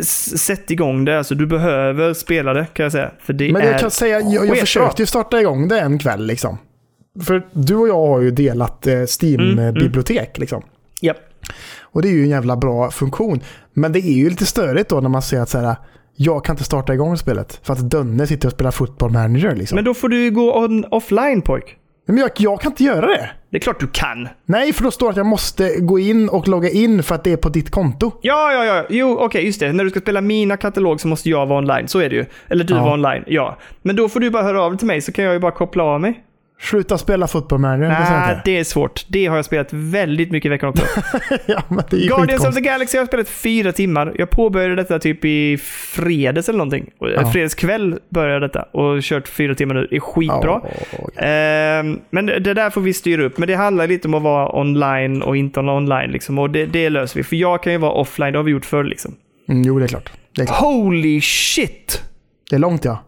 s- 0.00 0.42
sätt 0.44 0.70
igång 0.70 1.04
det. 1.04 1.18
Alltså, 1.18 1.34
du 1.34 1.46
behöver 1.46 2.14
spela 2.14 2.52
det, 2.54 2.66
kan 2.72 2.82
jag 2.82 2.92
säga. 2.92 3.10
För 3.20 3.32
det 3.32 3.52
Men 3.52 3.62
är 3.62 3.66
jag 3.70 3.80
kan 3.80 3.90
säga, 3.90 4.20
jag, 4.20 4.46
jag 4.46 4.58
försökte 4.58 5.02
ju 5.02 5.06
starta 5.06 5.40
igång 5.40 5.68
det 5.68 5.80
en 5.80 5.98
kväll 5.98 6.26
liksom. 6.26 6.58
För 7.24 7.42
du 7.52 7.74
och 7.76 7.88
jag 7.88 8.06
har 8.06 8.20
ju 8.20 8.30
delat 8.30 8.86
eh, 8.86 8.92
Mm, 8.94 9.06
Steam-bibliotek 9.06 10.38
liksom. 10.38 10.62
Japp. 11.00 11.16
Och 11.80 12.02
det 12.02 12.08
är 12.08 12.12
ju 12.12 12.22
en 12.22 12.28
jävla 12.30 12.56
bra 12.56 12.90
funktion. 12.90 13.40
Men 13.74 13.92
det 13.92 13.98
är 13.98 14.12
ju 14.12 14.30
lite 14.30 14.46
störigt 14.46 14.90
då 14.90 15.00
när 15.00 15.08
man 15.08 15.22
ser 15.22 15.40
att 15.40 15.48
så 15.48 15.58
här, 15.58 15.76
jag 16.16 16.44
kan 16.44 16.52
inte 16.54 16.64
starta 16.64 16.94
igång 16.94 17.16
spelet. 17.16 17.60
För 17.62 17.72
att 17.72 17.90
Dönne 17.90 18.26
sitter 18.26 18.48
och 18.48 18.52
spelar 18.52 18.70
football 18.70 19.10
manager 19.10 19.54
liksom. 19.56 19.76
Men 19.76 19.84
då 19.84 19.94
får 19.94 20.08
du 20.08 20.30
gå 20.30 20.64
on, 20.64 20.84
offline, 20.90 21.42
pojk. 21.42 21.76
Men 22.12 22.18
jag, 22.18 22.30
jag 22.36 22.60
kan 22.60 22.72
inte 22.72 22.84
göra 22.84 23.06
det. 23.06 23.30
Det 23.50 23.56
är 23.56 23.60
klart 23.60 23.80
du 23.80 23.86
kan. 23.86 24.28
Nej, 24.46 24.72
för 24.72 24.84
då 24.84 24.90
står 24.90 25.06
det 25.06 25.10
att 25.10 25.16
jag 25.16 25.26
måste 25.26 25.76
gå 25.80 25.98
in 25.98 26.28
och 26.28 26.48
logga 26.48 26.68
in 26.70 27.02
för 27.02 27.14
att 27.14 27.24
det 27.24 27.32
är 27.32 27.36
på 27.36 27.48
ditt 27.48 27.70
konto. 27.70 28.12
Ja, 28.22 28.52
ja, 28.52 28.64
ja. 28.64 28.86
Jo, 28.90 29.18
okej, 29.20 29.44
just 29.46 29.60
det. 29.60 29.72
När 29.72 29.84
du 29.84 29.90
ska 29.90 30.00
spela 30.00 30.20
mina 30.20 30.56
katalog 30.56 31.00
så 31.00 31.08
måste 31.08 31.30
jag 31.30 31.46
vara 31.46 31.58
online. 31.58 31.88
Så 31.88 31.98
är 31.98 32.08
det 32.10 32.16
ju. 32.16 32.24
Eller 32.48 32.64
du 32.64 32.74
Ja. 32.74 32.80
vara 32.82 32.92
online. 32.94 33.24
Ja. 33.26 33.56
Men 33.82 33.96
då 33.96 34.08
får 34.08 34.20
du 34.20 34.30
bara 34.30 34.42
höra 34.42 34.62
av 34.62 34.70
dig 34.70 34.78
till 34.78 34.86
mig 34.86 35.00
så 35.00 35.12
kan 35.12 35.24
jag 35.24 35.34
ju 35.34 35.40
bara 35.40 35.52
koppla 35.52 35.84
av 35.84 36.00
mig. 36.00 36.20
Sluta 36.60 36.98
spela 36.98 37.26
football 37.26 37.58
manager. 37.58 37.88
Nej, 37.88 38.40
det 38.44 38.58
är 38.58 38.64
svårt. 38.64 39.04
Det 39.08 39.26
har 39.26 39.36
jag 39.36 39.44
spelat 39.44 39.72
väldigt 39.72 40.30
mycket 40.30 40.46
i 40.46 40.48
veckan 40.48 40.68
också. 40.68 40.84
ja, 41.46 41.62
Guardians 41.90 42.46
of 42.46 42.54
the 42.54 42.60
Galaxy 42.60 42.96
har 42.96 43.00
jag 43.00 43.08
spelat 43.08 43.28
fyra 43.28 43.72
timmar. 43.72 44.12
Jag 44.18 44.30
påbörjade 44.30 44.74
detta 44.74 44.98
typ 44.98 45.24
i 45.24 45.58
fredags 45.94 46.48
eller 46.48 46.58
någonting. 46.58 46.90
Ja. 46.98 47.30
Fredags 47.30 47.54
kväll 47.54 47.98
började 48.08 48.32
jag 48.32 48.42
detta 48.42 48.62
och 48.62 49.02
kört 49.02 49.28
fyra 49.28 49.54
timmar 49.54 49.74
nu. 49.74 49.86
Det 49.90 49.96
är 49.96 50.00
skitbra. 50.00 50.60
Ja, 50.64 51.22
Ehm, 51.22 52.00
men 52.10 52.26
det 52.26 52.54
där 52.54 52.70
får 52.70 52.80
vi 52.80 52.92
styra 52.92 53.22
upp. 53.24 53.38
Men 53.38 53.48
det 53.48 53.54
handlar 53.54 53.86
lite 53.86 54.08
om 54.08 54.14
att 54.14 54.22
vara 54.22 54.56
online 54.58 55.22
och 55.22 55.36
inte 55.36 55.60
online. 55.60 56.10
Liksom. 56.10 56.38
Och 56.38 56.50
det, 56.50 56.66
det 56.66 56.90
löser 56.90 57.16
vi. 57.16 57.22
För 57.22 57.36
jag 57.36 57.62
kan 57.62 57.72
ju 57.72 57.78
vara 57.78 57.92
offline, 57.92 58.32
det 58.32 58.38
har 58.38 58.44
vi 58.44 58.52
gjort 58.52 58.64
förr. 58.64 58.84
Liksom. 58.84 59.14
Mm, 59.48 59.62
jo, 59.62 59.78
det 59.78 59.84
är 59.84 59.88
klart. 59.88 60.12
Det 60.36 60.42
är, 60.42 60.46
klart. 60.46 60.58
Holy 60.60 61.20
shit! 61.20 62.02
Det 62.50 62.56
är 62.56 62.60
långt 62.60 62.84
ja. 62.84 63.04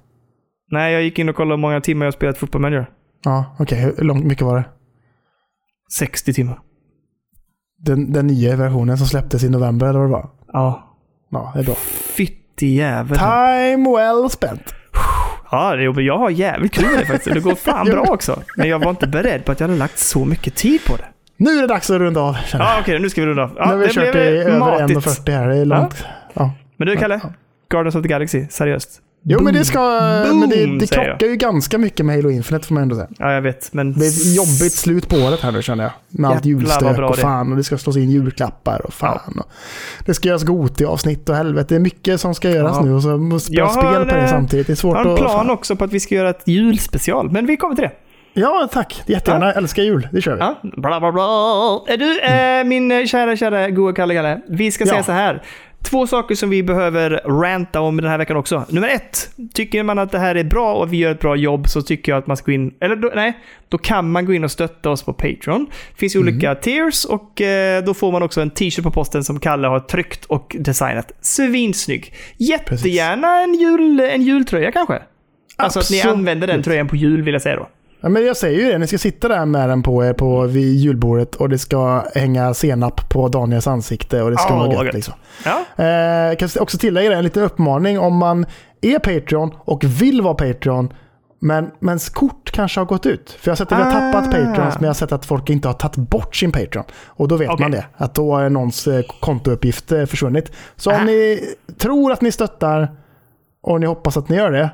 Nej, 0.70 0.92
jag 0.92 1.02
gick 1.02 1.18
in 1.18 1.28
och 1.28 1.36
kollade 1.36 1.52
hur 1.52 1.60
många 1.60 1.80
timmar 1.80 2.06
jag 2.06 2.06
har 2.06 2.12
spelat 2.12 2.38
Football 2.38 2.60
Manager. 2.60 2.86
Ja, 3.24 3.56
okej. 3.58 3.78
Hur 3.80 4.04
långt 4.04 4.24
mycket 4.24 4.44
var 4.44 4.56
det? 4.56 4.64
60 5.92 6.32
timmar. 6.32 6.58
Den, 7.78 8.12
den 8.12 8.26
nya 8.26 8.56
versionen 8.56 8.98
som 8.98 9.06
släpptes 9.06 9.44
i 9.44 9.48
november 9.48 9.86
eller 9.86 9.98
vad 9.98 10.08
det 10.08 10.12
var? 10.12 10.30
Ja. 10.52 10.88
Ja, 11.30 11.52
det 11.54 11.60
är 11.60 11.64
bra. 11.64 11.74
Fytti 12.16 12.66
jävel. 12.66 13.18
Time 13.18 13.90
well 13.96 14.30
spent. 14.30 14.74
Ja, 15.50 15.76
det, 15.76 16.02
jag 16.02 16.18
har 16.18 16.30
jävligt 16.30 16.72
kul 16.72 16.84
med 16.90 16.98
det 16.98 17.06
faktiskt. 17.06 17.34
Det 17.34 17.40
går 17.40 17.54
fan 17.54 17.86
bra 17.90 18.02
också. 18.08 18.42
Men 18.56 18.68
jag 18.68 18.78
var 18.78 18.90
inte 18.90 19.06
beredd 19.06 19.44
på 19.44 19.52
att 19.52 19.60
jag 19.60 19.68
hade 19.68 19.78
lagt 19.78 19.98
så 19.98 20.24
mycket 20.24 20.54
tid 20.54 20.80
på 20.86 20.96
det. 20.96 21.04
Nu 21.36 21.50
är 21.50 21.60
det 21.60 21.66
dags 21.66 21.90
att 21.90 21.98
runda 21.98 22.20
av. 22.20 22.36
Ja, 22.52 22.76
okej, 22.80 22.98
nu 22.98 23.10
ska 23.10 23.20
vi 23.20 23.26
runda 23.26 23.42
av. 23.42 23.48
nu 23.48 23.54
Ja, 23.58 23.66
har 23.66 23.76
vi 23.76 23.86
det 23.86 23.92
kört 23.92 24.14
i 24.14 24.18
över 24.18 24.58
matigt. 24.58 24.98
1.40 24.98 25.30
här. 25.30 25.48
Det 25.48 25.56
är 25.56 25.64
långt. 25.64 26.04
Ja. 26.34 26.50
Men 26.76 26.88
du, 26.88 26.96
Kalle. 26.96 27.20
Guardians 27.70 27.94
of 27.94 28.02
the 28.02 28.08
Galaxy, 28.08 28.46
seriöst. 28.50 29.00
Jo, 29.24 29.42
men 29.42 29.54
det 29.54 29.64
ska... 29.64 29.80
men 30.24 30.48
det, 30.48 30.66
Boom, 30.66 30.78
det 30.78 30.86
krockar 30.86 31.26
ju 31.26 31.36
ganska 31.36 31.78
mycket 31.78 32.06
med 32.06 32.16
Halo 32.16 32.30
Infinite 32.30 32.66
får 32.66 32.74
man 32.74 32.82
ändå 32.82 32.96
säga. 32.96 33.08
Ja, 33.18 33.32
jag 33.32 33.42
vet, 33.42 33.72
men... 33.72 33.92
Det 33.92 34.04
är 34.06 34.08
ett 34.08 34.36
jobbigt 34.36 34.72
slut 34.72 35.08
på 35.08 35.16
året 35.16 35.40
här 35.40 35.52
nu 35.52 35.62
känner 35.62 35.84
jag. 35.84 35.92
Med 36.08 36.30
allt 36.30 36.44
Jävlar 36.44 36.60
julstök 36.60 36.98
och 36.98 37.16
det 37.16 37.22
fan 37.22 37.50
och 37.50 37.56
det 37.56 37.64
ska 37.64 37.78
slås 37.78 37.96
in 37.96 38.10
julklappar 38.10 38.86
och 38.86 38.94
fan. 38.94 39.38
Och 39.38 39.50
det 40.06 40.14
ska 40.14 40.28
göras 40.28 40.44
Goti-avsnitt 40.44 41.28
och 41.28 41.36
helvete. 41.36 41.66
Det 41.68 41.74
är 41.74 41.80
mycket 41.80 42.20
som 42.20 42.34
ska 42.34 42.50
göras 42.50 42.76
Ja. 42.80 42.84
nu 42.84 42.94
och 42.94 43.02
så 43.02 43.16
måste 43.18 43.52
Jag 43.52 43.72
spela 43.72 43.92
spel 43.92 44.04
på 44.08 44.14
det 44.14 44.22
eh, 44.22 44.28
samtidigt. 44.30 44.66
Det 44.66 44.72
är 44.72 44.74
svårt 44.74 44.96
Jag 44.96 45.04
har 45.04 45.06
en 45.10 45.12
att... 45.12 45.18
plan 45.18 45.30
fan. 45.30 45.50
också 45.50 45.76
på 45.76 45.84
att 45.84 45.92
vi 45.92 46.00
ska 46.00 46.14
göra 46.14 46.30
ett 46.30 46.42
julspecial, 46.48 47.30
men 47.30 47.46
vi 47.46 47.56
kommer 47.56 47.74
till 47.74 47.84
det. 47.84 47.92
Ja, 48.34 48.68
tack. 48.72 49.02
Jättegärna. 49.06 49.46
Jag 49.46 49.56
älskar 49.56 49.82
jul. 49.82 50.08
Det 50.12 50.20
kör 50.22 50.34
vi. 50.34 50.38
Ja, 50.40 50.58
bla 50.62 51.00
bla 51.00 51.12
bla. 51.12 51.22
Är 51.94 51.96
du, 51.96 52.20
eh, 52.20 52.64
min 52.64 52.92
eh, 52.92 53.04
kära, 53.06 53.36
kära 53.36 53.70
goa 53.70 53.92
Kalle 53.92 54.14
Kalle. 54.14 54.40
Vi 54.48 54.70
ska 54.72 54.84
Ja. 54.84 54.90
säga 54.90 55.02
så 55.02 55.12
här. 55.12 55.42
Två 55.82 56.06
saker 56.06 56.34
som 56.34 56.50
vi 56.50 56.62
behöver 56.62 57.10
ranta 57.24 57.80
om 57.80 57.96
den 57.96 58.10
här 58.10 58.18
veckan 58.18 58.36
också. 58.36 58.64
Nummer 58.68 58.88
ett. 58.88 59.30
Tycker 59.54 59.82
man 59.82 59.98
att 59.98 60.12
det 60.12 60.18
här 60.18 60.34
är 60.34 60.44
bra 60.44 60.74
och 60.74 60.92
vi 60.92 60.96
gör 60.96 61.12
ett 61.12 61.20
bra 61.20 61.36
jobb 61.36 61.68
så 61.68 61.82
tycker 61.82 62.12
jag 62.12 62.18
att 62.18 62.26
man 62.26 62.36
ska 62.36 62.44
gå 62.46 62.52
in, 62.52 62.74
eller 62.80 63.14
nej, 63.14 63.38
då 63.68 63.78
kan 63.78 64.10
man 64.10 64.26
gå 64.26 64.34
in 64.34 64.44
och 64.44 64.50
stötta 64.50 64.90
oss 64.90 65.02
på 65.02 65.12
Patreon. 65.12 65.66
Det 65.90 65.98
finns 65.98 66.16
ju 66.16 66.20
olika 66.20 66.54
tiers 66.54 67.04
och 67.04 67.40
eh, 67.40 67.84
då 67.84 67.94
får 67.94 68.12
man 68.12 68.22
också 68.22 68.40
en 68.40 68.50
t-shirt 68.50 68.84
på 68.84 68.90
posten 68.90 69.24
som 69.24 69.40
Kalle 69.40 69.68
har 69.68 69.80
tryckt 69.80 70.24
och 70.24 70.56
designat. 70.58 71.12
Svinsnygg. 71.20 72.14
Jättegärna 72.36 73.40
en, 73.40 73.54
jul, 73.54 74.00
en 74.00 74.22
jultröja 74.22 74.72
kanske. 74.72 75.02
Alltså 75.56 75.80
att 75.80 75.90
ni 75.90 76.02
använder 76.02 76.46
den 76.46 76.62
tröjan 76.62 76.88
på 76.88 76.96
jul 76.96 77.22
vill 77.22 77.32
jag 77.32 77.42
säga 77.42 77.56
då. 77.56 77.68
Ja, 78.02 78.08
men 78.08 78.26
jag 78.26 78.36
säger 78.36 78.60
ju 78.60 78.72
det, 78.72 78.78
ni 78.78 78.86
ska 78.86 78.98
sitta 78.98 79.28
där 79.28 79.46
med 79.46 79.68
den 79.68 79.82
på 79.82 80.04
er 80.04 80.12
på, 80.12 80.42
vid 80.46 80.76
julbordet 80.76 81.34
och 81.34 81.48
det 81.48 81.58
ska 81.58 82.04
hänga 82.14 82.54
senap 82.54 83.08
på 83.10 83.28
Daniels 83.28 83.66
ansikte 83.66 84.22
och 84.22 84.30
det 84.30 84.36
ska 84.38 84.54
Åh, 84.54 84.74
vara 84.74 84.84
gött. 84.84 84.94
Liksom. 84.94 85.14
Ja, 85.44 85.84
Eh, 85.84 86.36
kan 86.36 86.48
också 86.60 86.78
tillägga 86.78 87.12
en 87.18 87.24
liten 87.24 87.42
uppmaning 87.42 87.98
om 87.98 88.16
man 88.16 88.46
är 88.80 88.98
Patreon 88.98 89.50
och 89.58 89.84
vill 89.84 90.22
vara 90.22 90.34
Patreon 90.34 90.92
men, 91.38 91.70
men 91.80 91.98
kort 91.98 92.50
kanske 92.52 92.80
har 92.80 92.84
gått 92.84 93.06
ut. 93.06 93.30
För 93.30 93.48
jag 93.48 93.52
har 93.52 93.56
sett 93.56 93.72
att 93.72 93.78
vi 93.78 93.82
har 93.82 93.90
tappat 93.90 94.28
Ah. 94.28 94.30
Patreons 94.32 94.74
men 94.74 94.82
jag 94.82 94.88
har 94.88 94.94
sett 94.94 95.12
att 95.12 95.24
folk 95.26 95.50
inte 95.50 95.68
har 95.68 95.72
tagit 95.74 95.96
bort 95.96 96.36
sin 96.36 96.52
Patreon. 96.52 96.84
Och 97.06 97.28
då 97.28 97.36
vet 97.36 97.50
Okej. 97.50 97.64
man 97.64 97.70
det. 97.70 97.84
Att 97.96 98.14
då 98.14 98.36
är 98.36 98.48
någons 98.50 98.86
eh, 98.86 99.02
kontouppgift 99.20 99.92
eh, 99.92 100.04
försvunnit. 100.04 100.52
Så 100.76 100.90
om 100.90 100.96
Ah. 101.00 101.04
ni 101.04 101.40
tror 101.78 102.12
att 102.12 102.20
ni 102.20 102.32
stöttar 102.32 102.90
och 103.62 103.80
ni 103.80 103.86
hoppas 103.86 104.16
att 104.16 104.28
ni 104.28 104.36
gör 104.36 104.50
det. 104.52 104.70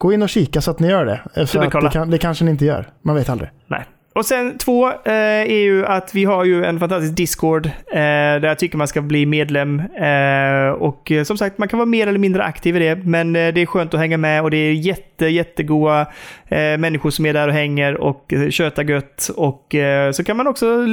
Gå 0.00 0.12
in 0.12 0.22
och 0.22 0.28
kika 0.28 0.60
så 0.60 0.70
att 0.70 0.78
ni 0.78 0.88
gör 0.88 1.04
det. 1.04 1.20
Eh, 1.34 1.46
För 1.46 1.58
att 1.62 1.72
det, 1.82 1.90
kan, 1.90 2.10
det 2.10 2.18
kanske 2.18 2.44
ni 2.44 2.50
inte 2.50 2.64
gör. 2.64 2.88
Man 3.02 3.14
vet 3.16 3.28
aldrig. 3.28 3.50
Nej. 3.66 3.84
Och 4.20 4.26
sen 4.26 4.58
två 4.58 4.88
eh, 4.88 5.14
är 5.14 5.60
ju 5.60 5.86
att 5.86 6.14
vi 6.14 6.24
har 6.24 6.44
ju 6.44 6.64
en 6.64 6.78
fantastisk 6.78 7.16
Discord 7.16 7.66
eh, 7.66 7.70
där 7.92 8.48
jag 8.48 8.58
tycker 8.58 8.78
man 8.78 8.88
ska 8.88 9.00
bli 9.00 9.26
medlem. 9.26 9.80
Eh, 9.80 10.70
och 10.70 11.12
eh, 11.12 11.24
som 11.24 11.38
sagt, 11.38 11.58
man 11.58 11.68
kan 11.68 11.78
vara 11.78 11.86
mer 11.86 12.06
eller 12.06 12.18
mindre 12.18 12.44
aktiv 12.44 12.76
i 12.76 12.78
det, 12.78 12.96
men 13.04 13.36
eh, 13.36 13.54
det 13.54 13.60
är 13.60 13.66
skönt 13.66 13.94
att 13.94 14.00
hänga 14.00 14.16
med 14.16 14.42
och 14.42 14.50
det 14.50 14.56
är 14.56 14.72
jätte, 14.72 15.26
jättegoda 15.26 16.00
eh, 16.48 16.78
människor 16.78 17.10
som 17.10 17.26
är 17.26 17.32
där 17.32 17.48
och 17.48 17.54
hänger 17.54 17.94
och 17.94 18.34
tjötar 18.50 18.84
gött. 18.84 19.30
Och 19.36 19.74
så 20.12 20.24
kan 20.24 20.36
man 20.36 20.46
också 20.46 20.84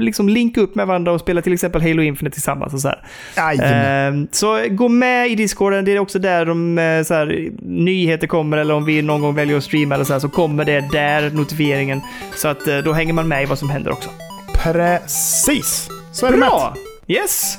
liksom 0.00 0.28
linka 0.28 0.60
upp 0.60 0.74
med 0.74 0.86
varandra 0.86 1.12
och 1.12 1.20
spela 1.20 1.42
till 1.42 1.52
exempel 1.52 1.82
Halo 1.82 2.02
Infinite 2.02 2.34
tillsammans 2.34 2.74
och 2.74 2.80
så 2.80 2.88
här. 2.88 3.02
Jajamän. 3.36 4.22
Eh, 4.22 4.28
så 4.30 4.60
gå 4.70 4.88
med 4.88 5.30
i 5.30 5.34
Discorden. 5.34 5.84
Det 5.84 5.92
är 5.92 5.98
också 5.98 6.18
där 6.18 6.46
de 6.46 7.04
så 7.06 7.14
här, 7.14 7.50
nyheter 7.62 8.26
kommer 8.26 8.56
eller 8.56 8.74
om 8.74 8.84
vi 8.84 9.02
någon 9.02 9.20
gång 9.20 9.34
väljer 9.34 9.56
att 9.56 9.64
streama 9.64 9.94
eller 9.94 10.04
så 10.04 10.12
här, 10.12 10.20
så 10.20 10.28
kommer 10.28 10.64
det 10.64 10.84
där 10.92 11.30
notifieringen. 11.30 12.00
Så 12.36 12.48
att 12.48 12.61
eh, 12.68 12.78
då 12.78 12.92
hänger 12.92 13.12
man 13.12 13.28
med 13.28 13.42
i 13.42 13.46
vad 13.46 13.58
som 13.58 13.70
händer 13.70 13.90
också. 13.92 14.10
Precis. 14.54 15.88
Så 16.12 16.26
är 16.26 16.30
det 16.30 16.36
med. 16.36 16.48
Bra! 16.48 16.74
Yes! 17.06 17.58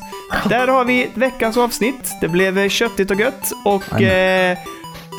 Där 0.50 0.68
har 0.68 0.86
vi 0.86 1.10
veckans 1.14 1.58
avsnitt. 1.58 2.12
Det 2.22 2.28
blev 2.28 2.58
eh, 2.58 2.70
köttigt 2.70 3.12
och 3.12 3.20
gött 3.20 3.52
och 3.66 4.02
eh, 4.02 4.58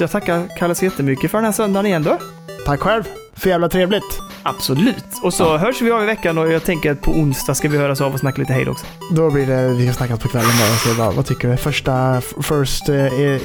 jag 0.01 0.11
tackar 0.11 0.48
Kalle 0.59 0.74
så 0.74 0.85
jättemycket 0.85 1.31
för 1.31 1.39
den 1.39 1.44
här 1.44 1.52
söndagen 1.52 1.86
igen 1.86 2.02
då. 2.02 2.19
Tack 2.66 2.81
själv. 2.81 3.05
För 3.36 3.51
jävla 3.51 3.69
trevligt. 3.69 4.20
Absolut. 4.43 5.05
Och 5.23 5.35
så 5.35 5.56
hörs 5.56 5.82
vi 5.82 5.90
av 5.90 6.02
i 6.02 6.06
veckan 6.06 6.39
och 6.39 6.52
jag 6.52 6.65
tänker 6.65 6.93
att 6.93 7.01
på 7.01 7.11
onsdag 7.11 7.55
ska 7.55 7.69
vi 7.69 7.78
höras 7.78 8.01
av 8.01 8.12
och 8.15 8.20
snacka 8.20 8.40
lite 8.40 8.52
hej 8.52 8.69
också. 8.69 8.86
Då 9.11 9.31
blir 9.31 9.47
det, 9.47 9.69
vi 9.69 9.86
har 9.86 9.94
snackat 9.94 10.20
på 10.20 10.28
kvällen 10.28 10.51
bara. 10.61 10.77
Så 10.77 10.94
vad, 11.02 11.15
vad 11.15 11.27
tycker 11.27 11.48
du? 11.51 11.56
Första, 11.56 12.20
first... 12.20 12.89
Eh, 12.89 12.97
eh, 12.97 13.40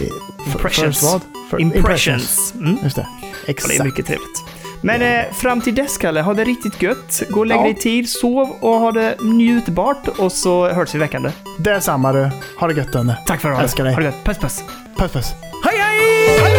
Impressions. 0.54 1.00
First 1.00 1.04
vad? 1.04 1.22
För- 1.50 1.62
Impressions. 1.62 2.54
Mm. 2.56 2.78
Just 2.84 2.96
det. 2.96 3.08
Ja, 3.22 3.28
det 3.46 3.52
Exakt. 3.52 3.80
är 3.80 3.84
mycket 3.84 4.06
trevligt. 4.06 4.44
Men 4.82 5.02
eh, 5.02 5.34
fram 5.34 5.62
till 5.62 5.76
dess, 5.76 5.98
Kalle, 5.98 6.22
ha 6.22 6.34
det 6.34 6.44
riktigt 6.44 6.82
gött. 6.82 7.22
Gå 7.30 7.40
och 7.40 7.46
lägg 7.46 7.58
Ja. 7.58 7.62
dig 7.64 7.72
i 7.72 7.76
tid, 7.76 8.10
sov 8.10 8.50
och 8.62 8.74
ha 8.80 8.92
det 8.92 9.16
njutbart. 9.22 10.08
Och 10.08 10.32
så 10.32 10.70
hörs 10.70 10.94
vi 10.94 10.98
i 10.98 11.00
veckan. 11.00 11.28
Detsamma 11.60 12.14
du. 12.14 12.30
Ha 12.60 12.68
det 12.68 12.74
gött 12.74 12.92
Dönne. 12.94 13.18
Tack 13.26 13.42
för 13.42 13.50
att 13.50 13.58
du 13.58 13.64
Älskar 13.64 13.84
dig. 13.84 13.94
Ha 13.94 14.00
det 14.00 14.06
gött. 14.06 14.24
Puss, 14.24 14.38
puss. 14.38 14.64
Puss 14.98 15.12
puss. 15.12 15.32
Hej, 15.66 15.78
hej! 15.78 16.59